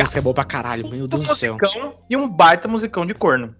Essa 0.00 0.04
música 0.04 0.18
é 0.18 0.22
boa 0.22 0.34
pra 0.34 0.44
caralho, 0.44 0.88
meu 0.88 1.06
Deus 1.06 1.26
do 1.26 1.36
céu. 1.36 1.56
Musicão 1.60 1.94
e 2.08 2.16
um 2.16 2.28
baita 2.28 2.66
musicão 2.66 3.06
de 3.06 3.14
corno. 3.14 3.54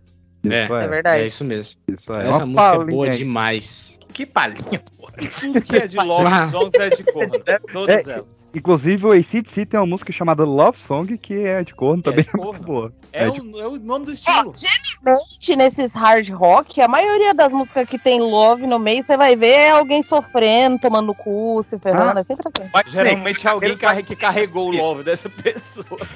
É, 0.45 0.65
Isso 0.65 0.75
é. 0.75 0.89
verdade. 0.89 1.23
É 1.23 1.27
isso 1.27 1.45
mesmo. 1.45 1.79
Isso 1.87 2.12
é. 2.12 2.29
Essa 2.29 2.45
Uma 2.45 2.62
música 2.62 2.83
é 2.83 2.85
boa 2.87 3.07
aí. 3.07 3.17
demais. 3.17 4.00
Que 4.21 4.27
palhinha, 4.27 4.83
porra. 4.99 5.15
Tudo 5.41 5.63
que 5.63 5.77
é 5.77 5.87
de 5.87 5.97
love 5.97 6.51
songs 6.51 6.75
é 6.75 6.91
de 6.91 7.03
corno. 7.05 7.33
Todas 7.73 8.07
É, 8.07 8.13
elas. 8.13 8.53
Inclusive, 8.55 9.07
o 9.07 9.13
ACDC 9.13 9.65
tem 9.65 9.81
uma 9.81 9.87
música 9.87 10.13
chamada 10.13 10.45
Love 10.45 10.79
Song, 10.79 11.17
que 11.17 11.33
é 11.43 11.65
de 11.65 11.75
corno, 11.75 12.03
também 12.03 12.23
de 12.23 12.29
é 12.29 12.37
muito 12.37 12.61
boa. 12.63 12.93
É, 13.15 13.31
de- 13.31 13.41
o, 13.41 13.59
é 13.61 13.67
o 13.67 13.79
nome 13.79 14.05
do 14.05 14.13
estilo. 14.13 14.53
Geralmente, 14.55 15.57
nesses 15.57 15.95
hard 15.95 16.29
rock, 16.29 16.83
a 16.83 16.87
maioria 16.89 17.33
das 17.33 17.51
músicas 17.51 17.89
que 17.89 17.99
tem 17.99 18.21
love 18.21 18.67
no 18.67 18.79
meio, 18.79 19.03
você 19.03 19.17
vai 19.17 19.35
ver 19.35 19.47
é 19.53 19.71
alguém 19.71 20.03
sofrendo, 20.03 20.79
tomando 20.79 21.15
cu, 21.15 21.63
se 21.63 21.79
ferrando. 21.79 22.19
Ah. 22.19 22.21
É 22.21 22.23
sempre 22.23 22.51
assim. 22.55 22.71
Geralmente 22.91 23.47
é 23.47 23.51
alguém 23.51 23.75
carre- 23.79 24.03
que 24.03 24.15
carregou 24.15 24.69
o 24.69 24.77
love 24.77 25.03
dessa 25.03 25.31
pessoa. 25.31 26.07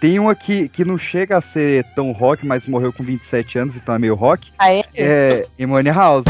Tem 0.00 0.18
uma 0.18 0.34
que, 0.34 0.68
que 0.68 0.84
não 0.84 0.98
chega 0.98 1.36
a 1.36 1.40
ser 1.40 1.84
tão 1.94 2.10
rock, 2.10 2.44
mas 2.44 2.66
morreu 2.66 2.92
com 2.92 3.04
27 3.04 3.60
anos, 3.60 3.76
então 3.76 3.94
é 3.94 3.98
meio 4.00 4.16
rock. 4.16 4.50
Aí, 4.58 4.82
É 4.92 5.46
Emone 5.56 5.88
House. 5.90 6.24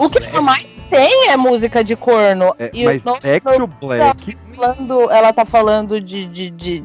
O 0.00 0.10
que 0.10 0.40
mais 0.40 0.68
tem 0.90 1.30
é 1.30 1.36
música 1.36 1.82
de 1.84 1.96
corno. 1.96 2.54
É, 2.58 2.70
E 2.72 2.84
mas 2.84 3.02
Back 3.02 3.40
to 3.58 3.66
Black- 3.66 4.34
tá 4.34 4.42
falando- 4.54 5.10
ela 5.10 5.32
tá 5.32 5.44
falando 5.44 6.00
de, 6.00 6.26
de, 6.26 6.50
de, 6.50 6.84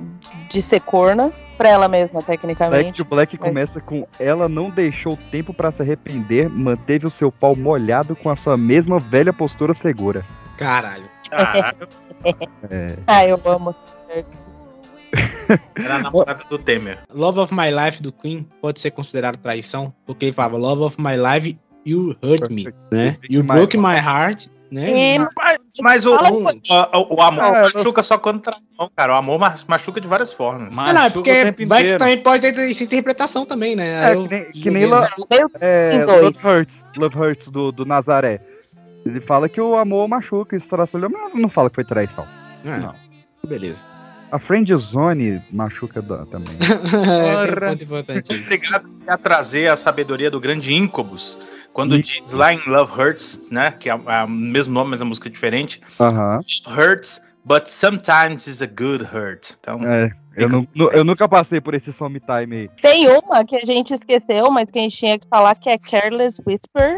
de 0.49 0.61
ser 0.61 0.80
corna 0.81 1.31
pra 1.57 1.69
ela 1.69 1.88
mesma, 1.88 2.19
Black 2.22 2.31
tecnicamente. 2.41 2.98
to 3.03 3.06
Black 3.06 3.38
Mas- 3.40 3.48
começa 3.48 3.80
com 3.81 4.07
ela 4.19 4.49
não 4.49 4.69
deixou 4.69 5.18
tempo 5.31 5.53
pra 5.53 5.72
se 5.72 5.81
arrepender, 5.81 6.49
manteve 6.49 7.06
o 7.07 7.11
seu 7.11 7.31
pau 7.31 7.56
molhado 7.56 8.15
com 8.15 8.30
a 8.30 8.35
sua 8.35 8.57
mesma 8.57 8.99
velha 8.99 9.31
postura 9.34 9.73
segura. 9.73 10.26
Caralho. 10.57 11.03
É. 12.69 12.95
Ah, 13.07 13.26
eu 13.26 13.40
amo. 13.45 13.76
Era 15.76 15.95
a 15.95 15.99
namorada 15.99 16.44
do 16.49 16.57
Temer. 16.57 16.99
Love 17.14 17.40
of 17.41 17.53
My 17.53 17.69
Life 17.69 18.02
do 18.02 18.11
Queen 18.11 18.48
pode 18.61 18.80
ser 18.80 18.91
considerado 18.91 19.38
traição, 19.38 19.94
porque 20.06 20.26
ele 20.26 20.31
falava 20.34 20.57
Love 20.57 20.84
of 20.84 20.95
My 20.99 21.15
Life, 21.18 21.57
you 21.85 22.15
hurt 22.23 22.49
me, 22.49 22.68
né? 22.91 23.18
You 23.30 23.43
broke 23.43 23.77
my 23.77 23.95
heart, 23.97 24.47
né? 24.72 25.15
E- 25.15 25.19
Mas, 25.19 25.57
mas 25.81 26.05
o, 26.05 26.15
o, 26.15 26.43
o- 26.47 27.15
o 27.15 27.22
amor 27.22 27.43
É, 27.55 27.61
machuca 27.73 28.01
só 28.01 28.18
quando 28.18 28.39
trai, 28.41 28.60
não, 28.80 28.89
cara. 28.95 29.14
O 29.14 29.18
amor 29.18 29.39
ma- 29.39 29.55
machuca 29.68 29.99
de 30.01 30.07
várias 30.07 30.31
formas. 30.34 30.76
Ah, 30.77 30.93
não, 30.93 31.03
é 31.05 31.10
porque 31.10 31.31
vai 31.65 31.84
que 31.84 31.97
também 31.97 32.18
pode 32.23 32.41
ter 32.51 32.69
essa 32.69 32.84
interpretação 32.84 33.45
também, 33.45 33.76
né? 33.76 34.11
É, 34.11 34.15
eu- 34.15 34.23
que 34.27 34.30
nem, 34.35 34.51
que 34.51 34.72
nem 34.72 34.85
Lo- 34.85 35.01
é. 35.60 36.05
Love 36.05 36.38
Hurts, 36.43 36.85
Love 36.97 37.18
Hurts 37.18 37.47
do, 37.49 37.72
do 37.72 37.85
Nazaré. 37.85 38.41
Ele 39.05 39.19
fala 39.19 39.49
que 39.49 39.60
o 39.60 39.76
amor 39.77 40.07
machuca, 40.07 40.55
estraçalhou, 40.55 41.10
mas 41.10 41.34
não 41.35 41.49
fala 41.49 41.69
que 41.69 41.76
foi 41.76 41.84
traição. 41.84 42.26
Ah, 42.65 42.77
não. 42.81 42.95
Beleza. 43.47 43.84
A 44.31 44.39
Friend 44.39 44.73
Zone 44.77 45.43
machuca 45.51 46.01
também. 46.01 46.55
É, 47.61 47.68
muito 47.68 47.84
importante. 47.84 48.34
Obrigado 48.34 48.88
por 49.05 49.18
trazer 49.19 49.68
a 49.69 49.76
sabedoria 49.76 50.31
do 50.31 50.39
grande 50.39 50.73
Incubus. 50.73 51.38
Quando 51.73 52.01
diz 52.01 52.31
lá 52.31 52.53
em 52.53 52.61
Love 52.67 52.91
Hurts, 52.93 53.41
né? 53.51 53.71
Que 53.71 53.89
é, 53.89 53.93
é 53.93 54.23
o 54.23 54.29
mesmo 54.29 54.73
nome, 54.73 54.91
mas 54.91 55.01
a 55.01 55.05
música 55.05 55.27
é 55.27 55.31
diferente. 55.31 55.81
Aham. 55.99 56.39
Hurts, 56.67 57.19
but 57.43 57.67
sometimes 57.67 58.47
is 58.47 58.61
a 58.61 58.67
good 58.67 59.03
hurt. 59.03 59.51
Então, 59.59 59.79
É, 59.83 60.11
eu, 60.37 60.47
nu- 60.49 60.67
nu- 60.75 60.91
eu 60.91 61.03
nunca 61.03 61.27
passei 61.27 61.59
por 61.59 61.73
esse 61.73 61.91
time 62.19 62.55
aí. 62.55 62.69
Tem 62.81 63.07
uma 63.09 63.43
que 63.43 63.55
a 63.55 63.65
gente 63.65 63.93
esqueceu, 63.93 64.49
mas 64.51 64.69
que 64.69 64.77
a 64.79 64.81
gente 64.83 64.95
tinha 64.97 65.17
que 65.17 65.27
falar 65.27 65.55
que 65.55 65.69
é 65.69 65.77
Careless 65.77 66.41
Whisper. 66.45 66.95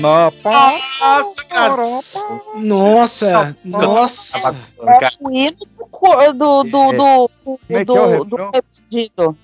Nossa, 0.00 0.50
Nossa, 2.56 3.56
nossa. 3.64 4.56
É 4.82 5.08
o 5.20 5.30
hino 5.30 5.56
do, 5.78 5.86
cor- 5.90 6.32
do, 6.32 6.64
do, 6.64 6.78
É. 6.78 6.96
do, 6.96 7.30
é 7.68 7.84
do, 7.84 7.96
é 7.96 8.18
o 8.20 8.24
do, 8.24 8.36
refrão? 8.36 8.50
repetido. 8.54 9.36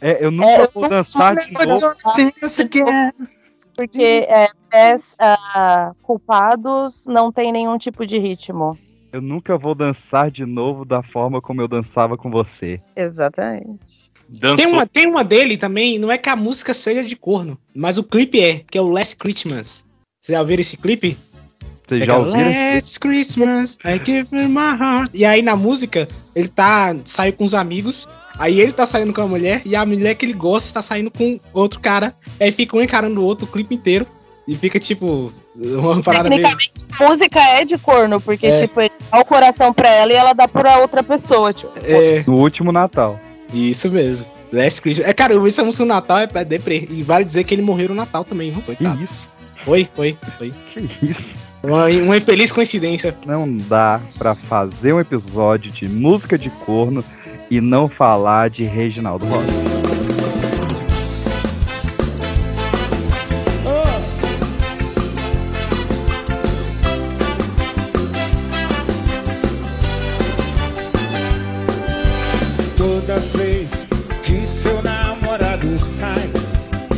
É, 0.00 0.24
eu 0.24 0.30
nunca 0.30 0.48
É, 0.48 0.66
vou 0.68 0.88
dançar 0.88 1.36
de 1.36 1.52
novo. 1.52 1.94
Porque 3.76 4.26
é, 4.28 4.48
pés, 4.68 5.14
ah, 5.18 5.92
culpados 6.02 7.06
não 7.06 7.30
tem 7.32 7.52
nenhum 7.52 7.78
tipo 7.78 8.06
de 8.06 8.18
ritmo. 8.18 8.78
Eu 9.12 9.20
nunca 9.20 9.56
vou 9.58 9.74
dançar 9.74 10.30
de 10.30 10.44
novo 10.46 10.84
da 10.84 11.02
forma 11.02 11.40
como 11.40 11.60
eu 11.60 11.68
dançava 11.68 12.16
com 12.16 12.30
você. 12.30 12.80
Exatamente. 12.94 14.10
Tem 14.56 14.66
uma, 14.66 14.86
tem 14.86 15.06
uma 15.08 15.24
dele 15.24 15.56
também, 15.56 15.98
não 15.98 16.10
é 16.12 16.16
que 16.16 16.28
a 16.28 16.36
música 16.36 16.72
seja 16.72 17.02
de 17.02 17.16
corno, 17.16 17.58
mas 17.74 17.98
o 17.98 18.04
clipe 18.04 18.40
é, 18.40 18.60
que 18.70 18.78
é 18.78 18.80
o 18.80 18.88
Last 18.88 19.16
Christmas. 19.16 19.84
Vocês 20.20 20.36
já 20.36 20.40
ouviram 20.40 20.60
esse 20.60 20.76
clipe? 20.76 21.16
Vocês 21.88 22.02
É 22.02 22.06
já 22.06 22.12
é 22.12 22.16
ouviram? 22.16 22.74
Last 22.74 23.00
Christmas, 23.00 23.78
I 23.84 23.98
give 24.04 24.28
you 24.32 24.48
my 24.50 24.76
heart. 24.78 25.10
E 25.14 25.24
aí 25.24 25.40
na 25.40 25.56
música, 25.56 26.06
ele 26.34 26.48
tá 26.48 26.94
saiu 27.06 27.32
com 27.32 27.44
os 27.44 27.54
amigos, 27.54 28.06
aí 28.38 28.60
ele 28.60 28.72
tá 28.72 28.84
saindo 28.84 29.12
com 29.14 29.22
a 29.22 29.26
mulher, 29.26 29.62
e 29.64 29.74
a 29.74 29.84
mulher 29.86 30.14
que 30.14 30.26
ele 30.26 30.34
gosta 30.34 30.74
tá 30.74 30.82
saindo 30.82 31.10
com 31.10 31.40
outro 31.54 31.80
cara. 31.80 32.14
Aí 32.38 32.52
fica 32.52 32.76
um 32.76 32.82
encarando 32.82 33.20
o 33.20 33.24
outro 33.24 33.46
o 33.46 33.48
clipe 33.48 33.74
inteiro. 33.74 34.06
E 34.48 34.56
fica 34.56 34.78
tipo, 34.80 35.32
uma 35.56 36.02
parada 36.02 36.28
meio. 36.28 36.46
Música 37.00 37.40
é 37.40 37.64
de 37.64 37.78
corno, 37.78 38.20
porque, 38.20 38.46
É. 38.48 38.56
tipo, 38.58 38.80
ele 38.80 38.90
dá 39.10 39.20
o 39.20 39.24
coração 39.24 39.72
pra 39.72 39.88
ela 39.88 40.12
e 40.12 40.16
ela 40.16 40.32
dá 40.32 40.48
pra 40.48 40.78
outra 40.78 41.02
pessoa. 41.04 41.52
Tipo, 41.52 41.72
É, 41.84 42.24
No 42.26 42.34
último 42.36 42.72
Natal. 42.72 43.18
isso 43.54 43.88
mesmo. 43.90 44.26
Last 44.52 44.82
Christmas. 44.82 45.08
É, 45.08 45.12
cara, 45.12 45.32
eu 45.34 45.42
vi 45.42 45.48
essa 45.48 45.62
música 45.62 45.84
no 45.84 45.88
Natal, 45.94 46.18
é 46.18 46.26
pra 46.26 46.42
deprê. 46.42 46.88
E 46.90 47.02
vale 47.04 47.24
dizer 47.24 47.44
que 47.44 47.54
ele 47.54 47.62
morreu 47.62 47.90
no 47.90 47.94
Natal 47.94 48.24
também, 48.24 48.50
viu? 48.50 48.60
Coitado. 48.62 48.96
Que 48.98 49.04
isso? 49.04 49.29
Foi, 49.64 49.88
foi, 49.94 50.16
foi. 50.38 50.52
Que 50.72 51.06
isso? 51.06 51.34
Uma, 51.62 51.86
uma 51.86 52.16
infeliz 52.16 52.50
coincidência. 52.50 53.14
Não 53.26 53.56
dá 53.56 54.00
pra 54.18 54.34
fazer 54.34 54.94
um 54.94 55.00
episódio 55.00 55.70
de 55.70 55.88
música 55.88 56.38
de 56.38 56.48
corno 56.50 57.04
e 57.50 57.60
não 57.60 57.88
falar 57.88 58.48
de 58.48 58.64
Reginaldo 58.64 59.26
Rossi. 59.26 59.48
Toda 72.76 73.18
vez 73.18 73.86
que 74.22 74.46
seu 74.46 74.80
namorado 74.82 75.78
sai, 75.78 76.30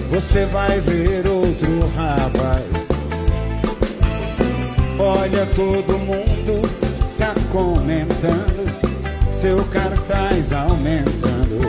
você 0.08 0.46
vai 0.46 0.80
ver 0.80 1.26
cartaz 9.72 10.52
aumentando. 10.52 11.60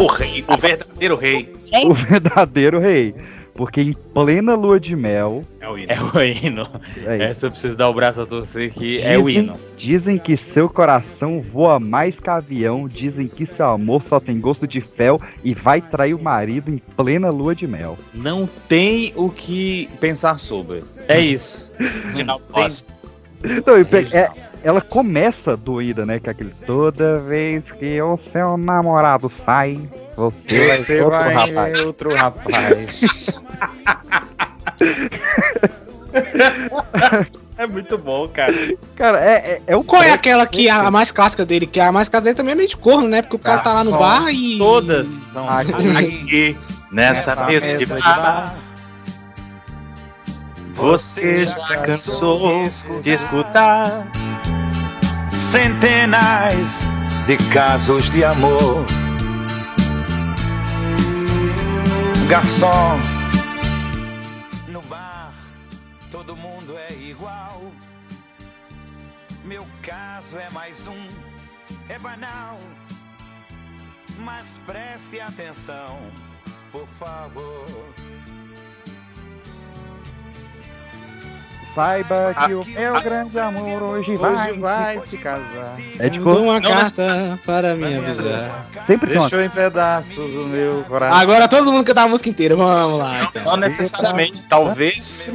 O 0.00 0.06
rei, 0.06 0.44
o 0.46 0.56
verdadeiro 0.56 1.16
rei. 1.16 1.52
O 1.86 1.94
verdadeiro 1.94 2.78
rei. 2.80 3.14
Porque 3.54 3.80
em 3.80 3.92
plena 3.92 4.54
lua 4.54 4.80
de 4.80 4.96
mel. 4.96 5.44
É 5.60 5.68
o 5.68 5.78
hino. 5.78 5.92
É 5.92 6.00
o 6.00 6.22
hino. 6.22 6.66
É 7.06 7.24
Essa 7.24 7.46
eu 7.46 7.50
preciso 7.50 7.76
dar 7.76 7.88
o 7.88 7.94
braço 7.94 8.20
a 8.22 8.26
torcer 8.26 8.72
que 8.72 9.00
é 9.02 9.16
o 9.18 9.24
Dizem- 9.26 9.42
hino. 9.44 9.54
Dizem 9.76 10.18
que 10.18 10.36
seu 10.36 10.68
coração 10.68 11.40
voa 11.52 11.78
mais 11.78 12.18
que 12.18 12.28
avião. 12.30 12.88
Dizem 12.88 13.26
que 13.28 13.46
seu 13.46 13.66
amor 13.66 14.02
só 14.02 14.18
tem 14.18 14.40
gosto 14.40 14.66
de 14.66 14.80
fel 14.80 15.20
e 15.44 15.54
vai 15.54 15.80
trair 15.80 16.14
o 16.14 16.22
marido 16.22 16.70
em 16.72 16.78
plena 16.96 17.30
lua 17.30 17.54
de 17.54 17.66
mel. 17.66 17.96
Não 18.14 18.48
tem 18.68 19.12
o 19.14 19.28
que 19.30 19.88
pensar 20.00 20.38
sobre. 20.38 20.82
É 21.06 21.20
isso. 21.20 21.74
Final 22.14 22.40
Tem-. 22.52 22.68
Não, 23.66 23.78
e 23.78 24.14
é- 24.16 24.30
ela 24.62 24.80
começa 24.80 25.56
doída, 25.56 26.04
né? 26.04 26.20
Que 26.20 26.28
é 26.28 26.32
aquele. 26.32 26.50
Toda 26.66 27.18
vez 27.18 27.70
que 27.70 28.00
o 28.00 28.16
seu 28.16 28.56
namorado 28.56 29.28
sai, 29.28 29.78
você, 30.16 30.70
Você 30.70 31.04
vai, 31.04 31.52
vai 31.52 31.72
outro 31.82 32.14
rapaz. 32.14 33.02
outro 33.02 33.34
rapaz. 33.34 33.40
É 37.60 37.66
muito 37.66 37.98
bom, 37.98 38.26
cara. 38.26 38.54
Cara, 38.96 39.20
é, 39.20 39.32
é, 39.34 39.62
é 39.66 39.76
o 39.76 39.84
Qual 39.84 40.02
é 40.02 40.10
aquela 40.12 40.46
que 40.46 40.70
a, 40.70 40.86
a 40.86 40.90
mais 40.90 41.10
clássica 41.10 41.44
dele? 41.44 41.66
Que 41.66 41.78
a 41.78 41.92
mais 41.92 42.08
clássica 42.08 42.24
dele 42.24 42.34
também 42.34 42.52
é 42.52 42.54
meio 42.54 42.68
de 42.70 42.76
corno, 42.76 43.06
né? 43.06 43.20
Porque 43.20 43.36
o 43.36 43.38
cara 43.38 43.60
tá 43.60 43.74
lá 43.74 43.84
no 43.84 43.98
bar 43.98 44.30
e. 44.30 44.56
Todas 44.56 45.06
são. 45.06 45.46
Aqui, 45.46 46.56
nessa 46.90 47.34
Nessa 47.34 47.44
mesa 47.44 47.66
de 47.66 47.86
mesa 47.86 47.96
de 47.96 48.02
bar, 48.02 48.56
você 50.74 51.44
já 51.44 51.76
cansou 51.84 52.62
de 53.02 53.10
escutar 53.10 54.06
centenas 55.50 56.84
de 57.26 57.36
casos 57.52 58.08
de 58.08 58.22
amor. 58.22 58.86
Garçom, 62.28 63.00
no 64.68 64.80
bar 64.82 65.32
todo 66.08 66.36
mundo 66.36 66.78
é 66.78 66.92
igual. 66.92 67.60
Meu 69.44 69.66
caso 69.82 70.38
é 70.38 70.48
mais 70.50 70.86
um, 70.86 71.08
é 71.88 71.98
banal. 71.98 72.56
Mas 74.20 74.60
preste 74.64 75.18
atenção, 75.18 75.98
por 76.70 76.86
favor. 76.96 77.66
Saiba 81.74 82.34
que 82.46 82.54
o 82.54 82.64
meu 82.64 83.00
grande 83.00 83.38
amor 83.38 83.82
hoje 83.82 84.16
vai. 84.16 84.50
Hoje 84.50 84.58
vai 84.58 84.98
se 85.00 85.16
casar. 85.18 85.76
É 85.98 86.08
de 86.08 86.18
cor. 86.18 86.38
uma 86.40 86.58
Não 86.58 86.68
carta 86.70 87.38
para 87.46 87.76
me 87.76 87.96
avisar. 87.96 88.66
Sempre 88.80 89.10
Deixou 89.10 89.40
em 89.40 89.48
pedaços 89.48 90.34
o 90.34 90.44
meu 90.44 90.82
coração. 90.88 91.16
Agora 91.16 91.46
todo 91.46 91.70
mundo 91.72 91.84
cantar 91.84 92.02
a 92.04 92.08
música 92.08 92.28
inteira. 92.28 92.56
Vamos 92.56 92.98
lá, 92.98 93.22
então. 93.22 93.44
Não 93.44 93.56
necessariamente, 93.56 94.42
talvez, 94.48 95.30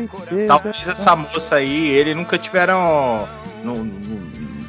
talvez 0.48 0.88
essa 0.88 1.16
moça 1.16 1.56
aí, 1.56 1.88
ele 1.90 2.14
nunca 2.14 2.38
tiveram, 2.38 3.28
não, 3.64 3.76
não- 3.76 4.25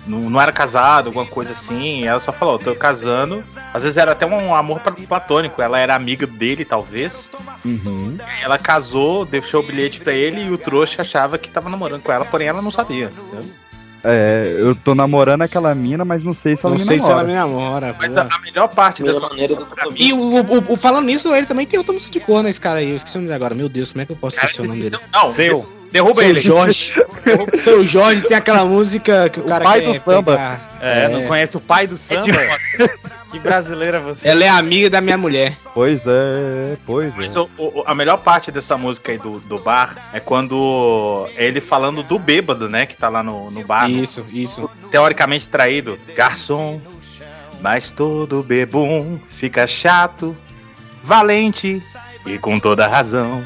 não, 0.07 0.21
não 0.31 0.41
era 0.41 0.53
casado, 0.53 1.07
alguma 1.09 1.27
coisa 1.27 1.53
assim. 1.53 2.01
E 2.01 2.07
ela 2.07 2.21
só 2.21 2.33
falou, 2.33 2.59
tô 2.59 2.75
casando. 2.75 3.43
Às 3.75 3.83
vezes 3.83 3.97
era 3.99 4.13
até 4.13 4.27
um 4.27 4.55
amor 4.55 4.81
pla- 4.81 4.93
platônico. 4.93 5.61
Ela 5.61 5.79
era 5.79 5.95
amiga 5.95 6.27
dele, 6.27 6.65
talvez. 6.65 7.31
Uhum. 7.65 8.17
Ela 8.43 8.59
casou, 8.59 9.25
deixou 9.25 9.63
o 9.63 9.67
bilhete 9.67 10.01
pra 10.01 10.13
ele 10.13 10.43
e 10.45 10.51
o 10.51 10.59
trouxa 10.59 11.03
achava 11.03 11.37
que 11.39 11.51
tava 11.51 11.69
namorando 11.69 12.03
com 12.03 12.13
ela, 12.13 12.25
porém 12.25 12.49
ela 12.49 12.63
não 12.63 12.71
sabia. 12.71 13.11
entendeu? 13.31 13.51
É, 14.09 14.57
eu 14.61 14.77
tô 14.77 14.95
namorando 14.95 15.43
aquela 15.43 15.75
mina, 15.75 16.05
mas 16.05 16.23
não 16.23 16.33
sei 16.33 16.55
se 16.57 16.65
ela 16.65 16.75
Não 16.75 16.79
me 16.81 16.87
sei 16.87 16.99
se 17.01 17.11
ela 17.11 17.25
namora. 17.25 17.47
me 17.49 17.55
namora. 17.57 17.97
Mas 17.99 18.15
pô. 18.15 18.21
a, 18.21 18.29
a 18.31 18.39
melhor 18.41 18.69
parte 18.69 19.03
dessa 19.03 19.19
maneira 19.29 19.57
pra 19.57 19.91
mim 19.91 19.97
E 19.99 20.13
o, 20.13 20.19
o- 20.19 20.73
o- 20.73 20.77
falando 20.77 21.07
nisso, 21.07 21.35
ele 21.35 21.47
também 21.47 21.67
tem 21.67 21.77
outra 21.79 21.93
música 21.93 22.13
de 22.13 22.21
corno, 22.21 22.49
esse 22.49 22.61
cara 22.61 22.79
aí. 22.79 22.91
Eu 22.91 22.97
esqueci 22.97 23.17
o 23.17 23.19
nome 23.19 23.27
dele 23.29 23.35
agora. 23.37 23.55
Meu 23.57 23.69
Deus, 23.69 23.91
como 23.91 24.03
é 24.03 24.07
que 24.07 24.13
eu 24.13 24.17
posso 24.17 24.37
esquecer 24.37 24.63
o 24.63 24.67
nome 24.69 24.83
dele? 24.83 24.97
Não, 25.13 25.25
Seu. 25.27 25.67
Derruba 25.91 26.15
Seu 26.15 26.29
ele. 26.29 26.41
Jorge. 26.41 26.95
Seu 27.55 27.85
Jorge 27.85 28.23
tem 28.23 28.37
aquela 28.37 28.65
música 28.65 29.29
que 29.29 29.41
o, 29.41 29.45
cara 29.45 29.65
pai 29.65 29.81
quer 29.81 29.93
do 29.93 30.01
samba. 30.01 30.33
pegar. 30.33 30.79
É, 30.81 31.09
não 31.09 31.25
conhece 31.27 31.57
o 31.57 31.61
pai 31.61 31.87
do 31.87 31.97
samba? 31.99 32.33
que 33.31 33.39
brasileira 33.39 33.99
você. 34.01 34.29
Ela 34.29 34.45
é 34.45 34.49
amiga 34.49 34.89
da 34.89 35.01
minha 35.01 35.17
mulher. 35.19 35.53
Pois 35.75 36.03
é, 36.07 36.77
pois 36.87 37.15
Mas 37.17 37.35
o- 37.37 37.49
o- 37.59 37.83
a 37.87 37.95
melhor 37.95 38.19
parte 38.19 38.51
dessa 38.53 38.77
música 38.77 39.13
aí 39.13 39.19
do, 39.19 39.41
do 39.41 39.59
bar 39.59 40.11
é 40.13 40.21
quando 40.21 41.29
é 41.37 41.47
ele 41.47 41.61
falando 41.61 42.03
do 42.03 42.19
bêbado, 42.19 42.69
né? 42.69 42.87
Que 42.87 42.97
tá 42.97 43.09
lá 43.09 43.23
no, 43.23 43.51
no 43.51 43.65
bar. 43.65 43.91
Isso, 43.91 44.25
isso. 44.33 44.71
Teoricamente 44.91 45.49
traído. 45.49 45.99
Garçom, 46.15 46.81
mas 47.61 47.91
todo 47.91 48.43
bebum 48.43 49.19
fica 49.31 49.67
chato, 49.67 50.37
valente 51.03 51.83
e 52.27 52.39
com 52.39 52.59
toda 52.61 52.87
razão. 52.87 53.43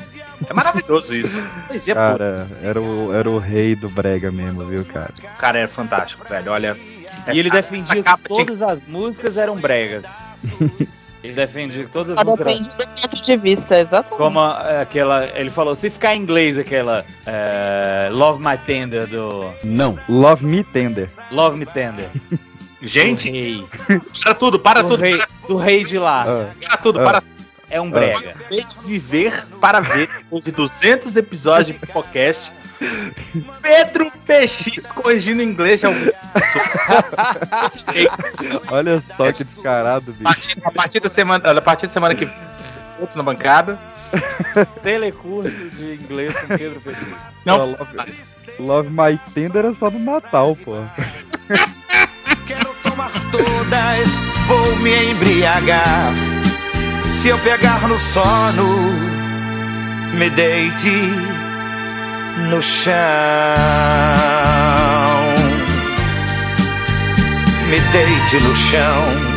É 0.49 0.53
maravilhoso 0.53 1.15
isso. 1.15 1.43
Poesia 1.69 1.95
pura. 1.95 2.09
Cara, 2.19 2.49
era 2.63 2.81
o, 2.81 3.13
era 3.15 3.31
o 3.31 3.39
rei 3.39 3.75
do 3.77 3.89
brega 3.89 4.31
mesmo, 4.33 4.65
viu, 4.67 4.85
cara? 4.85 5.13
O 5.23 5.39
cara 5.39 5.59
é 5.59 5.67
fantástico, 5.67 6.27
velho. 6.29 6.53
Olha. 6.53 6.77
E 7.33 7.39
ele 7.39 7.51
defendia 7.51 8.03
que 8.03 8.19
todas 8.29 8.63
as 8.63 8.85
músicas 8.85 9.37
eram 9.37 9.57
bregas. 9.57 10.25
Ele 11.23 11.35
defendia 11.35 11.85
que 11.85 11.91
todas 11.91 12.13
as 12.13 12.17
Só 12.17 12.25
músicas 12.25 12.47
eram 12.47 12.63
depende 12.67 12.77
do 12.95 13.09
ponto 13.11 13.23
de 13.23 13.37
vista, 13.37 13.79
exatamente. 13.79 14.17
Como 14.17 14.41
aquela. 14.41 15.27
Ele 15.39 15.51
falou, 15.51 15.75
se 15.75 15.91
ficar 15.91 16.15
em 16.17 16.23
inglês, 16.23 16.57
aquela. 16.57 17.05
é, 17.27 18.09
Love 18.11 18.43
My 18.43 18.57
Tender 18.57 19.07
do. 19.07 19.53
Não. 19.63 19.99
Love 20.09 20.47
Me 20.47 20.65
Tender. 20.65 21.11
Love 21.31 21.59
Me 21.59 21.67
Tender. 21.67 22.09
Gente, 22.81 23.67
para 24.23 24.35
tudo, 24.35 24.59
para 24.59 24.83
do 24.83 24.89
tudo. 24.89 25.01
Rei, 25.03 25.23
do 25.47 25.57
rei 25.59 25.85
de 25.85 25.99
lá. 25.99 26.25
Para 26.67 26.77
tudo, 26.79 26.99
Ah. 27.01 27.05
para 27.05 27.23
É 27.71 27.81
um 27.81 27.91
brega. 27.91 28.35
Tem 28.49 28.67
que 28.67 28.85
viver 28.85 29.47
para 29.61 29.81
ver, 29.81 30.09
de 30.43 30.51
200 30.51 31.17
episódios 31.17 31.67
de 31.69 31.87
podcast, 31.87 32.53
Pedro 33.63 34.11
PX 34.27 34.91
corrigindo 34.93 35.43
inglês 35.43 35.81
de 35.81 35.87
algum. 35.87 36.11
Olha 38.71 39.03
só 39.17 39.31
que 39.33 39.45
descarado, 39.45 40.13
bicho. 40.13 40.23
A 40.23 40.33
partir, 40.33 40.63
a 40.65 40.71
partir 40.71 41.01
da 41.01 41.09
semana, 41.09 41.51
a 41.51 41.63
partir 41.63 41.87
da 41.87 41.93
semana 41.93 42.15
que 42.15 42.25
vem, 42.25 42.35
outro 42.99 43.17
na 43.17 43.23
bancada. 43.23 43.79
Telecurso 44.83 45.71
de 45.71 45.95
inglês 45.95 46.37
com 46.39 46.49
Pedro 46.49 46.81
PX. 46.81 47.07
Não, 47.45 47.59
Love, 47.59 47.79
Love 48.59 48.91
My 48.91 49.21
Tender 49.33 49.67
é 49.67 49.75
só 49.75 49.91
no 49.91 49.99
Natal, 49.99 50.57
pô. 50.57 50.75
todas, 53.31 54.09
vou 54.47 54.77
me 54.77 55.13
embriagar. 55.13 56.13
Se 57.21 57.29
eu 57.29 57.39
pegar 57.41 57.87
no 57.87 57.99
sono, 57.99 58.95
me 60.15 60.31
deite 60.31 60.91
no 62.49 62.63
chão. 62.63 62.95
Me 67.69 67.79
deite 67.93 68.37
no 68.43 68.57
chão. 68.57 69.30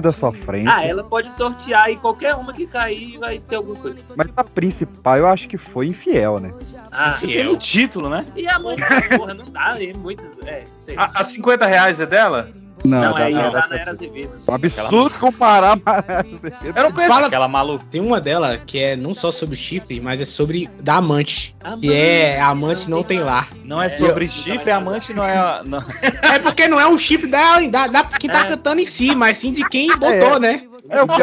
Da 0.00 0.12
sofrência. 0.12 0.72
Ah, 0.72 0.84
ela 0.84 1.04
pode 1.04 1.32
sortear 1.32 1.90
e 1.90 1.96
qualquer 1.96 2.34
uma 2.34 2.52
que 2.52 2.66
cair 2.66 3.18
vai 3.18 3.38
ter 3.38 3.56
alguma 3.56 3.76
coisa. 3.76 4.02
Mas 4.16 4.36
a 4.36 4.44
principal 4.44 5.18
eu 5.18 5.26
acho 5.26 5.48
que 5.48 5.56
foi 5.56 5.86
infiel, 5.88 6.38
né? 6.38 6.52
Ah, 6.90 7.16
Tem 7.20 7.46
o 7.46 7.56
título, 7.56 8.08
né? 8.08 8.26
E 8.36 8.46
a 8.48 8.58
mãe, 8.58 8.76
porra, 9.16 9.34
não 9.34 9.44
dá, 9.44 9.80
e 9.80 9.92
muitas. 9.94 10.38
É, 10.46 10.64
sei. 10.78 10.96
A, 10.96 11.04
a 11.14 11.24
50 11.24 11.66
reais 11.66 12.00
é 12.00 12.06
dela? 12.06 12.50
Não, 12.84 13.14
aí 13.16 13.34
dá- 13.34 13.40
é 13.40 13.50
da 13.50 13.66
Nayara 13.68 13.90
Azevedo. 13.90 14.30
Um 14.48 14.54
absurdo 14.54 15.18
comparar 15.18 15.78
a 15.84 16.02
Eu 16.64 16.84
não 16.84 16.92
conheço. 16.92 17.12
Fala, 17.14 17.26
Aquela 17.26 17.48
maluca. 17.48 17.84
Tem 17.90 18.00
uma 18.00 18.20
dela 18.20 18.56
que 18.58 18.78
é 18.78 18.96
não 18.96 19.12
só 19.14 19.30
sobre 19.30 19.54
o 19.54 19.58
chifre, 19.58 20.00
mas 20.00 20.20
é 20.20 20.24
sobre 20.24 20.68
da 20.80 20.94
amante. 20.96 21.54
Que 21.80 21.92
é 21.92 22.40
a 22.40 22.48
amante 22.48 22.88
não 22.90 23.02
tem 23.02 23.20
lar. 23.20 23.48
Não 23.64 23.82
é 23.82 23.88
sobre 23.88 24.26
chifre, 24.28 24.70
amante 24.70 25.12
não 25.12 25.24
é. 25.24 25.62
Não. 25.64 25.78
É 26.22 26.38
porque 26.38 26.66
não 26.66 26.80
é 26.80 26.86
o 26.86 26.96
chifre 26.98 27.28
da, 27.28 27.60
da, 27.60 27.86
da 27.86 28.04
quem 28.04 28.30
tá 28.30 28.44
cantando 28.44 28.80
em 28.80 28.84
si, 28.84 29.14
mas 29.14 29.38
sim 29.38 29.52
de 29.52 29.68
quem 29.68 29.88
botou, 29.96 30.38
né? 30.40 30.62
É 30.88 31.02
o 31.02 31.06
que 31.06 31.22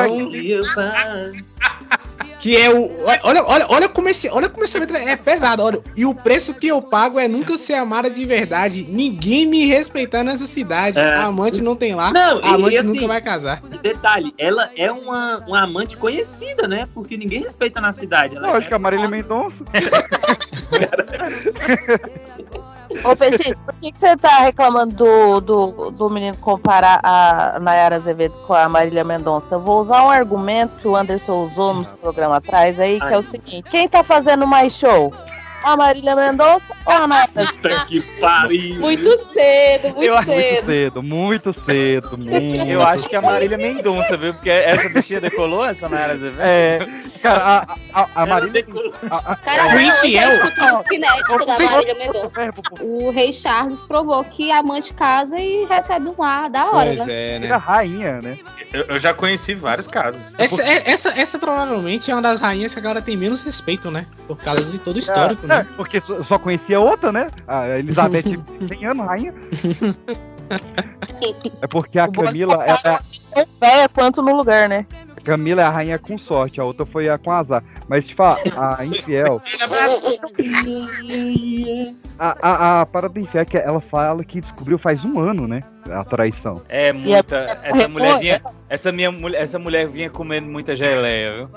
Que 2.39 2.55
é 2.55 2.69
o. 2.69 2.89
Olha, 3.23 3.43
olha, 3.43 3.65
olha 3.69 3.89
como 3.89 4.09
esse, 4.09 4.29
olha 4.29 4.47
como 4.47 4.63
essa 4.63 4.77
letra 4.79 4.99
é 4.99 5.15
pesada. 5.15 5.63
Olha, 5.63 5.81
e 5.95 6.05
o 6.05 6.13
preço 6.13 6.53
que 6.53 6.67
eu 6.67 6.81
pago 6.81 7.19
é 7.19 7.27
nunca 7.27 7.57
ser 7.57 7.73
amada 7.73 8.09
de 8.09 8.25
verdade. 8.25 8.85
Ninguém 8.87 9.45
me 9.45 9.65
respeitar 9.65 10.23
nessa 10.23 10.45
cidade. 10.45 10.99
É. 10.99 11.15
A 11.15 11.25
amante 11.25 11.61
não 11.61 11.75
tem 11.75 11.95
lá. 11.95 12.11
Não, 12.11 12.39
a 12.43 12.53
amante 12.53 12.75
e, 12.75 12.79
assim, 12.79 12.93
nunca 12.93 13.07
vai 13.07 13.21
casar. 13.21 13.61
Detalhe, 13.81 14.33
ela 14.37 14.69
é 14.75 14.91
uma, 14.91 15.43
uma 15.47 15.63
amante 15.63 15.97
conhecida, 15.97 16.67
né? 16.67 16.87
Porque 16.93 17.17
ninguém 17.17 17.41
respeita 17.41 17.81
na 17.81 17.91
cidade. 17.91 18.35
Ela 18.35 18.47
Não, 18.47 18.53
é 18.55 18.57
acho 18.57 18.67
que 18.67 18.73
a 18.73 18.79
Marília 18.79 19.07
Mendonça. 19.07 19.63
Ô, 23.03 23.15
PX, 23.15 23.53
por 23.65 23.73
que, 23.75 23.91
que 23.91 23.97
você 23.97 24.15
tá 24.17 24.39
reclamando 24.39 24.95
do, 24.95 25.41
do, 25.41 25.91
do 25.91 26.09
menino 26.09 26.37
comparar 26.37 26.99
a 27.03 27.59
Nayara 27.59 27.95
Azevedo 27.95 28.35
com 28.45 28.53
a 28.53 28.67
Marília 28.67 29.03
Mendonça? 29.03 29.55
Eu 29.55 29.59
vou 29.59 29.79
usar 29.79 30.05
um 30.05 30.09
argumento 30.09 30.77
que 30.77 30.87
o 30.87 30.95
Anderson 30.95 31.45
usou 31.45 31.73
no 31.73 31.85
programa 31.85 32.37
atrás 32.37 32.79
aí, 32.79 32.99
que 32.99 33.13
é 33.13 33.17
o 33.17 33.23
seguinte: 33.23 33.69
quem 33.69 33.87
tá 33.87 34.03
fazendo 34.03 34.45
mais 34.47 34.73
show? 34.73 35.13
A 35.67 35.75
Marília 35.75 36.15
Mendonça 36.15 36.73
ou 36.85 36.93
a 36.93 37.07
Azevedo? 37.07 37.45
Puta 37.61 37.85
que 37.87 38.01
pariu. 38.21 38.79
Muito 38.79 39.17
cedo, 39.33 39.89
muito 39.89 40.03
Eu 40.03 40.17
acho 40.17 40.31
Muito 40.31 40.45
cedo. 40.55 40.65
cedo, 40.65 41.03
muito 41.03 41.53
cedo, 41.53 42.17
muito. 42.17 42.67
Eu 42.67 42.81
acho 42.81 43.09
que 43.09 43.15
a 43.17 43.21
Marília 43.21 43.57
Mendonça, 43.57 44.15
viu? 44.15 44.33
Porque 44.33 44.49
essa 44.49 44.87
bichinha 44.87 45.19
decolou, 45.19 45.65
essa 45.65 45.89
Nayara 45.89 46.13
Azevedo. 46.13 46.41
É, 46.41 46.79
cara, 47.21 47.65
a, 47.93 48.01
a, 48.01 48.07
a 48.15 48.25
Marília. 48.25 48.65
a- 49.11 49.31
a- 49.33 49.35
Cara, 49.35 49.63
a- 49.63 49.73
eu 49.73 49.79
inédita 49.81 50.51
da. 51.45 51.59
Marília 51.59 51.95
Mendonça. 51.95 52.49
O 52.81 53.09
rei 53.09 53.33
Charles 53.33 53.81
provou 53.81 54.23
que 54.23 54.49
a 54.51 54.59
amante 54.59 54.93
casa 54.93 55.37
e 55.37 55.65
recebe 55.65 56.07
um 56.07 56.15
lar 56.17 56.49
da 56.49 56.67
hora, 56.71 56.93
Pois 56.95 57.05
né? 57.05 57.35
é, 57.35 57.39
né? 57.39 57.55
rainha, 57.57 58.21
né? 58.21 58.37
Eu, 58.73 58.83
eu 58.83 58.99
já 58.99 59.13
conheci 59.13 59.53
vários 59.53 59.87
casos. 59.87 60.21
Essa, 60.37 60.63
é- 60.63 60.83
essa, 60.91 61.09
essa 61.09 61.37
provavelmente 61.39 62.09
é 62.09 62.15
uma 62.15 62.21
das 62.21 62.39
rainhas 62.39 62.73
que 62.73 62.79
agora 62.79 63.01
tem 63.01 63.17
menos 63.17 63.41
respeito, 63.41 63.89
né? 63.91 64.05
Por 64.27 64.37
causa 64.37 64.63
de 64.63 64.77
todo 64.79 64.95
o 64.95 64.99
histórico, 64.99 65.45
é, 65.45 65.47
né? 65.49 65.56
É, 65.59 65.63
porque 65.75 66.01
só, 66.01 66.39
conhecia 66.39 66.79
outra, 66.79 67.11
né? 67.11 67.27
A 67.47 67.77
Elizabeth, 67.77 68.23
100 68.67 68.85
anos, 68.85 69.05
rainha. 69.05 69.33
É 71.61 71.67
porque 71.67 71.99
a 71.99 72.07
Camila, 72.07 72.63
ela, 72.65 72.99
Tão 73.33 73.45
velha 73.59 73.89
quanto 73.89 74.21
no 74.21 74.35
lugar, 74.35 74.69
né? 74.69 74.85
a 75.15 75.21
Camila 75.21 75.61
é 75.61 75.65
a 75.65 75.69
rainha 75.69 75.99
com 75.99 76.17
sorte, 76.17 76.61
a 76.61 76.63
outra 76.63 76.85
foi 76.85 77.09
a 77.09 77.17
com 77.17 77.31
azar. 77.31 77.63
Mas, 77.87 78.05
te 78.05 78.15
falar, 78.15 78.37
a 78.55 78.83
infiel. 78.85 79.41
A, 82.17 82.37
a, 82.41 82.81
a 82.81 82.85
parada 82.85 83.19
infiel 83.19 83.41
é 83.41 83.45
que 83.45 83.57
ela 83.57 83.81
fala 83.81 84.23
que 84.23 84.39
descobriu 84.41 84.77
faz 84.77 85.03
um 85.03 85.19
ano, 85.19 85.47
né? 85.47 85.63
A 85.89 86.03
traição. 86.03 86.61
É 86.69 86.91
muita. 86.93 87.59
Essa 87.63 87.87
mulher 87.87 88.19
vinha. 88.19 88.41
Essa, 88.69 88.91
minha, 88.91 89.13
essa 89.35 89.59
mulher 89.59 89.87
vinha 89.87 90.09
comendo 90.09 90.47
muita 90.47 90.75
geleia, 90.75 91.33
viu? 91.33 91.49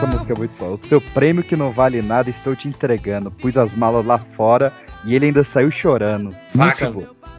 Essa 0.00 0.06
música 0.16 0.32
é 0.32 0.38
muito 0.38 0.58
boa. 0.58 0.72
O 0.72 0.78
seu 0.78 0.98
prêmio 0.98 1.44
que 1.44 1.54
não 1.54 1.72
vale 1.72 2.00
nada, 2.00 2.30
estou 2.30 2.56
te 2.56 2.66
entregando. 2.66 3.30
Pus 3.30 3.54
as 3.54 3.74
malas 3.74 4.02
lá 4.06 4.16
fora 4.34 4.72
e 5.04 5.14
ele 5.14 5.26
ainda 5.26 5.44
saiu 5.44 5.70
chorando. 5.70 6.34
Nossa. 6.54 6.90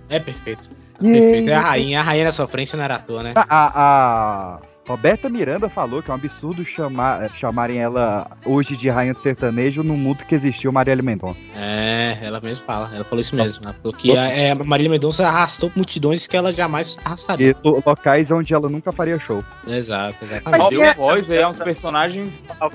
É 0.08 0.20
perfeito. 0.20 0.70
E- 1.02 1.12
Perfeito. 1.12 1.50
É 1.50 1.56
a 1.56 1.60
rainha. 1.60 2.00
A 2.00 2.04
rainha 2.04 2.26
da 2.26 2.32
sofrência 2.32 2.78
não 2.78 2.84
era 2.84 2.98
à 2.98 3.00
toa, 3.00 3.24
né? 3.24 3.32
A, 3.36 3.46
a, 3.50 4.60
Roberta 4.88 5.30
Miranda 5.30 5.70
falou 5.70 6.02
que 6.02 6.10
é 6.10 6.14
um 6.14 6.18
absurdo 6.18 6.66
chamar, 6.66 7.30
chamarem 7.36 7.78
ela 7.80 8.30
hoje 8.46 8.76
de 8.76 8.90
rainha 8.90 9.14
do 9.14 9.20
sertanejo 9.20 9.84
no 9.84 9.96
mundo 9.96 10.26
que 10.26 10.34
existiu 10.36 10.72
Marielle 10.72 11.02
Mendonça. 11.02 11.50
É, 11.56 12.18
ela 12.22 12.40
mesmo 12.42 12.66
fala. 12.66 12.90
Ela 12.94 13.04
falou 13.04 13.22
isso 13.22 13.36
mesmo. 13.36 13.64
Ela 13.64 13.74
falou 13.74 13.94
que 13.96 14.18
a, 14.18 14.28
é, 14.28 14.52
a 14.52 14.56
Marília 14.56 14.90
Mendonça 14.92 15.28
arrastou 15.28 15.72
multidões 15.76 16.28
que 16.28 16.36
ela 16.36 16.52
jamais 16.52 16.98
arrastaria. 17.06 17.52
E 17.52 17.68
lo- 17.68 17.82
locais 17.86 18.32
onde 18.32 18.54
ela 18.54 18.70
nunca 18.70 18.92
faria 18.92 19.20
show. 19.20 19.44
Exato, 19.68 20.18
Mas 20.22 20.32
exatamente. 20.32 20.70
deu 20.70 20.94
voz 20.96 21.32
aí 21.32 21.42
a 21.42 21.48
uns 21.48 21.60
personagens 21.60 22.46
ela 22.60 22.72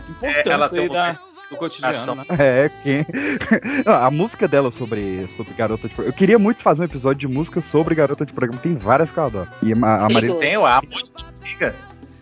importantes 0.66 0.70
tem 0.70 0.80
aí 0.80 0.88
da, 0.88 1.10
do 1.50 1.56
cotidiano, 1.56 2.14
né? 2.14 2.24
É, 2.38 2.70
quem... 2.82 3.06
a 3.84 4.10
música 4.10 4.46
dela 4.48 4.70
sobre, 4.70 5.26
sobre 5.36 5.52
Garota 5.54 5.88
de 5.88 5.94
Programa. 5.94 6.14
Eu 6.14 6.16
queria 6.16 6.38
muito 6.38 6.62
fazer 6.62 6.82
um 6.82 6.84
episódio 6.84 7.28
de 7.28 7.28
música 7.28 7.60
sobre 7.60 7.94
Garota 7.94 8.24
de 8.24 8.32
Programa. 8.32 8.60
Tem 8.62 8.74
várias 8.74 9.10
que 9.10 9.18
eu 9.18 9.24
adoro. 9.24 9.48
E 9.62 9.72
a, 9.72 10.06
a 10.06 10.08
Marília... 10.08 10.38
Tem 10.38 10.56
o 10.56 10.64
A, 10.64 10.80
muito 10.82 11.10
antiga. 11.42 11.74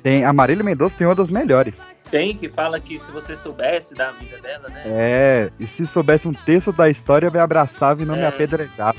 Tem, 0.04 0.22
a 0.22 0.34
Marília 0.34 0.62
Mendonça 0.62 0.94
tem 0.98 1.06
uma 1.06 1.14
das 1.14 1.30
melhores. 1.30 1.76
Tem 2.10 2.36
que 2.36 2.46
fala 2.46 2.78
que 2.78 2.98
se 2.98 3.10
você 3.10 3.34
soubesse 3.34 3.94
da 3.94 4.10
vida 4.12 4.38
dela, 4.40 4.68
né? 4.68 4.82
É, 4.84 5.50
e 5.58 5.66
se 5.66 5.86
soubesse 5.86 6.28
um 6.28 6.34
terço 6.34 6.70
da 6.72 6.90
história, 6.90 7.30
me 7.30 7.38
abraçava 7.38 8.02
e 8.02 8.04
não 8.04 8.14
me 8.14 8.20
É. 8.20 8.26
apedrejava. 8.26 8.98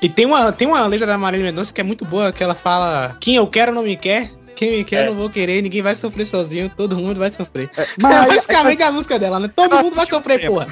E 0.00 0.08
tem 0.08 0.24
uma, 0.24 0.52
tem 0.52 0.68
uma 0.68 0.86
letra 0.86 1.08
da 1.08 1.18
Marília 1.18 1.46
Mendonça 1.46 1.74
que 1.74 1.80
é 1.80 1.84
muito 1.84 2.04
boa, 2.04 2.32
que 2.32 2.42
ela 2.42 2.54
fala: 2.54 3.16
Quem 3.20 3.34
eu 3.34 3.46
quero 3.48 3.72
não 3.72 3.82
me 3.82 3.96
quer, 3.96 4.30
quem 4.54 4.78
me 4.78 4.84
quer 4.84 5.04
É. 5.04 5.06
não 5.06 5.14
vou 5.16 5.28
querer, 5.28 5.60
ninguém 5.62 5.82
vai 5.82 5.94
sofrer 5.94 6.24
sozinho, 6.24 6.70
todo 6.74 6.96
mundo 6.96 7.18
vai 7.18 7.30
sofrer. 7.30 7.70
É, 7.76 7.86
mas- 8.00 8.26
basicamente 8.26 8.82
a 8.82 8.90
música 8.92 9.18
dela, 9.18 9.38
né? 9.40 9.50
Todo 9.54 9.78
mundo 9.82 9.94
vai 9.96 10.06
sofrer, 10.06 10.46
porra. 10.46 10.68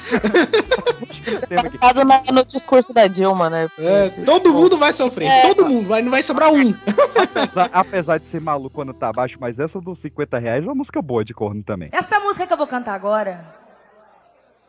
Baseado 1.50 2.04
na- 2.04 2.22
no 2.32 2.44
discurso 2.44 2.92
da 2.92 3.06
Dilma, 3.06 3.50
né? 3.50 3.68
É, 3.78 4.08
todo 4.24 4.52
mundo 4.52 4.76
vai 4.78 4.92
sofrer, 4.92 5.26
É. 5.26 5.42
todo 5.48 5.66
mundo, 5.68 5.88
vai, 5.88 6.02
não 6.02 6.10
vai 6.10 6.22
sobrar 6.22 6.52
um. 6.52 6.74
Apesar, 7.16 7.70
apesar 7.72 8.18
de 8.18 8.26
ser 8.26 8.40
maluco 8.40 8.74
quando 8.74 8.92
tá 8.94 9.12
baixo, 9.12 9.36
mas 9.40 9.58
essa 9.58 9.80
dos 9.80 9.98
50 9.98 10.38
reais 10.38 10.64
é 10.64 10.68
uma 10.68 10.74
música 10.74 11.00
boa 11.02 11.24
de 11.24 11.34
corno 11.34 11.62
também. 11.62 11.88
Essa 11.92 12.18
música 12.20 12.46
que 12.46 12.52
eu 12.52 12.56
vou 12.56 12.66
cantar 12.66 12.94
agora, 12.94 13.44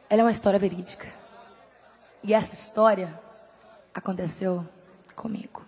ela 0.10 0.22
é 0.22 0.24
uma 0.24 0.32
história 0.32 0.60
verídica. 0.60 1.08
E 2.24 2.34
essa 2.34 2.54
história 2.54 3.20
aconteceu 3.94 4.66
comigo. 5.16 5.62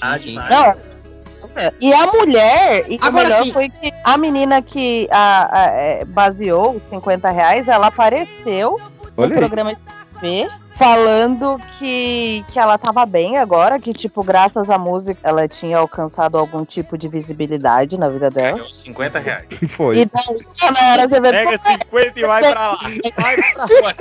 Sim, 0.00 0.18
sim, 0.18 0.30
sim. 0.30 0.48
Não. 0.50 1.72
E 1.80 1.92
a 1.92 2.06
mulher, 2.06 2.86
e 2.88 2.96
o 2.96 3.04
Agora 3.04 3.24
melhor 3.28 3.42
sim. 3.44 3.52
foi 3.52 3.68
que 3.68 3.92
a 4.02 4.16
menina 4.16 4.62
que 4.62 5.06
a- 5.10 5.50
a- 5.52 5.70
é, 5.72 6.04
baseou 6.06 6.76
os 6.76 6.84
50 6.84 7.30
reais, 7.30 7.68
ela 7.68 7.88
apareceu 7.88 8.78
no 9.16 9.22
Olha 9.24 9.32
aí. 9.34 9.38
programa 9.38 9.74
de 9.74 9.80
TV 10.20 10.48
falando 10.78 11.58
que, 11.76 12.44
que 12.52 12.58
ela 12.58 12.78
tava 12.78 13.04
bem 13.04 13.36
agora, 13.36 13.80
que, 13.80 13.92
tipo, 13.92 14.22
graças 14.22 14.70
à 14.70 14.78
música 14.78 15.20
ela 15.24 15.48
tinha 15.48 15.76
alcançado 15.76 16.38
algum 16.38 16.64
tipo 16.64 16.96
de 16.96 17.08
visibilidade 17.08 17.98
na 17.98 18.08
vida 18.08 18.30
dela. 18.30 18.52
Ganhou 18.52 18.72
50 18.72 19.18
reais. 19.18 19.44
Foi. 19.68 19.98
E 19.98 20.06
daí, 20.06 20.72
na 20.72 20.92
hora 20.92 21.08
você 21.08 21.20
vê, 21.20 21.30
Pega 21.32 21.58
50 21.58 22.20
e 22.20 22.22
vai 22.22 22.40
pra 22.40 22.72
lá. 22.72 22.78
Vai 23.16 23.36
pra 23.36 23.66
lá. 23.82 23.94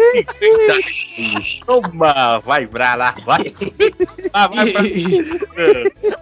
Toma, 1.66 2.40
vai 2.46 2.68
pra 2.68 2.96
lá, 2.96 3.16
vai. 3.26 3.54
Ah, 4.34 4.48
vai 4.48 4.72
pra 4.72 4.84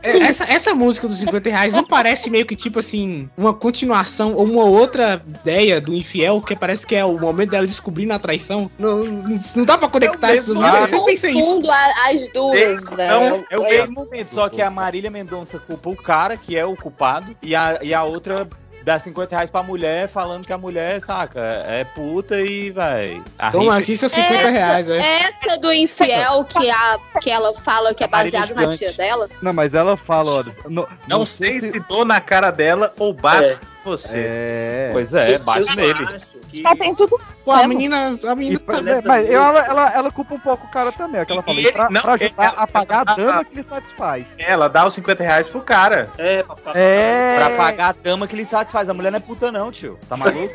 É, 0.04 0.18
Essa, 0.20 0.46
essa 0.46 0.74
música 0.74 1.08
dos 1.08 1.18
50 1.20 1.50
reais 1.50 1.74
não 1.74 1.84
parece 1.84 2.30
meio 2.30 2.46
que 2.46 2.56
tipo 2.56 2.80
assim, 2.80 3.30
uma 3.38 3.54
continuação 3.54 4.34
ou 4.36 4.46
uma 4.46 4.64
outra 4.64 5.22
ideia 5.28 5.82
do 5.82 5.94
infiel, 5.94 6.40
que 6.42 6.56
parece 6.56 6.88
que 6.88 6.96
é 6.96 7.04
o 7.04 7.20
momento 7.20 7.52
dela 7.52 7.66
descobrindo 7.66 8.14
a 8.14 8.20
traição. 8.20 8.72
Não, 8.80 9.04
não, 9.04 9.66
dá 9.66 9.78
pra 9.78 9.90
conectar 9.90 10.32
duas 10.46 10.58
músicas. 10.58 10.80
Eu 10.80 10.88
sempre 10.88 11.06
pensei 11.06 11.32
isso. 11.32 11.62
As 12.08 12.30
duas, 12.30 12.84
velho. 12.86 13.46
É 13.50 13.58
o 13.58 13.64
mesmo 13.64 13.94
momento, 13.94 14.34
só 14.34 14.50
que 14.50 14.62
a 14.62 14.70
Marília 14.70 15.12
Mendonça 15.12 15.60
culpa 15.60 15.90
o 15.90 15.96
cara, 15.96 16.38
que 16.38 16.58
é 16.58 16.66
o 16.66 16.76
culpado, 16.76 17.36
e 17.42 17.56
a, 17.56 17.80
e 17.82 17.94
a 17.94 18.04
outra 18.04 18.48
dá 18.86 19.00
50 19.00 19.36
reais 19.36 19.50
pra 19.50 19.64
mulher, 19.64 20.08
falando 20.08 20.46
que 20.46 20.54
a 20.54 20.58
mulher, 20.58 21.02
saca, 21.02 21.42
é 21.42 21.84
puta 21.84 22.40
e 22.40 22.70
vai. 22.70 23.22
Toma 23.52 23.78
aqui 23.78 23.98
seus 23.98 24.12
50 24.12 24.50
reais, 24.50 24.90
é. 24.90 24.98
Essa 24.98 25.58
do 25.58 25.74
infiel 25.74 26.46
que, 26.46 26.70
a, 26.70 27.00
que 27.20 27.32
ela 27.32 27.54
fala 27.56 27.94
que 27.96 28.04
é 28.04 28.08
baseado 28.08 28.54
na 28.54 28.70
tia 28.78 28.94
dela. 28.94 29.28
Não, 29.42 29.52
mas 29.52 29.74
ela 29.74 29.98
fala, 29.98 30.32
olha. 30.32 30.54
Não, 30.70 30.88
Não 31.08 31.26
sei 31.26 31.60
se 31.60 31.80
dou 31.80 32.06
na 32.06 32.22
cara 32.22 32.52
dela 32.52 32.94
ou 33.00 33.12
bato 33.12 33.44
É. 33.44 33.75
você. 33.86 34.18
É. 34.18 34.90
Pois 34.92 35.14
é, 35.16 35.38
bate 35.40 35.70
Eu 35.70 35.76
nele. 35.76 36.06
que- 36.50 36.62
Só 36.62 36.76
tem 36.76 36.94
tudo. 36.96 37.20
Pô, 37.44 37.52
a 37.52 37.68
menina. 37.68 38.18
A 38.28 38.36
menina 38.36 38.60
Mas, 38.66 38.82
nessa 38.82 39.08
mas 39.08 39.22
música- 39.28 39.36
ela, 39.44 39.66
ela, 39.66 39.94
ela 39.94 40.12
culpa 40.12 40.34
um 40.36 40.40
pouco 40.40 40.66
o 40.66 40.70
cara 40.70 40.92
também, 40.92 41.22
aquela 41.22 41.44
E 41.48 41.52
ele- 41.60 41.72
pra, 41.72 41.90
não, 41.90 42.02
pra 42.02 42.14
ajudar 42.14 42.34
ela- 42.44 42.54
a 42.58 42.68
pagar 42.68 43.02
a 43.02 43.16
dama 43.16 43.46
que 43.46 43.56
lhe 43.56 43.64
satisfaz. 43.64 44.26
Ela 44.38 44.68
dá 44.68 44.86
os 44.88 44.94
50 44.94 45.24
reais 45.24 45.48
pro 45.48 45.62
cara. 45.62 46.10
É, 46.18 46.44
papai. 46.44 46.74
É. 46.76 47.36
Pra 47.38 47.50
pagar 47.52 47.90
a 47.90 47.92
dama 47.94 48.28
que 48.28 48.36
lhe 48.36 48.46
satisfaz. 48.46 48.90
A 48.90 48.94
mulher 48.94 49.12
não 49.12 49.18
é 49.18 49.22
puta, 49.22 49.52
não, 49.52 49.72
tio. 49.72 50.00
Tá 50.10 50.18
maluco? 50.18 50.54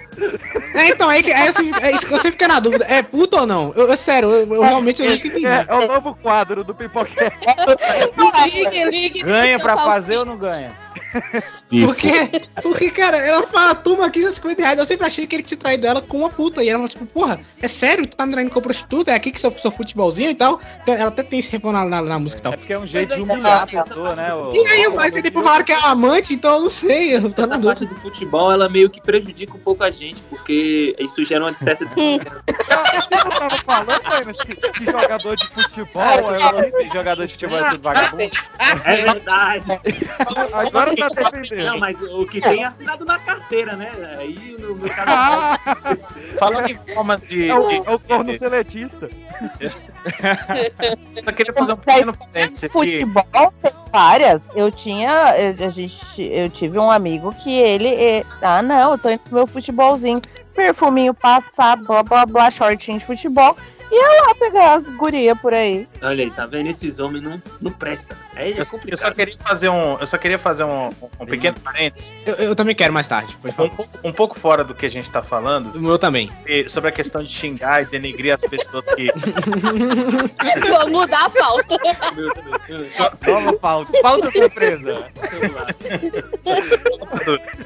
É, 0.75 0.89
então, 0.89 1.09
aí, 1.09 1.23
que- 1.23 1.33
aí 1.33 1.47
eu, 1.47 1.53
sempre, 1.53 1.83
é 1.85 1.93
isso 1.93 2.07
que 2.07 2.13
eu 2.13 2.19
sempre 2.19 2.33
fiquei 2.33 2.49
na 2.49 2.59
dúvida. 2.61 2.85
É 2.89 3.03
puta 3.03 3.41
ou 3.43 3.47
não? 3.47 3.73
Eu, 3.77 3.89
eu- 3.89 3.97
sério, 3.97 4.31
eu, 4.31 4.55
eu 4.55 4.63
realmente 4.63 5.03
eu 5.03 5.11
nunca 5.11 5.27
entendi. 5.27 5.47
É, 5.47 5.65
é 5.69 5.75
o 5.75 5.87
novo 5.87 6.15
quadro 6.17 6.65
do 6.65 6.75
Pipoquete. 6.75 7.37
Ligue. 8.91 9.23
Ganha 9.23 9.59
pra 9.59 9.77
fazer 9.77 10.19
ou 10.19 10.25
não 10.25 10.37
ganha? 10.37 10.73
Porque, 11.85 12.43
porque, 12.63 12.91
cara, 12.91 13.17
ela 13.19 13.47
fala, 13.47 13.75
toma 13.75 14.07
aqui 14.07 14.21
seus 14.23 14.37
50 14.37 14.63
reais. 14.63 14.79
Eu 14.79 14.87
sempre 14.87 15.07
achei 15.07 15.27
que 15.27 15.37
ele 15.37 15.43
tinha 15.43 15.59
traído 15.59 15.87
ela 15.87 16.01
com 16.01 16.19
uma 16.19 16.29
puta. 16.31 16.63
E 16.63 16.69
ela 16.69 16.79
fala, 16.79 16.89
tipo, 16.89 17.07
porra, 17.07 17.41
é 17.61 17.69
sério? 17.69 18.07
Tu 18.07 18.17
tá 18.17 18.27
me 18.27 18.33
traindo 18.33 18.51
com 18.51 18.61
prostituta? 18.61 19.11
É 19.11 19.15
aqui 19.15 19.31
que 19.31 19.41
seu, 19.41 19.51
seu 19.53 19.71
futebolzinho 19.71 20.31
e 20.31 20.35
tal? 20.35 20.61
Então, 20.83 20.95
ela 20.95 21.09
até 21.09 21.23
tem 21.23 21.39
esse 21.39 21.51
refrão 21.51 21.73
na, 21.73 21.85
na, 21.85 22.03
na 22.03 22.19
música 22.19 22.41
e 22.41 22.43
tal. 22.43 22.53
É 22.53 22.57
porque 22.57 22.73
é 22.73 22.79
um 22.79 22.87
jeito 22.87 23.15
de 23.15 23.21
humilhar 23.23 23.63
a 23.63 23.67
pessoa, 23.67 24.15
né? 24.15 24.33
o- 24.35 24.53
E 24.55 24.67
aí, 24.67 24.89
mas 24.89 25.15
aí 25.17 25.23
depois 25.23 25.45
falaram 25.45 25.65
que 25.65 25.73
é 25.73 25.79
amante, 25.87 26.35
então 26.35 26.55
eu 26.57 26.61
não 26.63 26.71
sei. 26.71 27.17
Eu 27.17 27.33
tô 27.33 27.47
na 27.47 27.55
Essa 27.57 27.65
parte 27.65 27.81
dúvida. 27.81 27.95
do 27.95 28.01
futebol, 28.01 28.53
ela 28.53 28.69
meio 28.69 28.89
que 28.91 29.01
prejudica 29.01 29.55
um 29.57 29.61
pouco 29.61 29.83
a 29.85 29.91
gente, 29.91 30.23
porque 30.25 30.95
isso 30.99 31.25
gera 31.25 31.45
uma 31.45 31.53
certa 31.53 31.85
desconfiança. 31.85 32.43
Acho 32.97 33.09
que 33.09 33.15
eu 33.15 33.21
tava 33.31 33.51
falando, 33.57 34.35
que, 34.47 34.71
que 34.73 34.85
jogador 34.87 35.37
de 35.37 35.47
futebol. 35.47 36.03
Que 36.79 36.89
jogador 36.93 37.27
de 37.27 37.33
futebol 37.33 37.59
é 37.59 37.71
tudo 37.71 37.83
vagabundo. 37.83 38.31
É 38.85 38.97
verdade. 38.97 39.81
Agora 40.53 40.95
tá 41.09 41.31
defendendo. 41.31 41.67
Não, 41.67 41.79
mas 41.79 42.01
o 42.03 42.25
que 42.27 42.41
tem 42.41 42.63
é 42.63 42.67
assinado 42.67 43.05
na 43.05 43.19
carteira, 43.19 43.77
né? 43.77 43.91
Aí 44.19 44.57
no, 44.59 44.75
no 44.75 44.89
caso. 44.91 45.11
Ah, 45.11 45.59
Falando 46.39 46.69
em 46.69 46.75
formas 46.95 47.21
de. 47.23 47.49
é 47.49 47.55
o, 47.59 47.67
de- 47.69 47.77
é 47.89 47.91
o 47.95 47.99
corno 47.99 48.37
seletista. 48.39 49.09
Só 51.25 51.33
queria 51.33 51.53
fazer 51.55 51.73
um 51.73 51.77
pequeno 51.77 52.17
parênteses. 52.17 52.71
Futebol 52.73 53.53
tem 53.63 53.73
várias. 53.93 54.51
Eu 54.55 54.71
tinha. 54.71 55.37
Eu, 55.39 55.67
a 55.67 55.69
gente, 55.69 56.23
eu 56.23 56.49
tive 56.51 56.79
um 56.79 56.91
amigo 56.91 57.33
que 57.35 57.53
ele. 57.53 57.89
eh, 57.89 58.25
ah, 58.43 58.63
não, 58.63 58.93
eu 58.93 58.99
tô 58.99 59.11
indo 59.11 59.21
pro 59.21 59.35
meu 59.35 59.47
futebolzinho. 59.47 60.21
Perfuminho 60.55 61.15
passado, 61.15 61.85
blá 61.87 62.03
blá 62.03 62.27
blá, 62.27 62.51
shortinho 62.51 62.99
de 62.99 63.05
futebol. 63.07 63.57
Ia 63.93 64.27
lá 64.27 64.35
pegar 64.37 64.75
as 64.75 64.89
gurias 64.91 65.37
por 65.41 65.53
aí. 65.55 65.89
Olha 66.03 66.23
aí, 66.25 66.31
tá 66.31 66.47
vendo? 66.47 66.69
Esses 66.69 66.99
homens 67.01 67.23
não, 67.25 67.37
não 67.61 67.73
prestam. 67.73 68.17
Aí 68.41 68.53
é 68.53 68.55
Eu, 68.55 68.59
eu 68.59 68.67
complicado. 68.67 69.01
só 69.01 69.11
queria 69.13 69.35
fazer 69.39 69.69
um, 69.69 69.99
eu 69.99 70.07
só 70.07 70.19
queria 70.19 70.39
fazer 70.39 70.65
um, 70.65 70.91
um 71.21 71.27
pequeno 71.27 71.59
parênteses, 71.61 72.15
Eu, 72.25 72.35
eu 72.37 72.57
também 72.57 72.75
quero 72.75 72.93
mais 72.93 73.07
tarde, 73.09 73.37
pode 73.37 73.53
um 73.55 73.57
falar. 73.57 73.69
pouco, 73.71 73.99
um 74.05 74.13
pouco 74.13 74.39
fora 74.41 74.65
do 74.65 74.75
que 74.75 74.87
a 74.87 74.91
gente 74.91 75.11
tá 75.11 75.23
falando, 75.23 75.75
O 75.77 75.81
meu 75.81 75.99
também. 75.99 76.31
sobre 76.69 76.91
a 76.91 76.93
questão 76.93 77.23
de 77.23 77.31
xingar 77.31 77.83
e 77.83 77.87
denegrir 77.87 78.35
as 78.35 78.41
pessoas 78.43 78.85
que. 78.95 79.11
Vou 80.69 80.89
mudar 80.91 81.27
a 81.27 81.31
pauta. 81.31 81.77
Nova 83.27 83.53
pauta. 83.55 83.93
Pauta 84.03 84.31
surpresa. 84.31 85.07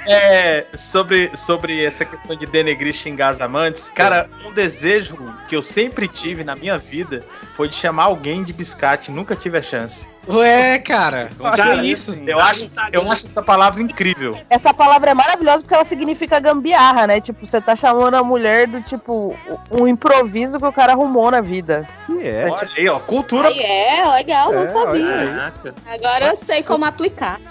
É, 0.08 0.66
sobre, 0.76 1.30
sobre 1.36 1.84
essa 1.84 2.04
questão 2.04 2.36
de 2.36 2.46
denegrir 2.46 2.88
e 2.90 2.92
xingar 2.96 3.28
as 3.28 3.40
amantes, 3.40 3.88
cara, 3.94 4.28
um 4.44 4.52
desejo 4.52 5.16
que 5.48 5.56
eu 5.56 5.62
sempre 5.62 6.08
tive 6.08 6.44
na 6.44 6.54
minha 6.56 6.76
vida 6.78 7.24
foi 7.54 7.68
de 7.68 7.76
chamar 7.76 8.04
alguém 8.04 8.42
de 8.42 8.52
biscate, 8.52 9.10
nunca 9.10 9.36
tive 9.36 9.58
a 9.58 9.62
chance. 9.62 10.06
Ué, 10.26 10.78
cara, 10.78 11.28
Cara, 11.56 11.78
que 11.78 11.86
isso? 11.90 12.14
Eu 12.26 12.40
acho, 12.40 12.66
eu 12.92 13.02
acho 13.12 13.26
essa 13.26 13.42
palavra 13.42 13.82
incrível. 13.82 14.34
Essa 14.48 14.72
palavra 14.72 15.10
é 15.10 15.14
maravilhosa 15.14 15.62
porque 15.62 15.74
ela 15.74 15.84
significa 15.84 16.40
gambiarra, 16.40 17.06
né? 17.06 17.20
Tipo, 17.20 17.46
você 17.46 17.60
tá 17.60 17.76
chamando 17.76 18.14
a 18.14 18.22
mulher 18.22 18.66
do 18.66 18.80
tipo 18.80 19.36
um 19.78 19.86
improviso 19.86 20.58
que 20.58 20.64
o 20.64 20.72
cara 20.72 20.92
arrumou 20.92 21.30
na 21.30 21.40
vida. 21.40 21.86
Que 22.06 22.26
é? 22.26 22.46
Olha 22.50 22.68
aí, 22.76 22.88
ó, 22.88 22.98
cultura. 23.00 23.48
Aí 23.48 23.58
é, 23.58 24.08
legal, 24.14 24.50
não 24.52 24.62
É, 24.62 24.72
sabia. 24.72 25.52
Agora 25.86 26.26
eu 26.28 26.36
sei 26.36 26.62
como 26.62 26.84
aplicar. 26.86 27.38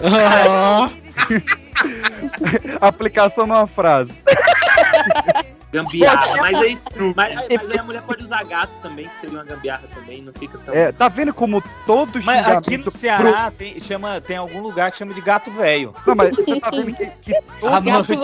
Aplicação 2.80 3.46
numa 3.46 3.66
frase. 3.66 4.12
Gambiarra. 5.74 6.36
Mas 6.36 6.60
aí, 6.60 6.78
mas, 7.16 7.34
mas 7.34 7.50
aí 7.50 7.78
a 7.78 7.82
mulher 7.82 8.02
pode 8.02 8.22
usar 8.22 8.44
gato 8.44 8.78
também, 8.80 9.08
que 9.08 9.18
seria 9.18 9.38
uma 9.38 9.44
gambiarra 9.44 9.88
também, 9.92 10.22
não 10.22 10.32
fica 10.32 10.56
tão. 10.58 10.72
É, 10.72 10.92
tá 10.92 11.08
vendo 11.08 11.34
como 11.34 11.62
todo 11.84 12.22
Mas 12.22 12.46
aqui 12.46 12.76
no 12.76 12.90
Ceará 12.90 13.50
tem, 13.50 13.80
chama, 13.80 14.20
tem 14.20 14.36
algum 14.36 14.60
lugar 14.62 14.90
que 14.92 14.96
chama 14.98 15.12
de 15.12 15.20
gato 15.20 15.50
velho. 15.50 15.92
Não, 16.06 16.14
mas 16.14 16.30
você 16.30 16.60
tá 16.60 16.70
vendo 16.70 16.94
que, 16.94 17.06
que 17.06 17.34
À 17.66 17.80
Gato 17.84 18.14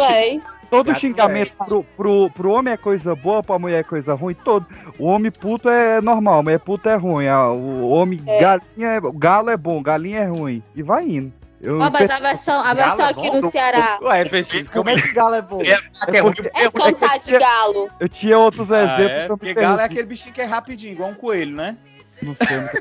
todo 0.71 0.87
Gato 0.87 1.01
xingamento 1.01 1.53
pro, 1.67 1.85
pro, 1.97 2.31
pro 2.31 2.51
homem 2.53 2.73
é 2.73 2.77
coisa 2.77 3.15
boa, 3.17 3.43
pra 3.43 3.59
mulher 3.59 3.81
é 3.81 3.83
coisa 3.83 4.15
ruim, 4.15 4.35
todo. 4.35 4.65
O 4.99 5.07
homem 5.07 5.33
puto 5.33 5.69
é 5.69 6.01
normal, 6.01 6.39
a 6.39 6.43
mulher 6.45 6.61
puto 6.61 6.89
é 6.89 6.95
ruim. 6.95 7.27
a- 7.27 7.49
O 7.51 7.89
homem 7.89 8.23
É. 8.27 8.41
galinha 8.41 8.89
é, 8.89 9.01
galo 9.15 9.51
é 9.51 9.57
bom, 9.57 9.83
galinha 9.83 10.21
é 10.21 10.27
ruim. 10.27 10.63
E 10.77 10.83
vai 10.83 11.05
indo. 11.05 11.33
Eu, 11.61 11.79
Ó, 11.79 11.91
mas 11.91 12.09
a 12.11 12.19
versão, 12.21 12.59
a 12.61 12.73
versão 12.73 13.07
é 13.07 13.11
aqui 13.11 13.29
bom? 13.29 13.39
no 13.41 13.51
Ceará 13.51 13.99
Ué, 14.03 14.25
PX, 14.25 14.67
como 14.69 14.89
é 14.89 14.99
que 15.01 15.13
galo 15.13 15.35
é 15.35 15.43
bom? 15.43 15.61
É 15.63 16.21
ruim 16.21 16.33
de- 16.33 16.51
é 16.55 16.71
cantar 16.71 17.19
de 17.19 17.39
galo. 17.39 17.91
eu 18.01 18.09
tinha 18.09 18.39
outros 18.39 18.73
Ah, 18.73 18.83
exemplos. 18.85 19.11
é, 19.13 19.23
me 19.25 19.29
porque 19.29 19.53
galo 19.55 19.79
é 19.81 19.85
aquele 19.85 20.07
bichinho 20.07 20.33
que 20.35 20.41
é 20.41 20.47
rapidinho, 20.47 20.93
igual 20.93 21.11
um 21.11 21.15
coelho, 21.15 21.55
né? 21.55 21.77
Não 22.23 22.35
sei. 22.35 22.57
não 22.57 22.67
sei. 22.69 22.81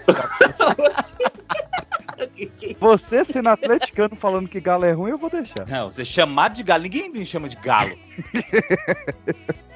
Você 2.79 3.23
sendo 3.25 3.49
atleticano 3.49 4.15
falando 4.15 4.47
que 4.49 4.59
galo 4.59 4.85
é 4.85 4.91
ruim, 4.91 5.11
eu 5.11 5.17
vou 5.17 5.29
deixar. 5.29 5.65
Não, 5.67 5.89
você 5.89 6.03
chamado 6.03 6.53
de 6.53 6.63
galo, 6.63 6.83
ninguém 6.83 7.09
me 7.09 7.25
chama 7.25 7.47
de 7.47 7.55
galo. 7.57 7.95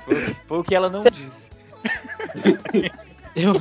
Foi, 0.05 0.15
foi 0.47 0.57
o 0.59 0.63
que 0.63 0.75
ela 0.75 0.89
não 0.89 1.03
disse. 1.05 1.51
Eu... 3.35 3.53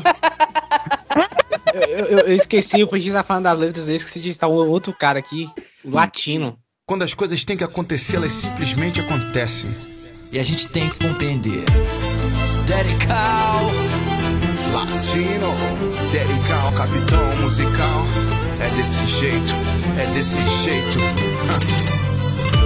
eu, 1.74 2.04
eu- 2.06 2.18
eu 2.26 2.34
esqueci, 2.34 2.82
o 2.82 2.86
Peixe 2.88 3.10
tá 3.10 3.22
falando 3.22 3.44
das 3.44 3.58
letras, 3.58 3.88
eu 3.88 3.94
esqueci 3.96 4.20
de 4.20 4.30
estar 4.30 4.48
um 4.48 4.52
outro 4.68 4.92
cara 4.92 5.18
aqui, 5.18 5.48
o 5.84 5.90
latino. 5.90 6.58
Quando 6.86 7.02
as 7.02 7.14
coisas 7.14 7.44
têm 7.44 7.56
que 7.56 7.64
acontecer, 7.64 8.16
elas 8.16 8.32
simplesmente 8.32 9.00
acontecem. 9.00 9.74
E 10.30 10.38
a 10.38 10.42
gente 10.44 10.68
tem 10.68 10.88
que 10.88 10.98
compreender. 11.06 11.64
Dedical. 12.66 13.70
Latino, 14.72 15.52
dedical, 16.10 16.72
capitão 16.72 17.36
musical. 17.36 18.02
É 18.60 18.68
desse 18.76 19.04
jeito, 19.06 19.52
é 20.00 20.06
desse 20.12 20.38
jeito. 20.62 20.98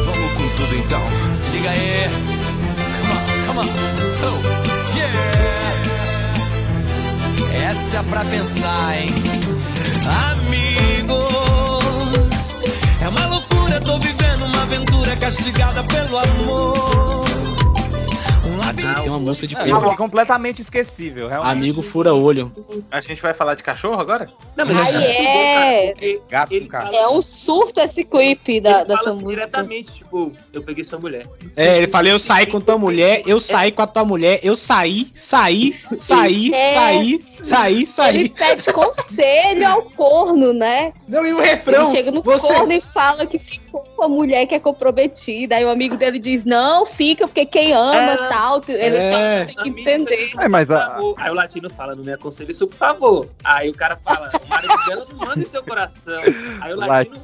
Vamos 0.05 0.33
com 0.35 0.49
tudo 0.57 0.77
então. 0.77 1.03
Se 1.35 1.49
liga 1.51 1.71
aí. 1.71 2.09
Come 2.99 3.13
on, 3.13 3.47
come 3.47 3.59
on. 3.61 3.73
Oh, 4.23 4.97
yeah. 4.97 5.96
Essa 7.63 7.99
é 7.99 8.03
pra 8.03 8.25
pensar, 8.25 8.97
hein? 8.99 9.11
Amigo. 10.33 11.29
É 13.01 13.09
uma 13.09 13.27
loucura, 13.27 13.81
tô 13.81 13.99
vivendo 13.99 14.45
uma 14.45 14.63
aventura 14.63 15.17
castigada 15.17 15.83
pelo 15.85 16.19
amor. 16.19 17.46
Labirinto. 18.67 19.01
Tem 19.03 19.11
uma 19.11 19.19
música 19.19 19.47
de 19.47 19.57
aqui 19.57 19.71
é 19.73 19.97
completamente 19.97 20.61
esquecível, 20.61 21.29
realmente. 21.29 21.53
Amigo 21.53 21.83
fura 21.83 22.13
olho. 22.15 22.53
A 22.91 23.01
gente 23.01 23.21
vai 23.23 23.33
falar 23.33 23.55
de 23.55 23.63
cachorro 23.63 24.01
agora? 24.01 24.29
Não, 24.57 24.67
mas 24.67 24.89
isso 24.89 24.99
é. 24.99 25.87
porque 25.93 26.21
Gato 26.29 26.53
ele 26.53 26.65
com 26.67 26.71
cara. 26.73 26.87
fala, 26.87 26.97
É 26.97 27.09
um 27.09 27.23
surto 27.23 27.81
esse 27.81 28.03
clipe 28.03 28.61
da, 28.61 28.79
ele 28.81 28.89
dessa 28.89 28.97
fala 28.99 29.11
assim 29.11 29.23
música. 29.25 29.41
diretamente, 29.41 29.93
tipo, 29.95 30.33
eu 30.53 30.63
peguei 30.63 30.85
sua 30.85 30.99
mulher. 30.99 31.27
É, 31.57 31.79
ele 31.79 31.89
falou, 31.89 32.11
eu 32.11 32.19
saí 32.19 32.47
com 32.47 32.61
tua 32.61 32.77
mulher, 32.79 33.23
eu 33.27 33.39
saí 33.39 33.71
com 33.73 33.83
a 33.83 33.87
tua 33.87 34.05
mulher, 34.05 34.41
eu 34.43 34.57
saí, 34.57 35.11
saí, 35.15 35.75
saí, 35.99 36.53
É. 36.55 36.73
saí, 36.75 37.25
saí, 37.43 37.75
Ele 37.77 37.87
saí. 37.87 38.29
pede 38.31 38.73
conselho 38.73 39.69
ao 39.69 39.83
corno, 39.83 40.53
né? 40.53 40.93
Não, 41.09 41.25
e 41.27 41.33
o 41.33 41.39
Ele 41.41 41.49
refrão? 41.51 41.91
chega 41.91 42.11
no 42.11 42.23
você... 42.23 42.53
corno 42.53 42.73
e 42.73 42.81
fala 42.81 43.27
que 43.27 43.39
ficou 43.39 43.85
com 43.97 44.05
a 44.05 44.09
mulher 44.09 44.47
que 44.47 44.55
é 44.55 44.61
comprometida. 44.61 45.57
Aí 45.57 45.65
o 45.65 45.71
amigo 45.71 45.97
dele 45.97 46.19
diz: 46.19 46.45
Não, 46.45 46.85
fica, 46.85 47.27
porque 47.27 47.47
quem 47.47 47.73
ama 47.73 48.13
É. 48.13 48.29
tal. 48.29 48.61
Ele 48.69 48.97
É. 48.97 49.45
tem 49.47 49.57
que 49.57 49.81
entender. 49.81 50.31
É, 50.39 50.49
mas 50.49 50.71
a-. 50.71 50.99
Aí 51.17 51.31
o 51.31 51.35
latino 51.35 51.71
fala, 51.71 51.95
não 51.97 52.05
me 52.05 52.13
aconselhe 52.13 52.51
isso, 52.51 52.67
por 52.67 52.77
favor. 52.77 53.29
Aí 53.43 53.71
o 53.71 53.75
cara 53.75 53.97
fala, 53.97 54.31
o 54.45 54.49
marido 54.49 54.75
dela 54.87 55.07
não 55.11 55.19
manda 55.29 55.41
em 55.41 55.45
seu 55.45 55.63
coração. 55.65 56.21
Aí 56.61 56.73
o 56.75 56.77
latino, 56.77 57.17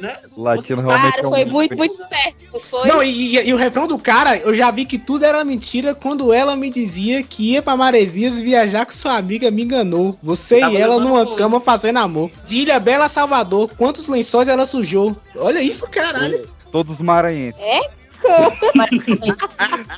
né? 0.00 0.16
Latino 0.36 0.80
realmente 0.82 1.12
Claro, 1.12 1.24
é 1.24 1.26
um 1.26 1.30
foi 1.30 1.44
muito, 1.44 1.76
muito 1.76 1.94
esperto. 1.94 2.60
Foi. 2.60 2.88
Não, 2.88 3.02
e, 3.02 3.36
e- 3.36 3.48
e 3.48 3.54
o 3.54 3.56
refrão 3.56 3.86
do 3.86 3.98
cara, 3.98 4.36
eu 4.36 4.54
já 4.54 4.70
vi 4.70 4.84
que 4.84 4.98
tudo 4.98 5.24
era 5.24 5.44
mentira 5.44 5.94
quando 5.94 6.32
ela 6.32 6.56
me 6.56 6.70
dizia 6.70 7.22
que 7.22 7.52
ia 7.52 7.62
pra 7.62 7.76
Maresias 7.76 8.38
viajar 8.38 8.84
com 8.86 8.92
sua 8.92 9.16
amiga 9.16 9.50
me 9.50 9.62
enganou. 9.62 10.18
Você 10.22 10.60
e 10.60 10.76
ela 10.76 10.98
numa 11.00 11.36
cama 11.36 11.60
fazendo 11.60 11.98
amor. 11.98 12.30
De 12.44 12.58
Ilha 12.62 12.78
Bela 12.80 13.08
Salvador, 13.08 13.70
quantos 13.76 14.08
lençóis 14.08 14.48
ela 14.48 14.66
sujou? 14.66 15.16
Olha 15.36 15.60
isso, 15.62 15.88
caralho. 15.90 16.48
Todos 16.70 17.00
maranhenses. 17.00 17.60
É, 17.60 17.80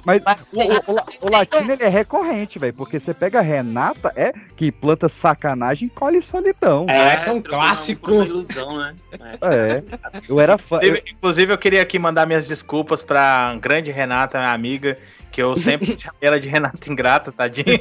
Mas 0.05 0.23
o, 0.53 0.61
o- 0.93 0.97
o 0.97 1.27
o 1.27 1.31
latino 1.31 1.73
ele 1.73 1.83
é 1.85 1.89
recorrente, 1.89 2.59
velho. 2.59 2.73
Porque 2.75 2.99
você 2.99 3.15
pega 3.15 3.39
a 3.39 3.43
Renata, 3.43 4.13
é 4.17 4.33
que 4.57 4.71
planta 4.73 5.09
sacanagem 5.09 5.87
e 5.87 5.91
colhe 5.91 6.23
solidão. 6.23 6.87
É, 6.89 7.15
esse 7.15 7.29
é 7.29 7.33
um 7.33 7.41
clássico. 7.41 8.13
uma 8.13 8.25
ilusão, 8.25 8.79
né? 8.79 8.95
É. 9.13 9.83
É. 9.83 9.83
Eu 10.29 10.41
era 10.41 10.59
fã. 10.59 10.77
eu- 10.77 10.89
Inclusive, 10.93 11.11
inclusive, 11.13 11.53
eu 11.53 11.59
queria 11.59 11.83
aqui 11.83 11.99
mandar 11.99 12.27
minhas 12.27 12.47
desculpas 12.49 13.03
pra 13.03 13.55
grande 13.61 13.91
Renata, 13.91 14.39
minha 14.39 14.53
amiga, 14.53 14.99
que 15.31 15.43
eu 15.43 15.57
sempre 15.57 15.87
chamei 15.99 16.19
ela 16.21 16.39
de 16.41 16.49
Renata 16.49 16.91
Ingrata, 16.91 17.33
tadinha. 17.33 17.81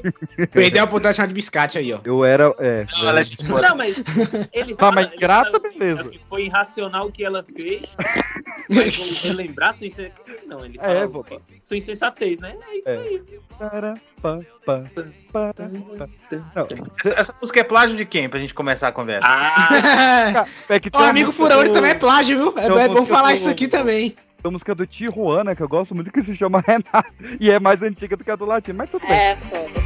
Perdeu 0.52 0.82
a 0.82 0.86
oportunidade 0.86 1.22
de 1.22 1.28
de 1.28 1.34
biscate 1.34 1.78
aí, 1.78 1.94
ó. 1.94 2.00
Eu 2.06 2.24
era. 2.26 2.54
É. 2.60 2.86
Não, 3.00 3.10
ela 3.10 3.22
é 3.22 3.24
boa. 3.46 3.62
Não, 3.62 3.76
mas 3.78 3.96
ele 4.54 4.74
Tá, 4.76 4.80
fala, 4.86 4.92
mas 4.96 5.08
ele 5.08 5.18
grata, 5.18 5.52
fala 5.52 5.64
assim, 5.68 5.78
beleza. 5.80 6.12
Foi 6.30 6.46
irracional 6.46 7.08
o 7.08 7.12
que 7.12 7.24
ela 7.24 7.44
fez. 7.44 7.82
Mas 8.70 8.96
vou 8.96 9.08
relembrar 9.24 9.74
sua 9.74 9.88
insensatez. 9.88 10.31
Não, 10.52 10.65
ele 10.65 10.78
fala 10.78 10.99
É, 10.99 11.06
o 11.06 11.10
vou- 11.10 11.23
quê? 11.23 11.40
sua 11.64 11.78
insensatez, 11.78 12.41
né? 12.41 12.57
É 12.69 12.78
isso 12.78 12.90
É. 12.90 12.98
aí. 12.98 13.22
Para, 13.57 13.94
pá, 14.22 14.40
pá, 14.65 14.84
pá. 15.32 15.53
Essa, 16.99 17.14
essa 17.22 17.36
música 17.40 17.61
é 17.61 17.64
plágio 17.64 17.95
de 17.95 18.06
quem, 18.06 18.28
pra 18.28 18.38
gente 18.38 18.53
começar 18.53 18.90
a 18.90 18.91
conversa? 18.91 19.26
Ah, 19.26 20.45
é 20.68 20.78
que 20.78 20.90
a 20.94 21.10
amigo 21.10 21.28
música 21.28 21.44
furão, 21.45 21.61
ele 21.61 21.69
também 21.69 21.91
é 21.91 21.95
plágio, 21.95 22.38
viu? 22.38 22.60
É, 22.61 22.68
uma 22.68 22.82
é 22.84 22.90
bom 22.90 23.06
falar 23.06 23.30
do- 23.30 23.36
isso 23.36 23.49
aqui 23.49 23.69
também. 23.69 24.10
Tem 24.11 24.49
a 24.49 24.52
música 24.52 24.76
do 24.76 24.86
Tijuana, 24.86 25.56
que 25.56 25.61
eu 25.64 25.69
gosto 25.69 25.95
muito, 25.95 26.11
que 26.11 26.22
se 26.22 26.36
chama 26.36 26.61
Renata. 26.68 27.06
E 27.40 27.49
é 27.49 27.57
mais 27.60 27.82
antiga 27.82 28.18
do 28.18 28.23
que 28.26 28.32
a 28.32 28.36
do 28.36 28.44
latino, 28.44 28.78
mas 28.78 28.91
tudo 28.91 29.07
bem. 29.07 29.15
é, 29.18 29.36
foda. 29.38 29.81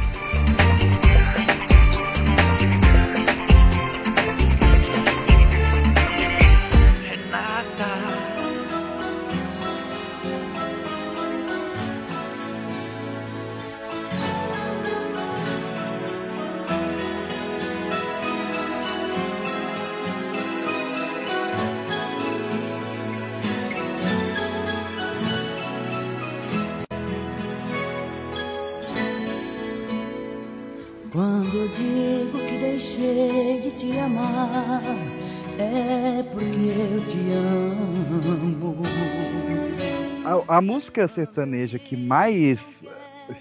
A, 40.56 40.60
música 40.62 41.06
sertaneja 41.06 41.78
que 41.78 41.94
mais 41.94 42.82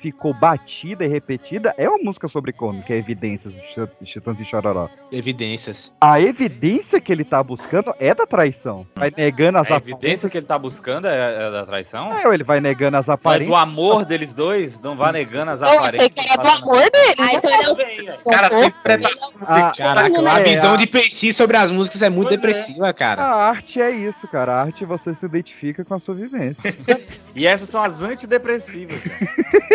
ficou 0.01 0.33
batida 0.33 1.05
e 1.05 1.07
repetida 1.07 1.73
é 1.77 1.87
uma 1.89 1.97
música 1.97 2.27
sobre 2.27 2.51
corno, 2.53 2.81
que 2.83 2.93
é 2.93 2.97
Evidências 2.97 3.53
do 3.53 3.61
Ch- 3.61 3.89
Chitãs 4.05 4.39
e 4.39 4.45
Chororó. 4.45 4.89
Evidências. 5.11 5.93
A 6.01 6.19
evidência 6.19 6.99
que 6.99 7.11
ele 7.11 7.23
tá 7.23 7.41
buscando 7.43 7.93
é 7.99 8.13
da 8.13 8.25
traição. 8.25 8.85
Vai 8.95 9.11
negando 9.15 9.57
as 9.57 9.69
A 9.71 9.77
evidência 9.77 10.29
que 10.29 10.37
ele 10.37 10.45
tá 10.45 10.57
buscando 10.57 11.07
é, 11.07 11.47
é 11.47 11.51
da 11.51 11.65
traição? 11.65 12.13
É, 12.13 12.33
ele 12.33 12.43
vai 12.43 12.59
negando 12.59 12.97
as 12.97 13.07
Mas 13.07 13.13
aparências. 13.13 13.49
do 13.49 13.55
amor 13.55 14.05
deles 14.05 14.33
dois, 14.33 14.79
não 14.81 14.95
vá 14.95 15.11
negando 15.11 15.51
as 15.51 15.61
Eu 15.61 15.67
achei 15.67 15.79
aparências. 15.99 16.25
que 16.25 16.31
era 16.31 16.41
do 16.41 16.63
amor 16.63 16.91
dele. 16.91 17.15
Aí 17.17 17.35
então 17.35 17.51
ele 17.51 17.63
é 17.63 17.69
o 17.69 17.75
Bem, 17.75 17.97
velho. 18.05 18.19
Cara, 18.29 18.49
sem 18.49 18.63
Ah, 18.63 18.65
interpretação. 18.67 19.31
Caraca, 19.77 20.29
a 20.31 20.39
é, 20.39 20.43
visão 20.43 20.73
a- 20.73 20.77
de 20.77 20.87
Peixe 20.87 21.33
sobre 21.33 21.57
as 21.57 21.69
músicas 21.69 22.01
é 22.01 22.09
muito 22.09 22.27
Pois 22.29 22.33
é. 22.33 22.37
depressiva, 22.37 22.93
cara. 22.93 23.21
A 23.23 23.35
arte 23.49 23.81
é 23.81 23.91
isso, 23.91 24.27
cara. 24.27 24.53
A 24.53 24.61
arte 24.61 24.85
você 24.85 25.13
se 25.13 25.25
identifica 25.25 25.83
com 25.85 25.93
a 25.93 25.99
sua 25.99 26.15
vivência. 26.15 26.63
E 27.37 27.45
essas 27.45 27.67
são 27.67 27.83
as 27.83 28.01
antidepressivas. 28.01 29.01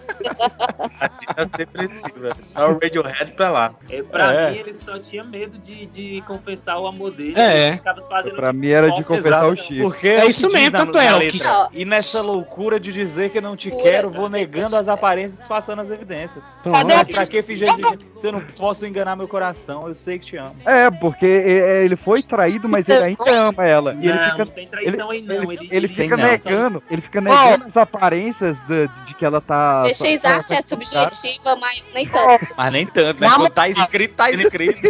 Adidas 0.99 1.49
depressiva. 1.49 2.29
Só 2.41 2.71
o 2.71 2.79
Radiohead 2.81 3.31
pra 3.33 3.49
lá. 3.49 3.73
É, 3.89 4.01
pra 4.03 4.33
É. 4.33 4.51
mim, 4.51 4.57
ele 4.57 4.73
só 4.73 4.99
tinha 4.99 5.23
medo 5.23 5.57
de, 5.57 5.85
de 5.87 6.21
confessar 6.27 6.77
o 6.79 6.87
amor 6.87 7.11
dele. 7.11 7.33
É. 7.39 7.67
Ele 7.69 7.77
ficava 7.77 8.01
fazendo 8.01 8.35
Pra 8.35 8.53
mim 8.53 8.69
era 8.69 8.91
de 8.91 9.03
confessar 9.03 9.45
o 9.47 9.55
Chico. 9.55 9.81
Porque 9.81 10.07
É 10.07 10.25
o 10.25 10.29
isso 10.29 10.51
mesmo, 10.51 10.71
tanto 10.77 10.97
é, 10.97 11.11
letra. 11.13 11.69
E 11.73 11.85
nessa 11.85 12.21
loucura 12.21 12.79
de 12.79 12.91
dizer 12.91 13.29
que 13.29 13.39
não 13.41 13.55
te 13.55 13.69
Loucura. 13.69 13.91
quero, 13.91 14.09
vou 14.09 14.29
negando 14.29 14.75
as 14.75 14.87
aparências 14.87 15.33
e 15.35 15.37
disfarçando 15.37 15.81
as 15.81 15.89
evidências. 15.89 16.47
Cadê 16.63 16.93
Mas 16.95 17.07
pra 17.09 17.25
que 17.27 17.41
fingir? 17.41 17.67
Se 18.15 18.27
eu 18.27 18.31
não 18.33 18.41
posso 18.41 18.85
enganar 18.85 19.15
meu 19.15 19.27
coração, 19.27 19.87
eu 19.87 19.95
sei 19.95 20.19
que 20.19 20.25
te 20.25 20.37
amo. 20.37 20.55
É, 20.65 20.89
porque 20.91 21.25
e- 21.25 21.83
ele 21.85 21.95
foi 21.95 22.21
traído, 22.23 22.67
mas 22.67 22.87
ele 22.89 23.03
ainda 23.03 23.31
ama 23.47 23.65
ela. 23.65 23.93
E 23.95 24.07
ele 24.07 24.13
Não, 24.17 24.31
fica, 24.31 24.45
não 24.45 24.51
tem 24.51 24.67
traição 24.67 25.09
aí, 25.11 25.21
não. 25.21 25.51
Ele, 25.51 25.67
ele 25.71 25.87
fica 25.87 26.17
não. 26.17 26.25
negando, 26.25 26.83
ele 26.89 27.01
fica 27.01 27.21
negando 27.21 27.65
as 27.65 27.77
aparências 27.77 28.59
de, 28.65 28.87
de 29.05 29.15
que 29.15 29.25
ela 29.25 29.39
tá. 29.41 29.83
PX 29.87 30.10
tá- 30.19 30.35
arte 30.35 30.53
é 30.53 30.61
subjetiva, 30.61 31.55
mas 31.55 31.83
nem 31.93 32.07
tanto. 32.07 32.47
Mas 32.55 32.71
nem 32.71 32.85
tanto, 32.85 33.21
né? 33.21 33.27
Não, 33.27 33.37
Quando 33.37 33.53
tá 33.53 33.67
escrito, 33.69 34.15
tá 34.15 34.31
escrito. 34.31 34.89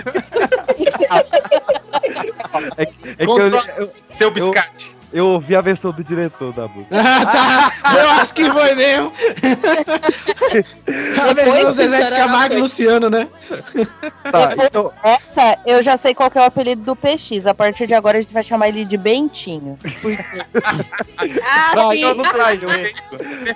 É 3.17 3.25
que 3.25 3.31
eu, 3.31 3.49
eu, 3.49 3.87
Seu 4.11 4.31
biscate. 4.31 5.00
Eu 5.13 5.25
ouvi 5.27 5.55
a 5.55 5.61
versão 5.61 5.91
do 5.91 6.03
diretor 6.03 6.53
da 6.53 6.67
música. 6.67 6.95
Ah, 6.95 7.25
tá. 7.25 7.71
Eu 7.95 8.09
acho 8.11 8.33
que 8.33 8.49
foi 8.49 8.75
mesmo. 8.75 9.11
A 11.21 11.33
versão 11.33 11.65
do 11.65 11.73
Zezé 11.73 12.03
de 12.05 12.09
Camargo 12.11 12.55
e 12.55 12.61
Luciano, 12.61 13.09
né? 13.09 13.27
Tá, 14.31 14.55
então, 14.65 14.91
Essa, 15.03 15.57
eu 15.65 15.81
já 15.81 15.97
sei 15.97 16.13
qual 16.13 16.29
que 16.29 16.37
é 16.37 16.41
o 16.41 16.45
apelido 16.45 16.81
do 16.83 16.95
PX. 16.95 17.47
A 17.47 17.53
partir 17.53 17.87
de 17.87 17.93
agora 17.93 18.17
a 18.17 18.21
gente 18.21 18.33
vai 18.33 18.43
chamar 18.43 18.69
ele 18.69 18.85
de 18.85 18.97
Bentinho. 18.97 19.77
Ah, 21.43 21.91
sim. 21.91 22.01
eu 22.01 22.15
não 22.15 22.23
traio. 22.23 22.61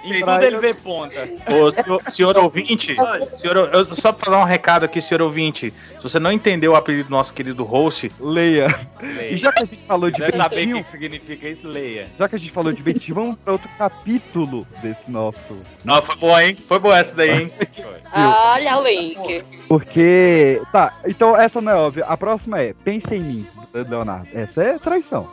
Em 0.03 0.19
tudo 0.19 0.44
ele 0.44 0.57
vê 0.57 0.73
ponta. 0.73 1.27
Ô, 1.52 1.72
senhor, 1.72 2.02
senhor 2.10 2.38
ouvinte, 2.38 2.95
senhor, 3.32 3.69
eu 3.73 3.86
só 3.86 4.11
pra 4.11 4.32
dar 4.32 4.40
um 4.40 4.44
recado 4.44 4.86
aqui, 4.86 5.02
senhor 5.02 5.22
ouvinte. 5.22 5.73
Se 5.98 6.03
você 6.03 6.19
não 6.19 6.32
entendeu 6.32 6.73
o 6.73 6.76
apelido 6.76 7.10
do 7.10 7.11
nosso 7.11 7.34
querido 7.34 7.64
host, 7.64 8.11
leia. 8.19 8.68
Leia. 9.02 9.32
E 9.32 9.38
já 9.38 9.52
que 9.52 9.64
a 9.64 9.65
gente 9.65 9.84
falou 9.84 10.10
de 10.10 10.19
Deve 10.19 10.38
saber 10.38 10.56
o 10.56 10.60
Bentinho, 10.60 10.84
que 10.84 10.90
significa 10.90 11.44
isso, 11.49 11.67
leia. 11.67 12.07
já 12.17 12.27
que 12.30 12.35
a 12.35 12.39
gente 12.39 12.51
falou 12.51 12.72
de 12.73 12.81
Bentinho, 12.81 13.15
vamos 13.15 13.38
pra 13.43 13.53
outro 13.53 13.69
capítulo 13.77 14.65
desse 14.81 15.09
nosso. 15.09 15.55
Não, 15.84 16.01
foi 16.01 16.15
boa, 16.15 16.43
hein? 16.43 16.55
Foi 16.67 16.80
boa 16.80 16.97
essa 16.97 17.15
daí, 17.15 17.43
hein? 17.43 17.51
Olha 18.13 18.77
o 18.80 18.84
link. 18.84 19.43
Porque. 19.67 20.61
Tá, 20.72 20.93
então 21.05 21.35
essa 21.35 21.61
não 21.61 21.72
é 21.72 21.76
óbvia. 21.76 22.05
A 22.05 22.15
próxima 22.17 22.61
é 22.61 22.73
Pensa 22.84 23.15
em 23.15 23.22
mim, 23.22 23.47
do 23.73 23.89
Leonardo. 23.89 24.27
Essa 24.34 24.63
é 24.63 24.77
traição. 24.77 25.27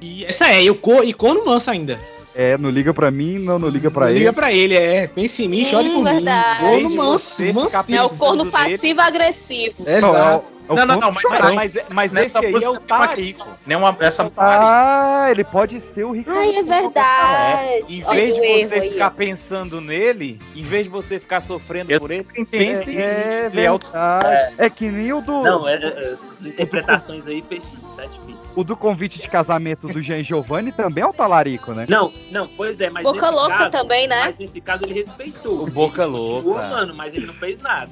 E 0.00 0.24
essa 0.24 0.48
é, 0.48 0.62
e, 0.62 0.70
o 0.70 0.74
co, 0.74 1.02
e 1.02 1.12
corno 1.14 1.44
manso 1.46 1.70
ainda. 1.70 1.98
É, 2.36 2.58
não 2.58 2.68
liga 2.68 2.92
pra 2.92 3.10
mim, 3.12 3.38
não, 3.38 3.58
não 3.60 3.68
liga 3.68 3.90
pra 3.92 4.10
ele. 4.10 4.18
Liga 4.18 4.32
pra 4.32 4.52
ele, 4.52 4.74
é. 4.76 5.06
Pense 5.06 5.44
em 5.44 5.48
mim, 5.48 5.64
chore 5.64 5.88
Hum, 5.88 5.94
por 5.94 6.04
verdade. 6.04 6.64
mim. 6.64 6.68
Corno 6.68 6.96
manso, 6.96 7.42
mansinho. 7.54 7.96
É 7.96 8.02
o 8.02 8.08
corno 8.10 8.50
passivo-agressivo. 8.50 9.84
Não, 9.84 9.92
é 9.92 9.98
o- 9.98 9.98
Exato. 9.98 10.44
É 10.68 10.74
Não, 10.74 10.86
não, 10.86 10.96
não, 10.96 11.12
mas. 11.12 11.24
Mas, 11.54 11.78
mas 11.90 12.12
Nessa 12.12 12.38
esse 12.38 12.46
aí 12.46 12.54
é 12.54 12.56
o 12.56 12.60
tem 12.60 12.68
uma- 12.70 12.80
talarico. 12.80 13.48
Nenhuma, 13.66 13.96
essa 14.00 14.30
Ah, 14.36 15.26
ele 15.30 15.44
pode 15.44 15.80
ser 15.80 16.04
o 16.04 16.12
Ricardo. 16.12 16.38
Ai, 16.38 16.56
é 16.56 16.62
verdade. 16.62 17.84
Em 17.98 18.04
Olha 18.04 18.16
vez 18.20 18.34
o 18.36 18.40
de 18.40 18.64
você 18.68 18.74
aí, 18.76 18.90
ficar 18.90 19.06
ó. 19.06 19.10
pensando 19.10 19.80
nele, 19.80 20.38
em 20.54 20.62
vez 20.62 20.84
de 20.84 20.90
você 20.90 21.20
ficar 21.20 21.40
sofrendo 21.40 21.90
Eu 21.92 22.00
por 22.00 22.10
ele, 22.10 22.24
pense 22.50 22.92
em 22.92 22.96
mim. 22.96 23.02
É 23.02 23.50
Ele 23.52 23.60
é. 23.66 24.66
É 24.66 24.70
que 24.70 24.88
nem 24.88 25.12
o 25.12 25.20
do. 25.20 25.42
Não, 25.42 25.68
é, 25.68 25.74
é, 25.74 26.12
essas 26.14 26.46
interpretações 26.46 27.26
aí, 27.26 27.42
PX, 27.42 27.64
tá 27.96 28.04
difícil. 28.06 28.52
O 28.56 28.64
do 28.64 28.76
convite 28.76 29.20
de 29.20 29.28
casamento 29.28 29.88
do 29.88 30.02
Jean 30.02 30.22
Giovanni 30.22 30.72
também 30.72 31.02
é 31.02 31.06
o 31.06 31.12
talarico, 31.12 31.72
né? 31.72 31.86
Não, 31.88 32.12
não, 32.30 32.48
pois 32.48 32.80
é, 32.80 32.90
mas 32.90 33.02
Boca 33.04 33.30
louca 33.30 33.56
caso, 33.56 33.70
também, 33.70 34.06
né? 34.08 34.24
Mas 34.26 34.38
nesse 34.38 34.60
caso 34.60 34.82
ele 34.84 34.94
respeitou. 34.94 35.62
O 35.62 35.66
Boca 35.70 36.04
Continuou 36.04 36.40
Louca. 36.42 36.62
amando, 36.64 36.94
mas 36.94 37.14
ele 37.14 37.26
não 37.26 37.34
fez 37.34 37.58
nada. 37.60 37.90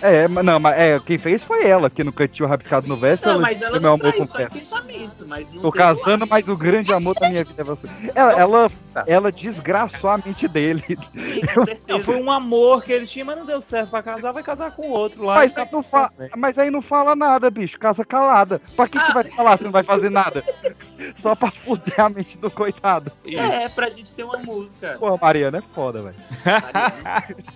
É, 0.00 0.28
mas 0.28 0.44
não, 0.44 0.60
mas 0.60 0.76
é, 0.78 1.00
quem 1.04 1.18
fez 1.18 1.42
foi 1.42 1.66
ela, 1.66 1.90
que 1.90 2.04
no 2.08 2.12
cantinho 2.12 2.48
rabiscado 2.48 2.88
no 2.88 2.96
verso. 2.96 3.26
Não, 3.26 3.40
mas 3.40 3.60
ela 3.62 3.72
meu 3.72 3.80
não 3.82 3.94
amor 3.94 4.12
traiu, 4.12 4.26
só 4.26 4.32
confesso. 4.32 4.50
pensamento, 4.58 5.26
mas 5.26 5.50
não 5.52 5.62
Tô 5.62 5.70
casando, 5.70 6.26
mas 6.26 6.48
o 6.48 6.56
grande 6.56 6.92
amor 6.92 7.14
da 7.20 7.28
minha 7.28 7.44
vida 7.44 7.62
é 7.62 7.64
você. 7.64 7.86
Ela, 8.14 8.32
ela, 8.32 8.70
ela 9.06 9.30
desgraçou 9.32 10.10
a 10.10 10.18
mente 10.18 10.46
dele. 10.48 10.82
com 11.54 11.64
certeza. 11.64 12.02
Foi 12.02 12.22
um 12.22 12.30
amor 12.30 12.82
que 12.82 12.92
ele 12.92 13.06
tinha, 13.06 13.24
mas 13.24 13.36
não 13.36 13.44
deu 13.44 13.60
certo 13.60 13.90
pra 13.90 14.02
casar, 14.02 14.32
vai 14.32 14.42
casar 14.42 14.72
com 14.72 14.88
outro 14.90 15.24
lá. 15.24 15.36
Mas 15.36 15.50
ficar 15.52 15.62
aí, 15.62 15.68
não 15.72 15.82
fa- 15.82 16.10
né? 16.18 16.28
mas 16.36 16.58
aí 16.58 16.70
não 16.70 16.82
fala 16.82 17.14
nada, 17.16 17.50
bicho. 17.50 17.78
Casa 17.78 18.04
calada. 18.04 18.60
Pra 18.76 18.88
que, 18.88 18.98
que 18.98 19.12
vai 19.12 19.24
falar 19.24 19.56
se 19.56 19.64
não 19.64 19.70
vai 19.72 19.82
fazer 19.82 20.10
nada? 20.10 20.42
Só 21.14 21.34
pra 21.34 21.50
fuder 21.50 22.00
a 22.00 22.08
mente 22.08 22.36
do 22.38 22.50
coitado. 22.50 23.10
É, 23.24 23.68
pra 23.68 23.88
gente 23.88 24.14
ter 24.14 24.24
uma 24.24 24.38
música. 24.38 24.96
Pô, 24.98 25.16
Mariana 25.16 25.58
é 25.58 25.62
foda, 25.74 26.02
velho. 26.02 26.16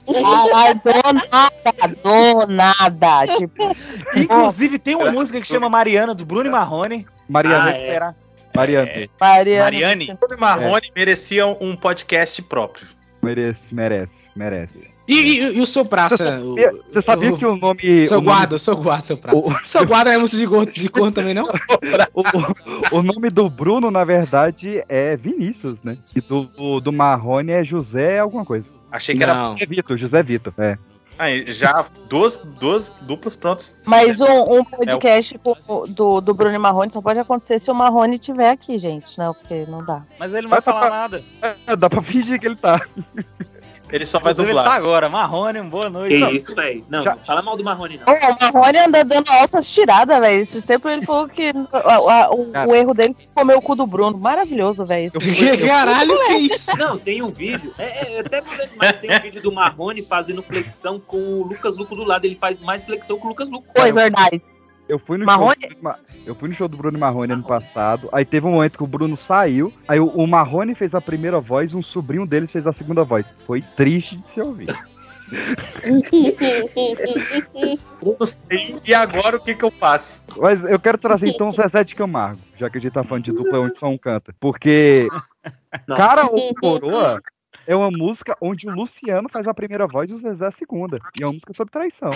Do 0.06 0.22
nada, 1.28 1.94
do 2.02 2.46
nada. 2.46 3.36
Tipo, 3.36 3.76
Inclusive, 4.16 4.78
tem 4.78 4.94
uma 4.94 5.10
música 5.10 5.40
que 5.40 5.46
chama 5.46 5.68
Mariana, 5.68 6.14
do 6.14 6.24
Bruno 6.24 6.46
e 6.48 6.50
Marrone. 6.50 7.06
Mariana, 7.28 7.70
Ah, 7.70 7.76
é. 7.76 8.14
Era- 8.54 8.60
Mariana. 8.60 9.08
Mariana. 9.20 9.64
Mariane. 9.64 10.06
Bruno 10.20 10.34
e 10.36 10.40
Marrone 10.40 10.90
mereciam 10.94 11.56
um 11.60 11.74
podcast 11.76 12.40
próprio. 12.42 12.86
Merece, 13.22 13.74
merece, 13.74 14.26
merece. 14.34 14.90
E, 15.08 15.14
e- 15.14 15.56
e 15.58 15.60
o 15.60 15.66
seu 15.66 15.84
praça? 15.84 16.40
o- 16.40 16.54
Você 16.92 17.02
sabia 17.02 17.32
o- 17.32 17.36
que 17.38 17.44
o 17.44 17.56
nome. 17.56 18.06
Seu 18.06 18.18
o 18.18 18.20
nome- 18.20 18.24
guarda, 18.36 18.56
o 18.56 18.58
seu 18.58 18.76
guarda, 18.76 19.02
seu 19.04 19.16
praça. 19.16 19.36
O- 19.38 19.54
seu 19.64 19.86
guarda 19.86 20.12
é 20.12 20.16
música 20.18 20.38
de 20.40 20.46
corno, 20.48 20.72
de 20.72 20.88
corno 20.88 21.12
também, 21.12 21.34
não? 21.34 21.42
o, 22.14 22.98
o 22.98 23.02
nome 23.02 23.28
do 23.30 23.48
Bruno, 23.50 23.90
na 23.90 24.04
verdade, 24.04 24.82
é 24.88 25.16
Vinícius, 25.16 25.82
né? 25.82 25.98
E 26.16 26.20
do, 26.20 26.44
do, 26.44 26.80
do 26.80 26.92
Marrone 26.92 27.50
é 27.52 27.64
José 27.64 28.18
alguma 28.20 28.44
coisa. 28.44 28.70
Achei 28.90 29.16
que 29.16 29.22
era. 29.22 29.34
Não. 29.34 29.52
José 29.56 29.66
Vitor, 29.66 29.96
José 29.96 30.22
Vitor, 30.22 30.52
é. 30.58 30.78
Aí, 31.22 31.44
já 31.54 31.86
duas, 32.08 32.36
duas 32.58 32.88
duplas 33.02 33.36
prontas. 33.36 33.76
Mas 33.84 34.20
um, 34.20 34.56
um 34.58 34.64
podcast 34.64 35.38
com- 35.38 35.86
do, 35.88 36.20
do 36.20 36.34
Bruno 36.34 36.56
e 36.56 36.58
Marrone 36.58 36.90
só 36.90 37.00
pode 37.00 37.20
acontecer 37.20 37.60
se 37.60 37.70
o 37.70 37.74
Marrone 37.74 38.16
estiver 38.16 38.50
aqui, 38.50 38.76
gente. 38.76 39.16
Não, 39.16 39.32
porque 39.32 39.64
não 39.68 39.84
dá. 39.84 40.02
Mas 40.18 40.34
ele 40.34 40.42
não 40.42 40.50
vai 40.50 40.60
Vai 40.60 40.74
falar 40.74 40.86
pra- 40.88 40.90
nada. 40.90 41.24
É, 41.66 41.76
Dá 41.76 41.88
pra 41.88 42.02
fingir 42.02 42.40
que 42.40 42.46
ele 42.46 42.56
tá. 42.56 42.80
Ele 43.92 44.06
só 44.06 44.18
vai 44.18 44.32
dublar. 44.32 44.64
tá 44.64 44.72
agora. 44.72 45.08
Marrone, 45.08 45.60
um 45.60 45.68
boa 45.68 45.90
noite. 45.90 46.14
Que 46.14 46.20
Não. 46.20 46.30
isso, 46.30 46.54
velho. 46.54 46.84
Não, 46.88 47.02
Já- 47.02 47.14
não 47.14 47.24
fala 47.24 47.42
mal 47.42 47.56
do 47.56 47.62
Marrone, 47.62 47.98
não. 48.04 48.12
Ô, 48.12 48.16
o 48.16 48.52
Marrone 48.54 48.78
anda 48.78 49.04
dando 49.04 49.30
altas 49.30 49.70
tiradas, 49.70 50.18
velho. 50.18 50.40
Esses 50.42 50.64
tempos 50.64 50.90
ele 50.90 51.04
falou 51.04 51.28
que 51.28 51.52
a- 51.72 51.94
a- 51.94 52.30
o, 52.30 52.50
o 52.70 52.74
erro 52.74 52.94
dele 52.94 53.14
foi 53.34 53.42
comer 53.42 53.54
o 53.56 53.60
cu 53.62 53.74
do 53.76 53.86
Bruno. 53.86 54.16
Maravilhoso, 54.18 54.84
velho. 54.86 55.12
Caralho, 55.66 56.18
que 56.26 56.34
isso? 56.34 56.76
Não, 56.76 56.98
tem 56.98 57.22
um 57.22 57.28
vídeo, 57.28 57.72
é, 57.78 58.16
é 58.16 58.20
até 58.20 58.40
mudando 58.40 58.70
mais, 58.76 58.96
tem 58.98 59.10
um 59.14 59.20
vídeo 59.20 59.42
do 59.42 59.52
Marrone 59.52 60.02
fazendo 60.02 60.42
flexão 60.42 60.98
com 60.98 61.16
o 61.16 61.42
Lucas 61.46 61.76
Luco 61.76 61.94
do 61.94 62.04
lado. 62.04 62.24
Ele 62.24 62.34
faz 62.36 62.58
mais 62.58 62.84
flexão 62.84 63.18
que 63.18 63.26
o 63.26 63.28
Lucas 63.28 63.50
Luco. 63.50 63.66
Foi 63.76 63.92
verdade. 63.92 64.40
Eu 64.92 64.98
fui 64.98 65.16
no 65.16 65.24
Marrone? 65.24 65.56
show. 65.58 65.70
do 65.70 65.98
Eu 66.26 66.34
fui 66.34 66.50
no 66.50 66.54
show 66.54 66.68
do 66.68 66.76
Bruno 66.76 66.98
Marrone 66.98 67.32
ano 67.32 67.42
passado. 67.42 68.10
Aí 68.12 68.26
teve 68.26 68.46
um 68.46 68.50
momento 68.52 68.76
que 68.76 68.84
o 68.84 68.86
Bruno 68.86 69.16
saiu. 69.16 69.72
Aí 69.88 69.98
o, 69.98 70.06
o 70.06 70.28
Marrone 70.28 70.74
fez 70.74 70.94
a 70.94 71.00
primeira 71.00 71.40
voz, 71.40 71.72
um 71.72 71.80
sobrinho 71.80 72.26
deles 72.26 72.52
fez 72.52 72.66
a 72.66 72.74
segunda 72.74 73.02
voz. 73.02 73.30
Foi 73.46 73.62
triste 73.62 74.16
de 74.16 74.28
se 74.28 74.42
ouvir. 74.42 74.68
Gostei. 78.02 78.76
E 78.86 78.92
agora 78.92 79.38
o 79.38 79.40
que 79.40 79.54
que 79.54 79.64
eu 79.64 79.70
faço? 79.70 80.22
Mas 80.36 80.62
eu 80.62 80.78
quero 80.78 80.98
trazer 80.98 81.28
então 81.28 81.48
o 81.48 81.52
Zezé 81.52 81.82
de 81.82 81.94
Camargo, 81.94 82.42
já 82.58 82.68
que 82.68 82.76
a 82.76 82.80
gente 82.80 82.92
tá 82.92 83.02
falando 83.02 83.24
de 83.24 83.32
dupla 83.32 83.60
onde 83.60 83.78
só 83.78 83.86
um 83.86 83.96
canta. 83.96 84.34
Porque 84.38 85.08
Nossa. 85.88 86.02
Cara 86.02 86.26
ou 86.26 86.54
Coroa 86.54 87.22
é 87.66 87.74
uma 87.74 87.90
música 87.90 88.36
onde 88.42 88.68
o 88.68 88.74
Luciano 88.74 89.30
faz 89.30 89.48
a 89.48 89.54
primeira 89.54 89.86
voz 89.86 90.10
e 90.10 90.12
o 90.12 90.18
Zezé 90.18 90.48
a 90.48 90.50
segunda. 90.50 90.98
E 91.18 91.22
é 91.22 91.26
uma 91.26 91.32
música 91.32 91.54
sobre 91.54 91.72
traição. 91.72 92.10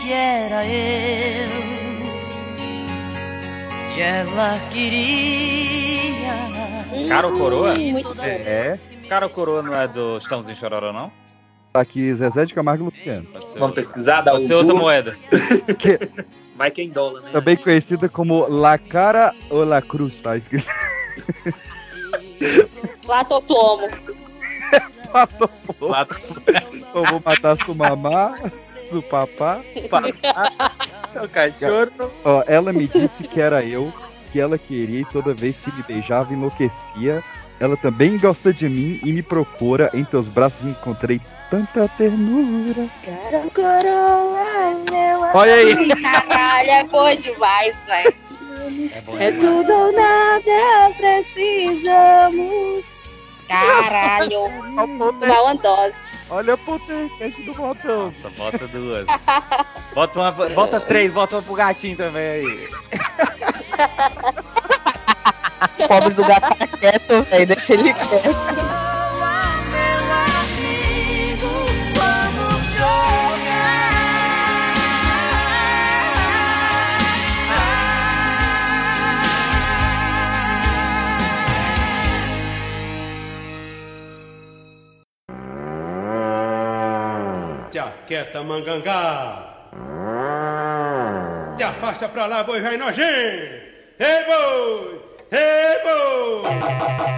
Que 0.00 0.12
era 0.12 0.64
eu 0.66 1.50
E 3.96 4.00
ela 4.00 4.58
queria 4.70 6.32
Cara 7.08 7.26
ou 7.26 7.38
coroa? 7.38 7.74
Muito 7.74 8.14
bom. 8.14 8.22
É. 8.22 8.78
Cara 9.08 9.26
ou 9.26 9.30
coroa 9.30 9.62
não 9.62 9.74
é 9.74 9.88
do 9.88 10.16
Estãozinho 10.16 10.56
Chororó, 10.56 10.92
não? 10.92 11.10
Tá 11.72 11.80
aqui 11.80 12.12
Zezé 12.14 12.44
de 12.44 12.54
Camargo 12.54 12.84
e 12.84 12.86
Luciano. 12.86 13.26
Vamos 13.32 13.54
outra. 13.54 13.74
pesquisar, 13.76 14.20
dar 14.20 14.32
Pode 14.32 14.46
ser 14.46 14.54
outra 14.54 14.74
moeda. 14.74 15.16
Que, 15.78 15.98
Vai 16.54 16.70
que 16.70 16.82
é 16.82 16.84
em 16.84 16.90
dólar, 16.90 17.22
né? 17.22 17.30
também 17.32 17.56
conhecida 17.56 18.08
como 18.08 18.46
La 18.46 18.76
Cara 18.76 19.34
ou 19.48 19.64
La 19.64 19.80
Cruz, 19.80 20.14
tá 20.20 20.36
escrito. 20.36 20.68
Platoplomo. 23.02 23.88
Pato 25.10 25.50
Eu 26.94 27.04
vou 27.04 27.22
matar 27.24 27.56
sua 27.58 27.74
mamá, 27.74 28.34
seu 28.92 29.02
papá. 29.02 29.60
O 31.22 31.28
cachorro. 31.28 32.10
Ó, 32.24 32.42
ela 32.46 32.72
me 32.72 32.86
disse 32.86 33.24
que 33.24 33.40
era 33.40 33.64
eu. 33.64 33.92
que 34.32 34.40
ela 34.40 34.56
queria 34.56 35.00
e 35.00 35.04
toda 35.04 35.34
vez 35.34 35.56
que 35.56 35.70
me 35.72 35.82
beijava 35.82 36.32
enlouquecia. 36.32 37.22
Ela 37.60 37.76
também 37.76 38.18
gosta 38.18 38.52
de 38.52 38.68
mim 38.68 38.98
e 39.04 39.12
me 39.12 39.22
procura. 39.22 39.90
Em 39.92 40.04
teus 40.04 40.26
braços 40.26 40.64
encontrei 40.66 41.20
tanta 41.50 41.86
ternura. 41.96 42.86
Olha 45.34 45.54
aí. 45.54 45.88
Caralho, 46.00 46.70
é 46.70 46.84
boa 46.84 47.14
demais, 47.14 47.76
velho. 47.86 48.14
É, 49.18 49.30
tudo 49.32 49.72
ou 49.72 49.92
nada, 49.92 50.94
precisamos. 50.96 52.84
Caralho. 53.48 54.44
Uma 54.44 54.84
uma 54.84 55.54
dose. 55.54 56.11
Olha 56.32 56.54
a 56.54 56.56
potência 56.56 57.44
do 57.44 57.52
botão. 57.52 58.04
Nossa, 58.04 58.30
bota 58.30 58.66
duas. 58.68 59.06
Bota, 59.94 60.18
uma, 60.18 60.32
bota 60.32 60.80
três, 60.80 61.12
bota 61.12 61.36
uma 61.36 61.42
pro 61.42 61.52
gatinho 61.52 61.94
também 61.94 62.26
aí. 62.26 62.68
O 65.78 65.88
pobre 65.88 66.14
do 66.14 66.24
gato 66.24 66.56
tá 66.56 66.66
quieto, 66.66 67.22
velho. 67.24 67.46
Deixa 67.46 67.74
ele 67.74 67.92
quieto. 67.92 68.91
Mangangá. 88.42 89.48
Te 91.56 91.64
afasta 91.64 92.08
pra 92.08 92.26
lá, 92.26 92.42
boi 92.42 92.60
vai 92.60 92.76
nojento. 92.76 93.62
Ei, 93.98 94.24
boi! 94.26 95.00
Ei, 95.30 95.82
boi! 95.84 97.12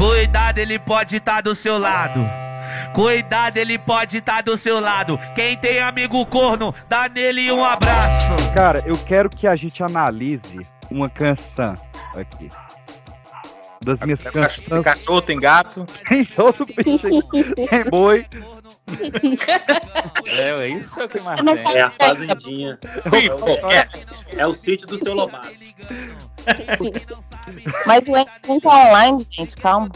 Cuidado, 0.00 0.56
ele 0.58 0.78
pode 0.78 1.16
estar 1.16 1.42
do 1.42 1.54
seu 1.54 1.76
lado. 1.76 2.20
Cuidado, 2.94 3.58
ele 3.58 3.78
pode 3.78 4.16
estar 4.16 4.42
do 4.42 4.56
seu 4.56 4.80
lado. 4.80 5.18
Quem 5.34 5.58
tem 5.58 5.78
amigo 5.78 6.24
corno, 6.24 6.74
dá 6.88 7.06
nele 7.06 7.52
um 7.52 7.62
abraço. 7.62 8.30
Cara, 8.54 8.82
eu 8.86 8.96
quero 8.96 9.28
que 9.28 9.46
a 9.46 9.54
gente 9.54 9.82
analise 9.82 10.58
uma 10.90 11.10
canção 11.10 11.74
aqui. 12.16 12.48
Das 13.84 14.00
minhas 14.00 14.20
Tem 14.20 14.32
canções. 14.32 14.82
cachorro, 14.84 15.22
tem 15.22 15.38
gato. 15.38 15.86
Tem 16.08 16.24
todo 16.24 16.66
bicho 16.66 17.06
aqui. 17.06 17.54
Tem 17.68 17.84
boi. 17.90 18.24
É, 20.38 20.66
isso 20.66 21.00
é 21.00 21.04
o 21.04 21.08
que 21.08 21.20
mais 21.20 21.38
É 21.38 21.62
tem. 21.72 21.80
a 21.82 21.90
fazendinha. 21.92 22.78
É 24.36 24.46
o 24.46 24.52
sítio 24.52 24.86
do 24.86 24.98
seu 24.98 25.14
Lobato. 25.14 25.48
Mas 27.86 28.00
o 28.08 28.16
Enzo 28.16 28.60
tá 28.60 28.88
online, 28.88 29.26
gente, 29.30 29.56
calma. 29.56 29.90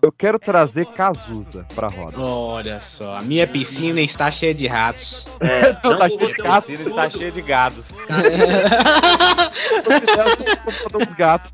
Eu 0.00 0.10
quero 0.10 0.36
trazer 0.36 0.86
Cazuza 0.86 1.64
pra 1.76 1.86
roda. 1.86 2.18
Olha 2.20 2.80
só, 2.80 3.14
a 3.18 3.22
minha 3.22 3.46
piscina 3.46 4.00
está 4.00 4.32
cheia 4.32 4.52
de 4.52 4.66
ratos. 4.66 5.28
É, 5.38 5.72
Não, 5.88 5.96
tá 5.96 6.08
cheio 6.08 6.26
de 6.34 6.40
A 6.40 6.44
gatos. 6.44 6.66
piscina 6.66 6.88
está 6.88 7.08
cheia 7.08 7.30
de 7.30 7.40
gados. 7.42 7.98
Dos 10.92 11.14
gatos. 11.14 11.52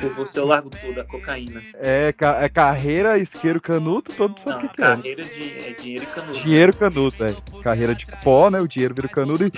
Por 0.00 0.14
você 0.14 0.38
eu 0.38 0.46
largo 0.46 0.70
tudo, 0.70 1.00
a 1.00 1.04
cocaína. 1.04 1.62
É, 1.74 2.14
é 2.40 2.48
carreira, 2.48 3.18
isqueiro, 3.18 3.60
canuto, 3.60 4.12
todo 4.12 4.30
mundo 4.30 4.40
sabe 4.40 4.56
o 4.56 4.62
Não, 4.62 4.68
que, 4.68 4.76
que 4.76 4.82
é. 4.82 4.84
carreira 4.84 5.22
de 5.22 5.42
é 5.42 5.74
dinheiro 5.80 6.02
e 6.04 6.06
canudo. 6.06 6.32
Dinheiro 6.40 6.76
canuto, 6.76 7.24
é. 7.24 7.34
Carreira 7.62 7.94
de 7.94 8.06
pó, 8.22 8.50
né? 8.50 8.58
O 8.58 8.68
dinheiro 8.68 8.94
vira 8.94 9.08
canudo 9.08 9.46
e. 9.46 9.52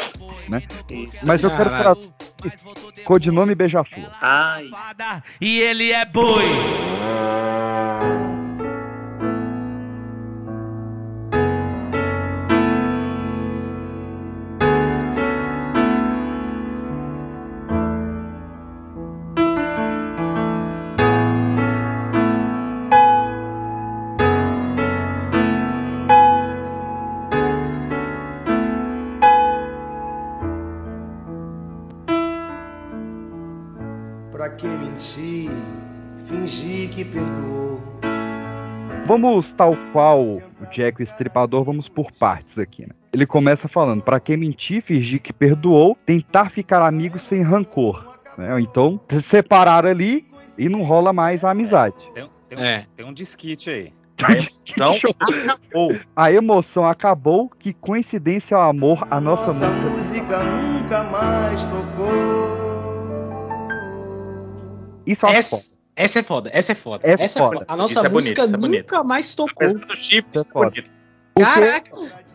Né? 0.51 0.63
Isso. 0.91 1.27
Mas 1.27 1.43
eu 1.43 1.51
quero 1.51 1.71
trazer. 1.71 2.11
Codinome 3.05 3.55
Beija-Flor. 3.55 4.11
Ai, 4.21 4.69
E 5.41 5.61
ele 5.61 5.93
é 5.93 6.05
boi. 6.05 6.45
Vamos, 39.13 39.53
tal 39.53 39.77
qual 39.93 40.23
o 40.23 40.43
Jack 40.71 40.99
o 40.99 41.03
Estripador, 41.03 41.65
vamos 41.65 41.87
por 41.87 42.11
partes 42.13 42.59
aqui, 42.59 42.87
né? 42.87 42.95
Ele 43.13 43.27
começa 43.27 43.69
falando, 43.69 44.03
pra 44.03 44.19
quem 44.19 44.39
mentir, 44.39 44.83
fingir 44.83 45.21
que 45.21 45.35
perdoou, 45.35 45.99
tentar 46.07 46.49
ficar 46.49 46.81
amigo 46.81 47.19
sem 47.19 47.43
rancor. 47.43 48.19
Né? 48.39 48.51
Ou 48.55 48.59
Então, 48.59 48.99
se 49.11 49.21
separaram 49.21 49.91
ali 49.91 50.27
e 50.57 50.67
não 50.67 50.83
rola 50.83 51.13
mais 51.13 51.45
a 51.45 51.51
amizade. 51.51 52.11
Tem, 52.15 52.27
tem 52.49 52.59
um, 52.59 52.63
É. 52.63 52.87
tem 52.97 53.05
um 53.05 53.13
disquite 53.13 53.69
aí. 53.69 53.93
Então, 54.71 54.95
acabou. 55.21 55.95
A 56.17 56.33
emoção 56.33 56.87
acabou, 56.87 57.51
que 57.59 57.75
coincidência 57.75 58.55
é 58.55 58.59
o 58.59 58.63
amor, 58.63 59.07
a 59.11 59.21
nossa, 59.21 59.53
Nossa 59.53 59.69
música. 59.69 59.91
música 59.91 60.43
nunca 60.43 61.03
mais 61.05 61.63
tocou. 61.65 62.09
Isso 65.07 65.27
é 65.27 65.29
uma 65.29 65.37
Essa, 65.37 65.57
essa 65.95 66.21
é 66.21 66.23
foda, 66.23 66.51
essa 66.53 66.73
é 66.73 66.75
foda. 66.75 67.07
É 67.07 67.13
essa 67.23 67.39
foda. 67.41 67.65
A 67.69 67.77
nossa 67.77 68.01
é 68.07 68.09
música 68.09 68.43
é 68.45 68.47
bonito. 68.49 68.83
nunca 68.83 69.05
mais 69.05 69.35
tocou. 69.35 69.67
Apesar 69.69 69.87
do 69.87 69.97
chip, 69.97 70.29
Isso 70.29 70.39
é 70.47 70.49
é 70.49 70.53
foda. 70.53 70.85
Caraca! 71.35 71.91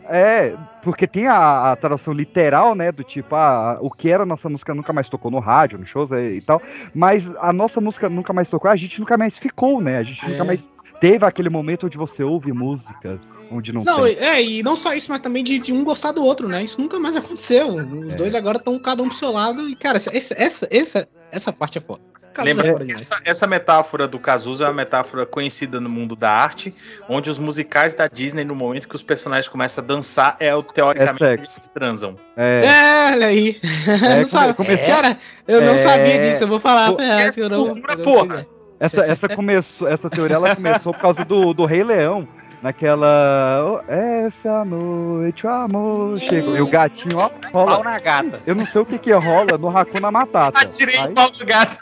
É, 0.09 0.55
porque 0.83 1.05
tem 1.05 1.27
a, 1.27 1.71
a 1.71 1.75
tradução 1.75 2.13
literal, 2.13 2.73
né? 2.73 2.91
Do 2.91 3.03
tipo, 3.03 3.35
ah, 3.35 3.77
o 3.81 3.91
que 3.91 4.09
era 4.09 4.25
nossa 4.25 4.47
música 4.49 4.73
nunca 4.73 4.91
mais 4.93 5.09
tocou 5.09 5.29
no 5.29 5.39
rádio, 5.39 5.77
nos 5.77 5.89
shows 5.89 6.11
é, 6.11 6.31
e 6.31 6.41
tal. 6.41 6.61
Mas 6.95 7.29
a 7.39 7.51
nossa 7.51 7.81
música 7.81 8.07
nunca 8.09 8.31
mais 8.33 8.49
tocou, 8.49 8.71
a 8.71 8.75
gente 8.75 8.99
nunca 8.99 9.17
mais 9.17 9.37
ficou, 9.37 9.81
né? 9.81 9.97
A 9.97 10.03
gente 10.03 10.23
É. 10.25 10.29
nunca 10.29 10.43
mais 10.45 10.69
teve 11.01 11.25
aquele 11.25 11.49
momento 11.49 11.85
onde 11.85 11.97
você 11.97 12.23
ouve 12.23 12.51
músicas 12.53 13.39
onde 13.51 13.71
não, 13.71 13.83
Não, 13.83 14.03
tem. 14.05 14.15
é, 14.17 14.41
e 14.41 14.63
não 14.63 14.75
só 14.75 14.93
isso, 14.93 15.11
mas 15.11 15.19
também 15.19 15.43
de, 15.43 15.59
de 15.59 15.71
um 15.73 15.83
gostar 15.83 16.11
do 16.13 16.23
outro, 16.23 16.47
né? 16.47 16.63
Isso 16.63 16.79
nunca 16.81 16.97
mais 16.97 17.15
aconteceu. 17.17 17.75
Os 17.75 18.13
É. 18.13 18.15
dois 18.15 18.33
agora 18.33 18.57
estão 18.57 18.79
cada 18.79 19.03
um 19.03 19.09
pro 19.09 19.17
seu 19.17 19.31
lado. 19.31 19.69
E, 19.69 19.75
cara, 19.75 19.97
essa, 19.97 20.15
essa, 20.15 20.33
essa, 20.37 20.67
essa, 20.71 21.07
essa 21.31 21.53
parte 21.53 21.77
é 21.77 21.81
foda. 21.81 22.01
Cazuza 22.37 22.55
Lembra 22.55 22.67
é 22.71 22.73
que 22.75 22.85
demais. 22.85 23.01
essa, 23.11 23.21
essa 23.25 23.47
metáfora 23.47 24.07
do 24.07 24.19
Cazuza 24.19 24.63
é 24.63 24.67
uma 24.67 24.73
metáfora 24.73 25.25
conhecida 25.25 25.79
no 25.81 25.89
mundo 25.89 26.15
da 26.15 26.29
arte, 26.31 26.73
onde 27.09 27.29
os 27.29 27.37
musicais 27.37 27.93
da 27.95 28.07
Disney, 28.07 28.43
no 28.45 28.55
momento 28.55 28.87
que 28.87 28.95
os 28.95 29.01
personagens 29.03 29.47
começam 29.47 29.83
a 29.83 29.87
dançar, 29.87 30.35
é 30.39 30.53
o 30.55 30.63
teoricamente 30.63 31.23
É 31.23 31.33
eles 31.33 31.69
transam. 31.73 32.15
É, 32.37 32.61
É, 32.65 33.11
olha 33.13 33.27
aí. 33.27 33.59
É, 33.87 34.19
não 34.19 34.25
sabe- 34.25 34.53
come- 34.53 34.77
come- 34.77 34.87
Cara, 34.87 35.17
eu 35.47 35.61
não 35.61 35.73
É. 35.73 35.77
sabia 35.77 36.19
disso. 36.19 36.43
Eu 36.43 36.47
vou 36.47 36.59
falar 36.59 36.93
pra 36.93 37.31
que 37.31 37.39
eu 37.41 37.49
não. 37.49 37.67
eu 37.67 37.75
não 37.75 37.81
porra. 38.03 38.37
sei. 38.37 38.47
essa, 38.79 39.05
essa 39.05 39.29
começou, 39.29 39.87
essa 39.87 40.09
teoria 40.09 40.35
ela 40.35 40.55
começou 40.55 40.93
por 40.93 41.01
causa 41.01 41.25
do, 41.25 41.53
do 41.53 41.65
Rei 41.65 41.83
Leão. 41.83 42.27
Naquela. 42.59 43.63
"Oh, 43.87 43.91
Essa 43.91 44.65
noite 44.65 45.45
o 45.45 45.49
amor 45.49 46.17
chegou. 46.19 46.57
E 46.57 46.61
o 46.61 46.67
gatinho, 46.67 47.17
ó, 47.17 47.29
Pau 47.51 47.65
rola. 47.67 47.83
na 47.83 47.99
gata. 47.99 48.39
Eu 48.47 48.55
não 48.55 48.65
sei 48.65 48.81
o 48.81 48.85
que 48.85 48.97
que 48.97 49.11
rola 49.13 49.57
no 49.59 49.75
Hakuna 49.75 50.09
Matata. 50.11 50.61
Atirei 50.61 50.97
o 50.97 51.11
pau 51.13 51.29
do 51.29 51.45
gato. 51.45 51.77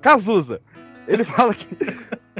Cazuza. 0.00 0.60
Ele 1.06 1.24
fala 1.26 1.54
que. 1.54 1.68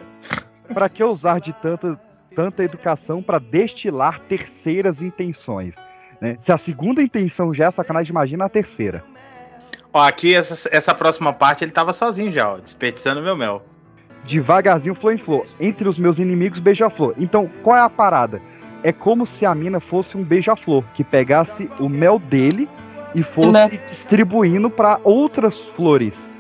pra 0.72 0.88
que 0.88 1.02
usar 1.02 1.40
de 1.40 1.52
tanta, 1.54 2.00
tanta 2.34 2.62
educação 2.62 3.22
pra 3.22 3.38
destilar 3.38 4.20
terceiras 4.20 5.00
intenções? 5.02 5.74
né? 6.20 6.36
Se 6.40 6.52
a 6.52 6.58
segunda 6.58 7.02
intenção 7.02 7.54
já 7.54 7.66
é 7.66 7.70
sacanagem, 7.70 8.10
imagina 8.10 8.44
a 8.44 8.48
terceira. 8.48 9.04
Ó, 9.92 10.00
aqui, 10.00 10.34
essa, 10.34 10.68
essa 10.70 10.94
próxima 10.94 11.32
parte, 11.32 11.64
ele 11.64 11.72
tava 11.72 11.92
sozinho 11.92 12.30
já, 12.30 12.52
ó, 12.52 12.58
desperdiçando 12.58 13.22
meu 13.22 13.36
mel. 13.36 13.62
Devagarzinho, 14.24 14.94
flor 14.94 15.14
em 15.14 15.18
flor. 15.18 15.46
Entre 15.58 15.88
os 15.88 15.98
meus 15.98 16.18
inimigos, 16.18 16.58
beija-flor. 16.58 17.14
Então, 17.16 17.50
qual 17.62 17.76
é 17.76 17.80
a 17.80 17.88
parada? 17.88 18.42
É 18.82 18.92
como 18.92 19.26
se 19.26 19.46
a 19.46 19.54
mina 19.54 19.80
fosse 19.80 20.16
um 20.16 20.22
beija-flor, 20.22 20.84
que 20.94 21.02
pegasse 21.02 21.70
o 21.80 21.88
mel 21.88 22.18
dele 22.18 22.68
e 23.18 23.22
fosse 23.22 23.50
Né? 23.50 23.68
distribuindo 23.90 24.70
pra 24.70 24.98
outras 25.04 25.58
flores. 25.76 26.30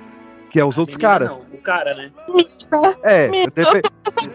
Que 0.50 0.58
é 0.60 0.64
os 0.64 0.78
outros 0.78 0.96
menina 0.96 1.10
caras. 1.10 1.46
Não, 1.50 1.58
o 1.58 1.62
cara, 1.62 1.94
né? 1.94 2.10
É, 3.02 3.28
No 3.28 3.50
depe- 3.50 3.82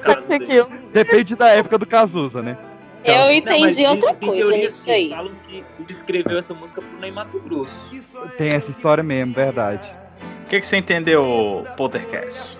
caso 0.02 0.28
dele. 0.28 0.64
depende 0.94 1.36
da 1.36 1.48
época 1.50 1.78
do 1.80 1.88
Cazuza, 1.88 2.42
né? 2.44 2.56
Então, 3.02 3.16
Eu 3.16 3.22
Não, 3.26 3.32
entendi 3.32 3.76
tem- 3.78 3.88
outra 3.88 4.14
tem 4.14 4.30
coisa 4.30 4.44
teoria 4.44 4.66
nisso 4.66 4.82
assim, 4.82 4.92
aí. 4.92 5.10
Falam 5.10 5.32
que 5.48 5.56
ele 5.58 5.66
escreveu 5.90 6.38
essa 6.38 6.54
música 6.54 6.82
pro 6.82 7.00
Ney 7.00 7.12
Mato 7.12 7.40
Grosso. 7.40 7.84
Tem 8.38 8.50
essa 8.54 8.70
história 8.72 9.04
mesmo, 9.04 9.34
verdade. 9.34 9.82
O 10.44 10.46
que, 10.50 10.60
que 10.60 10.68
você 10.68 10.78
entendeu, 10.78 11.66
Poltercast? 11.76 12.58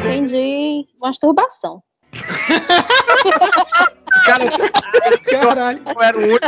Entendi 0.00 0.86
masturbação. 1.00 1.82
Caralho. 5.30 5.80
Eu 5.86 6.02
era 6.02 6.18
o 6.18 6.22
único. 6.22 6.46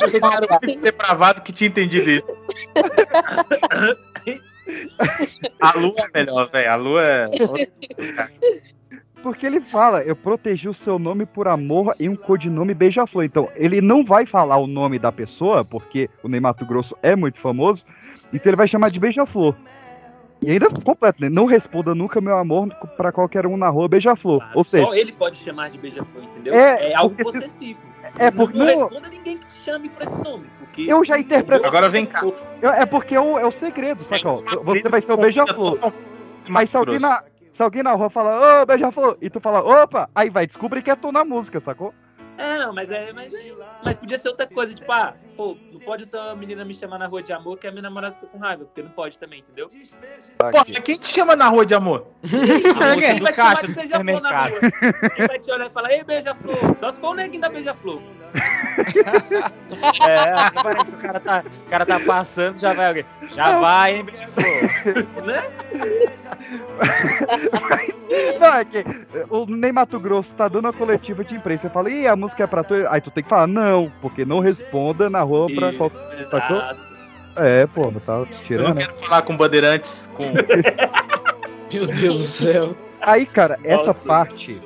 Eu 0.00 0.30
era 0.30 0.46
o 0.46 0.58
único 0.62 0.82
depravado 0.82 1.42
que 1.42 1.52
tinha 1.52 1.68
entendido 1.68 2.10
isso. 2.10 2.36
A 5.60 5.78
lua 5.78 5.94
é 5.98 6.18
melhor, 6.18 6.50
velho. 6.50 6.70
A 6.70 6.76
lua 6.76 7.02
é. 7.02 7.26
Porque 9.22 9.46
ele 9.46 9.60
fala, 9.60 10.02
eu 10.02 10.14
protegi 10.14 10.68
o 10.68 10.74
seu 10.74 10.98
nome 10.98 11.26
por 11.26 11.48
amor 11.48 11.94
em 11.98 12.08
um 12.08 12.16
codinome 12.16 12.72
beija-flor. 12.74 13.24
Então, 13.24 13.48
ele 13.56 13.80
não 13.80 14.04
vai 14.04 14.24
falar 14.26 14.58
o 14.58 14.66
nome 14.66 14.98
da 14.98 15.10
pessoa, 15.10 15.64
porque 15.64 16.08
o 16.22 16.28
Ney 16.28 16.40
Mato 16.40 16.64
Grosso 16.64 16.96
é 17.02 17.16
muito 17.16 17.40
famoso, 17.40 17.84
então 18.32 18.50
ele 18.50 18.56
vai 18.56 18.68
chamar 18.68 18.90
de 18.90 19.00
beija-flor. 19.00 19.54
E 20.40 20.52
ainda 20.52 20.68
completo, 20.70 21.20
né? 21.20 21.28
Não 21.28 21.46
responda 21.46 21.94
nunca 21.94 22.20
meu 22.20 22.36
amor 22.36 22.68
pra 22.96 23.10
qualquer 23.10 23.44
um 23.46 23.56
na 23.56 23.68
rua 23.68 23.88
beija-flor. 23.88 24.42
Ou 24.54 24.62
seja, 24.62 24.86
Só 24.86 24.94
ele 24.94 25.10
pode 25.12 25.36
chamar 25.36 25.68
de 25.70 25.78
beija-flor, 25.78 26.22
entendeu? 26.24 26.54
É, 26.54 26.92
É, 26.92 26.94
algo 26.94 27.14
porque 27.16 27.32
se- 27.32 27.40
possessivo. 27.40 27.80
é 28.18 28.30
porque 28.30 28.56
não, 28.56 28.64
não- 28.66 28.72
responda 28.88 29.08
ninguém 29.08 29.36
que 29.38 29.46
te 29.48 29.54
chame 29.54 29.88
por 29.88 30.02
esse 30.04 30.18
nome. 30.20 30.46
Porque 30.60 30.82
eu 30.82 31.04
já 31.04 31.18
interpreto. 31.18 31.66
Agora 31.66 31.88
vem 31.88 32.06
cá. 32.06 32.22
Eu- 32.62 32.70
é 32.70 32.86
porque 32.86 33.16
é 33.16 33.20
o, 33.20 33.36
é 33.38 33.44
o 33.44 33.50
segredo, 33.50 34.04
saca? 34.04 34.28
ó? 34.28 34.42
Você 34.64 34.88
vai 34.88 35.00
ser 35.00 35.12
o 35.12 35.16
beija-flor. 35.16 35.92
Mas 36.48 36.70
se 36.70 36.76
alguém, 36.76 37.00
na, 37.00 37.22
se 37.52 37.62
alguém 37.62 37.82
na 37.82 37.92
rua 37.92 38.08
fala, 38.08 38.62
ô, 38.62 38.66
beija-flor, 38.66 39.18
e 39.20 39.28
tu 39.28 39.40
fala, 39.40 39.60
opa, 39.82 40.08
aí 40.14 40.30
vai 40.30 40.46
descobrir 40.46 40.82
que 40.82 40.90
é 40.90 40.94
tu 40.96 41.10
na 41.10 41.24
música, 41.24 41.58
sacou? 41.58 41.92
É, 42.38 42.58
não, 42.58 42.72
mas 42.72 42.88
é. 42.92 43.12
Mas, 43.12 43.34
mas 43.82 43.94
podia 43.94 44.18
ser 44.18 44.28
outra 44.28 44.46
coisa, 44.46 44.74
tipo, 44.74 44.90
ah, 44.90 45.14
pô, 45.36 45.56
não 45.72 45.80
pode 45.80 46.04
outra 46.04 46.34
menina 46.34 46.64
me 46.64 46.74
chamar 46.74 46.98
na 46.98 47.06
rua 47.06 47.22
de 47.22 47.32
amor 47.32 47.58
que 47.58 47.66
a 47.66 47.70
minha 47.70 47.82
namorada 47.82 48.14
fica 48.16 48.26
com 48.26 48.38
raiva, 48.38 48.64
porque 48.64 48.82
não 48.82 48.90
pode 48.90 49.18
também, 49.18 49.40
entendeu? 49.40 49.70
Pô, 50.38 50.64
quem 50.82 50.96
te 50.96 51.08
chama 51.08 51.36
na 51.36 51.48
rua 51.48 51.64
de 51.64 51.74
amor? 51.74 52.06
A 52.24 52.94
moça 52.94 53.14
do 53.16 53.22
vai 53.22 53.32
te 53.32 53.36
chamar 53.36 53.62
de 53.62 53.74
beija-flor 53.74 54.20
na 54.20 54.46
rua. 54.46 54.60
Quem 55.16 55.26
vai 55.26 55.38
te 55.38 55.52
olhar 55.52 55.66
e 55.66 55.72
falar, 55.72 55.92
ei, 55.92 56.04
beija-flor. 56.04 56.76
Nós 56.80 56.98
foi 56.98 57.08
o 57.10 57.14
neguinho 57.14 57.40
da 57.40 57.48
beija-flor. 57.48 58.02
É, 60.06 60.50
parece 60.62 60.90
que 60.90 60.96
o 60.96 61.00
cara 61.00 61.20
tá, 61.20 61.44
o 61.66 61.70
cara 61.70 61.86
tá 61.86 62.00
passando, 62.00 62.58
já 62.58 62.72
vai 62.72 62.88
alguém. 62.88 63.04
Já 63.34 63.58
vai, 63.60 63.96
hein, 63.96 64.04
beija-flor. 64.04 64.44
né? 65.26 65.42
Não, 68.40 68.54
é 68.54 68.64
que 68.64 68.84
o 69.28 69.46
Ney 69.46 69.72
Mato 69.72 70.00
Grosso 70.00 70.34
tá 70.34 70.48
dando 70.48 70.64
uma 70.64 70.72
coletiva 70.72 71.22
de 71.22 71.34
imprensa. 71.34 71.62
Você 71.62 71.68
fala, 71.68 71.90
ih, 71.90 72.06
a 72.08 72.16
música 72.16 72.44
é 72.44 72.46
pra 72.46 72.64
tu. 72.64 72.74
Aí 72.88 73.00
tu 73.00 73.10
tem 73.10 73.22
que 73.22 73.28
falar, 73.28 73.46
não, 73.46 73.92
porque 74.00 74.24
não 74.24 74.40
responda 74.40 75.10
na 75.10 75.22
rua 75.22 75.46
pra 75.54 75.68
Isso, 75.68 75.78
qual. 75.78 75.90
Sacou? 75.90 76.56
exato. 76.56 76.80
É, 77.36 77.66
pô, 77.66 77.82
tá 78.04 78.12
Eu 78.14 78.18
não 78.18 78.26
tirando. 78.44 78.78
quero 78.78 78.94
falar 78.94 79.22
com 79.22 79.36
bandeirantes 79.36 80.10
com. 80.14 80.24
Meu 81.72 81.86
Deus 81.86 82.18
do 82.18 82.24
céu. 82.24 82.76
Aí, 83.02 83.26
cara, 83.26 83.58
essa 83.62 83.86
Nossa. 83.86 84.08
parte 84.08 84.60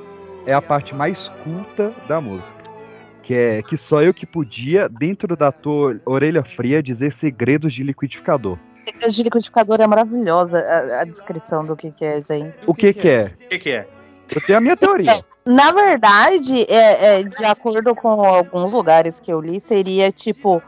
é 0.47 0.55
a 0.55 0.63
parte 0.63 0.95
mais 0.95 1.29
culta 1.43 1.93
da 2.09 2.21
música. 2.21 2.62
Que 3.23 3.35
é 3.35 3.63
que 3.63 3.79
só 3.79 4.03
eu 4.03 4.13
que 4.13 4.27
podia, 4.27 4.89
dentro 4.89 5.37
da 5.37 5.53
tua 5.53 6.01
orelha 6.05 6.43
fria, 6.43 6.83
dizer 6.83 7.13
segredos 7.13 7.73
de 7.73 7.83
liquidificador. 7.83 8.59
Secretos 8.85 9.15
de 9.15 9.23
liquidificador 9.23 9.81
é 9.81 9.87
maravilhosa 9.87 10.59
a, 10.59 11.03
a 11.03 11.05
descrição 11.05 11.65
do 11.65 11.77
que, 11.77 11.91
que 11.93 12.05
é, 12.05 12.21
gente. 12.23 12.57
O 12.67 12.75
que 12.75 12.93
que 12.93 13.09
é? 13.09 13.33
O 13.45 13.49
que, 13.49 13.59
que 13.59 13.71
é? 13.71 13.87
Eu 14.35 14.41
tenho 14.41 14.59
a 14.59 14.61
minha 14.61 14.77
teoria. 14.77 15.25
Na 15.45 15.73
verdade, 15.73 16.65
é, 16.69 17.21
é, 17.21 17.23
de 17.25 17.45
acordo 17.45 17.95
com 17.95 18.25
alguns 18.25 18.73
lugares 18.73 19.19
que 19.19 19.33
eu 19.33 19.41
li, 19.41 19.59
seria 19.59 20.11
tipo 20.13 20.63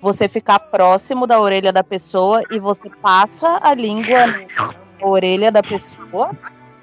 você 0.00 0.28
ficar 0.28 0.58
próximo 0.58 1.26
da 1.26 1.40
orelha 1.40 1.72
da 1.72 1.82
pessoa 1.82 2.42
e 2.50 2.58
você 2.58 2.88
passa 3.02 3.58
a 3.62 3.74
língua 3.74 4.26
na 5.00 5.06
orelha 5.06 5.50
da 5.50 5.62
pessoa. 5.62 6.30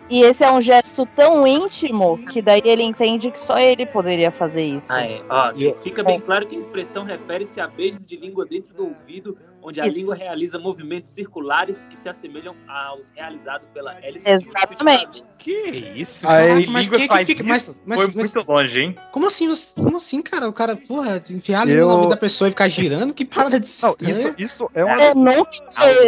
E 0.10 0.22
esse 0.22 0.44
é 0.44 0.52
um 0.52 0.62
gesto 0.62 1.06
tão 1.16 1.48
íntimo 1.48 2.20
que 2.26 2.42
daí 2.42 2.62
ele 2.64 2.84
entende 2.84 3.32
que 3.32 3.40
só 3.40 3.58
ele 3.58 3.86
poderia 3.88 4.32
fazer 4.32 4.64
isso. 4.64 4.92
Ah, 4.92 5.06
é. 5.06 5.22
Ó, 5.28 5.54
fica 5.82 6.04
bem 6.04 6.20
claro 6.20 6.46
que 6.46 6.56
a 6.56 6.60
expressão 6.60 7.04
refere-se 7.04 7.60
a 7.60 7.68
beijos 7.68 8.06
de 8.06 8.16
língua 8.16 8.46
dentro 8.46 8.74
do 8.74 8.86
ouvido, 8.86 9.36
onde 9.68 9.82
a 9.82 9.88
Isso. 9.88 9.98
língua 9.98 10.14
realiza 10.16 10.60
movimentos 10.60 11.10
circulares 11.10 11.88
que 11.88 11.98
se 11.98 12.08
assemelham 12.08 12.56
aos 12.68 13.10
realizados 13.16 13.68
pela 13.74 13.96
hélice. 14.00 14.30
Exatamente. 14.30 15.24
Que 15.40 15.52
isso? 15.96 16.28
Aí, 16.28 16.48
Caraca, 16.50 16.72
mas 16.72 16.84
língua 16.86 16.98
quem 17.00 17.08
faz 17.08 17.28
que 17.28 17.36
fica. 17.36 17.56
isso? 17.56 17.82
Mas, 17.86 17.98
mas, 17.98 17.98
Foi 18.14 18.22
mas 18.24 18.34
muito 18.36 18.52
longe, 18.52 18.80
hein? 18.82 18.96
como 19.12 19.26
assim? 19.28 19.54
Como 19.76 19.98
assim, 19.98 20.22
cara? 20.22 20.48
O 20.48 20.54
cara, 20.54 20.76
porra, 20.76 21.20
enfiar 21.32 21.62
a 21.62 21.66
língua 21.66 21.80
Eu- 21.82 21.88
na 21.88 21.96
vida 21.96 22.10
da 22.10 22.18
pessoa 22.18 22.48
e 22.48 22.52
ficar 22.52 22.68
girando? 22.68 23.14
Que 23.14 23.26
parada 23.26 23.60
de 23.60 23.68
Não, 23.82 23.96
isso, 24.00 24.36
isso 24.38 24.70
é 24.76 24.86
uma. 24.86 24.98
Você 24.98 25.14
nunca, 25.16 25.52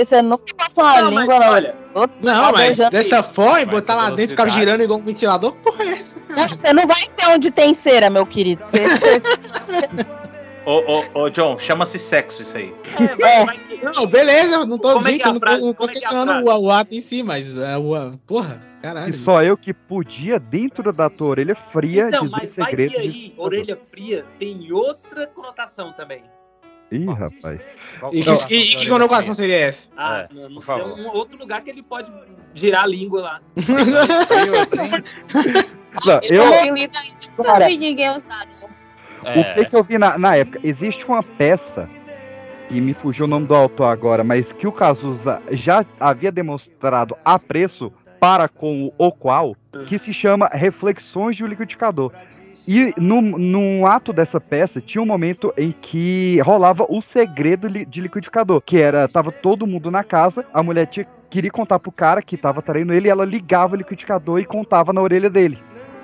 você 0.05 0.21
nunca 0.21 0.55
passou 0.55 0.83
uma 0.83 1.01
Não, 1.01 1.09
língua 1.09 1.39
na 1.39 1.51
olha. 1.51 1.75
Não, 2.21 2.51
mas 2.51 2.77
dessa 2.91 3.23
forma, 3.23 3.57
Mas 3.65 3.69
botar 3.69 3.93
a 3.93 3.95
lá 3.95 4.09
dentro 4.09 4.25
e 4.25 4.27
ficar 4.27 4.49
girando 4.49 4.83
igual 4.83 4.99
um 4.99 5.03
ventilador, 5.03 5.53
que 5.53 5.63
porra 5.63 5.83
é 5.83 5.87
essa? 5.93 6.15
Não, 6.29 6.47
Você 6.47 6.73
não 6.73 6.85
vai 6.85 7.09
ter 7.15 7.27
onde 7.27 7.49
tem 7.49 7.73
cera, 7.73 8.07
meu 8.09 8.23
querido. 8.25 8.63
Você, 8.63 8.77
você- 8.87 10.26
Ô, 10.69 10.83
ô, 11.15 11.21
ô, 11.21 11.29
John, 11.29 11.57
chama-se 11.57 11.97
sexo 11.97 12.41
isso 12.41 12.57
aí. 12.57 12.73
é, 12.99 13.45
que- 13.77 13.85
Não, 13.85 14.05
beleza, 14.05 14.65
não 14.65 14.77
tô, 14.77 14.91
Como 14.95 15.07
é 15.07 15.11
gente, 15.11 15.23
é 15.23 15.29
eu 15.29 15.33
não 15.33 15.39
tô, 15.39 15.45
frase? 15.47 15.65
não 15.65 15.71
tô 15.73 15.77
Como 15.77 15.89
é 15.89 15.91
é 15.91 15.93
questionando 15.93 16.27
frase? 16.43 16.45
o, 16.45 16.61
o 16.65 16.71
ato 16.71 16.93
em 16.93 16.99
si, 16.99 17.23
mas 17.23 17.55
é, 17.57 17.77
o, 17.77 18.17
porra, 18.27 18.61
caralho. 18.81 19.09
E 19.09 19.13
só 19.13 19.41
eu 19.41 19.55
que 19.55 19.73
podia, 19.73 20.37
dentro 20.37 20.91
da 20.91 21.09
tua 21.09 21.27
orelha 21.27 21.55
fria, 21.55 22.07
Então, 22.09 22.25
dizer 22.25 22.35
mas 22.37 22.55
vai 22.57 22.69
que 22.69 22.75
de 22.75 22.81
aí, 22.97 23.07
liquidificador. 23.07 23.45
orelha 23.45 23.79
fria 23.89 24.25
tem 24.37 24.69
outra 24.73 25.25
conotação 25.27 25.93
também. 25.93 26.21
Ih, 26.91 27.05
rapaz. 27.05 27.77
E, 28.11 28.25
Não, 28.25 28.35
que, 28.45 28.55
e, 28.55 28.71
e 28.71 28.75
que 28.75 28.89
conotação 28.89 29.33
seria 29.33 29.57
essa? 29.57 29.89
Ah, 29.95 30.27
É, 30.29 30.33
não, 30.33 30.49
não 30.49 30.59
sei, 30.59 30.75
favor. 30.75 30.99
um 30.99 31.07
outro 31.07 31.37
lugar 31.39 31.61
que 31.61 31.69
ele 31.69 31.81
pode 31.83 32.11
girar 32.53 32.83
a 32.83 32.87
língua 32.87 33.21
lá. 33.21 33.41
Não, 36.05 36.19
eu, 36.29 36.75
isso, 37.07 37.35
Cara. 37.37 37.67
não 37.67 37.77
ninguém 37.79 38.15
usar, 38.15 38.45
não. 38.45 38.56
É. 39.23 39.39
O 39.39 39.53
que, 39.53 39.65
que 39.65 39.75
eu 39.75 39.83
vi 39.83 39.97
na, 39.97 40.17
na 40.17 40.35
época? 40.35 40.59
Existe 40.63 41.05
uma 41.07 41.21
peça, 41.23 41.87
e 42.69 42.79
me 42.81 42.93
fugiu 42.93 43.25
o 43.25 43.27
nome 43.27 43.45
do 43.45 43.55
autor 43.55 43.85
agora, 43.85 44.23
mas 44.23 44.51
que 44.51 44.67
o 44.67 44.71
Cazuza 44.71 45.41
já 45.51 45.85
havia 45.99 46.31
demonstrado 46.31 47.15
apreço 47.23 47.91
para 48.19 48.47
com 48.47 48.91
o 48.97 49.11
qual, 49.11 49.55
que 49.85 49.97
se 49.99 50.11
chama 50.11 50.49
Reflexões 50.51 51.35
de 51.35 51.43
um 51.43 51.47
Liquidificador. 51.47 52.11
E 52.67 52.93
no, 52.97 53.21
num 53.21 53.85
ato 53.85 54.11
dessa 54.11 54.41
peça 54.41 54.81
tinha 54.81 55.01
um 55.01 55.05
momento 55.05 55.53
em 55.57 55.73
que 55.79 56.39
rolava 56.41 56.85
o 56.89 57.01
segredo 57.01 57.67
li- 57.67 57.85
de 57.85 58.01
liquidificador, 58.01 58.59
que 58.59 58.77
era, 58.77 59.07
tava 59.07 59.31
todo 59.31 59.67
mundo 59.67 59.89
na 59.91 60.03
casa, 60.03 60.43
a 60.53 60.61
mulher 60.61 60.87
tinha, 60.87 61.07
queria 61.29 61.51
contar 61.51 61.79
pro 61.79 61.91
cara 61.91 62.21
que 62.21 62.35
tava 62.35 62.61
traindo 62.61 62.93
ele, 62.93 63.07
e 63.07 63.11
ela 63.11 63.23
ligava 63.23 63.75
o 63.75 63.77
liquidificador 63.77 64.39
e 64.39 64.45
contava 64.45 64.91
na 64.91 65.01
orelha 65.01 65.29
dele, 65.29 65.57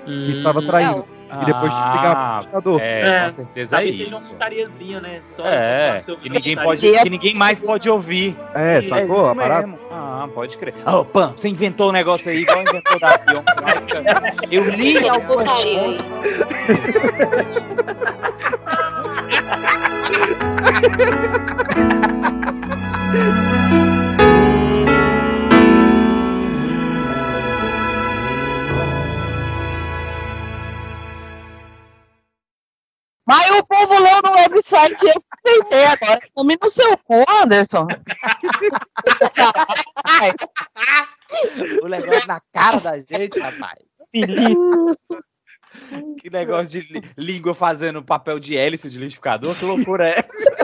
que 0.06 0.42
tava 0.42 0.60
traindo. 0.66 1.04
E 1.42 1.44
depois 1.46 1.72
desligava 1.72 2.20
o 2.20 2.38
liquidificador. 2.38 2.80
É, 2.80 3.24
com 3.24 3.30
certeza 3.30 3.76
é 3.76 3.80
seja 3.82 4.06
uma 4.06 4.16
isso. 4.18 4.30
putariazinha, 4.30 5.00
né? 5.00 5.20
Só 5.22 5.42
É, 5.44 6.00
que 6.20 6.28
ninguém, 6.28 6.56
pode, 6.56 6.80
que 7.02 7.10
ninguém 7.10 7.34
mais 7.36 7.60
pode 7.60 7.88
ouvir. 7.90 8.36
É, 8.54 8.78
É 8.78 8.82
sacou 8.82 9.04
isso 9.04 9.28
a 9.28 9.34
parada? 9.34 9.78
Ah, 9.90 10.28
pode 10.32 10.56
crer. 10.56 10.74
Ô, 10.86 11.04
Pan, 11.04 11.32
você 11.36 11.48
inventou 11.48 11.88
o 11.88 11.92
negócio 11.92 12.30
aí, 12.30 12.38
igual 12.42 12.62
inventou 12.62 12.98
da 12.98 13.18
Beyoncé. 13.18 14.34
Eu 14.50 14.70
li 14.70 15.08
algumas 15.08 15.48
putaria 15.48 15.80
aí. 15.80 15.98
Mas 33.26 33.50
o 33.50 33.64
povo 33.64 33.98
leu 33.98 34.20
no 34.22 34.32
website 34.32 35.06
eu 35.06 35.24
pensei 35.42 35.84
agora. 35.86 36.20
Tome 36.34 36.58
no 36.62 36.70
seu 36.70 36.96
cu, 36.98 37.24
Anderson. 37.28 37.86
O 41.82 41.88
negócio 41.88 42.28
na 42.28 42.40
cara 42.52 42.78
da 42.80 43.00
gente, 43.00 43.40
rapaz. 43.40 43.78
Que 46.20 46.30
negócio 46.30 46.80
de 46.80 47.02
língua 47.16 47.54
fazendo 47.54 48.04
papel 48.04 48.38
de 48.38 48.56
hélice 48.56 48.88
de 48.90 48.98
liquidificador, 48.98 49.54
que 49.58 49.64
loucura 49.64 50.08
é 50.08 50.18
essa? 50.18 50.54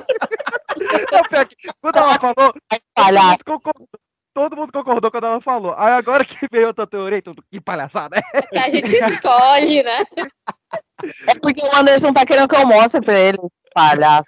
Quando 1.80 1.96
ela 1.96 2.18
falou, 2.18 2.54
todo 2.94 3.22
mundo, 3.22 3.44
concordou, 3.44 3.88
todo 4.32 4.56
mundo 4.56 4.72
concordou 4.72 5.10
quando 5.10 5.26
ela 5.26 5.40
falou. 5.40 5.74
Aí 5.76 5.92
agora 5.94 6.24
que 6.24 6.46
veio 6.50 6.68
outra 6.68 6.86
teoria, 6.86 7.20
tudo, 7.20 7.42
que 7.50 7.60
palhaçada. 7.60 8.18
é? 8.18 8.42
Que 8.42 8.58
a 8.58 8.70
gente 8.70 8.94
escolhe, 8.94 9.82
né? 9.82 10.04
É 11.26 11.34
porque 11.40 11.64
o 11.64 11.76
Anderson 11.76 12.12
tá 12.12 12.24
querendo 12.24 12.48
que 12.48 12.56
eu 12.56 12.66
mostre 12.66 13.00
pra 13.00 13.18
ele. 13.18 13.38
Palhaço. 13.74 14.24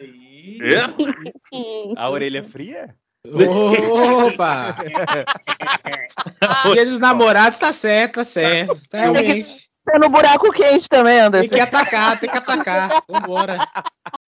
Hum. 1.52 1.94
A 1.96 2.10
orelha 2.10 2.42
fria? 2.42 2.94
Opa! 3.24 4.76
Dia 6.72 6.84
dos 6.84 6.98
namorados 6.98 7.58
tá 7.58 7.72
certo, 7.72 8.14
tá 8.16 8.24
certo. 8.24 8.76
Realmente. 8.92 9.70
Tá 9.84 9.98
no 9.98 10.08
buraco 10.08 10.52
quente 10.52 10.88
também, 10.88 11.14
Tem 11.16 11.22
Anderson. 11.22 11.54
que 11.54 11.60
atacar, 11.60 12.18
tem 12.20 12.30
que 12.30 12.38
atacar. 12.38 12.88
Vambora. 13.08 13.56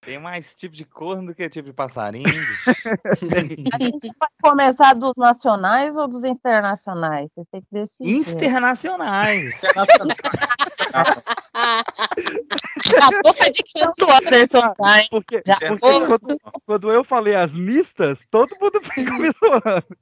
Tem 0.04 0.18
mais 0.18 0.54
tipo 0.54 0.74
de 0.74 0.84
corno 0.84 1.28
do 1.28 1.34
que 1.34 1.48
tipo 1.48 1.66
de 1.66 1.72
passarinho. 1.72 2.24
bicho. 2.24 2.88
A 3.72 3.78
gente 3.82 4.10
vai 4.18 4.28
começar 4.42 4.94
dos 4.94 5.14
nacionais 5.16 5.96
ou 5.96 6.06
dos 6.06 6.24
internacionais? 6.24 7.30
Vocês 7.34 7.46
têm 7.50 7.62
que 7.62 7.68
decidir. 7.72 8.34
Internacionais. 8.34 9.62
A 13.02 13.22
boca 13.22 13.50
de 13.50 13.62
quem 13.62 13.82
do 13.96 14.10
Anderson? 14.10 14.74
Porque, 15.10 15.42
Já 15.46 15.56
porque 15.56 15.78
quando, 15.80 16.40
quando 16.66 16.92
eu 16.92 17.02
falei 17.02 17.34
as 17.34 17.54
mistas, 17.54 18.20
todo 18.30 18.54
mundo 18.60 18.80
fica 18.92 19.12
me 19.14 19.30
zoando. 19.30 19.84